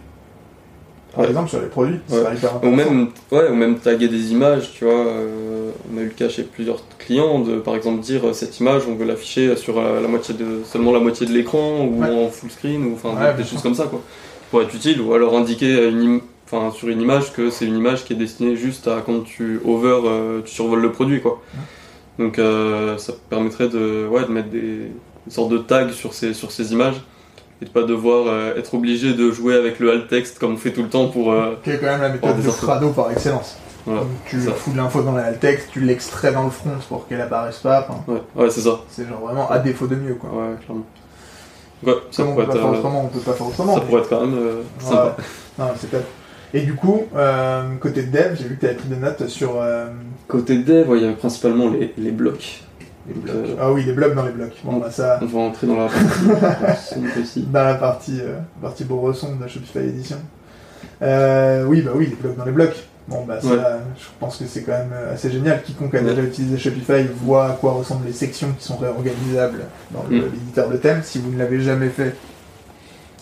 par 1.15 1.25
Ouais. 1.25 1.31
exemple, 1.31 1.49
sur 1.51 1.61
les 1.61 1.67
produits. 1.69 1.99
Ouais. 2.11 2.19
hyper 2.37 2.55
Ou 2.63 2.67
intéressant. 2.69 2.91
même, 2.93 3.09
ouais, 3.33 3.49
ou 3.51 3.55
même 3.55 3.79
taguer 3.79 4.09
des 4.09 4.33
images, 4.33 4.71
tu 4.77 4.85
vois. 4.85 4.95
euh, 4.95 5.71
on 5.93 5.99
a 5.99 6.01
eu 6.03 6.07
le 6.07 6.11
cas 6.11 6.29
chez 6.29 6.43
plusieurs 6.43 6.83
clients 6.99 7.41
de, 7.41 7.57
par 7.57 7.77
exemple, 7.77 8.01
dire 8.01 8.27
euh, 8.27 8.33
cette 8.33 8.59
image, 8.61 8.83
on 8.89 8.95
veut 8.95 9.05
l'afficher 9.07 9.57
sur 9.57 9.79
euh, 9.79 10.01
la 10.01 10.09
moitié 10.09 10.35
de, 10.35 10.63
seulement 10.65 10.93
la 10.93 11.01
moitié 11.01 11.27
de 11.27 11.33
l'écran 11.33 11.85
ou 11.87 12.01
Ouais. 12.03 12.09
en 12.11 12.29
full 12.29 12.51
screen 12.51 12.85
ou 12.87 12.95
enfin 12.95 13.15
des- 13.37 13.43
des 13.43 13.49
choses 13.49 13.63
comme 13.63 13.75
ça, 13.75 13.85
quoi. 13.85 14.01
Pour 14.51 14.63
être 14.63 14.75
utile 14.75 15.01
ou 15.01 15.13
alors 15.15 15.37
indiquer 15.37 15.89
une 15.89 16.03
im- 16.17 16.21
enfin, 16.51 16.71
sur 16.77 16.89
une 16.89 17.01
image 17.01 17.33
que 17.33 17.51
c'est 17.51 17.65
une 17.67 17.77
image 17.77 18.05
qui 18.05 18.13
est 18.13 18.17
destinée 18.17 18.57
juste 18.57 18.87
à 18.89 19.03
quand 19.05 19.21
tu 19.25 19.61
over, 19.65 20.01
euh, 20.05 20.41
tu 20.45 20.53
survoles 20.55 20.83
le 20.83 20.93
produit, 20.93 21.21
quoi. 21.21 21.41
Donc 22.19 22.39
euh, 22.39 22.97
ça 22.99 23.13
permettrait 23.29 23.69
de, 23.69 24.07
ouais, 24.09 24.23
de 24.23 24.29
mettre 24.31 24.51
des, 24.51 24.61
des 25.27 25.31
sortes 25.31 25.51
de 25.51 25.59
tags 25.59 25.91
sur 25.91 26.15
ces, 26.15 26.33
sur 26.35 26.53
ces 26.53 26.73
images 26.73 27.01
et 27.63 27.65
de 27.67 27.71
pas 27.71 27.83
devoir 27.85 28.27
euh, 28.27 28.57
être 28.57 28.75
obligé 28.75 29.15
de 29.15 29.31
jouer 29.31 29.55
avec 29.57 29.79
le 29.81 29.91
alt 29.93 30.09
text 30.09 30.39
comme 30.39 30.55
on 30.55 30.57
fait 30.57 30.73
tout 30.73 30.83
le 30.83 30.89
temps 30.89 31.09
pour. 31.09 31.33
euh, 31.33 31.55
Qui 31.63 31.71
est 31.71 31.79
quand 31.79 31.87
même 31.87 32.01
la 32.03 32.09
méthode 32.11 32.37
de. 32.37 32.43
Frado 32.51 32.91
par 32.91 33.11
excellence. 33.13 33.57
voilà. 33.87 34.01
Donc, 34.03 34.11
tu 34.27 34.41
ça. 34.41 34.53
fous 34.53 34.73
de 34.73 34.77
l'info 34.77 35.03
dans 35.03 35.13
la 35.13 35.25
alt 35.27 35.41
text, 35.41 35.69
tu 35.73 35.81
l'extrais 35.81 36.33
dans 36.33 36.45
le 36.45 36.51
front 36.51 36.71
pour 36.89 37.07
qu'elle 37.07 37.21
apparaisse 37.21 37.59
pas. 37.59 37.87
Ouais, 38.09 38.21
ouais 38.37 38.51
c'est 38.51 38.61
ça. 38.63 38.81
c'est 38.89 39.07
genre 39.09 39.21
vraiment 39.21 39.51
à 39.51 39.59
défaut 39.59 39.87
de 39.87 39.95
mieux, 39.97 40.15
quoi. 40.15 40.31
Ouais, 40.31 40.55
clairement. 40.65 40.85
Ouais, 41.85 41.95
ça 42.11 42.23
Comme 42.23 42.33
on 42.33 42.37
peut 42.37 42.43
pourrait, 42.45 42.47
pas 42.47 42.53
être, 42.55 42.61
faire 42.63 42.73
euh, 42.73 42.79
autrement, 42.79 43.05
on 43.05 43.09
peut 43.09 43.21
pas 43.21 43.33
faire 43.35 43.47
autrement. 43.47 43.75
ça 43.75 43.81
pourrait 43.83 44.01
être 44.03 44.09
quand 44.09 44.21
même 44.27 44.39
euh, 44.39 44.63
Ouais. 44.91 45.11
Non, 45.59 45.67
c'est. 45.79 45.89
Et 46.57 46.63
du 46.63 46.75
coup, 46.75 47.03
côté 47.81 48.03
dev, 48.05 48.37
j'ai 48.37 48.45
vu 48.49 48.55
que 48.57 48.61
tu 48.61 48.67
avais 48.67 48.75
pris 48.77 48.89
des 48.89 48.97
notes 48.97 49.27
sur 49.29 49.61
Côté 50.29 50.57
dev, 50.59 50.89
ouais, 50.89 50.99
il 50.99 51.03
y 51.03 51.07
avait 51.07 51.15
principalement 51.17 51.69
les, 51.69 51.93
les 51.99 52.11
blocs. 52.11 52.63
Les 53.07 53.15
Donc, 53.15 53.23
blocs. 53.25 53.35
euh, 53.37 53.57
Ah 53.61 53.73
oui, 53.73 53.85
les 53.85 53.93
blocs 53.93 54.15
dans 54.15 54.25
les 54.25 54.33
blocs. 54.33 54.55
Bon, 54.65 54.75
on- 54.77 54.79
bah 54.81 54.91
ça, 54.91 55.19
On 55.23 55.27
va 55.27 55.39
entrer 55.41 55.67
dans 55.67 55.77
la 55.77 55.89
partie 56.67 56.95
aussi. 57.21 57.43
dans 57.43 57.65
la 57.65 57.75
partie, 57.75 58.21
euh, 58.21 58.39
partie 58.63 58.85
de 58.85 58.89
Shopify 59.49 59.79
Edition. 59.79 60.17
Euh, 61.03 61.65
oui, 61.65 61.83
bah 61.83 61.91
oui, 61.95 62.07
les 62.09 62.17
blocs 62.17 62.37
dans 62.37 62.45
les 62.45 62.53
blocs. 62.53 62.77
Bon, 63.07 63.25
bah 63.27 63.39
ça, 63.41 63.49
Ouais. 63.49 63.57
je 63.99 64.05
pense 64.19 64.39
que 64.39 64.47
c'est 64.47 64.63
quand 64.63 64.73
même 64.73 64.93
euh, 64.95 65.13
assez 65.13 65.31
génial. 65.31 65.63
Quiconque 65.63 65.95
a 65.95 65.99
Ouais. 65.99 66.05
déjà 66.05 66.23
utilisé 66.23 66.57
Shopify 66.57 67.07
voit 67.23 67.47
à 67.49 67.53
quoi 67.53 67.73
ressemblent 67.73 68.07
les 68.07 68.13
sections 68.15 68.49
qui 68.59 68.65
sont 68.65 68.77
réorganisables 68.79 69.65
dans 69.91 70.05
le- 70.09 70.17
Mm. 70.21 70.31
l'éditeur 70.33 70.69
de 70.71 70.77
thème. 70.79 71.01
Si 71.03 71.19
vous 71.19 71.31
ne 71.31 71.39
l'avez 71.39 71.61
jamais 71.61 71.91
fait, 71.91 72.15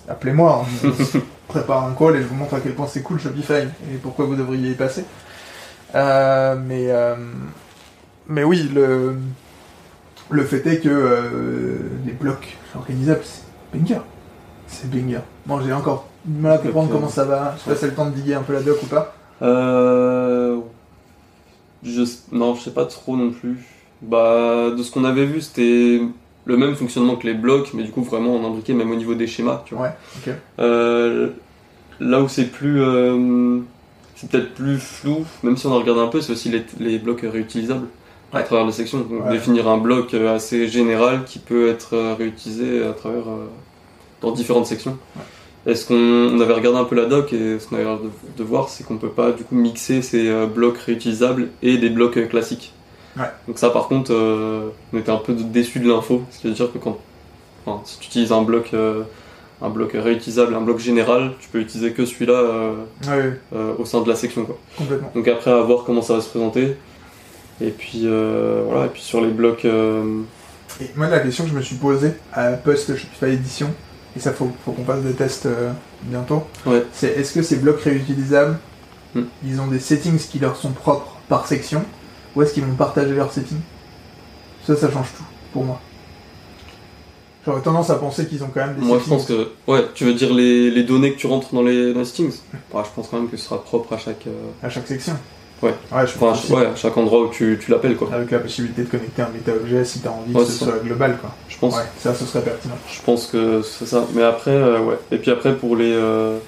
appelez-moi. 0.09 0.64
hein. 0.64 0.89
On 1.01 1.05
se 1.05 1.18
prépare 1.49 1.85
un 1.89 1.95
call 1.95 2.16
et 2.16 2.22
je 2.22 2.26
vous 2.28 2.35
montre 2.37 2.55
à 2.55 2.61
quel 2.61 2.74
point 2.74 2.87
c'est 2.87 3.03
cool 3.03 3.18
Shopify 3.18 3.55
et 3.93 3.97
pourquoi 4.01 4.26
vous 4.26 4.37
devriez 4.37 4.70
y 4.70 4.74
passer. 4.74 5.05
Euh, 5.97 6.55
mais, 6.64 6.87
mais 8.28 8.45
oui, 8.45 8.70
le, 8.72 9.16
le 10.31 10.45
fait 10.45 10.66
est 10.66 10.81
que 10.81 10.89
euh, 10.89 11.79
les 12.07 12.12
blocs 12.12 12.57
organisables, 12.77 13.23
c'est 13.25 13.79
banger. 13.79 14.01
C'est 14.66 14.91
banger. 14.91 15.20
Bon, 15.47 15.61
j'ai 15.61 15.73
encore 15.73 16.09
du 16.25 16.41
mal 16.41 16.53
à 16.53 16.59
comprendre 16.59 16.91
comment 16.91 17.09
ça 17.09 17.25
va. 17.25 17.55
Je 17.57 17.62
sais 17.62 17.70
pas 17.70 17.75
si 17.75 17.81
c'est 17.81 17.87
le 17.89 17.95
temps 17.95 18.07
de 18.07 18.14
diguer 18.14 18.35
un 18.35 18.43
peu 18.43 18.53
la 18.53 18.62
doc 18.62 18.83
ou 18.83 18.87
pas. 18.87 19.14
Euh... 19.43 20.59
Je... 21.83 22.03
Non, 22.31 22.55
je 22.55 22.62
sais 22.62 22.70
pas 22.70 22.87
trop 22.87 23.16
non 23.16 23.31
plus. 23.31 23.59
Bah, 24.03 24.70
de 24.77 24.83
ce 24.83 24.91
qu'on 24.91 25.05
avait 25.05 25.27
vu, 25.27 25.41
c'était 25.41 26.01
le 26.45 26.57
même 26.57 26.75
fonctionnement 26.75 27.16
que 27.16 27.27
les 27.27 27.35
blocs, 27.35 27.70
mais 27.75 27.83
du 27.83 27.91
coup, 27.91 28.03
vraiment 28.03 28.37
en 28.37 28.45
imbriqué, 28.45 28.73
même 28.73 28.91
au 28.91 28.97
niveau 28.97 29.14
des 29.14 29.27
schémas, 29.27 29.62
tu 29.64 29.75
vois. 29.75 29.85
Ouais, 29.87 29.93
ok. 30.16 30.35
Euh, 30.61 31.31
là 32.01 32.20
où 32.20 32.29
c'est 32.29 32.47
plus, 32.47 32.81
euh, 32.81 33.59
c'est 34.16 34.31
peut-être 34.31 34.55
plus 34.55 34.79
flou, 34.79 35.25
même 35.43 35.57
si 35.57 35.66
on 35.66 35.73
a 35.73 35.79
regardé 35.79 36.01
un 36.01 36.09
peu, 36.09 36.20
c'est 36.20 36.33
aussi 36.33 36.51
les, 36.51 36.64
les 36.81 36.99
blocs 36.99 37.23
réutilisables 37.23 37.87
à 38.33 38.39
Ouais. 38.39 38.45
travers 38.45 38.66
les 38.66 38.72
sections. 38.72 38.99
Donc 39.01 39.24
Ouais. 39.26 39.33
définir 39.33 39.68
un 39.68 39.78
bloc 39.78 40.14
euh, 40.14 40.35
assez 40.35 40.68
général 40.68 41.24
qui 41.24 41.39
peut 41.39 41.68
être 41.68 41.95
euh, 41.95 42.14
réutilisé 42.18 42.85
à 42.85 42.93
travers 42.93 43.28
euh, 43.28 43.47
dans 44.20 44.30
différentes 44.33 44.66
sections. 44.66 44.97
Et 45.66 45.74
ce 45.76 45.87
qu'on 45.87 45.95
on 45.95 46.41
avait 46.41 46.55
regardé 46.55 46.78
un 46.78 46.85
peu 46.85 46.97
la 46.97 47.05
doc 47.07 47.33
et 47.33 47.59
ce 47.61 47.68
qu'on 47.68 47.76
avait 47.76 47.85
l'air 47.85 47.99
de, 47.99 48.11
de 48.37 48.43
voir, 48.45 48.68
c'est 48.68 48.85
qu'on 48.85 48.97
peut 48.97 49.11
pas 49.11 49.30
du 49.30 49.45
coup 49.45 49.55
mixer 49.55 50.03
ces 50.03 50.28
blocs 50.53 50.78
réutilisables 50.78 51.49
et 51.62 51.78
des 51.78 51.89
blocs 51.89 52.28
classiques. 52.28 52.72
Ouais. 53.16 53.26
Donc 53.47 53.59
ça 53.59 53.70
par 53.70 53.87
contre, 53.87 54.12
euh, 54.12 54.68
on 54.93 54.99
était 54.99 55.12
un 55.12 55.18
peu 55.18 55.35
déçu 55.35 55.78
de 55.78 55.89
l'info, 55.89 56.22
c'est-à-dire 56.30 56.72
que 56.72 56.78
quand, 56.78 56.99
enfin, 57.64 57.80
si 57.85 57.99
tu 58.01 58.07
utilises 58.07 58.33
un 58.33 58.43
bloc, 58.43 58.70
euh, 58.74 59.03
un 59.61 59.68
bloc 59.68 59.93
réutilisable, 59.95 60.53
un 60.57 60.62
bloc 60.62 60.78
général, 60.80 61.33
tu 61.39 61.49
peux 61.49 61.61
utiliser 61.61 61.93
que 61.93 62.07
celui-là 62.07 62.33
euh, 62.35 62.72
Ouais, 63.07 63.39
au 63.78 63.85
sein 63.85 64.01
de 64.01 64.09
la 64.09 64.16
section 64.16 64.45
quoi. 64.45 64.59
complètement. 64.76 65.12
Donc 65.14 65.28
après 65.28 65.53
à 65.53 65.61
voir 65.61 65.85
comment 65.85 66.03
ça 66.03 66.14
va 66.14 66.20
se 66.22 66.28
présenter. 66.30 66.76
Et 67.63 67.71
puis 67.71 68.03
euh, 68.05 68.63
voilà, 68.67 68.87
et 68.87 68.89
puis 68.89 69.03
sur 69.03 69.21
les 69.21 69.31
blocs, 69.31 69.65
euh, 69.65 70.21
Et 70.81 70.91
moi, 70.97 71.09
la 71.09 71.21
question 71.21 71.45
que 71.45 71.51
je 71.51 71.55
me 71.57 71.63
suis 71.63 71.77
posée 71.77 72.13
à 72.33 72.51
post 72.53 72.91
Edition, 73.23 73.71
et 74.17 74.21
ça, 74.21 74.33
faut, 74.33 74.51
faut 74.65 74.73
qu'on 74.73 74.83
passe 74.83 75.03
des 75.03 75.13
tests 75.13 75.47
euh, 75.47 75.71
bientôt, 76.03 76.43
Ouais. 76.67 76.83
c'est 76.93 77.09
est-ce 77.09 77.33
que 77.33 77.43
ces 77.43 77.57
blocs 77.57 77.81
réutilisables, 77.83 78.59
Hmm. 79.15 79.25
ils 79.45 79.61
ont 79.61 79.67
des 79.67 79.79
settings 79.79 80.17
qui 80.19 80.39
leur 80.39 80.57
sont 80.57 80.71
propres 80.71 81.19
par 81.29 81.47
section, 81.47 81.85
ou 82.35 82.41
est-ce 82.41 82.55
qu'ils 82.55 82.65
vont 82.65 82.75
partager 82.75 83.15
leurs 83.15 83.31
settings? 83.31 83.61
Ça, 84.67 84.75
ça 84.75 84.91
change 84.91 85.09
tout, 85.15 85.25
pour 85.53 85.65
moi. 85.67 85.79
J'aurais 87.45 87.61
tendance 87.61 87.91
à 87.91 87.97
penser 87.97 88.27
qu'ils 88.27 88.43
ont 88.43 88.51
quand 88.55 88.65
même 88.67 88.77
des 88.77 88.81
moi 88.87 88.97
je 88.99 89.03
settings. 89.05 89.19
pense 89.19 89.27
que 89.27 89.49
ouais, 89.67 89.85
tu 89.95 90.05
veux 90.05 90.15
dire 90.15 90.33
les, 90.33 90.71
les 90.71 90.85
données 90.85 91.13
que 91.13 91.19
tu 91.19 91.27
rentres 91.27 91.53
dans 91.53 91.63
les, 91.63 91.93
dans 91.93 91.99
les 92.01 92.05
settings? 92.07 92.33
Je 92.55 92.59
pense 92.97 93.09
quand 93.11 93.19
même 93.19 93.29
que 93.29 93.37
ce 93.37 93.45
sera 93.45 93.63
propre 93.63 93.93
à 93.93 93.99
chaque, 93.99 94.27
euh, 94.29 94.51
À 94.63 94.71
chaque 94.71 94.87
section 94.87 95.15
Ouais. 95.63 95.69
Ouais, 95.71 95.75
je 95.93 95.95
enfin, 95.97 96.19
pense 96.19 96.39
à- 96.39 96.43
aussi. 96.45 96.53
ouais, 96.55 96.67
à 96.67 96.75
chaque 96.75 96.97
endroit 96.97 97.23
où 97.23 97.29
tu, 97.31 97.59
tu 97.65 97.71
l'appelles 97.71 97.97
quoi. 97.97 98.11
Avec 98.13 98.31
la 98.33 98.41
possibilité 98.41 98.83
de 98.83 98.89
connecter 98.89 99.23
un 99.23 99.29
méta-objet 99.29 99.85
si 99.85 100.01
t'as 100.01 100.11
envie 100.11 100.35
Ouais, 100.35 100.43
que 100.45 100.51
ce 100.51 100.65
soit 100.65 100.79
global, 100.85 101.17
quoi. 101.21 101.31
Je 101.49 101.57
pense. 101.59 101.77
Ça, 101.99 102.15
ce 102.15 102.25
serait 102.25 102.43
pertinent. 102.43 102.75
Je 102.93 103.01
pense 103.03 103.27
que 103.29 103.63
c'est 103.63 103.87
ça. 103.87 104.05
Mais 104.15 104.23
après, 104.25 104.51
euh, 104.51 104.81
ouais. 104.81 104.99
Et 105.13 105.19
puis 105.19 105.31
après, 105.31 105.55
pour 105.57 105.77
les, 105.77 105.93
euh, 105.93 106.39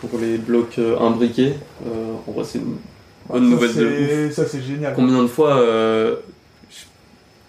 pour 0.00 0.10
les 0.20 0.38
blocs 0.38 0.78
euh, 0.78 0.96
imbriqués, 1.00 1.54
euh, 1.86 2.12
en 2.28 2.32
vrai, 2.32 2.44
c'est 2.44 2.58
une 2.58 2.76
bonne 3.28 3.44
ça, 3.44 3.50
nouvelle 3.50 3.74
de 3.74 4.26
ouf. 4.28 4.32
Ça, 4.34 4.46
c'est 4.46 4.62
génial. 4.62 4.92
Combien 4.94 5.22
de 5.22 5.26
fois, 5.28 5.60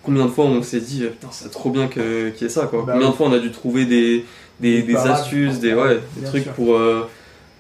combien 0.04 0.26
de 0.26 0.32
fois 0.32 0.46
on 0.46 0.64
s'est 0.64 0.80
dit, 0.80 1.04
putain, 1.04 1.28
c'est 1.32 1.52
trop 1.52 1.70
bien 1.70 1.88
que- 1.88 2.30
qu'il 2.30 2.44
y 2.44 2.46
ait 2.50 2.54
ça, 2.54 2.66
quoi. 2.66 2.84
Bah 2.86 2.94
combien 2.94 3.10
de 3.10 3.14
fois 3.14 3.28
on 3.28 3.34
a 3.34 3.40
dû 3.40 3.52
trouver 3.52 3.86
des, 3.86 4.26
des, 4.60 4.82
Des 4.82 4.84
des 4.84 4.94
parades. 4.94 5.12
astuces, 5.12 5.60
des, 5.60 5.74
ouais, 5.74 6.00
des 6.18 6.26
trucs 6.28 6.44
sûr. 6.44 6.54
pour, 6.54 6.76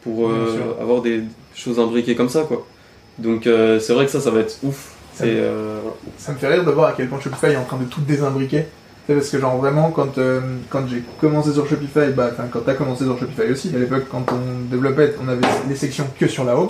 pour 0.04 0.32
avoir 0.82 1.02
des 1.02 1.22
choses 1.54 1.80
imbriquées 1.80 2.16
comme 2.16 2.30
ça, 2.30 2.42
quoi. 2.44 2.66
Donc, 3.20 3.48
euh, 3.48 3.80
c'est 3.80 3.94
vrai 3.94 4.06
que 4.06 4.12
ça, 4.12 4.20
ça 4.22 4.32
va 4.32 4.40
être 4.42 4.58
ouf. 4.64 4.92
Ça 5.14 5.26
Et, 5.26 5.32
me- 5.36 5.40
euh. 5.42 5.80
Ça 6.18 6.32
me 6.32 6.38
fait 6.38 6.48
rire 6.48 6.64
de 6.64 6.72
voir 6.72 6.90
à 6.90 6.94
quel 6.94 7.08
point 7.10 7.20
Shopify 7.20 7.48
est 7.48 7.58
en 7.58 7.64
train 7.66 7.78
de 7.78 7.86
tout 7.86 8.02
désimbriquer. 8.02 8.66
C'est 9.08 9.16
parce 9.16 9.30
que 9.30 9.40
genre 9.40 9.58
vraiment 9.58 9.90
quand 9.92 10.20
euh, 10.20 10.40
quand 10.70 10.88
j'ai 10.88 11.02
commencé 11.20 11.52
sur 11.54 11.68
Shopify, 11.68 12.12
bah 12.16 12.32
quand 12.54 12.60
t'as 12.64 12.76
commencé 12.76 13.04
sur 13.04 13.20
Shopify 13.20 13.52
aussi, 13.52 13.72
à 13.76 13.80
l'époque 13.80 14.04
quand 14.10 14.24
on 14.32 14.70
développait, 14.70 15.16
on 15.22 15.28
avait 15.28 15.42
les 15.68 15.76
sections 15.76 16.06
que 16.20 16.28
sur 16.28 16.44
la 16.46 16.56
home. 16.56 16.70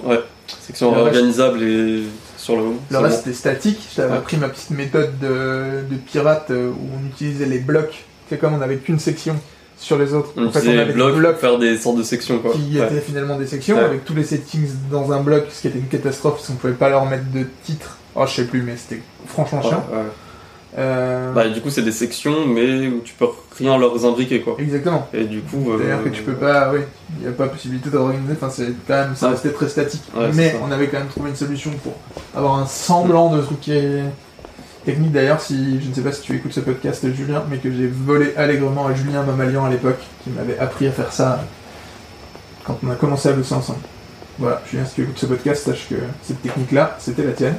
section 0.62 0.92
Le 0.96 1.02
reste- 1.02 1.18
organisable 1.18 1.62
et 1.62 2.04
sur 2.38 2.56
le 2.56 2.64
haut. 2.64 2.76
Le 2.90 2.98
reste 3.00 3.18
bon. 3.18 3.22
c'était 3.26 3.36
statique. 3.36 3.90
J'avais 3.96 4.12
Ouais. 4.12 4.18
appris 4.18 4.38
ma 4.38 4.48
petite 4.50 4.72
méthode 4.72 5.20
de, 5.20 5.82
de 5.92 5.96
pirate 5.98 6.50
où 6.52 6.88
on 6.98 7.06
utilisait 7.10 7.46
les 7.46 7.60
blocs. 7.60 8.06
C'est 8.30 8.38
comme 8.40 8.54
on 8.54 8.58
n'avait 8.60 8.78
qu'une 8.78 8.98
section 9.00 9.36
sur 9.82 9.98
les 9.98 10.14
autres. 10.14 10.30
On 10.38 10.46
en 10.46 10.52
fait, 10.52 10.60
on 10.60 10.62
utilisait 10.62 10.78
avait 10.80 10.94
les 10.94 10.94
des 10.94 11.12
blocs 11.12 11.32
pour 11.34 11.42
faire 11.42 11.58
des 11.60 11.78
sortes 11.78 11.98
de 11.98 12.04
sections, 12.04 12.38
quoi. 12.40 12.52
qui 12.54 12.80
Ouais. 12.80 12.86
étaient 12.86 13.02
finalement 13.02 13.38
des 13.38 13.48
sections 13.48 13.78
Ouais. 13.78 13.84
avec 13.84 14.06
tous 14.06 14.14
les 14.14 14.24
settings 14.24 14.70
dans 14.92 15.12
un 15.12 15.20
bloc, 15.22 15.46
ce 15.52 15.62
qui 15.62 15.68
était 15.68 15.80
une 15.80 15.88
catastrophe 15.88 16.36
parce 16.36 16.48
qu'on 16.48 16.54
pouvait 16.54 16.74
pas 16.74 16.90
leur 16.90 17.06
mettre 17.06 17.30
de 17.34 17.46
titre. 17.64 17.98
Oh, 18.16 18.26
je 18.28 18.34
sais 18.36 18.46
plus, 18.46 18.62
mais 18.62 18.76
c'était 18.78 19.02
franchement 19.26 19.62
chiant. 19.62 19.84
Ouais. 19.92 19.98
Euh, 20.78 21.34
Bah, 21.34 21.50
du 21.50 21.60
coup, 21.62 21.70
c'est 21.70 21.82
des 21.82 21.92
sections, 21.92 22.46
mais 22.46 22.88
où 22.88 23.02
tu 23.04 23.14
peux 23.16 23.26
rien 23.58 23.78
leur 23.78 24.06
imbriquer, 24.06 24.42
quoi. 24.42 24.56
Exactement. 24.60 25.08
Et 25.14 25.24
du 25.26 25.42
coup. 25.42 25.72
euh, 25.72 25.78
C'est-à-dire 25.80 26.04
que 26.04 26.10
tu 26.10 26.22
peux 26.24 26.34
pas, 26.36 26.72
oui, 26.74 26.80
il 27.20 27.24
n'y 27.24 27.28
a 27.28 27.32
pas 27.36 27.48
possibilité 27.48 27.90
d'organiser, 27.90 28.34
enfin 28.34 28.50
c'est 28.50 28.72
quand 28.88 28.94
même, 28.94 29.16
ça 29.16 29.30
restait 29.30 29.50
très 29.52 29.68
statique. 29.68 30.04
Mais 30.34 30.56
on 30.66 30.72
avait 30.72 30.88
quand 30.88 31.00
même 31.00 31.08
trouvé 31.10 31.30
une 31.32 31.36
solution 31.36 31.72
pour 31.84 31.94
avoir 32.36 32.60
un 32.60 32.66
semblant 32.68 33.36
de 33.36 33.42
truc 33.42 33.60
qui 33.60 33.74
est 33.74 34.04
technique. 34.86 35.12
D'ailleurs, 35.12 35.40
si, 35.42 35.82
je 35.82 35.90
ne 35.90 35.94
sais 35.94 36.02
pas 36.02 36.12
si 36.12 36.22
tu 36.22 36.36
écoutes 36.36 36.54
ce 36.54 36.60
podcast, 36.62 37.06
Julien, 37.14 37.44
mais 37.50 37.58
que 37.58 37.72
j'ai 37.72 37.88
volé 37.88 38.34
allègrement 38.38 38.88
à 38.88 38.94
Julien 38.94 39.24
Mamalian 39.24 39.66
à 39.66 39.70
l'époque, 39.70 40.00
qui 40.24 40.30
m'avait 40.30 40.58
appris 40.60 40.88
à 40.88 40.92
faire 40.92 41.12
ça 41.12 41.44
quand 42.66 42.78
on 42.86 42.90
a 42.92 42.96
commencé 42.96 43.30
à 43.30 43.34
bosser 43.34 43.54
ensemble. 43.56 43.80
Voilà, 44.40 44.62
Julien, 44.70 44.86
si 44.86 44.96
tu 44.96 45.02
écoutes 45.04 45.18
ce 45.18 45.26
podcast, 45.26 45.64
sache 45.66 45.88
que 45.90 45.96
cette 46.24 46.42
technique-là, 46.42 46.96
c'était 47.00 47.24
la 47.24 47.32
tienne. 47.34 47.56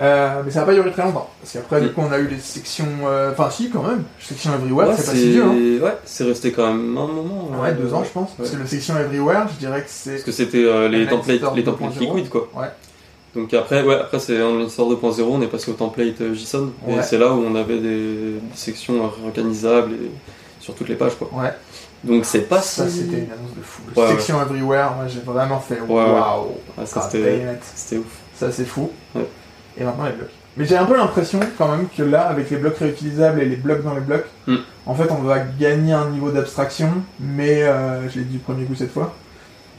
Euh, 0.00 0.40
mais 0.44 0.50
ça 0.50 0.60
n'a 0.60 0.66
pas 0.66 0.72
duré 0.72 0.90
très 0.92 1.02
longtemps, 1.02 1.28
parce 1.42 1.52
qu'après, 1.52 1.80
du 1.82 1.88
Mm. 1.88 1.92
coup, 1.92 2.00
on 2.08 2.12
a 2.12 2.18
eu 2.18 2.26
les 2.26 2.38
sections, 2.38 2.86
euh, 3.06 3.32
enfin 3.32 3.50
si, 3.50 3.68
quand 3.68 3.82
même, 3.82 4.04
section 4.18 4.54
Everywhere, 4.54 4.88
ouais, 4.88 4.94
c'est 4.96 5.04
pas 5.06 5.12
si 5.12 5.30
vieux, 5.32 5.44
hein. 5.44 5.84
ouais, 5.84 5.96
c'est 6.06 6.24
resté 6.24 6.52
quand 6.52 6.68
même 6.68 6.96
un 6.96 7.06
moment. 7.06 7.50
Ouais, 7.60 7.70
euh, 7.70 7.74
deux 7.74 7.92
ans, 7.92 8.02
je 8.02 8.08
pense. 8.08 8.30
Parce 8.38 8.50
que 8.50 8.56
le 8.56 8.66
section 8.66 8.96
Everywhere, 8.96 9.48
je 9.52 9.58
dirais 9.58 9.80
que 9.82 9.88
c'est. 9.90 10.12
Parce 10.12 10.22
que 10.22 10.32
c'était 10.32 10.64
euh, 10.64 10.88
les 10.88 11.06
templates, 11.06 11.42
les 11.54 11.64
templates 11.64 11.92
2.0. 11.98 12.14
liquides, 12.16 12.30
quoi. 12.30 12.48
Ouais. 12.56 12.68
Donc 13.34 13.54
après, 13.54 13.82
ouais, 13.82 13.94
après 13.94 14.18
c'est 14.18 14.42
en 14.42 14.68
Store 14.68 14.90
2.0, 14.92 15.22
on 15.22 15.40
est 15.42 15.46
passé 15.46 15.70
au 15.70 15.74
template 15.74 16.20
euh, 16.20 16.34
JSON. 16.34 16.70
Ouais. 16.86 16.96
Et 16.96 17.02
c'est 17.02 17.18
là 17.18 17.28
où 17.32 17.38
on 17.44 17.54
avait 17.54 17.78
des, 17.78 18.34
sections 18.54 19.04
organisables 19.24 19.92
et 19.92 20.10
sur 20.58 20.74
toutes 20.74 20.88
les 20.88 20.96
pages, 20.96 21.14
quoi. 21.16 21.30
Ouais. 21.32 21.52
Donc 22.02 22.24
c'est 22.24 22.48
pas 22.48 22.60
Ça, 22.60 22.88
si- 22.88 22.98
c'était 23.02 23.18
une 23.18 23.32
annonce 23.32 23.54
de 23.56 23.62
fou. 23.62 23.82
Ouais, 23.96 24.08
section 24.08 24.40
Everywhere, 24.42 24.92
moi, 24.96 25.06
j'ai 25.06 25.20
vraiment 25.20 25.60
fait 25.60 25.80
waouh. 25.80 26.46
Ouais, 26.76 26.86
ça, 26.86 27.00
God 27.12 27.58
c'était 27.74 27.98
ouf. 27.98 28.06
Ça, 28.34 28.50
c'est 28.50 28.64
fou. 28.64 28.90
Et 29.78 29.84
maintenant, 29.84 30.04
les 30.06 30.12
blocs. 30.12 30.30
Mais 30.56 30.64
j'ai 30.64 30.76
un 30.76 30.84
peu 30.84 30.96
l'impression, 30.96 31.38
quand 31.56 31.68
même, 31.68 31.86
que 31.96 32.02
là, 32.02 32.22
avec 32.22 32.50
les 32.50 32.56
blocs 32.56 32.76
réutilisables 32.78 33.40
et 33.40 33.44
les 33.46 33.56
blocs 33.56 33.84
dans 33.84 33.94
les 33.94 34.00
blocs, 34.00 34.24
Mm. 34.48 34.56
en 34.86 34.94
fait, 34.94 35.10
on 35.12 35.22
va 35.22 35.38
gagner 35.38 35.92
un 35.92 36.10
niveau 36.10 36.30
d'abstraction, 36.30 36.90
mais 37.20 37.62
euh, 37.62 38.08
je 38.10 38.18
l'ai 38.18 38.24
dit 38.24 38.32
du 38.32 38.38
premier 38.40 38.64
coup 38.64 38.74
cette 38.74 38.92
fois. 38.92 39.14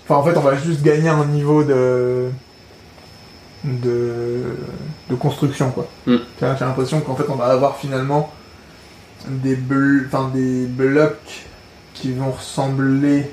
Enfin, 0.06 0.16
en 0.16 0.24
fait, 0.24 0.38
on 0.38 0.42
va 0.42 0.56
juste 0.56 0.82
gagner 0.84 1.10
un 1.10 1.26
niveau 1.26 1.64
de. 1.64 2.30
De. 3.64 4.44
de 5.10 5.16
construction, 5.16 5.72
quoi. 5.72 5.88
Mm. 6.08 6.16
J'ai 6.40 6.46
l'impression 6.66 7.02
qu'en 7.02 7.16
fait, 7.16 7.26
on 7.30 7.36
va 7.36 7.46
avoir 7.46 7.78
finalement 7.78 8.32
des, 9.28 9.56
bl- 9.56 10.08
des 10.34 10.66
blocs 10.66 11.46
qui 11.94 12.14
vont 12.14 12.32
ressembler. 12.32 13.30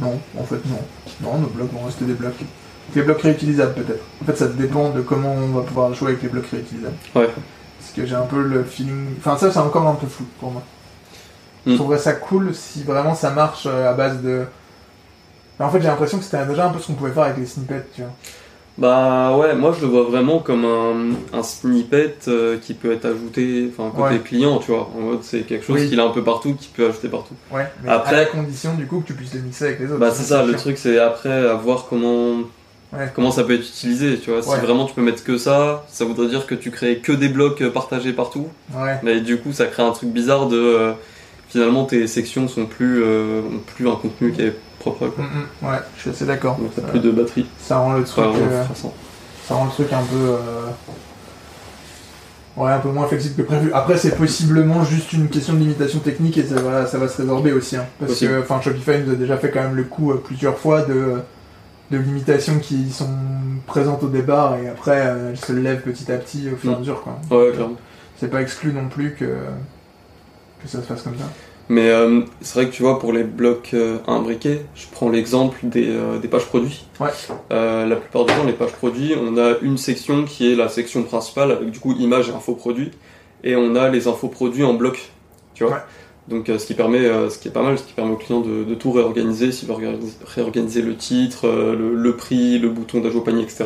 Non, 0.00 0.18
en 0.38 0.44
fait, 0.44 0.60
non. 0.66 0.80
Non, 1.22 1.38
nos 1.38 1.48
blocs 1.48 1.72
vont 1.72 1.84
rester 1.86 2.04
des 2.04 2.12
blocs. 2.14 2.34
Les 2.94 3.02
blocs 3.02 3.20
réutilisables, 3.20 3.74
peut-être. 3.74 4.02
En 4.22 4.24
fait, 4.26 4.36
ça 4.36 4.46
dépend 4.48 4.90
de 4.90 5.00
comment 5.02 5.32
on 5.34 5.48
va 5.48 5.62
pouvoir 5.62 5.92
jouer 5.94 6.10
avec 6.12 6.22
les 6.22 6.28
blocs 6.28 6.46
réutilisables. 6.50 6.96
Ouais. 7.14 7.28
Parce 7.78 7.92
que 7.94 8.06
j'ai 8.06 8.14
un 8.14 8.22
peu 8.26 8.42
le 8.42 8.64
feeling. 8.64 9.14
Enfin, 9.18 9.36
ça, 9.36 9.50
c'est 9.52 9.58
encore 9.58 9.86
un 9.86 9.94
peu 9.94 10.06
flou 10.06 10.24
pour 10.40 10.50
moi. 10.52 10.62
Je 11.66 11.72
Mm. 11.72 11.76
trouverais 11.76 11.98
ça 11.98 12.12
cool 12.14 12.54
si 12.54 12.82
vraiment 12.84 13.14
ça 13.14 13.30
marche 13.30 13.64
euh, 13.66 13.90
à 13.90 13.92
base 13.92 14.22
de. 14.22 14.44
Mais 15.58 15.66
en 15.66 15.70
fait, 15.70 15.80
j'ai 15.80 15.88
l'impression 15.88 16.18
que 16.18 16.24
c'était 16.24 16.46
déjà 16.46 16.66
un 16.66 16.70
peu 16.70 16.78
ce 16.78 16.86
qu'on 16.86 16.94
pouvait 16.94 17.10
faire 17.10 17.24
avec 17.24 17.36
les 17.36 17.46
snippets, 17.46 17.84
tu 17.94 18.02
vois. 18.02 18.12
Bah 18.78 19.36
ouais, 19.36 19.56
moi 19.56 19.74
je 19.76 19.84
le 19.84 19.90
vois 19.90 20.04
vraiment 20.04 20.38
comme 20.38 20.64
un, 20.64 21.36
un 21.36 21.42
snippet 21.42 22.14
euh, 22.28 22.58
qui 22.58 22.74
peut 22.74 22.92
être 22.92 23.06
ajouté, 23.06 23.68
enfin 23.76 23.90
côté 23.90 24.14
Ouais. 24.14 24.20
client, 24.20 24.58
tu 24.58 24.70
vois. 24.70 24.88
En 24.96 25.00
mode 25.00 25.18
c'est 25.22 25.40
quelque 25.40 25.64
chose 25.66 25.80
Oui. 25.80 25.88
qu'il 25.88 25.98
a 25.98 26.04
un 26.04 26.10
peu 26.10 26.22
partout, 26.22 26.54
qu'il 26.54 26.70
peut 26.70 26.86
ajouter 26.88 27.08
partout. 27.08 27.34
Ouais, 27.52 27.66
mais 27.82 27.90
Après- 27.90 28.14
à 28.14 28.18
la 28.20 28.26
condition, 28.26 28.74
du 28.74 28.86
coup, 28.86 29.00
que 29.00 29.08
tu 29.08 29.14
puisses 29.14 29.34
les 29.34 29.40
mixer 29.40 29.64
avec 29.66 29.80
les 29.80 29.86
autres. 29.86 29.98
Bah 29.98 30.12
c'est 30.14 30.22
ça, 30.22 30.44
le 30.46 30.54
truc 30.54 30.78
c'est 30.78 30.98
après 31.00 31.32
à 31.48 31.54
voir 31.54 31.86
comment 31.90 32.36
Ouais. 32.92 33.06
comment 33.14 33.32
ça 33.32 33.42
peut 33.44 33.54
être 33.54 33.68
utilisé, 33.68 34.16
tu 34.18 34.30
vois. 34.30 34.42
Si 34.42 34.48
vraiment 34.60 34.86
tu 34.86 34.94
peux 34.94 35.02
mettre 35.02 35.24
que 35.24 35.36
ça, 35.38 35.84
ça 35.88 36.04
voudrait 36.04 36.28
dire 36.28 36.46
que 36.46 36.54
tu 36.54 36.70
crées 36.70 36.98
que 36.98 37.12
des 37.12 37.28
blocs 37.28 37.60
euh, 37.62 37.70
partagés 37.70 38.12
partout. 38.12 38.46
Ouais. 38.74 38.94
Mais 39.02 39.20
du 39.20 39.38
coup 39.38 39.52
ça 39.52 39.66
crée 39.66 39.82
un 39.82 39.90
truc 39.90 40.10
bizarre 40.10 40.46
de 40.46 40.56
euh, 40.56 40.92
finalement 41.48 41.84
tes 41.84 42.06
sections 42.06 42.46
sont 42.46 42.64
plus 42.66 43.02
euh, 43.02 43.42
plus 43.76 43.88
un 43.88 43.96
contenu 43.96 44.32
qui 44.32 44.42
est 44.42 44.54
propre. 44.92 45.14
Quoi. 45.16 45.24
Mm, 45.24 45.66
mm. 45.66 45.68
Ouais, 45.70 45.78
je 45.96 46.00
suis 46.02 46.10
assez 46.10 46.24
d'accord. 46.26 46.56
Donc 46.56 46.74
t'as 46.74 46.82
Ça- 46.82 46.88
plus 46.88 47.00
de 47.00 47.10
batterie. 47.10 47.46
Ça 47.58 47.78
rend 47.78 47.92
le 47.94 48.04
truc. 48.04 48.24
Enfin, 48.26 48.38
euh, 48.40 48.64
stressant. 48.64 48.94
Ça 49.46 49.54
rend 49.54 49.64
le 49.66 49.70
truc 49.70 49.92
un 49.92 50.02
peu. 50.02 50.16
euh, 50.16 50.38
Ouais, 52.56 52.72
un 52.72 52.80
peu 52.80 52.88
moins 52.90 53.06
flexible 53.06 53.36
que 53.36 53.42
prévu. 53.42 53.70
Après, 53.72 53.96
c'est 53.96 54.16
possiblement 54.16 54.82
juste 54.82 55.12
une 55.12 55.28
question 55.28 55.54
de 55.54 55.60
limitation 55.60 56.00
technique 56.00 56.38
et 56.38 56.42
ça 56.44 56.56
va, 56.60 56.86
ça 56.86 56.98
va 56.98 57.06
se 57.06 57.22
résorber 57.22 57.52
aussi. 57.52 57.76
hein. 57.76 57.86
parce 58.00 58.10
Possible. 58.12 58.32
que 58.32 58.40
enfin, 58.40 58.60
Shopify 58.60 58.98
nous 59.06 59.12
a 59.12 59.14
déjà 59.14 59.36
fait 59.36 59.50
quand 59.52 59.60
même 59.62 59.76
le 59.76 59.84
coup 59.84 60.10
euh, 60.10 60.16
plusieurs 60.16 60.58
fois 60.58 60.82
de, 60.82 61.18
de 61.92 61.98
limitations 61.98 62.58
qui 62.58 62.90
sont 62.90 63.08
présentes 63.68 64.02
au 64.02 64.08
départ 64.08 64.56
et 64.56 64.68
après 64.68 65.00
euh, 65.06 65.30
elles 65.30 65.36
se 65.38 65.52
lèvent 65.52 65.82
petit 65.82 66.10
à 66.10 66.16
petit 66.16 66.48
au 66.52 66.56
fur 66.56 66.70
et 66.70 66.74
à 66.74 66.76
Mm. 66.76 66.80
mesure. 66.80 67.02
Quoi. 67.02 67.20
Ouais, 67.30 67.52
clairement. 67.52 67.76
C'est 68.18 68.28
pas 68.28 68.42
exclu 68.42 68.72
non 68.72 68.88
plus 68.88 69.12
que, 69.14 69.24
que 69.24 70.66
ça 70.66 70.78
se 70.78 70.86
fasse 70.86 71.02
comme 71.02 71.16
ça. 71.16 71.26
Mais 71.68 71.90
euh, 71.90 72.22
c'est 72.40 72.54
vrai 72.54 72.70
que 72.70 72.74
tu 72.74 72.82
vois, 72.82 72.98
pour 72.98 73.12
les 73.12 73.24
blocs 73.24 73.70
euh, 73.74 73.98
imbriqués, 74.06 74.60
je 74.74 74.86
prends 74.90 75.10
l'exemple 75.10 75.58
des, 75.62 75.88
euh, 75.88 76.18
des 76.18 76.28
pages 76.28 76.46
produits. 76.46 76.86
Ouais. 76.98 77.10
Euh, 77.52 77.86
la 77.86 77.96
plupart 77.96 78.24
du 78.24 78.32
temps, 78.32 78.44
les 78.44 78.54
pages 78.54 78.72
produits, 78.72 79.14
on 79.20 79.36
a 79.36 79.56
une 79.60 79.76
section 79.76 80.24
qui 80.24 80.50
est 80.50 80.56
la 80.56 80.68
section 80.70 81.02
principale 81.02 81.52
avec 81.52 81.70
du 81.70 81.78
coup 81.78 81.94
images 81.98 82.30
et 82.30 82.32
infos 82.32 82.54
produits, 82.54 82.90
et 83.44 83.54
on 83.54 83.76
a 83.76 83.90
les 83.90 84.08
infos 84.08 84.28
produits 84.28 84.64
en 84.64 84.74
bloc. 84.74 85.10
Tu 85.54 85.64
vois. 85.64 85.74
Ouais. 85.74 85.80
Donc 86.28 86.48
euh, 86.48 86.58
ce 86.58 86.66
qui 86.66 86.74
permet, 86.74 87.04
euh, 87.04 87.28
ce 87.28 87.38
qui 87.38 87.48
est 87.48 87.52
pas 87.52 87.62
mal, 87.62 87.78
ce 87.78 87.84
qui 87.84 87.92
permet 87.92 88.12
au 88.12 88.16
client 88.16 88.40
de, 88.40 88.64
de 88.64 88.74
tout 88.74 88.92
réorganiser, 88.92 89.52
s'il 89.52 89.68
veut 89.68 89.74
réorganiser, 90.24 90.80
le 90.80 90.96
titre, 90.96 91.46
le, 91.48 91.94
le 91.94 92.16
prix, 92.16 92.58
le 92.58 92.70
bouton 92.70 93.00
d'ajout 93.00 93.18
au 93.18 93.22
panier, 93.22 93.42
etc. 93.42 93.64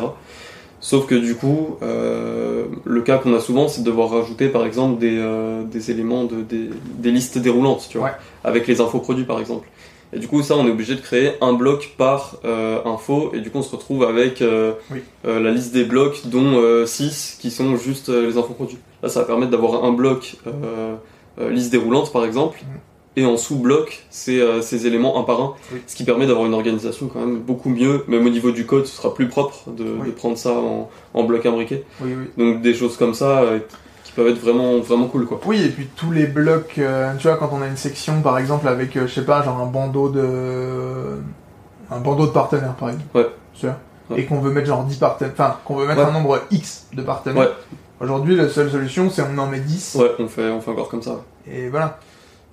Sauf 0.85 1.05
que 1.07 1.15
du 1.15 1.35
coup, 1.35 1.77
euh, 1.81 2.65
le 2.83 3.01
cas 3.03 3.17
qu'on 3.17 3.33
a 3.33 3.39
souvent, 3.39 3.69
c'est 3.69 3.83
de 3.83 3.85
devoir 3.85 4.09
rajouter 4.09 4.49
par 4.49 4.65
exemple 4.65 4.99
des, 4.99 5.17
euh, 5.17 5.63
des 5.63 5.91
éléments, 5.91 6.25
de, 6.25 6.41
des, 6.41 6.69
des 6.97 7.09
listes 7.11 7.37
déroulantes, 7.37 7.87
tu 7.89 7.97
vois, 7.99 8.07
Ouais. 8.07 8.13
avec 8.43 8.67
les 8.67 8.81
infos 8.81 8.99
produits 8.99 9.23
par 9.23 9.39
exemple. 9.39 9.65
Et 10.11 10.19
du 10.19 10.27
coup, 10.27 10.43
ça, 10.43 10.57
on 10.57 10.67
est 10.67 10.71
obligé 10.71 10.95
de 10.95 10.99
créer 10.99 11.31
un 11.39 11.53
bloc 11.53 11.93
par 11.97 12.35
euh, 12.43 12.79
info, 12.83 13.31
et 13.33 13.39
du 13.39 13.49
coup, 13.49 13.59
on 13.59 13.63
se 13.63 13.73
retrouve 13.73 14.03
avec 14.03 14.43
Oui. 14.91 14.99
la 15.23 15.51
liste 15.51 15.73
des 15.73 15.85
blocs, 15.85 16.23
dont 16.25 16.85
6 16.85 17.37
qui 17.41 17.49
sont 17.49 17.77
juste 17.77 18.09
les 18.09 18.37
infos 18.37 18.53
produits. 18.53 18.77
Là, 19.01 19.07
ça 19.07 19.21
va 19.21 19.25
permettre 19.25 19.51
d'avoir 19.51 19.85
un 19.85 19.93
bloc 19.93 20.35
liste 21.49 21.71
déroulante 21.71 22.11
par 22.11 22.25
exemple, 22.25 22.59
Mhm. 22.61 22.79
Et 23.15 23.25
en 23.25 23.37
sous-bloc, 23.37 24.05
c'est 24.09 24.39
euh, 24.41 24.61
ces 24.61 24.87
éléments 24.87 25.19
un 25.19 25.23
par 25.23 25.41
un, 25.41 25.53
Oui. 25.71 25.81
ce 25.87 25.95
qui 25.95 26.03
permet 26.03 26.25
d'avoir 26.27 26.45
une 26.45 26.53
organisation 26.53 27.07
quand 27.07 27.19
même 27.19 27.39
beaucoup 27.39 27.69
mieux, 27.69 28.03
même 28.07 28.25
au 28.25 28.29
niveau 28.29 28.51
du 28.51 28.65
code, 28.65 28.85
ce 28.87 28.95
sera 28.97 29.13
plus 29.13 29.27
propre 29.27 29.69
de, 29.69 29.83
Oui. 29.83 30.07
de 30.07 30.11
prendre 30.11 30.37
ça 30.37 30.51
en, 30.51 30.89
en 31.13 31.23
bloc 31.23 31.45
imbriqué. 31.45 31.83
Oui. 32.01 32.11
Donc 32.37 32.61
des 32.61 32.73
choses 32.73 32.97
comme 32.97 33.13
ça 33.13 33.41
euh, 33.41 33.59
qui 34.03 34.11
peuvent 34.13 34.27
être 34.27 34.39
vraiment, 34.39 34.79
vraiment 34.79 35.07
cool 35.07 35.25
quoi. 35.27 35.39
Oui, 35.45 35.61
et 35.63 35.69
puis 35.69 35.87
tous 35.95 36.11
les 36.11 36.25
blocs, 36.25 36.75
euh, 36.79 37.13
tu 37.19 37.27
vois, 37.27 37.37
quand 37.37 37.49
on 37.53 37.61
a 37.61 37.67
une 37.67 37.77
section, 37.77 38.21
par 38.21 38.37
exemple, 38.39 38.67
avec, 38.67 38.97
je 38.99 39.07
sais 39.07 39.25
pas, 39.25 39.43
genre 39.43 39.59
un 39.61 39.67
bandeau 39.67 40.09
de... 40.09 41.19
un 41.91 41.99
bandeau 41.99 42.25
de 42.25 42.31
partenaires, 42.31 42.73
par 42.75 42.89
exemple. 42.89 43.05
Ouais. 43.15 43.27
Tu 43.53 43.65
vois 43.67 43.77
Ouais. 44.09 44.19
Et 44.19 44.25
qu'on 44.25 44.39
veut 44.41 44.51
mettre 44.51 44.67
genre 44.67 44.83
10 44.83 44.97
partenaires, 44.97 45.31
enfin, 45.33 45.55
qu'on 45.63 45.75
veut 45.77 45.87
mettre 45.87 46.01
Ouais. 46.01 46.07
un 46.07 46.11
nombre 46.11 46.41
X 46.51 46.87
de 46.93 47.01
partenaires. 47.01 47.41
Ouais. 47.43 47.49
Aujourd'hui, 48.01 48.35
la 48.35 48.49
seule 48.49 48.69
solution, 48.69 49.09
c'est 49.09 49.21
on 49.21 49.37
en 49.37 49.47
met 49.47 49.61
10, 49.61 49.95
Ouais, 49.97 50.11
on 50.19 50.27
fait, 50.27 50.49
on 50.49 50.59
fait 50.59 50.71
encore 50.71 50.89
comme 50.89 51.01
ça. 51.01 51.21
et 51.49 51.69
voilà. 51.69 51.99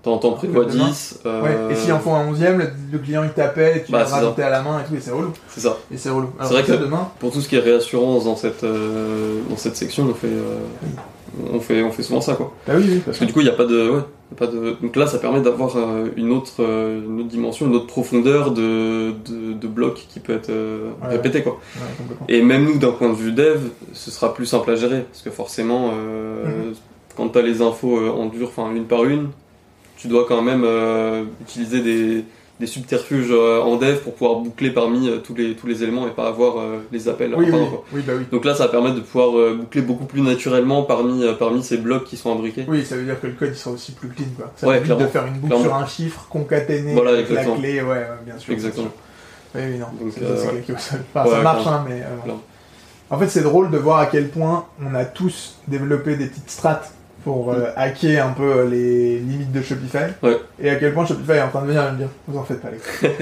T'en 0.03 0.17
prévois 0.33 0.65
Demain. 0.65 0.89
10. 0.89 1.21
euh, 1.27 1.43
Ouais. 1.43 1.73
Et 1.73 1.77
s'il 1.77 1.93
en 1.93 1.99
faut 1.99 2.11
un 2.13 2.27
onzième, 2.27 2.59
le, 2.59 2.71
le 2.91 2.99
client 2.99 3.23
il 3.23 3.31
t'appelle, 3.31 3.77
et 3.79 3.83
tu 3.83 3.93
Bah, 3.93 4.05
vas 4.05 4.17
rajouter 4.17 4.43
à 4.43 4.49
la 4.51 4.63
main 4.63 4.81
et 4.81 4.89
tout, 4.89 4.95
et 4.97 5.01
c'est 5.01 5.11
relou. 5.11 5.33
C'est 5.49 5.61
ça. 5.61 5.77
Et 5.93 5.99
c'est 5.99 6.09
relou. 6.09 6.31
C'est 6.43 6.53
vrai 6.55 6.63
que- 6.63 6.73
demain, 6.73 7.09
Pour 7.19 7.31
tout 7.33 7.41
ce 7.43 7.49
qui 7.49 7.57
est 7.57 7.61
réassurance 7.61 8.25
dans 8.25 8.37
cette, 8.37 8.65
euh, 8.65 9.41
dans 9.51 9.59
cette 9.59 9.77
section, 9.77 10.07
on 10.11 10.15
fait, 10.15 10.29
euh, 10.29 10.57
on 11.53 11.61
fait, 11.61 11.83
on 11.83 11.93
fait 11.93 12.03
souvent 12.03 12.23
ça 12.23 12.35
quoi. 12.35 12.53
bah 12.67 12.73
oui, 12.77 12.85
oui, 12.89 13.03
Parce 13.05 13.19
que 13.19 13.25
du 13.27 13.33
coup, 13.35 13.41
il 13.41 13.45
n'y 13.45 13.51
a 13.51 13.55
pas 13.55 13.67
de, 13.67 13.91
ouais, 13.91 14.01
pas 14.39 14.47
de. 14.47 14.77
Donc 14.81 14.97
là, 14.97 15.07
ça 15.07 15.19
permet 15.19 15.43
d'avoir 15.43 15.77
euh, 15.77 16.07
une 16.17 16.33
autre, 16.33 16.55
euh, 16.61 17.03
une 17.05 17.21
autre 17.21 17.29
dimension, 17.29 17.67
une 17.67 17.75
autre 17.75 17.87
profondeur 17.87 18.53
de, 18.53 19.11
de, 19.29 19.53
de 19.53 19.67
bloc 19.69 20.07
qui 20.09 20.19
peut 20.21 20.33
être 20.33 20.49
euh, 20.49 20.89
Ouais. 21.03 21.11
répété 21.11 21.43
quoi. 21.43 21.61
Et 22.29 22.41
même 22.43 22.65
nous, 22.65 22.79
d'un 22.79 22.93
point 22.93 23.11
de 23.11 23.15
vue 23.17 23.33
dev, 23.33 23.61
ce 23.93 24.11
sera 24.11 24.33
plus 24.33 24.47
simple 24.47 24.71
à 24.71 24.77
gérer. 24.77 25.03
Parce 25.03 25.21
que 25.23 25.31
forcément, 25.31 25.91
euh, 25.93 26.47
Mhm. 26.47 26.75
quand 27.19 27.29
tu 27.29 27.39
as 27.39 27.43
les 27.43 27.61
infos 27.61 27.99
euh, 27.99 28.09
en 28.11 28.27
dur, 28.27 28.49
enfin 28.57 28.75
une 28.75 28.85
par 28.85 29.05
une, 29.05 29.29
tu 30.01 30.09
dois 30.09 30.25
quand 30.27 30.41
même 30.41 30.63
euh, 30.65 31.25
utiliser 31.43 31.81
des, 31.83 32.25
des 32.59 32.67
subterfuges 32.67 33.29
euh, 33.31 33.61
en 33.61 33.77
dev 33.77 33.99
pour 33.99 34.15
pouvoir 34.15 34.41
boucler 34.41 34.71
parmi 34.71 35.09
euh, 35.11 35.19
tous, 35.19 35.35
les, 35.35 35.55
tous 35.55 35.67
les 35.67 35.83
éléments 35.83 36.07
et 36.09 36.11
pas 36.11 36.27
avoir 36.29 36.55
les 36.91 37.07
appels. 37.09 37.35
Oui, 37.37 37.47
oui, 37.53 37.59
oui, 37.93 38.03
bah 38.07 38.15
oui. 38.17 38.25
Donc 38.33 38.47
là, 38.47 38.55
ça 38.55 38.65
va 38.65 38.71
permettre 38.71 38.95
de 38.97 39.01
pouvoir 39.01 39.55
boucler 39.55 39.83
beaucoup 39.83 40.07
plus 40.07 40.23
naturellement 40.23 40.85
parmi, 40.85 41.23
parmi 41.39 41.63
ces 41.63 41.77
blocs 41.77 42.05
qui 42.05 42.17
sont 42.17 42.33
imbriqués. 42.33 42.65
Oui, 42.67 42.83
ça 42.85 42.97
veut 42.97 43.05
dire 43.05 43.21
que 43.21 43.27
le 43.27 43.35
code 43.35 43.51
il 43.53 43.57
sera 43.57 43.75
aussi 43.75 43.93
plus 43.93 44.09
clean 44.09 44.25
quoi. 44.37 44.51
Ça 44.57 44.67
Ouais, 44.67 44.79
évite 44.79 44.97
de 44.97 45.07
faire 45.07 45.27
une 45.27 45.35
boucle 45.35 45.49
Clairement. 45.49 45.65
sur 45.65 45.75
un 45.75 45.87
chiffre 45.87 46.27
concaténé 46.31 46.95
Voilà, 46.95 47.11
avec 47.11 47.29
la 47.29 47.45
clé, 47.45 47.83
ouais, 47.83 48.07
bien 48.25 48.39
sûr. 48.39 48.55
Exactement. 48.55 48.89
bien 49.55 49.63
sûr. 49.63 49.69
Oui, 49.69 49.75
oui, 49.75 49.79
non. 49.79 49.87
Donc, 50.05 50.15
euh, 50.23 50.37
ouais. 50.53 51.31
ça 51.31 51.43
marche, 51.43 51.67
hein, 51.67 51.85
mais. 51.89 52.01
euh. 52.03 52.33
En 53.13 53.19
fait, 53.19 53.29
c'est 53.29 53.43
drôle 53.43 53.71
de 53.73 53.77
voir 53.77 53.99
à 53.99 54.07
quel 54.07 54.29
point 54.29 54.67
on 54.81 54.95
a 54.95 55.05
tous 55.05 55.57
développé 55.67 56.15
des 56.15 56.27
petites 56.27 56.49
strates 56.51 56.93
pour 57.25 57.53
euh, 57.53 57.66
hacker 57.77 58.27
un 58.27 58.33
peu 58.33 58.64
les 58.64 59.18
limites 59.18 59.53
de 59.53 59.62
Shopify. 59.62 59.99
Ouais. 60.23 60.39
Et 60.61 60.71
à 60.71 60.77
quel 60.77 60.93
point 60.95 61.05
Shopify 61.07 61.33
est 61.33 61.43
en 61.43 61.49
train 61.49 61.62
de 61.62 61.66
venir 61.68 61.93
me 61.93 61.99
dire 61.99 62.09
Vous 62.29 62.39
en 62.39 62.45
faites 62.45 62.61
pas, 62.61 62.68
les. 62.71 62.79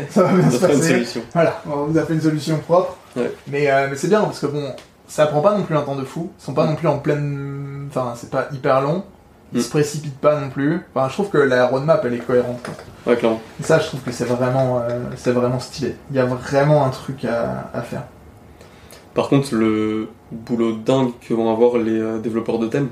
Ça 0.10 0.22
va 0.24 0.32
bien 0.32 0.50
se 0.50 0.56
a 0.56 0.68
fait 0.68 0.72
une 0.74 0.78
passer. 0.80 0.92
solution. 0.94 1.20
Voilà, 1.34 1.62
on 1.66 1.84
vous 1.86 1.98
a 1.98 2.02
fait 2.04 2.14
une 2.14 2.20
solution 2.20 2.58
propre. 2.58 2.96
Ouais. 3.16 3.32
Mais, 3.48 3.70
euh, 3.70 3.88
mais 3.90 3.96
c'est 3.96 4.08
bien 4.08 4.20
parce 4.22 4.40
que 4.40 4.46
bon, 4.46 4.72
ça 5.06 5.26
prend 5.26 5.40
pas 5.40 5.56
non 5.56 5.64
plus 5.64 5.76
un 5.76 5.82
temps 5.82 5.96
de 5.96 6.04
fou. 6.04 6.30
Ils 6.38 6.44
sont 6.44 6.54
pas 6.54 6.66
non 6.66 6.74
plus 6.76 6.88
en 6.88 6.98
pleine. 6.98 7.88
Enfin, 7.90 8.12
c'est 8.16 8.30
pas 8.30 8.48
hyper 8.52 8.80
long. 8.80 9.04
Ils 9.54 9.60
Mm. 9.60 9.62
se 9.62 9.70
précipitent 9.70 10.18
pas 10.20 10.38
non 10.38 10.50
plus. 10.50 10.82
Enfin, 10.94 11.08
je 11.08 11.14
trouve 11.14 11.30
que 11.30 11.38
la 11.38 11.66
roadmap 11.66 12.04
elle 12.04 12.14
est 12.14 12.18
cohérente. 12.18 12.60
quoi. 12.62 12.74
Ouais, 13.12 13.18
clairement. 13.18 13.40
Et 13.58 13.62
ça, 13.62 13.78
je 13.78 13.86
trouve 13.86 14.00
que 14.00 14.12
c'est 14.12 14.26
vraiment, 14.26 14.80
euh, 14.80 14.98
c'est 15.16 15.32
vraiment 15.32 15.58
stylé. 15.58 15.96
Il 16.10 16.16
y 16.16 16.20
a 16.20 16.26
vraiment 16.26 16.84
un 16.84 16.90
truc 16.90 17.24
à, 17.24 17.70
à 17.72 17.80
faire. 17.80 18.02
Par 19.14 19.28
contre, 19.30 19.54
le 19.54 20.08
boulot 20.30 20.72
dingue 20.76 21.10
que 21.26 21.32
vont 21.34 21.50
avoir 21.50 21.78
les 21.78 21.98
euh, 21.98 22.18
développeurs 22.18 22.58
de 22.58 22.66
thèmes, 22.66 22.88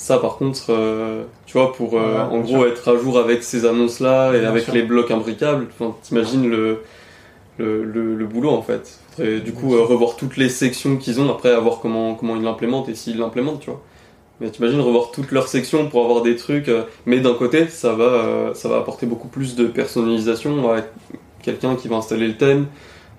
ça 0.00 0.18
par 0.18 0.36
contre, 0.36 0.66
euh, 0.70 1.24
tu 1.44 1.58
vois, 1.58 1.72
pour 1.72 1.94
euh, 1.98 2.14
Ouais, 2.14 2.20
en 2.36 2.38
gros 2.40 2.64
être 2.66 2.88
à 2.88 2.96
jour 2.96 3.18
avec 3.18 3.42
ces 3.42 3.66
annonces-là 3.66 4.32
et 4.34 4.40
Bien 4.40 4.50
avec 4.50 4.62
sûr. 4.62 4.72
les 4.74 4.82
blocs 4.82 5.10
imbricables, 5.10 5.66
enfin, 5.78 5.94
t'imagines 6.02 6.48
le, 6.48 6.82
le, 7.58 7.82
le, 7.82 8.14
le 8.14 8.26
boulot 8.26 8.50
en 8.50 8.62
fait. 8.62 9.00
Faudrait 9.16 9.40
du 9.40 9.52
coup 9.52 9.74
euh, 9.74 9.82
revoir 9.82 10.14
toutes 10.14 10.36
les 10.36 10.48
sections 10.48 10.96
qu'ils 10.98 11.20
ont 11.20 11.28
après, 11.28 11.50
à 11.52 11.58
voir 11.58 11.80
comment, 11.80 12.14
comment 12.14 12.36
ils 12.36 12.42
l'implémentent 12.42 12.88
et 12.88 12.94
s'ils 12.94 13.18
l'implémentent, 13.18 13.58
tu 13.60 13.70
vois. 13.70 13.80
Mais 14.40 14.50
t'imagines 14.50 14.80
revoir 14.80 15.10
toutes 15.10 15.32
leurs 15.32 15.48
sections 15.48 15.88
pour 15.88 16.04
avoir 16.04 16.22
des 16.22 16.36
trucs, 16.36 16.70
mais 17.06 17.18
d'un 17.18 17.34
côté, 17.34 17.66
ça 17.66 17.92
va, 17.94 18.52
ça 18.54 18.68
va 18.68 18.76
apporter 18.76 19.04
beaucoup 19.06 19.26
plus 19.26 19.56
de 19.56 19.66
personnalisation 19.66 20.70
à 20.72 20.82
quelqu'un 21.42 21.74
qui 21.74 21.88
va 21.88 21.96
installer 21.96 22.28
le 22.28 22.36
thème, 22.36 22.66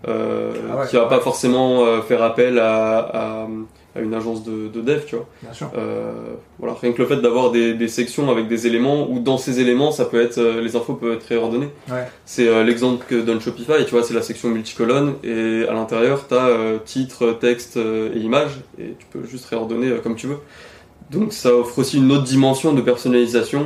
Ah 0.08 0.12
ouais. 0.12 0.88
qui 0.90 0.96
va 0.96 1.08
pas 1.08 1.20
forcément 1.20 2.02
faire 2.04 2.24
appel 2.24 2.58
à, 2.58 3.00
à, 3.00 3.48
à 3.96 4.02
une 4.02 4.14
agence 4.14 4.44
de, 4.44 4.68
de 4.68 4.82
dev, 4.82 5.02
tu 5.06 5.16
vois. 5.16 5.28
Bien 5.42 5.54
sûr. 5.54 5.72
Euh, 5.78 6.12
voilà, 6.60 6.76
rien 6.80 6.92
que 6.92 7.02
le 7.02 7.08
fait 7.08 7.18
d'avoir 7.18 7.52
des, 7.52 7.74
des 7.74 7.88
sections 7.88 8.30
avec 8.30 8.48
des 8.48 8.68
éléments 8.68 9.10
où 9.10 9.20
dans 9.20 9.38
ces 9.38 9.60
éléments, 9.60 9.92
ça 9.92 10.06
peut 10.06 10.22
être, 10.22 10.38
euh, 10.38 10.62
les 10.62 10.76
infos 10.76 10.94
peuvent 10.94 11.14
être 11.14 11.24
réordonnées. 11.26 11.70
Ouais. 11.90 12.08
C'est 12.26 12.48
euh, 12.48 12.64
l'exemple 12.64 13.06
que 13.08 13.16
donne 13.16 13.42
Shopify, 13.42 13.86
tu 13.86 13.92
vois, 13.92 14.04
c'est 14.04 14.14
la 14.14 14.22
section 14.22 14.50
multicolonne 14.50 15.16
et 15.24 15.66
à 15.68 15.74
l'intérieur, 15.74 16.28
tu 16.28 16.36
as 16.36 16.80
titre, 16.86 17.38
texte 17.40 17.78
et 17.78 18.20
image 18.20 18.52
et 18.80 18.94
tu 18.98 19.06
peux 19.12 19.26
juste 19.26 19.46
réordonner 19.46 19.92
comme 20.04 20.16
tu 20.16 20.28
veux. 20.28 20.38
Donc 21.12 21.34
ça 21.34 21.54
offre 21.56 21.80
aussi 21.80 21.98
une 21.98 22.12
autre 22.12 22.24
dimension 22.24 22.74
de 22.74 22.82
personnalisation 22.82 23.66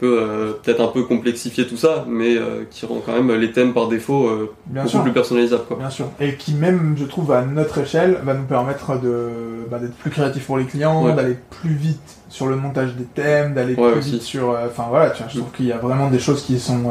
peut 0.00 0.18
euh, 0.20 0.52
peut-être 0.62 0.80
un 0.80 0.88
peu 0.88 1.02
complexifier 1.04 1.66
tout 1.66 1.76
ça, 1.76 2.04
mais 2.08 2.36
euh, 2.36 2.64
qui 2.70 2.86
rend 2.86 3.00
quand 3.04 3.12
même 3.12 3.30
les 3.38 3.52
thèmes 3.52 3.72
par 3.74 3.88
défaut 3.88 4.26
euh, 4.26 4.52
Bien 4.66 4.82
beaucoup 4.82 4.90
sûr. 4.92 5.02
plus 5.02 5.12
personnalisables. 5.12 5.64
Quoi. 5.68 5.76
Bien 5.76 5.90
sûr. 5.90 6.06
Et 6.18 6.34
qui 6.36 6.54
même, 6.54 6.96
je 6.98 7.04
trouve, 7.04 7.30
à 7.32 7.42
notre 7.42 7.78
échelle, 7.78 8.18
va 8.24 8.34
nous 8.34 8.44
permettre 8.44 8.98
de 9.00 9.28
bah, 9.70 9.78
d'être 9.78 9.94
plus 9.94 10.10
créatif 10.10 10.46
pour 10.46 10.56
les 10.58 10.64
clients, 10.64 11.04
Ouais. 11.04 11.14
d'aller 11.14 11.36
plus 11.50 11.74
vite 11.74 12.16
sur 12.30 12.46
le 12.46 12.56
montage 12.56 12.94
des 12.96 13.04
thèmes, 13.04 13.54
d'aller 13.54 13.74
Ouais, 13.74 13.90
plus 13.92 13.98
aussi. 14.00 14.10
vite 14.12 14.22
sur. 14.22 14.56
Enfin 14.66 14.86
voilà, 14.88 15.10
tu 15.10 15.22
vois, 15.22 15.30
je 15.32 15.38
trouve 15.38 15.52
qu'il 15.52 15.66
y 15.66 15.72
a 15.72 15.78
vraiment 15.78 16.08
des 16.10 16.18
choses 16.18 16.42
qui 16.42 16.58
sont 16.58 16.82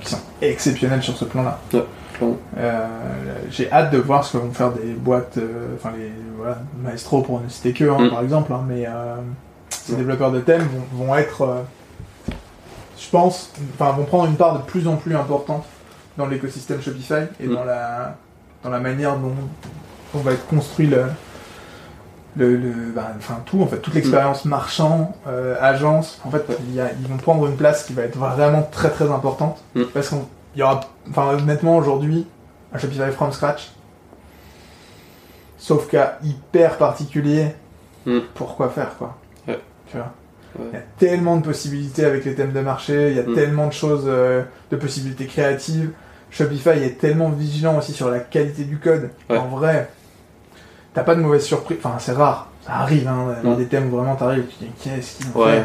qui 0.00 0.10
sont 0.10 0.20
exceptionnelles 0.42 1.02
sur 1.02 1.16
ce 1.16 1.24
plan-là. 1.24 1.58
Ouais. 1.72 1.82
Euh, 2.58 2.86
J'ai 3.50 3.70
hâte 3.72 3.92
de 3.92 3.98
voir 3.98 4.24
ce 4.24 4.32
que 4.32 4.38
vont 4.42 4.50
faire 4.52 4.72
des 4.72 4.92
boîtes, 4.92 5.38
euh, 5.38 5.74
enfin 5.76 5.90
les 5.96 6.10
voilà, 6.36 6.58
Maestro 6.82 7.22
pour 7.22 7.40
ne 7.40 7.48
citer 7.48 7.72
que, 7.72 7.84
hein, 7.84 7.96
Mm. 8.06 8.10
par 8.10 8.20
exemple, 8.22 8.52
hein, 8.52 8.64
mais 8.68 8.84
euh, 8.86 9.16
ces 9.70 9.92
Ouais. 9.92 9.98
développeurs 9.98 10.32
de 10.32 10.40
thèmes 10.40 10.62
vont, 10.94 11.06
vont 11.06 11.14
être, 11.16 11.62
je 12.98 13.08
pense, 13.10 13.50
enfin 13.74 13.92
vont 13.92 14.04
prendre 14.04 14.26
une 14.26 14.36
part 14.36 14.58
de 14.58 14.62
plus 14.62 14.86
en 14.88 14.96
plus 14.96 15.14
importante 15.16 15.64
dans 16.16 16.26
l'écosystème 16.26 16.80
Shopify 16.82 17.26
et 17.40 17.46
Mm. 17.46 17.54
dans 17.54 17.64
la 17.64 18.16
dans 18.64 18.70
la 18.70 18.80
manière 18.80 19.16
dont 19.16 19.34
on 20.14 20.18
va 20.18 20.32
être 20.32 20.46
construit 20.48 20.86
le 20.88 21.04
le, 22.36 22.56
le- 22.56 22.92
bah, 22.94 23.08
enfin 23.16 23.38
tout 23.46 23.62
en 23.62 23.66
fait 23.66 23.78
toute 23.78 23.94
l'expérience 23.94 24.44
marchand 24.44 25.14
euh, 25.26 25.56
agence 25.60 26.20
en 26.24 26.30
fait 26.30 26.44
il 26.68 26.74
y 26.74 26.80
a- 26.80 26.90
ils 27.00 27.06
vont 27.08 27.16
prendre 27.16 27.46
une 27.46 27.56
place 27.56 27.84
qui 27.84 27.92
va 27.94 28.02
être 28.02 28.16
vraiment 28.18 28.62
très 28.70 28.90
très 28.90 29.10
importante 29.10 29.58
Mm. 29.74 29.84
parce 29.94 30.08
qu'il 30.08 30.18
y 30.56 30.62
aura 30.62 30.80
enfin 31.10 31.28
honnêtement 31.34 31.76
aujourd'hui 31.76 32.26
un 32.72 32.78
Shopify 32.78 33.10
from 33.12 33.32
scratch 33.32 33.70
sauf 35.56 35.88
cas 35.88 36.18
hyper 36.22 36.78
particulier 36.78 37.54
Mm. 38.06 38.20
pourquoi 38.34 38.68
faire 38.70 38.96
quoi? 38.96 39.16
Ouais. 39.46 39.58
tu 39.90 39.96
vois? 39.96 40.12
Il 40.72 40.74
y 40.74 40.76
a 40.76 40.82
tellement 40.98 41.36
de 41.36 41.42
possibilités 41.44 42.04
avec 42.04 42.24
les 42.24 42.34
thèmes 42.34 42.52
de 42.52 42.60
marché 42.60 43.10
il 43.10 43.16
y 43.16 43.20
a 43.20 43.22
Mm. 43.22 43.34
tellement 43.34 43.66
de 43.68 43.72
choses 43.72 44.04
euh, 44.06 44.42
de 44.70 44.76
possibilités 44.76 45.26
créatives 45.26 45.90
Shopify 46.30 46.70
est 46.82 46.98
tellement 47.00 47.30
vigilant 47.30 47.78
aussi 47.78 47.92
sur 47.92 48.10
la 48.10 48.18
qualité 48.20 48.64
du 48.64 48.78
code 48.78 49.10
Ouais. 49.30 49.38
en 49.38 49.46
vrai 49.48 49.88
t'as 50.94 51.02
pas 51.02 51.14
de 51.14 51.20
mauvaise 51.20 51.44
surprise 51.44 51.78
enfin 51.82 51.96
c'est 51.98 52.12
rare 52.12 52.48
ça 52.66 52.74
arrive 52.74 53.06
hein 53.08 53.36
dans 53.44 53.52
Mm. 53.52 53.56
des 53.58 53.66
thèmes 53.66 53.92
où 53.92 53.96
vraiment 53.96 54.16
t'arrives 54.16 54.44
tu 54.46 54.56
te 54.56 54.64
dis 54.64 54.70
qu'est-ce 54.82 55.16
qu'ils 55.18 55.26
vont 55.32 55.44
Ouais. 55.46 55.64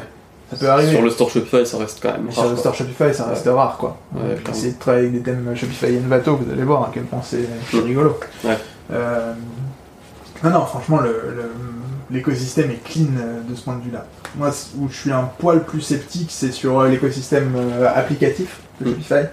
ça 0.52 0.58
peut 0.58 0.70
arriver 0.70 0.92
Sur 0.92 1.02
le 1.02 1.10
store 1.10 1.30
Shopify, 1.30 1.66
ça 1.66 1.78
reste 1.78 2.00
quand 2.02 2.12
même 2.12 2.26
rare, 2.28 2.34
sur 2.34 2.50
le 2.52 2.56
store 2.58 2.76
Shopify, 2.76 3.14
ça 3.14 3.26
reste 3.26 3.48
rare, 3.48 3.76
quoi. 3.78 3.98
Clairement. 4.14 4.36
essayez 4.52 4.74
de 4.74 4.78
travailler 4.80 5.08
avec 5.08 5.14
des 5.24 5.32
thèmes 5.32 5.52
Shopify 5.56 5.98
Envato, 5.98 6.36
vous 6.38 6.52
allez 6.52 6.64
voir 6.64 6.84
à 6.84 6.92
quel 6.94 7.04
point 7.04 7.22
c'est 7.24 7.48
Mm. 7.74 7.80
rigolo. 7.86 8.20
Ouais. 8.44 8.58
Euh, 8.92 9.34
Non, 10.44 10.50
non, 10.52 10.66
franchement, 10.66 11.00
le- 11.00 11.34
le- 11.36 11.52
l'écosystème 12.12 12.72
est 12.72 12.84
clean 12.84 13.06
euh, 13.20 13.42
de 13.50 13.56
ce 13.56 13.62
point 13.64 13.76
de 13.78 13.84
vue-là. 13.84 14.06
Moi, 14.36 14.50
où 14.80 14.88
je 14.90 14.96
suis 14.96 15.12
un 15.12 15.30
poil 15.40 15.64
plus 15.64 15.82
sceptique, 15.82 16.30
c'est 16.32 16.52
sur 16.52 16.80
euh, 16.80 16.90
l'écosystème 16.90 17.54
euh, 17.56 17.88
applicatif 17.94 18.60
de 18.82 18.86
Mm. 18.86 18.90
Shopify. 18.94 19.26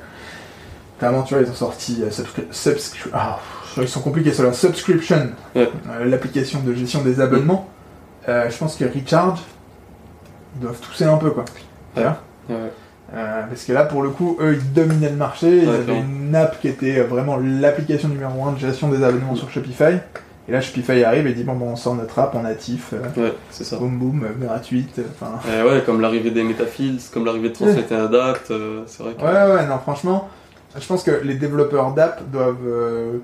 Clairement, 0.98 1.22
tu 1.22 1.34
vois, 1.34 1.42
ils 1.42 1.50
ont 1.50 1.54
sorti 1.54 2.02
euh, 2.02 2.10
subscri- 2.10 2.50
subscri- 2.52 3.08
ah, 3.14 3.38
ils 3.78 3.88
sont 3.88 4.00
compliqués 4.02 4.32
sur 4.32 4.44
la 4.44 4.52
subscription, 4.52 5.30
Ouais. 5.54 5.70
l'application 6.04 6.60
de 6.60 6.74
gestion 6.74 7.02
des 7.02 7.20
abonnements. 7.20 7.68
Euh, 8.28 8.50
je 8.50 8.56
pense 8.58 8.76
que 8.76 8.84
Recharge, 8.84 9.40
ils 10.56 10.60
doivent 10.62 10.78
tousser 10.80 11.04
un 11.04 11.16
peu, 11.16 11.30
quoi. 11.30 11.44
Ouais. 11.96 12.04
Euh, 12.50 13.42
parce 13.48 13.64
que 13.64 13.72
là, 13.72 13.84
pour 13.84 14.02
le 14.02 14.10
coup, 14.10 14.36
eux, 14.40 14.54
ils 14.60 14.72
dominaient 14.72 15.08
le 15.10 15.16
marché. 15.16 15.62
Ils 15.62 15.68
avaient 15.68 15.98
une 16.00 16.34
app 16.34 16.60
qui 16.60 16.68
était 16.68 17.00
vraiment 17.00 17.38
l'application 17.38 18.08
numéro 18.08 18.44
un 18.46 18.52
de 18.52 18.58
gestion 18.58 18.88
des 18.88 19.02
abonnements 19.02 19.34
sur 19.34 19.50
Shopify. 19.50 19.98
Et 20.50 20.52
là, 20.52 20.60
Shopify 20.60 21.04
arrive 21.04 21.28
et 21.28 21.32
dit 21.32 21.44
bon, 21.44 21.52
bon 21.54 21.66
on 21.66 21.76
sort 21.76 21.94
notre 21.94 22.18
app 22.18 22.34
en 22.34 22.42
natif, 22.42 22.92
euh, 22.92 22.98
Ouais, 23.22 23.32
c'est 23.50 23.62
ça. 23.62 23.76
boum 23.76 23.96
boum, 23.98 24.24
euh, 24.24 24.44
gratuite. 24.46 24.98
euh, 24.98 25.04
Et 25.48 25.62
ouais, 25.62 25.82
comme 25.86 26.00
l'arrivée 26.00 26.32
des 26.32 26.42
Metafields, 26.42 26.98
comme 27.14 27.24
l'arrivée 27.24 27.50
de 27.50 27.54
Translate 27.54 27.92
et 27.92 27.94
Adapt, 27.94 28.50
euh, 28.50 28.82
c'est 28.86 29.04
vrai 29.04 29.12
que. 29.14 29.22
ouais, 29.22 29.54
ouais, 29.54 29.66
non, 29.68 29.78
franchement, 29.78 30.28
je 30.76 30.84
pense 30.84 31.04
que 31.04 31.20
les 31.22 31.34
développeurs 31.34 31.92
d'app 31.92 32.28
doivent 32.32 32.56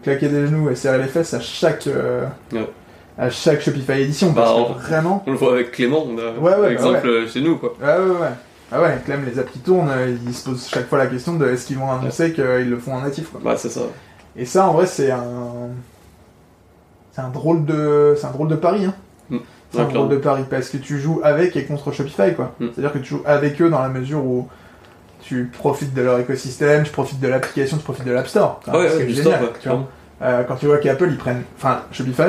claquer 0.05 0.29
des 0.29 0.47
genoux 0.47 0.70
et 0.70 0.77
serrer 0.77 0.99
les 0.99 1.09
fesses 1.09 1.35
à 1.35 1.41
chaque, 1.41 1.89
Ouais. 2.53 2.68
à 3.18 3.29
chaque 3.29 3.61
Shopify 3.61 4.03
édition. 4.03 4.31
Bah, 4.31 4.43
Parce 4.45 4.53
que 4.55 4.61
en- 4.61 4.72
vraiment, 4.74 5.24
On 5.27 5.33
le 5.33 5.37
voit 5.37 5.53
avec 5.55 5.72
Clément, 5.72 6.07
on 6.09 6.16
a 6.18 6.31
Ouais, 6.39 6.57
ouais, 6.61 6.70
l'exemple 6.70 7.01
bah 7.03 7.09
euh, 7.09 7.27
chez 7.27 7.41
nous, 7.41 7.57
quoi. 7.57 7.74
Ouais, 7.83 7.87
ouais, 7.89 8.20
ouais. 8.20 8.29
Ah 8.70 8.81
ouais, 8.83 8.99
Clem, 9.05 9.24
les 9.24 9.39
apps 9.41 9.51
qui 9.53 9.59
tournent, 9.61 9.91
ils 10.27 10.35
se 10.35 10.49
posent 10.49 10.68
chaque 10.68 10.89
fois 10.89 10.99
la 10.99 11.07
question 11.09 11.35
de 11.35 11.47
est-ce 11.49 11.66
qu'ils 11.66 11.79
vont 11.79 11.91
annoncer 11.91 12.33
qu'ils 12.33 12.68
le 12.70 12.79
font 12.79 12.95
en 12.95 13.01
natif, 13.01 13.31
quoi. 13.31 13.41
Bah, 13.43 13.55
c'est 13.57 13.68
ça. 13.68 13.81
Et 14.37 14.45
ça, 14.45 14.68
en 14.68 14.72
vrai, 14.74 14.87
c'est 14.87 15.11
un... 15.11 15.22
C'est 17.17 17.23
un 17.23 17.31
drôle 17.31 17.64
de... 17.64 18.14
C'est 18.21 18.27
un 18.27 18.31
drôle 18.31 18.49
de 18.49 18.57
pari, 18.57 18.85
hein. 18.85 18.95
Mm. 19.31 19.39
C'est 19.73 19.81
un 19.81 19.85
drôle 19.87 20.11
de 20.11 20.19
pari, 20.19 20.43
parce 20.51 20.69
que 20.69 20.77
tu 20.77 21.01
joues 21.01 21.21
avec 21.25 21.57
et 21.57 21.64
contre 21.64 21.91
Shopify, 21.91 22.35
quoi. 22.35 22.53
Mm. 22.61 22.67
C'est-à-dire 22.75 22.93
que 22.93 22.99
tu 22.99 23.07
joues 23.07 23.23
avec 23.25 23.61
eux 23.62 23.71
dans 23.71 23.81
la 23.81 23.89
mesure 23.89 24.23
où 24.23 24.49
tu 25.23 25.51
profites 25.59 25.95
de 25.95 26.03
leur 26.03 26.19
écosystème, 26.19 26.85
tu 26.85 26.93
profites 26.93 27.19
de 27.19 27.27
l'application, 27.29 27.79
tu 27.79 27.85
profites 27.85 28.05
de 28.05 28.12
l'App 28.12 28.29
Store. 28.29 28.61
Ah 28.69 28.79
ouais, 28.79 28.91
génial, 28.91 29.37
store, 29.39 29.53
tu 29.61 29.69
vois. 29.71 29.89
Euh, 30.21 30.45
quand 30.45 30.57
tu 30.57 30.67
vois 30.67 30.77
qu'Apple, 30.77 31.09
ils 31.11 31.17
prennent... 31.17 31.43
Enfin, 31.57 31.81
Shopify, 31.91 32.23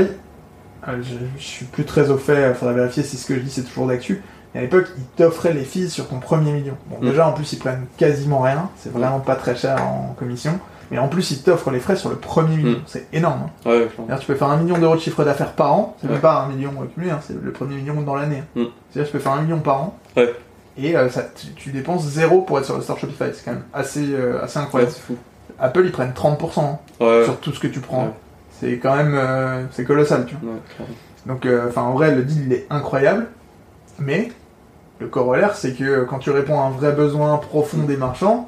euh, 0.87 1.01
je, 1.01 1.15
je 1.37 1.43
suis 1.43 1.65
plus 1.65 1.83
très 1.83 2.09
au 2.09 2.17
fait, 2.17 2.53
faudrait 2.53 2.75
vérifier 2.75 3.03
si 3.03 3.17
ce 3.17 3.27
que 3.27 3.35
je 3.35 3.41
dis 3.41 3.51
c'est 3.51 3.63
toujours 3.63 3.87
d'actu. 3.87 4.23
Et 4.55 4.59
à 4.59 4.61
l'époque, 4.61 4.87
ils 4.97 5.03
t'offraient 5.17 5.53
les 5.53 5.65
fees 5.65 5.89
sur 5.89 6.07
ton 6.07 6.19
premier 6.19 6.53
million. 6.53 6.75
Bon, 6.87 6.97
Mm. 7.01 7.09
déjà, 7.09 7.27
en 7.27 7.33
plus, 7.33 7.51
ils 7.51 7.59
prennent 7.59 7.85
quasiment 7.97 8.39
rien. 8.39 8.69
C'est 8.77 8.91
vraiment 8.93 9.19
pas 9.19 9.35
très 9.35 9.55
cher 9.55 9.83
en 9.83 10.15
commission. 10.17 10.59
Mais 10.91 10.97
en 10.99 11.07
plus, 11.07 11.31
ils 11.31 11.41
t'offrent 11.41 11.71
les 11.71 11.79
frais 11.79 11.95
sur 11.95 12.09
le 12.09 12.15
premier 12.15 12.55
million. 12.57 12.77
Mm. 12.79 12.83
C'est 12.85 13.07
énorme. 13.13 13.49
hein. 13.65 13.69
Ouais, 13.69 13.87
tu 14.19 14.25
peux 14.27 14.35
faire 14.35 14.49
un 14.49 14.57
million 14.57 14.77
d'euros 14.77 14.95
de 14.95 15.01
chiffre 15.01 15.23
d'affaires 15.23 15.51
par 15.53 15.73
an. 15.73 15.95
C'est 15.99 16.07
Ouais. 16.07 16.13
même 16.13 16.21
pas 16.21 16.41
un 16.43 16.47
million 16.47 16.71
accumulé, 16.81 17.11
hein, 17.11 17.19
c'est 17.21 17.35
le 17.41 17.51
premier 17.51 17.75
million 17.75 17.99
dans 18.01 18.15
l'année. 18.15 18.43
Mm. 18.55 18.63
C'est-à-dire, 18.91 19.11
tu 19.11 19.17
peux 19.17 19.23
faire 19.23 19.33
un 19.33 19.41
million 19.41 19.59
par 19.59 19.81
an. 19.81 19.97
Ouais. 20.15 20.33
Et 20.77 20.95
euh, 20.95 21.09
ça, 21.09 21.23
tu, 21.23 21.47
tu 21.55 21.71
dépenses 21.71 22.03
zéro 22.05 22.41
pour 22.41 22.59
être 22.59 22.65
sur 22.65 22.75
le 22.75 22.81
store 22.81 22.99
Shopify. 22.99 23.25
C'est 23.33 23.43
quand 23.43 23.51
même 23.51 23.63
assez, 23.73 24.13
euh, 24.13 24.43
assez 24.43 24.59
incroyable. 24.59 24.91
fou. 24.91 25.17
Apple, 25.59 25.81
ils 25.85 25.91
prennent 25.91 26.11
30% 26.13 26.59
hein, 26.59 26.77
sur 27.25 27.37
tout 27.39 27.51
ce 27.51 27.59
que 27.59 27.67
tu 27.67 27.79
prends. 27.79 28.13
C'est 28.59 28.77
quand 28.77 28.95
même 28.95 29.13
euh, 29.15 29.63
c'est 29.71 29.83
colossal, 29.85 30.25
tu 30.25 30.35
vois. 30.41 30.53
Donc, 31.25 31.47
enfin, 31.67 31.81
en 31.81 31.93
vrai, 31.93 32.13
le 32.15 32.23
deal, 32.23 32.43
il 32.45 32.53
est 32.53 32.67
incroyable. 32.69 33.27
Mais, 33.99 34.31
le 34.99 35.07
corollaire, 35.07 35.55
c'est 35.55 35.73
que 35.73 36.03
quand 36.05 36.19
tu 36.19 36.29
réponds 36.31 36.59
à 36.59 36.63
un 36.65 36.69
vrai 36.69 36.91
besoin 36.91 37.37
profond 37.37 37.79
des 37.79 37.97
marchands, 37.97 38.47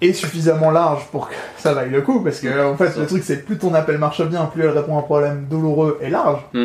et 0.00 0.12
suffisamment 0.12 0.70
large 0.70 1.06
pour 1.10 1.28
que 1.28 1.34
ça 1.58 1.72
vaille 1.74 1.90
le 1.90 2.02
coup, 2.02 2.20
parce 2.20 2.40
que, 2.40 2.64
en 2.70 2.76
fait, 2.76 2.96
le 2.98 3.06
truc, 3.06 3.22
c'est 3.24 3.44
plus 3.44 3.56
ton 3.58 3.72
appel 3.74 3.98
marche 3.98 4.22
bien, 4.26 4.44
plus 4.46 4.62
elle 4.62 4.70
répond 4.70 4.96
à 4.96 5.00
un 5.00 5.02
problème 5.02 5.46
douloureux 5.48 5.98
et 6.02 6.10
large, 6.10 6.40
Mm. 6.52 6.64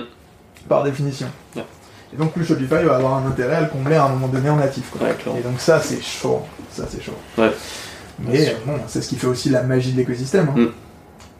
par 0.67 0.84
définition. 0.84 1.27
Et 1.55 2.17
donc, 2.17 2.34
plus 2.34 2.43
Shopify 2.43 2.84
va 2.84 2.95
avoir 2.97 3.13
un 3.15 3.27
intérêt 3.27 3.55
à 3.55 3.61
le 3.61 3.67
combler 3.67 3.95
à 3.95 4.03
un 4.05 4.09
moment 4.09 4.27
donné 4.27 4.49
en 4.49 4.57
natif, 4.57 4.89
quoi. 4.91 5.07
Ouais. 5.07 5.15
Et 5.39 5.41
donc, 5.43 5.59
ça, 5.61 5.79
c'est 5.79 6.01
chaud. 6.01 6.41
Ça, 6.69 6.84
c'est 6.89 7.01
chaud. 7.01 7.13
Ouais. 7.38 7.51
Mais, 8.19 8.53
bon, 8.65 8.73
c'est 8.88 9.01
ce 9.01 9.07
qui 9.07 9.15
fait 9.15 9.27
aussi 9.27 9.49
la 9.49 9.63
magie 9.63 9.93
de 9.93 9.97
l'écosystème. 9.97 10.49
hein. 10.49 10.59
Mm. 10.59 10.67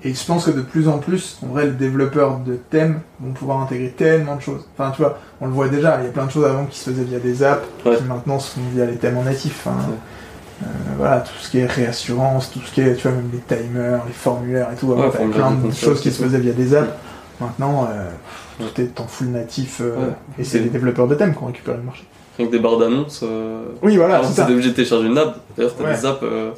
Et 0.04 0.14
je 0.16 0.26
pense 0.26 0.46
que 0.46 0.52
de 0.52 0.62
plus 0.62 0.88
en 0.88 0.98
plus, 0.98 1.38
en 1.44 1.48
vrai, 1.48 1.66
les 1.66 1.72
développeurs 1.74 2.38
de 2.40 2.56
thèmes 2.56 3.02
vont 3.20 3.34
pouvoir 3.34 3.60
intégrer 3.60 3.90
tellement 3.92 4.36
de 4.38 4.42
choses. 4.42 4.66
Enfin, 4.76 4.92
tu 4.96 5.02
vois, 5.04 5.20
on 5.42 5.46
le 5.48 5.52
voit 5.52 5.68
déjà, 5.68 6.00
il 6.02 6.06
y 6.06 6.08
a 6.08 6.12
plein 6.12 6.26
de 6.26 6.32
choses 6.32 6.46
avant 6.46 6.66
qui 6.66 6.80
se 6.80 6.90
faisaient 6.90 7.04
via 7.04 7.20
des 7.20 7.44
apps, 7.44 7.68
Ouais. 7.86 7.98
qui 7.98 8.04
maintenant 8.06 8.40
se 8.40 8.52
font 8.56 8.62
via 8.74 8.86
les 8.86 8.96
thèmes 8.96 9.18
en 9.18 9.24
natif. 9.24 9.68
Euh, 9.68 9.72
voilà, 10.98 11.22
tout 11.22 11.34
ce 11.40 11.50
qui 11.52 11.60
est 11.60 11.66
réassurance, 11.66 12.52
tout 12.52 12.60
ce 12.66 12.72
qui 12.72 12.82
est, 12.82 12.96
tu 12.96 13.04
vois, 13.08 13.12
même 13.18 13.30
les 13.34 13.40
timers, 13.58 14.02
les 14.06 14.14
formulaires 14.14 14.70
et 14.72 14.76
tout. 14.76 14.88
Ouais, 14.88 15.10
formulaire 15.12 15.48
plein 15.48 15.68
de 15.70 15.74
choses 15.74 16.02
qui 16.02 16.12
se 16.12 16.24
faisaient 16.24 16.40
via 16.40 16.54
des 16.54 16.76
apps. 16.76 16.92
Maintenant, 17.40 17.88
euh, 17.92 18.10
tout 18.60 18.82
est 18.82 19.00
en 19.00 19.08
full 19.08 19.28
natif. 19.28 19.80
euh, 19.82 19.96
Ouais. 19.98 20.14
Et 20.40 20.44
c'est 20.44 20.60
les 20.60 20.70
développeurs 20.70 21.08
de 21.08 21.16
thèmes 21.16 21.34
qui 21.36 21.42
ont 21.44 21.48
récupéré 21.48 21.78
le 21.78 21.84
marché. 21.84 22.04
Rien 22.38 22.48
que 22.48 22.52
des 22.52 22.60
barres 22.60 22.78
d'annonces. 22.78 23.22
Euh... 23.24 23.64
Oui, 23.82 23.98
voilà, 23.98 24.22
c'est 24.24 24.44
obligé 24.44 24.70
de 24.70 24.76
télécharger 24.76 25.08
une 25.08 25.18
app. 25.18 25.38
D'ailleurs, 25.58 25.76
t'as 25.76 25.84
Ouais. 25.84 25.96
des 25.96 26.06
apps 26.06 26.20
euh, 26.24 26.52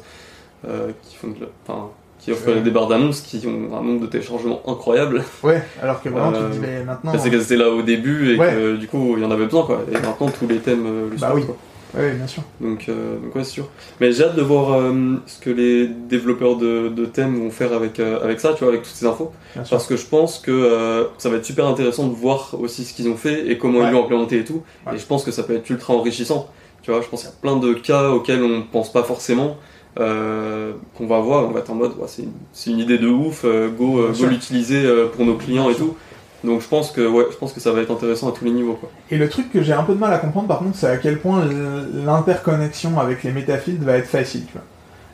euh, 0.68 0.90
qui 1.02 1.16
font 1.16 1.28
de 1.28 1.40
la- 1.40 1.46
Enfin, 1.66 1.88
qui 2.20 2.32
offrent 2.32 2.62
des 2.62 2.70
barres 2.70 2.86
d'annonces 2.88 3.20
qui 3.22 3.44
ont 3.46 3.76
un 3.76 3.82
nombre 3.82 4.00
de 4.02 4.06
téléchargements 4.06 4.60
incroyable. 4.66 5.22
Ouais, 5.42 5.62
alors 5.82 6.00
que 6.02 6.08
vraiment, 6.08 6.32
tu 6.32 6.38
te 6.38 6.44
Euh, 6.44 6.48
dis, 6.50 6.58
mais 6.60 6.82
maintenant. 6.84 7.12
C'est 7.18 7.28
qu'elles 7.30 7.42
étaient 7.42 7.56
là 7.56 7.68
au 7.70 7.82
début 7.82 8.34
et 8.34 8.38
que 8.38 8.76
du 8.76 8.86
coup, 8.86 9.14
il 9.16 9.22
y 9.22 9.26
en 9.26 9.30
avait 9.30 9.44
besoin, 9.46 9.64
quoi. 9.64 9.80
Et 9.90 9.94
maintenant, 9.94 10.28
tous 10.28 10.46
les 10.46 10.58
thèmes 10.58 10.84
euh, 10.86 11.08
le 11.10 11.16
Bah 11.16 11.32
oui. 11.34 11.44
quoi. 11.44 11.56
Ouais, 11.96 12.12
bien 12.12 12.26
sûr. 12.26 12.42
Donc, 12.60 12.86
euh, 12.88 13.18
donc 13.20 13.34
ouais, 13.36 13.44
c'est 13.44 13.52
sûr. 13.52 13.68
Mais 14.00 14.10
j'ai 14.12 14.24
hâte 14.24 14.34
de 14.36 14.42
voir 14.42 14.72
euh, 14.72 14.92
ce 15.26 15.38
que 15.38 15.50
les 15.50 15.86
développeurs 15.86 16.56
de, 16.56 16.88
de 16.88 17.06
thèmes 17.06 17.36
vont 17.38 17.50
faire 17.50 17.72
avec, 17.72 18.00
euh, 18.00 18.22
avec 18.22 18.40
ça, 18.40 18.52
tu 18.54 18.64
vois, 18.64 18.68
avec 18.72 18.82
toutes 18.82 18.92
ces 18.94 19.06
infos. 19.06 19.30
Bien 19.54 19.64
sûr. 19.64 19.76
Parce 19.76 19.86
que 19.86 19.96
je 19.96 20.04
pense 20.06 20.38
que 20.40 20.50
euh, 20.50 21.04
ça 21.18 21.28
va 21.28 21.36
être 21.36 21.44
super 21.44 21.66
intéressant 21.66 22.08
de 22.08 22.14
voir 22.14 22.54
aussi 22.58 22.84
ce 22.84 22.94
qu'ils 22.94 23.08
ont 23.08 23.16
fait 23.16 23.48
et 23.50 23.58
comment 23.58 23.78
Ouais. 23.80 23.86
ils 23.88 23.92
l'ont 23.92 24.04
implémenté 24.04 24.38
et 24.40 24.44
tout. 24.44 24.62
Ouais. 24.86 24.96
Et 24.96 24.98
je 24.98 25.06
pense 25.06 25.22
que 25.24 25.30
ça 25.30 25.42
peut 25.44 25.54
être 25.54 25.70
ultra 25.70 25.94
enrichissant. 25.94 26.48
Tu 26.82 26.90
vois, 26.90 27.00
je 27.00 27.06
pense 27.08 27.20
qu'il 27.20 27.30
y 27.30 27.32
a 27.32 27.36
plein 27.40 27.56
de 27.56 27.72
cas 27.74 28.10
auxquels 28.10 28.42
on 28.42 28.48
ne 28.58 28.62
pense 28.62 28.92
pas 28.92 29.02
forcément. 29.04 29.56
euh, 30.00 30.72
qu'on 30.98 31.06
va 31.06 31.20
voir, 31.20 31.44
on 31.48 31.52
va 31.52 31.60
être 31.60 31.70
en 31.70 31.76
mode 31.76 31.92
ouais, 31.98 32.08
c'est 32.08 32.22
une, 32.22 32.32
c'est 32.52 32.70
une 32.70 32.80
idée 32.80 32.98
de 32.98 33.06
ouf, 33.06 33.42
euh, 33.44 33.68
go, 33.68 34.08
go 34.12 34.26
l'utiliser 34.26 34.84
euh, 34.84 35.06
pour 35.06 35.24
nos 35.24 35.36
clients 35.36 35.70
et 35.70 35.74
sûr. 35.74 35.84
tout. 35.86 35.96
Donc 36.44 36.60
je 36.60 36.68
pense 36.68 36.90
que 36.92 37.00
ouais, 37.06 37.24
je 37.32 37.36
pense 37.36 37.52
que 37.52 37.60
ça 37.60 37.72
va 37.72 37.80
être 37.80 37.90
intéressant 37.90 38.28
à 38.28 38.32
tous 38.32 38.44
les 38.44 38.50
niveaux 38.50 38.74
quoi. 38.74 38.90
Et 39.10 39.16
le 39.18 39.28
truc 39.28 39.50
que 39.50 39.62
j'ai 39.62 39.72
un 39.72 39.82
peu 39.82 39.94
de 39.94 39.98
mal 39.98 40.12
à 40.12 40.18
comprendre, 40.18 40.46
par 40.46 40.58
contre, 40.58 40.76
c'est 40.76 40.86
à 40.86 40.98
quel 40.98 41.18
point 41.18 41.42
l'interconnexion 42.06 42.98
avec 43.00 43.22
les 43.22 43.32
métafields 43.32 43.82
va 43.82 43.96
être 43.96 44.06
facile. 44.08 44.44
Tu 44.46 44.52
vois. 44.52 44.62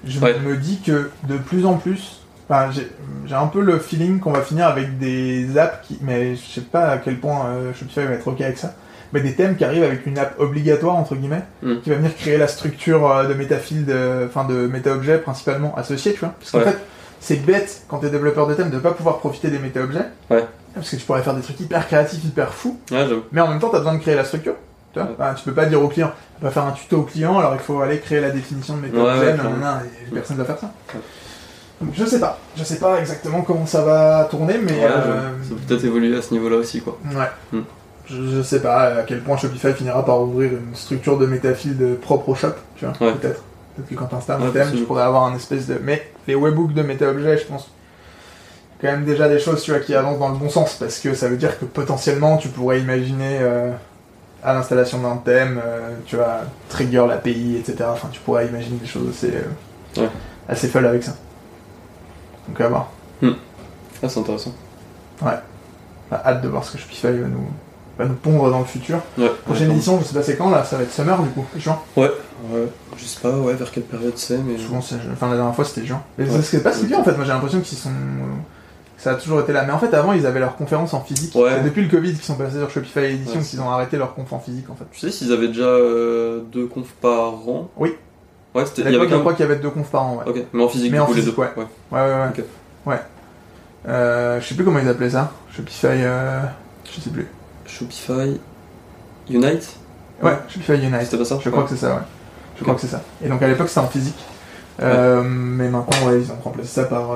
Je 0.04 0.18
Ouais. 0.20 0.38
me 0.40 0.56
dis 0.56 0.80
que 0.84 1.10
de 1.28 1.36
plus 1.36 1.66
en 1.66 1.74
plus, 1.74 2.20
enfin, 2.48 2.70
j'ai 2.72 3.34
un 3.34 3.46
peu 3.46 3.60
le 3.60 3.78
feeling 3.78 4.18
qu'on 4.18 4.32
va 4.32 4.42
finir 4.42 4.66
avec 4.66 4.98
des 4.98 5.56
apps 5.58 5.86
qui, 5.86 5.98
mais 6.02 6.34
je 6.36 6.40
sais 6.40 6.60
pas 6.62 6.86
à 6.88 6.98
quel 6.98 7.18
point 7.18 7.46
euh, 7.46 7.72
Shopify 7.74 8.00
va 8.06 8.12
être 8.14 8.26
ok 8.26 8.40
avec 8.40 8.58
ça, 8.58 8.74
mais 9.12 9.20
des 9.20 9.34
thèmes 9.34 9.56
qui 9.56 9.64
arrivent 9.64 9.82
avec 9.84 10.06
une 10.06 10.18
app 10.18 10.34
obligatoire 10.38 10.96
entre 10.96 11.14
guillemets, 11.16 11.42
Mm. 11.62 11.76
qui 11.82 11.90
va 11.90 11.96
venir 11.96 12.14
créer 12.16 12.38
la 12.38 12.48
structure 12.48 13.10
euh, 13.10 13.24
de 13.28 13.34
métafield, 13.34 13.88
euh, 13.90 14.26
enfin 14.26 14.44
de 14.44 14.66
méta-objets 14.66 15.18
principalement 15.18 15.74
associés, 15.76 16.12
tu 16.12 16.20
vois. 16.20 16.34
Parce 16.38 16.50
qu'en 16.50 16.58
Ouais. 16.58 16.64
fait, 16.64 16.78
c'est 17.20 17.44
bête 17.44 17.82
quand 17.88 17.98
t'es 17.98 18.08
développeur 18.10 18.46
de 18.46 18.54
thème 18.54 18.70
de 18.70 18.78
pas 18.78 18.92
pouvoir 18.92 19.18
profiter 19.18 19.48
des 19.48 19.58
méta-objets. 19.58 20.06
Ouais. 20.30 20.44
Parce 20.74 20.90
que 20.90 20.96
tu 20.96 21.04
pourrais 21.04 21.22
faire 21.22 21.34
des 21.34 21.42
trucs 21.42 21.60
hyper 21.60 21.86
créatifs, 21.86 22.24
hyper 22.24 22.52
fous. 22.52 22.78
Ouais. 22.90 23.06
Mais 23.32 23.40
en 23.40 23.48
même 23.48 23.58
temps, 23.58 23.70
tu 23.70 23.76
as 23.76 23.80
besoin 23.80 23.94
de 23.94 24.00
créer 24.00 24.14
la 24.14 24.24
structure. 24.24 24.54
Tu, 24.92 24.98
vois 24.98 25.08
Ouais. 25.08 25.34
Tu 25.36 25.44
peux 25.44 25.52
pas 25.52 25.66
dire 25.66 25.82
au 25.82 25.88
client, 25.88 26.12
tu 26.36 26.44
pas 26.44 26.50
faire 26.50 26.64
un 26.64 26.72
tuto 26.72 26.98
au 26.98 27.02
client, 27.02 27.38
alors 27.38 27.54
il 27.54 27.60
faut 27.60 27.80
aller 27.80 27.98
créer 27.98 28.20
la 28.20 28.30
définition 28.30 28.76
de 28.76 28.82
méthode 28.82 29.04
Ouais, 29.04 29.34
et 29.34 30.14
personne 30.14 30.36
ne 30.36 30.42
va 30.42 30.46
faire 30.46 30.58
ça. 30.58 30.72
Donc, 31.80 31.90
je 31.94 32.04
sais 32.04 32.20
pas. 32.20 32.38
Je 32.56 32.64
sais 32.64 32.78
pas 32.78 33.00
exactement 33.00 33.42
comment 33.42 33.66
ça 33.66 33.82
va 33.82 34.26
tourner, 34.30 34.58
mais. 34.58 34.72
Ouais, 34.72 34.84
euh. 34.84 35.30
Ça 35.42 35.50
peut 35.50 35.60
peut-être 35.66 35.84
évoluer 35.84 36.16
à 36.16 36.22
ce 36.22 36.32
niveau-là 36.34 36.56
aussi 36.56 36.80
quoi. 36.80 36.98
ouais. 37.04 37.58
Hmm. 37.58 37.62
Je, 38.06 38.26
je 38.36 38.42
sais 38.42 38.60
pas 38.60 38.98
à 38.98 39.02
quel 39.04 39.20
point 39.20 39.36
Shopify 39.36 39.72
finira 39.72 40.04
par 40.04 40.20
ouvrir 40.20 40.50
une 40.52 40.74
structure 40.74 41.16
de 41.16 41.26
métafield 41.26 42.00
propre 42.00 42.30
au 42.30 42.34
shop, 42.34 42.54
tu 42.76 42.84
vois, 42.84 42.94
peut-être. 42.94 43.42
Peut-être 43.76 43.88
que 43.88 43.94
quand 43.94 44.06
tu 44.06 44.14
installes 44.16 44.42
un 44.42 44.50
thème, 44.50 44.72
tu 44.72 44.82
pourrais 44.82 45.04
avoir 45.04 45.24
un 45.24 45.36
espèce 45.36 45.66
de. 45.66 45.80
Mais 45.82 46.10
les 46.26 46.34
webhooks 46.34 46.74
de 46.74 46.82
méta-objets, 46.82 47.38
je 47.38 47.44
pense. 47.44 47.70
Quand 48.80 48.88
même 48.88 49.04
déjà 49.04 49.28
des 49.28 49.38
choses 49.38 49.62
tu 49.62 49.72
vois, 49.72 49.80
qui 49.80 49.94
avancent 49.94 50.18
dans 50.18 50.30
le 50.30 50.36
bon 50.38 50.48
sens, 50.48 50.74
parce 50.74 50.98
que 51.00 51.12
ça 51.14 51.28
veut 51.28 51.36
dire 51.36 51.58
que 51.58 51.64
potentiellement 51.66 52.38
tu 52.38 52.48
pourrais 52.48 52.80
imaginer 52.80 53.38
euh, 53.40 53.70
à 54.42 54.54
l'installation 54.54 54.98
d'un 55.02 55.16
thème, 55.18 55.60
euh, 55.62 55.90
tu 56.06 56.16
vois, 56.16 56.38
trigger 56.70 57.04
l'API, 57.06 57.56
etc. 57.58 57.84
Enfin, 57.92 58.08
tu 58.10 58.20
pourrais 58.20 58.46
imaginer 58.46 58.78
des 58.78 58.86
choses 58.86 59.10
assez, 59.10 59.32
euh, 59.34 60.00
Ouais. 60.02 60.08
assez 60.48 60.68
folles 60.68 60.86
avec 60.86 61.02
ça. 61.02 61.12
Donc 62.48 62.60
à 62.60 62.68
voir. 62.68 62.90
Ah, 64.02 64.08
c'est 64.08 64.18
intéressant. 64.20 64.54
Bah, 65.20 65.42
hâte 66.24 66.40
de 66.40 66.48
voir 66.48 66.64
ce 66.64 66.72
que 66.72 66.78
Shopify 66.78 67.06
va 67.08 67.28
nous, 67.28 67.46
va 67.98 68.06
nous 68.06 68.14
pondre 68.14 68.50
dans 68.50 68.60
le 68.60 68.64
futur. 68.64 68.98
Ouais. 69.18 69.30
Prochaine 69.44 69.68
Ouais, 69.68 69.74
édition, 69.74 69.98
je 70.00 70.04
sais 70.06 70.14
pas 70.14 70.22
c'est 70.22 70.36
quand 70.36 70.48
là, 70.48 70.64
ça 70.64 70.76
va 70.78 70.84
être 70.84 70.92
summer 70.92 71.20
du 71.22 71.28
coup, 71.28 71.44
juin. 71.58 71.78
Ouais. 71.98 72.10
Ouais. 72.50 72.66
Je 72.96 73.04
sais 73.04 73.20
pas 73.20 73.30
ouais 73.30 73.52
vers 73.52 73.70
quelle 73.70 73.82
période 73.82 74.14
c'est 74.16 74.38
mais. 74.38 74.56
Souvent, 74.56 74.80
c'est, 74.80 74.94
enfin 75.12 75.28
la 75.28 75.36
dernière 75.36 75.54
fois 75.54 75.66
c'était 75.66 75.86
juin. 75.86 76.02
Mais 76.16 76.24
Ouais. 76.24 76.40
c'est 76.42 76.62
pas 76.62 76.72
si 76.72 76.86
bien 76.86 76.98
en 77.00 77.04
fait, 77.04 77.12
moi 77.14 77.24
j'ai 77.26 77.32
l'impression 77.32 77.60
qu'ils 77.60 77.76
sont. 77.76 77.90
Ça 79.02 79.12
a 79.12 79.14
toujours 79.14 79.40
été 79.40 79.52
là. 79.54 79.64
Mais 79.64 79.72
en 79.72 79.78
fait, 79.78 79.94
avant, 79.94 80.12
ils 80.12 80.26
avaient 80.26 80.40
leurs 80.40 80.56
conférences 80.56 80.92
en 80.92 81.00
physique. 81.00 81.34
Ouais. 81.34 81.52
C'est 81.56 81.64
depuis 81.64 81.82
le 81.82 81.88
Covid 81.88 82.12
qu'ils 82.12 82.22
sont 82.22 82.34
passés 82.34 82.58
sur 82.58 82.68
Shopify 82.70 83.00
Edition 83.00 83.38
Ouais, 83.40 83.44
qu'ils 83.46 83.60
ont 83.62 83.70
arrêté 83.70 83.96
leurs 83.96 84.14
confs 84.14 84.32
en 84.32 84.38
physique 84.38 84.68
en 84.68 84.74
fait. 84.74 84.84
Tu 84.92 85.00
sais 85.00 85.10
s'ils 85.10 85.32
avaient 85.32 85.48
déjà 85.48 85.62
euh, 85.64 86.40
deux 86.52 86.66
confs 86.66 86.92
par 87.00 87.32
an? 87.48 87.70
Oui. 87.78 87.94
Ouais, 88.54 88.66
c'était. 88.66 88.82
Il 88.82 88.92
y 88.92 88.96
avait 88.96 89.08
je 89.08 89.16
crois 89.16 89.32
qu'il 89.32 89.46
y 89.46 89.48
avait 89.50 89.58
deux 89.60 89.70
confs 89.70 89.90
par 89.90 90.02
an, 90.02 90.16
ouais. 90.16 90.30
Ok, 90.30 90.44
mais 90.52 90.62
en 90.62 90.68
physique 90.68 90.90
Mais 90.92 90.98
du 90.98 91.02
en 91.02 91.06
coup 91.06 91.14
les 91.14 91.20
physique, 91.22 91.34
deux. 91.36 91.42
ouais. 91.42 91.48
Ouais, 91.56 91.66
ouais, 91.98 92.00
ouais. 92.00 92.28
Ok. 92.28 92.44
Ouais. 92.86 93.00
Euh, 93.88 94.38
je 94.40 94.46
sais 94.46 94.54
plus 94.54 94.64
comment 94.64 94.78
ils 94.80 94.88
appelaient 94.88 95.10
ça. 95.10 95.32
Shopify. 95.56 95.86
Euh... 95.92 96.40
Je 96.84 97.00
sais 97.00 97.10
plus. 97.10 97.26
Shopify 97.66 98.38
Unite? 99.30 99.76
Ouais, 100.22 100.36
Shopify 100.48 100.72
Unite. 100.74 101.02
C'était 101.04 101.16
pas 101.16 101.24
ça 101.24 101.38
Je 101.42 101.48
crois 101.48 101.62
que 101.62 101.70
c'est 101.70 101.76
ça, 101.76 101.94
ouais. 101.94 102.02
Je 102.58 102.62
crois 102.64 102.74
que 102.74 102.80
c'est 102.82 102.88
ça. 102.88 103.00
Et 103.24 103.28
donc 103.28 103.40
à 103.40 103.48
l'époque 103.48 103.68
c'était 103.68 103.80
en 103.80 103.86
physique. 103.88 104.18
Euh, 104.82 105.22
Mais 105.24 105.68
maintenant, 105.70 106.08
ouais, 106.08 106.20
ils 106.20 106.30
ont 106.30 106.36
remplacé 106.44 106.68
ça 106.68 106.84
par. 106.84 107.12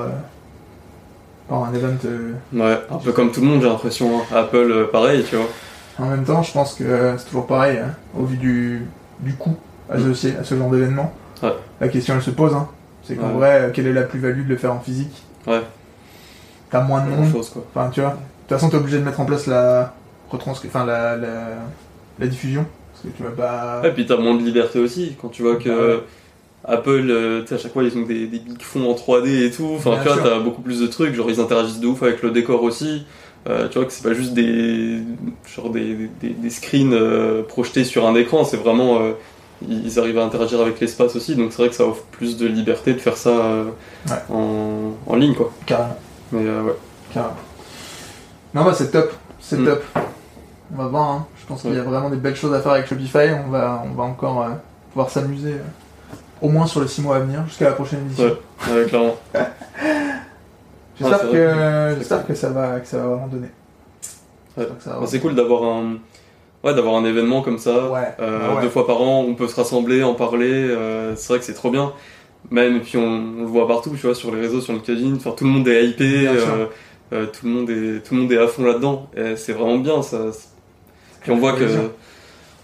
Par 1.47 1.63
un 1.63 1.73
event. 1.73 1.97
euh, 2.05 2.31
Ouais, 2.53 2.79
un 2.89 2.97
peu 2.97 3.11
comme 3.11 3.31
tout 3.31 3.41
le 3.41 3.47
monde, 3.47 3.61
j'ai 3.61 3.67
l'impression. 3.69 4.19
hein. 4.19 4.23
Apple, 4.35 4.57
euh, 4.71 4.85
pareil, 4.91 5.23
tu 5.29 5.35
vois. 5.35 5.47
En 5.99 6.09
même 6.09 6.23
temps, 6.25 6.43
je 6.43 6.51
pense 6.51 6.73
que 6.75 6.83
euh, 6.83 7.17
c'est 7.17 7.25
toujours 7.25 7.47
pareil. 7.47 7.77
hein. 7.77 7.91
Au 8.17 8.25
vu 8.25 8.37
du, 8.37 8.81
du 9.19 9.33
coût 9.33 9.55
associé 9.89 10.35
à 10.39 10.43
ce 10.43 10.55
genre 10.55 10.69
d'événement. 10.69 11.13
Ouais. 11.43 11.53
La 11.79 11.87
question 11.89 12.15
elle 12.15 12.21
se 12.21 12.31
pose, 12.31 12.53
hein. 12.53 12.67
c'est 13.03 13.15
qu'en 13.15 13.27
Ouais. 13.27 13.33
vrai, 13.33 13.71
quelle 13.73 13.87
est 13.87 13.93
la 13.93 14.03
plus-value 14.03 14.43
de 14.45 14.49
le 14.49 14.57
faire 14.57 14.73
en 14.73 14.79
physique? 14.79 15.23
Ouais. 15.47 15.61
T'as 16.71 16.81
moins 16.81 17.03
de 17.05 17.09
monde, 17.09 17.31
chose, 17.31 17.49
quoi. 17.49 17.63
enfin 17.73 17.89
tu 17.91 18.01
vois. 18.01 18.09
De 18.11 18.15
toute 18.15 18.49
façon, 18.57 18.69
t'es 18.69 18.77
obligé 18.77 18.97
de 18.97 19.03
mettre 19.03 19.19
en 19.19 19.25
place 19.25 19.47
la 19.47 19.93
enfin 20.33 20.85
la, 20.85 21.15
la, 21.15 21.29
la 22.19 22.27
diffusion, 22.27 22.65
parce 22.91 23.03
que 23.05 23.17
tu 23.17 23.23
vas 23.23 23.29
pas. 23.29 23.81
Ouais, 23.81 23.89
et 23.89 23.91
puis 23.93 24.05
t'as 24.05 24.17
moins 24.17 24.35
de 24.35 24.41
liberté 24.43 24.79
aussi 24.79 25.15
quand 25.21 25.29
tu 25.29 25.43
vois 25.43 25.55
que 25.55 25.69
Bah 25.69 25.75
ouais. 25.95 26.03
Apple, 26.67 27.07
euh, 27.09 27.41
tu 27.41 27.47
sais, 27.49 27.55
à 27.55 27.57
chaque 27.57 27.73
fois 27.73 27.83
ils 27.83 27.95
ont 27.97 28.01
des, 28.03 28.27
des 28.27 28.39
big 28.39 28.61
fonds 28.61 28.89
en 28.89 28.93
3D 28.95 29.45
et 29.45 29.51
tout. 29.51 29.73
Enfin, 29.75 29.97
tu 30.01 30.07
vois, 30.09 30.17
t'as 30.21 30.39
beaucoup 30.39 30.61
plus 30.61 30.79
de 30.81 30.87
trucs. 30.87 31.13
Genre, 31.13 31.29
ils 31.29 31.39
interagissent 31.39 31.79
de 31.79 31.87
ouf 31.87 32.01
avec 32.03 32.21
le 32.23 32.31
décor 32.31 32.63
aussi. 32.63 33.05
Euh, 33.47 33.67
tu 33.69 33.77
vois 33.77 33.85
que 33.85 33.93
c'est 33.93 34.03
pas 34.03 34.15
juste 34.15 34.33
des 34.33 34.99
genre 35.55 35.69
des, 35.69 36.09
des, 36.21 36.29
des 36.29 36.49
screens 36.49 36.93
euh, 36.93 37.43
projetés 37.43 37.83
sur 37.83 38.07
un 38.07 38.15
écran. 38.15 38.43
C'est 38.43 38.57
vraiment 38.57 38.99
ils 39.67 39.99
arrivent 39.99 40.17
à 40.17 40.23
interagir 40.25 40.59
avec 40.59 40.79
l'espace 40.79 41.15
aussi. 41.15 41.35
Donc 41.35 41.51
c'est 41.51 41.59
vrai 41.59 41.69
que 41.69 41.75
ça 41.75 41.85
offre 41.85 42.03
plus 42.11 42.37
de 42.37 42.47
liberté 42.47 42.93
de 42.93 42.99
faire 42.99 43.17
ça 43.17 43.31
Ouais. 44.07 44.13
en, 44.31 44.91
en 45.07 45.15
ligne, 45.15 45.33
quoi. 45.35 45.51
Carrément, 45.65 45.95
Mais 46.31 46.39
ouais. 46.41 46.75
carrément. 47.13 47.35
Non, 48.53 48.63
bah 48.63 48.73
c'est 48.73 48.89
top, 48.91 49.11
c'est 49.39 49.57
Mm. 49.59 49.65
top. 49.65 49.83
On 50.73 50.77
va 50.81 50.87
voir, 50.87 51.11
hein. 51.11 51.27
je 51.39 51.45
pense 51.45 51.61
qu'il 51.61 51.73
y 51.73 51.77
a 51.77 51.83
vraiment 51.83 52.09
des 52.09 52.17
belles 52.17 52.35
choses 52.35 52.53
à 52.53 52.59
faire 52.61 52.71
avec 52.71 52.87
Shopify. 52.87 53.29
On 53.45 53.49
va, 53.51 53.83
on 53.85 53.93
va 53.95 54.03
encore 54.03 54.45
pouvoir 54.91 55.09
s'amuser 55.11 55.53
au 56.45 56.49
moins 56.49 56.67
sur 56.67 56.81
les 56.81 56.87
6 56.87 57.01
mois 57.01 57.15
à 57.15 57.19
venir, 57.19 57.43
jusqu'à 57.47 57.65
la 57.65 57.71
prochaine 57.71 58.01
édition. 58.05 58.23
Ouais. 58.25 58.73
Ouais, 58.73 58.85
clairement. 58.85 59.15
J'espère 60.99 61.19
c'est 61.19 61.25
que, 61.25 61.93
cool. 61.93 61.97
que, 62.27 62.35
ça 62.35 62.49
va, 62.49 62.79
que 62.79 62.87
ça 62.87 62.97
va 62.97 63.03
vraiment 63.07 63.27
donner. 63.27 63.49
Ouais. 64.55 64.67
Enfin, 64.77 65.05
c'est 65.05 65.19
cool 65.19 65.35
d'avoir 65.35 65.63
un 65.63 65.97
ouais 66.63 66.73
d'avoir 66.73 66.95
un 66.95 67.03
événement 67.03 67.41
comme 67.41 67.57
ça 67.57 67.91
Ouais, 67.91 67.99
euh, 68.21 68.39
bah 68.39 68.55
ouais. 68.55 68.61
deux 68.61 68.69
fois 68.69 68.87
par 68.87 69.01
an 69.01 69.19
on 69.27 69.35
peut 69.35 69.49
se 69.49 69.55
rassembler 69.55 70.01
en 70.01 70.13
parler 70.13 70.49
euh, 70.49 71.13
c'est 71.17 71.27
vrai 71.27 71.39
que 71.39 71.45
c'est 71.45 71.53
trop 71.53 71.69
bien 71.69 71.91
même 72.49 72.77
et 72.77 72.79
puis 72.79 72.97
on, 72.97 73.03
on 73.03 73.41
le 73.41 73.47
voit 73.47 73.67
partout 73.67 73.89
tu 73.91 74.05
vois 74.05 74.15
sur 74.15 74.33
les 74.33 74.39
réseaux 74.39 74.61
sur 74.61 74.71
LinkedIn 74.71 75.15
enfin 75.17 75.31
tout 75.31 75.43
le 75.43 75.49
monde 75.49 75.67
est 75.67 75.85
hypé 75.85 76.25
euh, 76.27 76.67
euh, 77.11 77.25
tout 77.25 77.45
le 77.45 77.51
monde 77.51 77.69
est 77.69 77.99
tout 78.07 78.15
le 78.15 78.21
monde 78.21 78.31
est 78.31 78.37
à 78.37 78.47
fond 78.47 78.63
là-dedans 78.63 79.09
et 79.17 79.35
c'est 79.35 79.51
vraiment 79.51 79.77
bien 79.77 80.01
ça 80.01 80.19
puis 81.21 81.31
on 81.31 81.37
voit 81.37 81.53
que. 81.53 81.67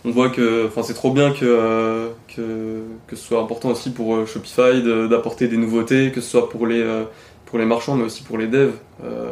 On 0.05 0.11
voit 0.11 0.29
que 0.29 0.65
enfin 0.67 0.81
c'est 0.83 0.93
trop 0.93 1.11
bien 1.11 1.31
que, 1.31 1.45
euh, 1.45 2.07
que 2.35 2.81
que 3.07 3.15
ce 3.15 3.23
soit 3.27 3.39
important 3.41 3.69
aussi 3.69 3.91
pour 3.91 4.15
euh, 4.15 4.25
Shopify 4.25 4.81
de- 4.81 5.07
d'apporter 5.07 5.47
des 5.47 5.57
nouveautés 5.57 6.11
que 6.11 6.21
ce 6.21 6.29
soit 6.29 6.49
pour 6.49 6.65
les 6.67 6.81
euh, 6.81 7.03
pour 7.45 7.59
les 7.59 7.65
marchands 7.65 7.95
mais 7.95 8.05
aussi 8.05 8.23
pour 8.23 8.37
les 8.37 8.47
devs 8.47 8.73
Euh, 9.03 9.31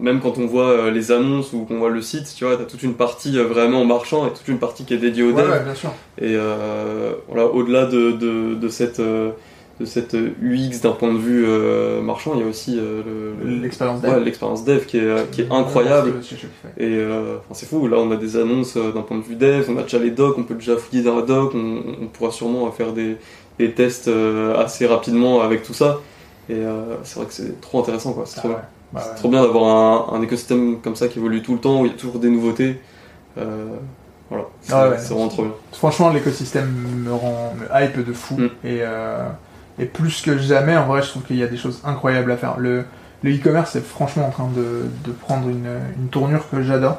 même 0.00 0.20
quand 0.20 0.36
on 0.36 0.46
voit 0.46 0.68
euh, 0.70 0.90
les 0.90 1.12
annonces 1.12 1.52
ou 1.54 1.64
qu'on 1.64 1.78
voit 1.78 1.88
le 1.88 2.02
site, 2.02 2.30
tu 2.36 2.44
vois, 2.44 2.56
t'as 2.58 2.64
toute 2.64 2.82
une 2.82 2.92
partie 2.94 3.38
vraiment 3.38 3.86
marchand 3.86 4.26
et 4.26 4.30
toute 4.30 4.46
une 4.48 4.58
partie 4.58 4.84
qui 4.84 4.92
est 4.94 4.98
dédiée 4.98 5.22
aux 5.22 5.32
Ouais, 5.32 5.42
devs. 5.42 5.50
ouais, 5.50 5.64
bien 5.64 5.74
sûr. 5.74 5.90
Et 6.18 6.34
euh, 6.36 7.12
voilà, 7.28 7.46
au-delà 7.46 7.86
de, 7.86 8.10
de, 8.12 8.54
de 8.54 8.68
cette 8.68 9.00
euh, 9.00 9.30
de 9.80 9.84
cette 9.86 10.14
UX 10.14 10.80
d'un 10.82 10.92
point 10.92 11.12
de 11.12 11.18
vue 11.18 11.44
euh, 11.46 12.00
marchand, 12.02 12.32
il 12.34 12.40
y 12.40 12.44
a 12.44 12.46
aussi 12.46 12.78
euh, 12.78 13.02
le- 13.42 13.50
le- 13.50 13.60
L'expérience 13.62 14.02
ouais, 14.02 14.10
dev. 14.14 14.22
l'expérience 14.24 14.64
dev 14.64 14.84
qui 14.84 14.98
est, 14.98 15.04
euh, 15.04 15.24
qui 15.32 15.42
est 15.42 15.50
incroyable. 15.50 16.12
Et 16.78 16.86
euh, 16.96 17.36
enfin, 17.38 17.54
c'est 17.54 17.66
fou, 17.66 17.88
là 17.88 17.96
on 17.98 18.10
a 18.12 18.16
des 18.16 18.36
annonces 18.36 18.76
euh, 18.76 18.92
d'un 18.92 19.00
point 19.02 19.16
de 19.18 19.22
vue 19.22 19.34
dev, 19.36 19.64
on 19.70 19.78
a 19.78 19.82
déjà 19.82 19.98
les 19.98 20.10
docs, 20.10 20.36
on 20.38 20.44
peut 20.44 20.54
déjà 20.54 20.76
fouiller 20.76 21.02
dans 21.02 21.16
la 21.16 21.22
doc, 21.22 21.52
on, 21.54 21.82
on 22.02 22.06
pourra 22.06 22.30
sûrement 22.30 22.70
faire 22.70 22.92
des, 22.92 23.16
des 23.58 23.72
tests 23.72 24.08
euh, 24.08 24.56
assez 24.62 24.86
rapidement 24.86 25.40
avec 25.40 25.62
tout 25.62 25.74
ça. 25.74 26.00
Et 26.48 26.54
euh, 26.54 26.96
c'est 27.02 27.16
vrai 27.16 27.26
que 27.26 27.32
c'est 27.32 27.60
trop 27.60 27.80
intéressant, 27.80 28.12
quoi. 28.12 28.24
C'est 28.26 28.36
Ah 28.38 28.40
trop 28.40 28.48
ouais. 28.50 28.54
bien. 28.56 28.64
Bah 28.92 29.00
ouais. 29.08 29.16
trop 29.16 29.28
bien 29.30 29.42
d'avoir 29.42 30.12
un, 30.12 30.18
un 30.18 30.22
écosystème 30.22 30.78
comme 30.82 30.96
ça 30.96 31.08
qui 31.08 31.18
évolue 31.18 31.40
tout 31.42 31.54
le 31.54 31.60
temps, 31.60 31.80
où 31.80 31.86
il 31.86 31.92
y 31.92 31.94
a 31.94 31.96
toujours 31.98 32.18
des 32.18 32.28
nouveautés. 32.28 32.76
Euh, 33.38 33.64
voilà, 34.28 34.44
c'est 34.60 34.72
Ah 34.74 34.90
c'est 34.98 35.14
vraiment 35.14 35.28
trop 35.28 35.42
bien. 35.44 35.52
Franchement, 35.72 36.10
l'écosystème 36.10 36.70
me 37.04 37.10
rend 37.12 37.54
me 37.58 37.66
hype 37.84 38.04
de 38.06 38.12
fou. 38.12 38.34
Mm. 38.36 38.44
Et, 38.64 38.78
euh, 38.82 39.28
et 39.82 39.86
plus 39.86 40.22
que 40.22 40.38
jamais, 40.38 40.76
en 40.76 40.86
vrai, 40.86 41.02
je 41.02 41.08
trouve 41.08 41.22
qu'il 41.24 41.36
y 41.36 41.42
a 41.42 41.46
des 41.48 41.56
choses 41.56 41.80
incroyables 41.84 42.30
à 42.32 42.36
faire. 42.36 42.58
Le 42.58 42.84
le 43.24 43.30
e-commerce 43.32 43.76
est 43.76 43.86
franchement 43.86 44.26
en 44.26 44.30
train 44.30 44.48
de, 44.56 44.86
de 45.04 45.12
prendre 45.12 45.48
une, 45.48 45.68
une 46.00 46.08
tournure 46.08 46.48
que 46.50 46.60
j'adore. 46.62 46.98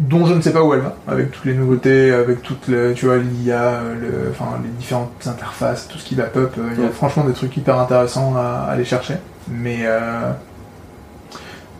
Dont 0.00 0.26
je 0.26 0.34
ne 0.34 0.40
sais 0.40 0.52
pas 0.52 0.64
où 0.64 0.74
elle 0.74 0.80
va, 0.80 0.96
avec 1.06 1.30
toutes 1.30 1.44
les 1.44 1.54
nouveautés, 1.54 2.12
avec 2.12 2.42
toutes 2.42 2.66
les, 2.66 2.94
tu 2.94 3.06
vois, 3.06 3.16
l'IA, 3.18 3.80
le, 4.00 4.30
enfin, 4.32 4.58
les 4.60 4.68
différentes 4.70 5.24
interfaces, 5.24 5.86
tout 5.86 5.98
ce 5.98 6.04
qui 6.04 6.16
va 6.16 6.24
pop. 6.24 6.52
Il 6.76 6.82
y 6.82 6.84
a 6.84 6.88
franchement 6.90 7.22
des 7.22 7.32
trucs 7.32 7.56
hyper 7.56 7.78
intéressants 7.78 8.34
à, 8.36 8.66
à 8.68 8.72
aller 8.72 8.84
chercher. 8.84 9.14
Mais, 9.48 9.82
euh, 9.84 10.32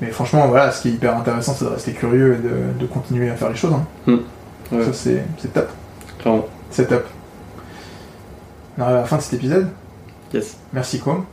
mais 0.01 0.11
franchement, 0.13 0.47
voilà, 0.47 0.71
ce 0.71 0.83
qui 0.83 0.89
est 0.91 0.93
hyper 0.93 1.17
intéressant, 1.17 1.55
c'est 1.55 1.65
de 1.65 1.71
rester 1.71 1.93
curieux 1.93 2.35
et 2.35 2.43
de, 2.43 2.79
de 2.79 2.87
continuer 2.87 3.31
à 3.31 3.35
faire 3.35 3.49
les 3.51 3.57
choses. 3.57 3.73
hein. 3.73 3.85
Ouais, 4.71 4.85
Ça, 4.85 4.93
c'est 4.93 5.25
c'est 5.39 5.53
top. 5.53 5.69
clairement. 6.21 6.47
C'est 6.71 6.87
top. 6.87 7.05
On 8.77 8.83
arrive 8.83 8.97
à 8.97 9.01
la 9.01 9.05
fin 9.05 9.17
de 9.17 9.23
cet 9.23 9.35
épisode. 9.35 9.69
Yes. 10.33 10.57
Merci 10.73 10.99
Com 10.99 11.25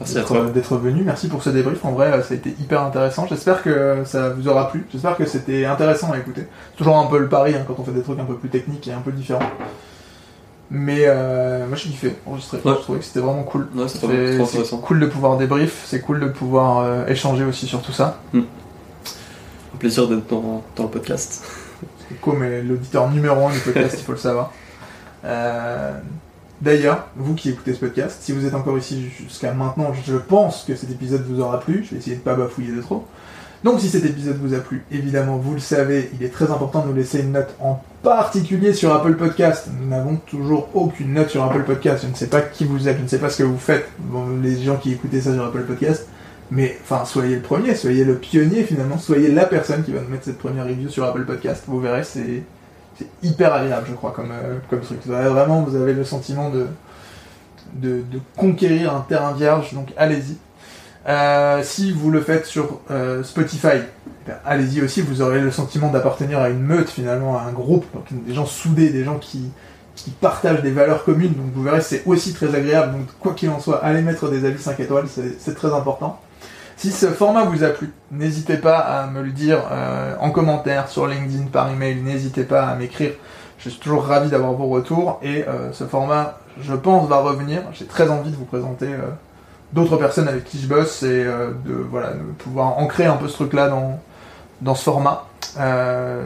Merci 0.00 0.14
d'être 0.52 0.76
venu. 0.76 1.02
Merci 1.02 1.28
pour 1.28 1.42
ce 1.42 1.50
débrief. 1.50 1.84
En 1.84 1.92
vrai, 1.92 2.10
ça 2.22 2.34
a 2.34 2.36
été 2.36 2.50
hyper 2.60 2.82
intéressant. 2.82 3.26
J'espère 3.28 3.62
que 3.62 4.02
ça 4.04 4.30
vous 4.30 4.48
aura 4.48 4.70
plu. 4.70 4.86
J'espère 4.90 5.16
que 5.16 5.24
c'était 5.24 5.64
intéressant 5.64 6.10
à 6.12 6.18
écouter. 6.18 6.46
C'est 6.72 6.78
toujours 6.78 6.98
un 6.98 7.06
peu 7.06 7.18
le 7.18 7.28
pari 7.28 7.54
hein, 7.54 7.64
quand 7.66 7.76
on 7.78 7.84
fait 7.84 7.92
des 7.92 8.02
trucs 8.02 8.18
un 8.18 8.24
peu 8.24 8.36
plus 8.36 8.48
techniques 8.48 8.88
et 8.88 8.92
un 8.92 9.00
peu 9.00 9.12
différents. 9.12 9.48
Mais 10.70 11.04
euh, 11.06 11.66
moi, 11.68 11.76
j'ai 11.76 11.90
kiffé 11.90 12.16
enregistrer. 12.26 12.58
Ouais. 12.64 12.74
Je 12.76 12.80
trouvais 12.80 12.98
que 12.98 13.04
c'était 13.04 13.20
vraiment 13.20 13.44
cool. 13.44 13.68
Ouais, 13.76 13.86
c'est 13.86 14.80
cool 14.80 15.00
de 15.00 15.06
pouvoir 15.06 15.36
débrief. 15.36 15.84
C'est 15.86 16.00
cool 16.00 16.20
de 16.20 16.26
pouvoir 16.26 16.78
euh, 16.78 17.06
échanger 17.06 17.44
aussi 17.44 17.66
sur 17.66 17.80
tout 17.80 17.92
ça. 17.92 18.18
Un 18.34 19.76
plaisir 19.78 20.08
d'être 20.08 20.26
dans, 20.28 20.64
dans 20.74 20.82
le 20.84 20.88
podcast. 20.88 21.44
Com 22.20 22.42
est 22.42 22.62
l'auditeur 22.62 23.10
numéro 23.10 23.46
un 23.46 23.52
du 23.52 23.60
podcast, 23.60 23.96
il 23.98 24.04
faut 24.04 24.12
le 24.12 24.18
savoir. 24.18 24.52
Euh, 25.26 25.98
D'ailleurs, 26.64 27.08
vous 27.14 27.34
qui 27.34 27.50
écoutez 27.50 27.74
ce 27.74 27.78
podcast, 27.78 28.20
si 28.22 28.32
vous 28.32 28.46
êtes 28.46 28.54
encore 28.54 28.78
ici 28.78 29.10
jusqu'à 29.20 29.52
maintenant, 29.52 29.92
je 30.06 30.16
pense 30.16 30.64
que 30.66 30.74
cet 30.74 30.90
épisode 30.90 31.22
vous 31.28 31.42
aura 31.42 31.60
plu. 31.60 31.84
Je 31.84 31.90
vais 31.90 31.98
essayer 31.98 32.16
de 32.16 32.22
pas 32.22 32.34
bafouiller 32.34 32.72
de 32.72 32.80
trop. 32.80 33.06
Donc, 33.64 33.80
si 33.80 33.90
cet 33.90 34.06
épisode 34.06 34.38
vous 34.40 34.54
a 34.54 34.60
plu, 34.60 34.82
évidemment, 34.90 35.36
vous 35.36 35.52
le 35.52 35.60
savez, 35.60 36.10
il 36.18 36.24
est 36.24 36.30
très 36.30 36.50
important 36.50 36.80
de 36.80 36.88
nous 36.88 36.94
laisser 36.94 37.20
une 37.20 37.32
note, 37.32 37.54
en 37.60 37.84
particulier 38.02 38.72
sur 38.72 38.94
Apple 38.94 39.16
Podcast. 39.16 39.68
Nous 39.78 39.90
n'avons 39.90 40.16
toujours 40.16 40.70
aucune 40.72 41.12
note 41.12 41.28
sur 41.28 41.44
Apple 41.44 41.64
Podcast. 41.64 42.04
Je 42.04 42.08
ne 42.08 42.14
sais 42.14 42.28
pas 42.28 42.40
qui 42.40 42.64
vous 42.64 42.88
êtes, 42.88 42.96
je 42.96 43.02
ne 43.02 43.08
sais 43.08 43.18
pas 43.18 43.28
ce 43.28 43.42
que 43.42 43.42
vous 43.42 43.58
faites, 43.58 43.86
les 44.42 44.62
gens 44.62 44.76
qui 44.76 44.92
écoutez 44.92 45.20
ça 45.20 45.34
sur 45.34 45.44
Apple 45.44 45.64
Podcast. 45.64 46.08
Mais 46.50 46.78
enfin, 46.82 47.04
soyez 47.04 47.36
le 47.36 47.42
premier, 47.42 47.74
soyez 47.74 48.04
le 48.04 48.14
pionnier 48.14 48.64
finalement, 48.64 48.96
soyez 48.96 49.30
la 49.30 49.44
personne 49.44 49.82
qui 49.82 49.92
va 49.92 50.00
nous 50.00 50.08
mettre 50.08 50.24
cette 50.24 50.38
première 50.38 50.64
review 50.64 50.88
sur 50.88 51.04
Apple 51.04 51.26
Podcast. 51.26 51.64
Vous 51.66 51.80
verrez, 51.80 52.04
c'est 52.04 52.42
c'est 52.98 53.06
hyper 53.22 53.52
agréable, 53.52 53.86
je 53.88 53.94
crois, 53.94 54.12
comme, 54.12 54.30
euh, 54.30 54.58
comme 54.70 54.80
truc. 54.80 55.00
Vraiment, 55.06 55.62
vous 55.62 55.76
avez 55.76 55.92
le 55.92 56.04
sentiment 56.04 56.50
de, 56.50 56.66
conquérir 58.36 58.94
un 58.94 59.00
terrain 59.00 59.32
vierge, 59.32 59.74
donc 59.74 59.88
allez-y. 59.96 60.36
Euh, 61.06 61.62
si 61.62 61.92
vous 61.92 62.10
le 62.10 62.20
faites 62.20 62.46
sur 62.46 62.80
euh, 62.90 63.22
Spotify, 63.22 63.82
bien, 64.24 64.36
allez-y 64.46 64.80
aussi, 64.80 65.02
vous 65.02 65.20
aurez 65.20 65.40
le 65.40 65.50
sentiment 65.50 65.90
d'appartenir 65.90 66.38
à 66.38 66.48
une 66.48 66.62
meute 66.62 66.88
finalement, 66.88 67.38
à 67.38 67.42
un 67.42 67.52
groupe, 67.52 67.84
des 68.10 68.32
gens 68.32 68.46
soudés, 68.46 68.88
des 68.90 69.04
gens 69.04 69.18
qui, 69.18 69.50
qui 69.96 70.10
partagent 70.10 70.62
des 70.62 70.70
valeurs 70.70 71.04
communes, 71.04 71.34
donc 71.34 71.46
vous 71.52 71.62
verrez, 71.62 71.82
c'est 71.82 72.02
aussi 72.06 72.32
très 72.32 72.54
agréable. 72.54 72.92
Donc 72.92 73.06
quoi 73.20 73.34
qu'il 73.34 73.50
en 73.50 73.60
soit, 73.60 73.84
allez 73.84 74.02
mettre 74.02 74.30
des 74.30 74.44
avis 74.44 74.62
5 74.62 74.80
étoiles, 74.80 75.06
c'est 75.38 75.54
très 75.54 75.72
important. 75.74 76.20
Si 76.76 76.90
ce 76.90 77.06
format 77.06 77.44
vous 77.44 77.62
a 77.64 77.68
plu, 77.68 77.92
n'hésitez 78.10 78.56
pas 78.56 78.78
à 78.78 79.06
me 79.06 79.22
le 79.22 79.30
dire 79.30 79.62
euh, 79.70 80.16
en 80.20 80.30
commentaire, 80.30 80.88
sur 80.88 81.06
LinkedIn, 81.06 81.46
par 81.46 81.70
email, 81.70 82.02
n'hésitez 82.02 82.42
pas 82.42 82.66
à 82.66 82.74
m'écrire. 82.74 83.12
Je 83.58 83.70
suis 83.70 83.78
toujours 83.78 84.04
ravi 84.04 84.28
d'avoir 84.28 84.52
vos 84.52 84.66
retours 84.66 85.20
et 85.22 85.44
euh, 85.44 85.72
ce 85.72 85.84
format, 85.84 86.38
je 86.60 86.74
pense, 86.74 87.08
va 87.08 87.18
revenir. 87.18 87.62
J'ai 87.72 87.86
très 87.86 88.10
envie 88.10 88.30
de 88.30 88.36
vous 88.36 88.44
présenter 88.44 88.88
euh, 88.88 89.08
d'autres 89.72 89.96
personnes 89.96 90.28
avec 90.28 90.44
qui 90.44 90.60
je 90.60 90.66
bosse 90.66 91.02
et 91.04 91.24
de, 91.24 91.72
voilà, 91.90 92.10
de 92.10 92.22
pouvoir 92.38 92.78
ancrer 92.78 93.06
un 93.06 93.16
peu 93.16 93.28
ce 93.28 93.34
truc-là 93.34 93.68
dans, 93.68 94.00
dans 94.60 94.74
ce 94.74 94.82
format. 94.82 95.26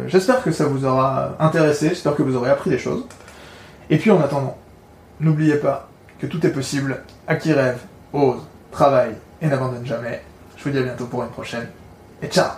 J'espère 0.06 0.42
que 0.42 0.50
ça 0.50 0.64
vous 0.64 0.84
aura 0.84 1.36
intéressé, 1.38 1.90
j'espère 1.90 2.14
que 2.14 2.22
vous 2.22 2.36
aurez 2.36 2.50
appris 2.50 2.70
des 2.70 2.78
choses. 2.78 3.04
Et 3.90 3.98
puis 3.98 4.10
en 4.10 4.20
attendant, 4.20 4.56
n'oubliez 5.20 5.56
pas 5.56 5.88
que 6.18 6.26
tout 6.26 6.44
est 6.46 6.50
possible 6.50 7.02
à 7.26 7.36
qui 7.36 7.52
rêve, 7.52 7.78
ose, 8.12 8.40
travaille 8.70 9.14
et 9.40 9.46
n'abandonne 9.46 9.86
jamais. 9.86 10.22
Je 10.59 10.64
vous 10.64 10.70
dis 10.70 10.78
à 10.78 10.82
bientôt 10.82 11.06
pour 11.06 11.22
une 11.22 11.30
prochaine. 11.30 11.68
Et 12.20 12.26
ciao 12.26 12.51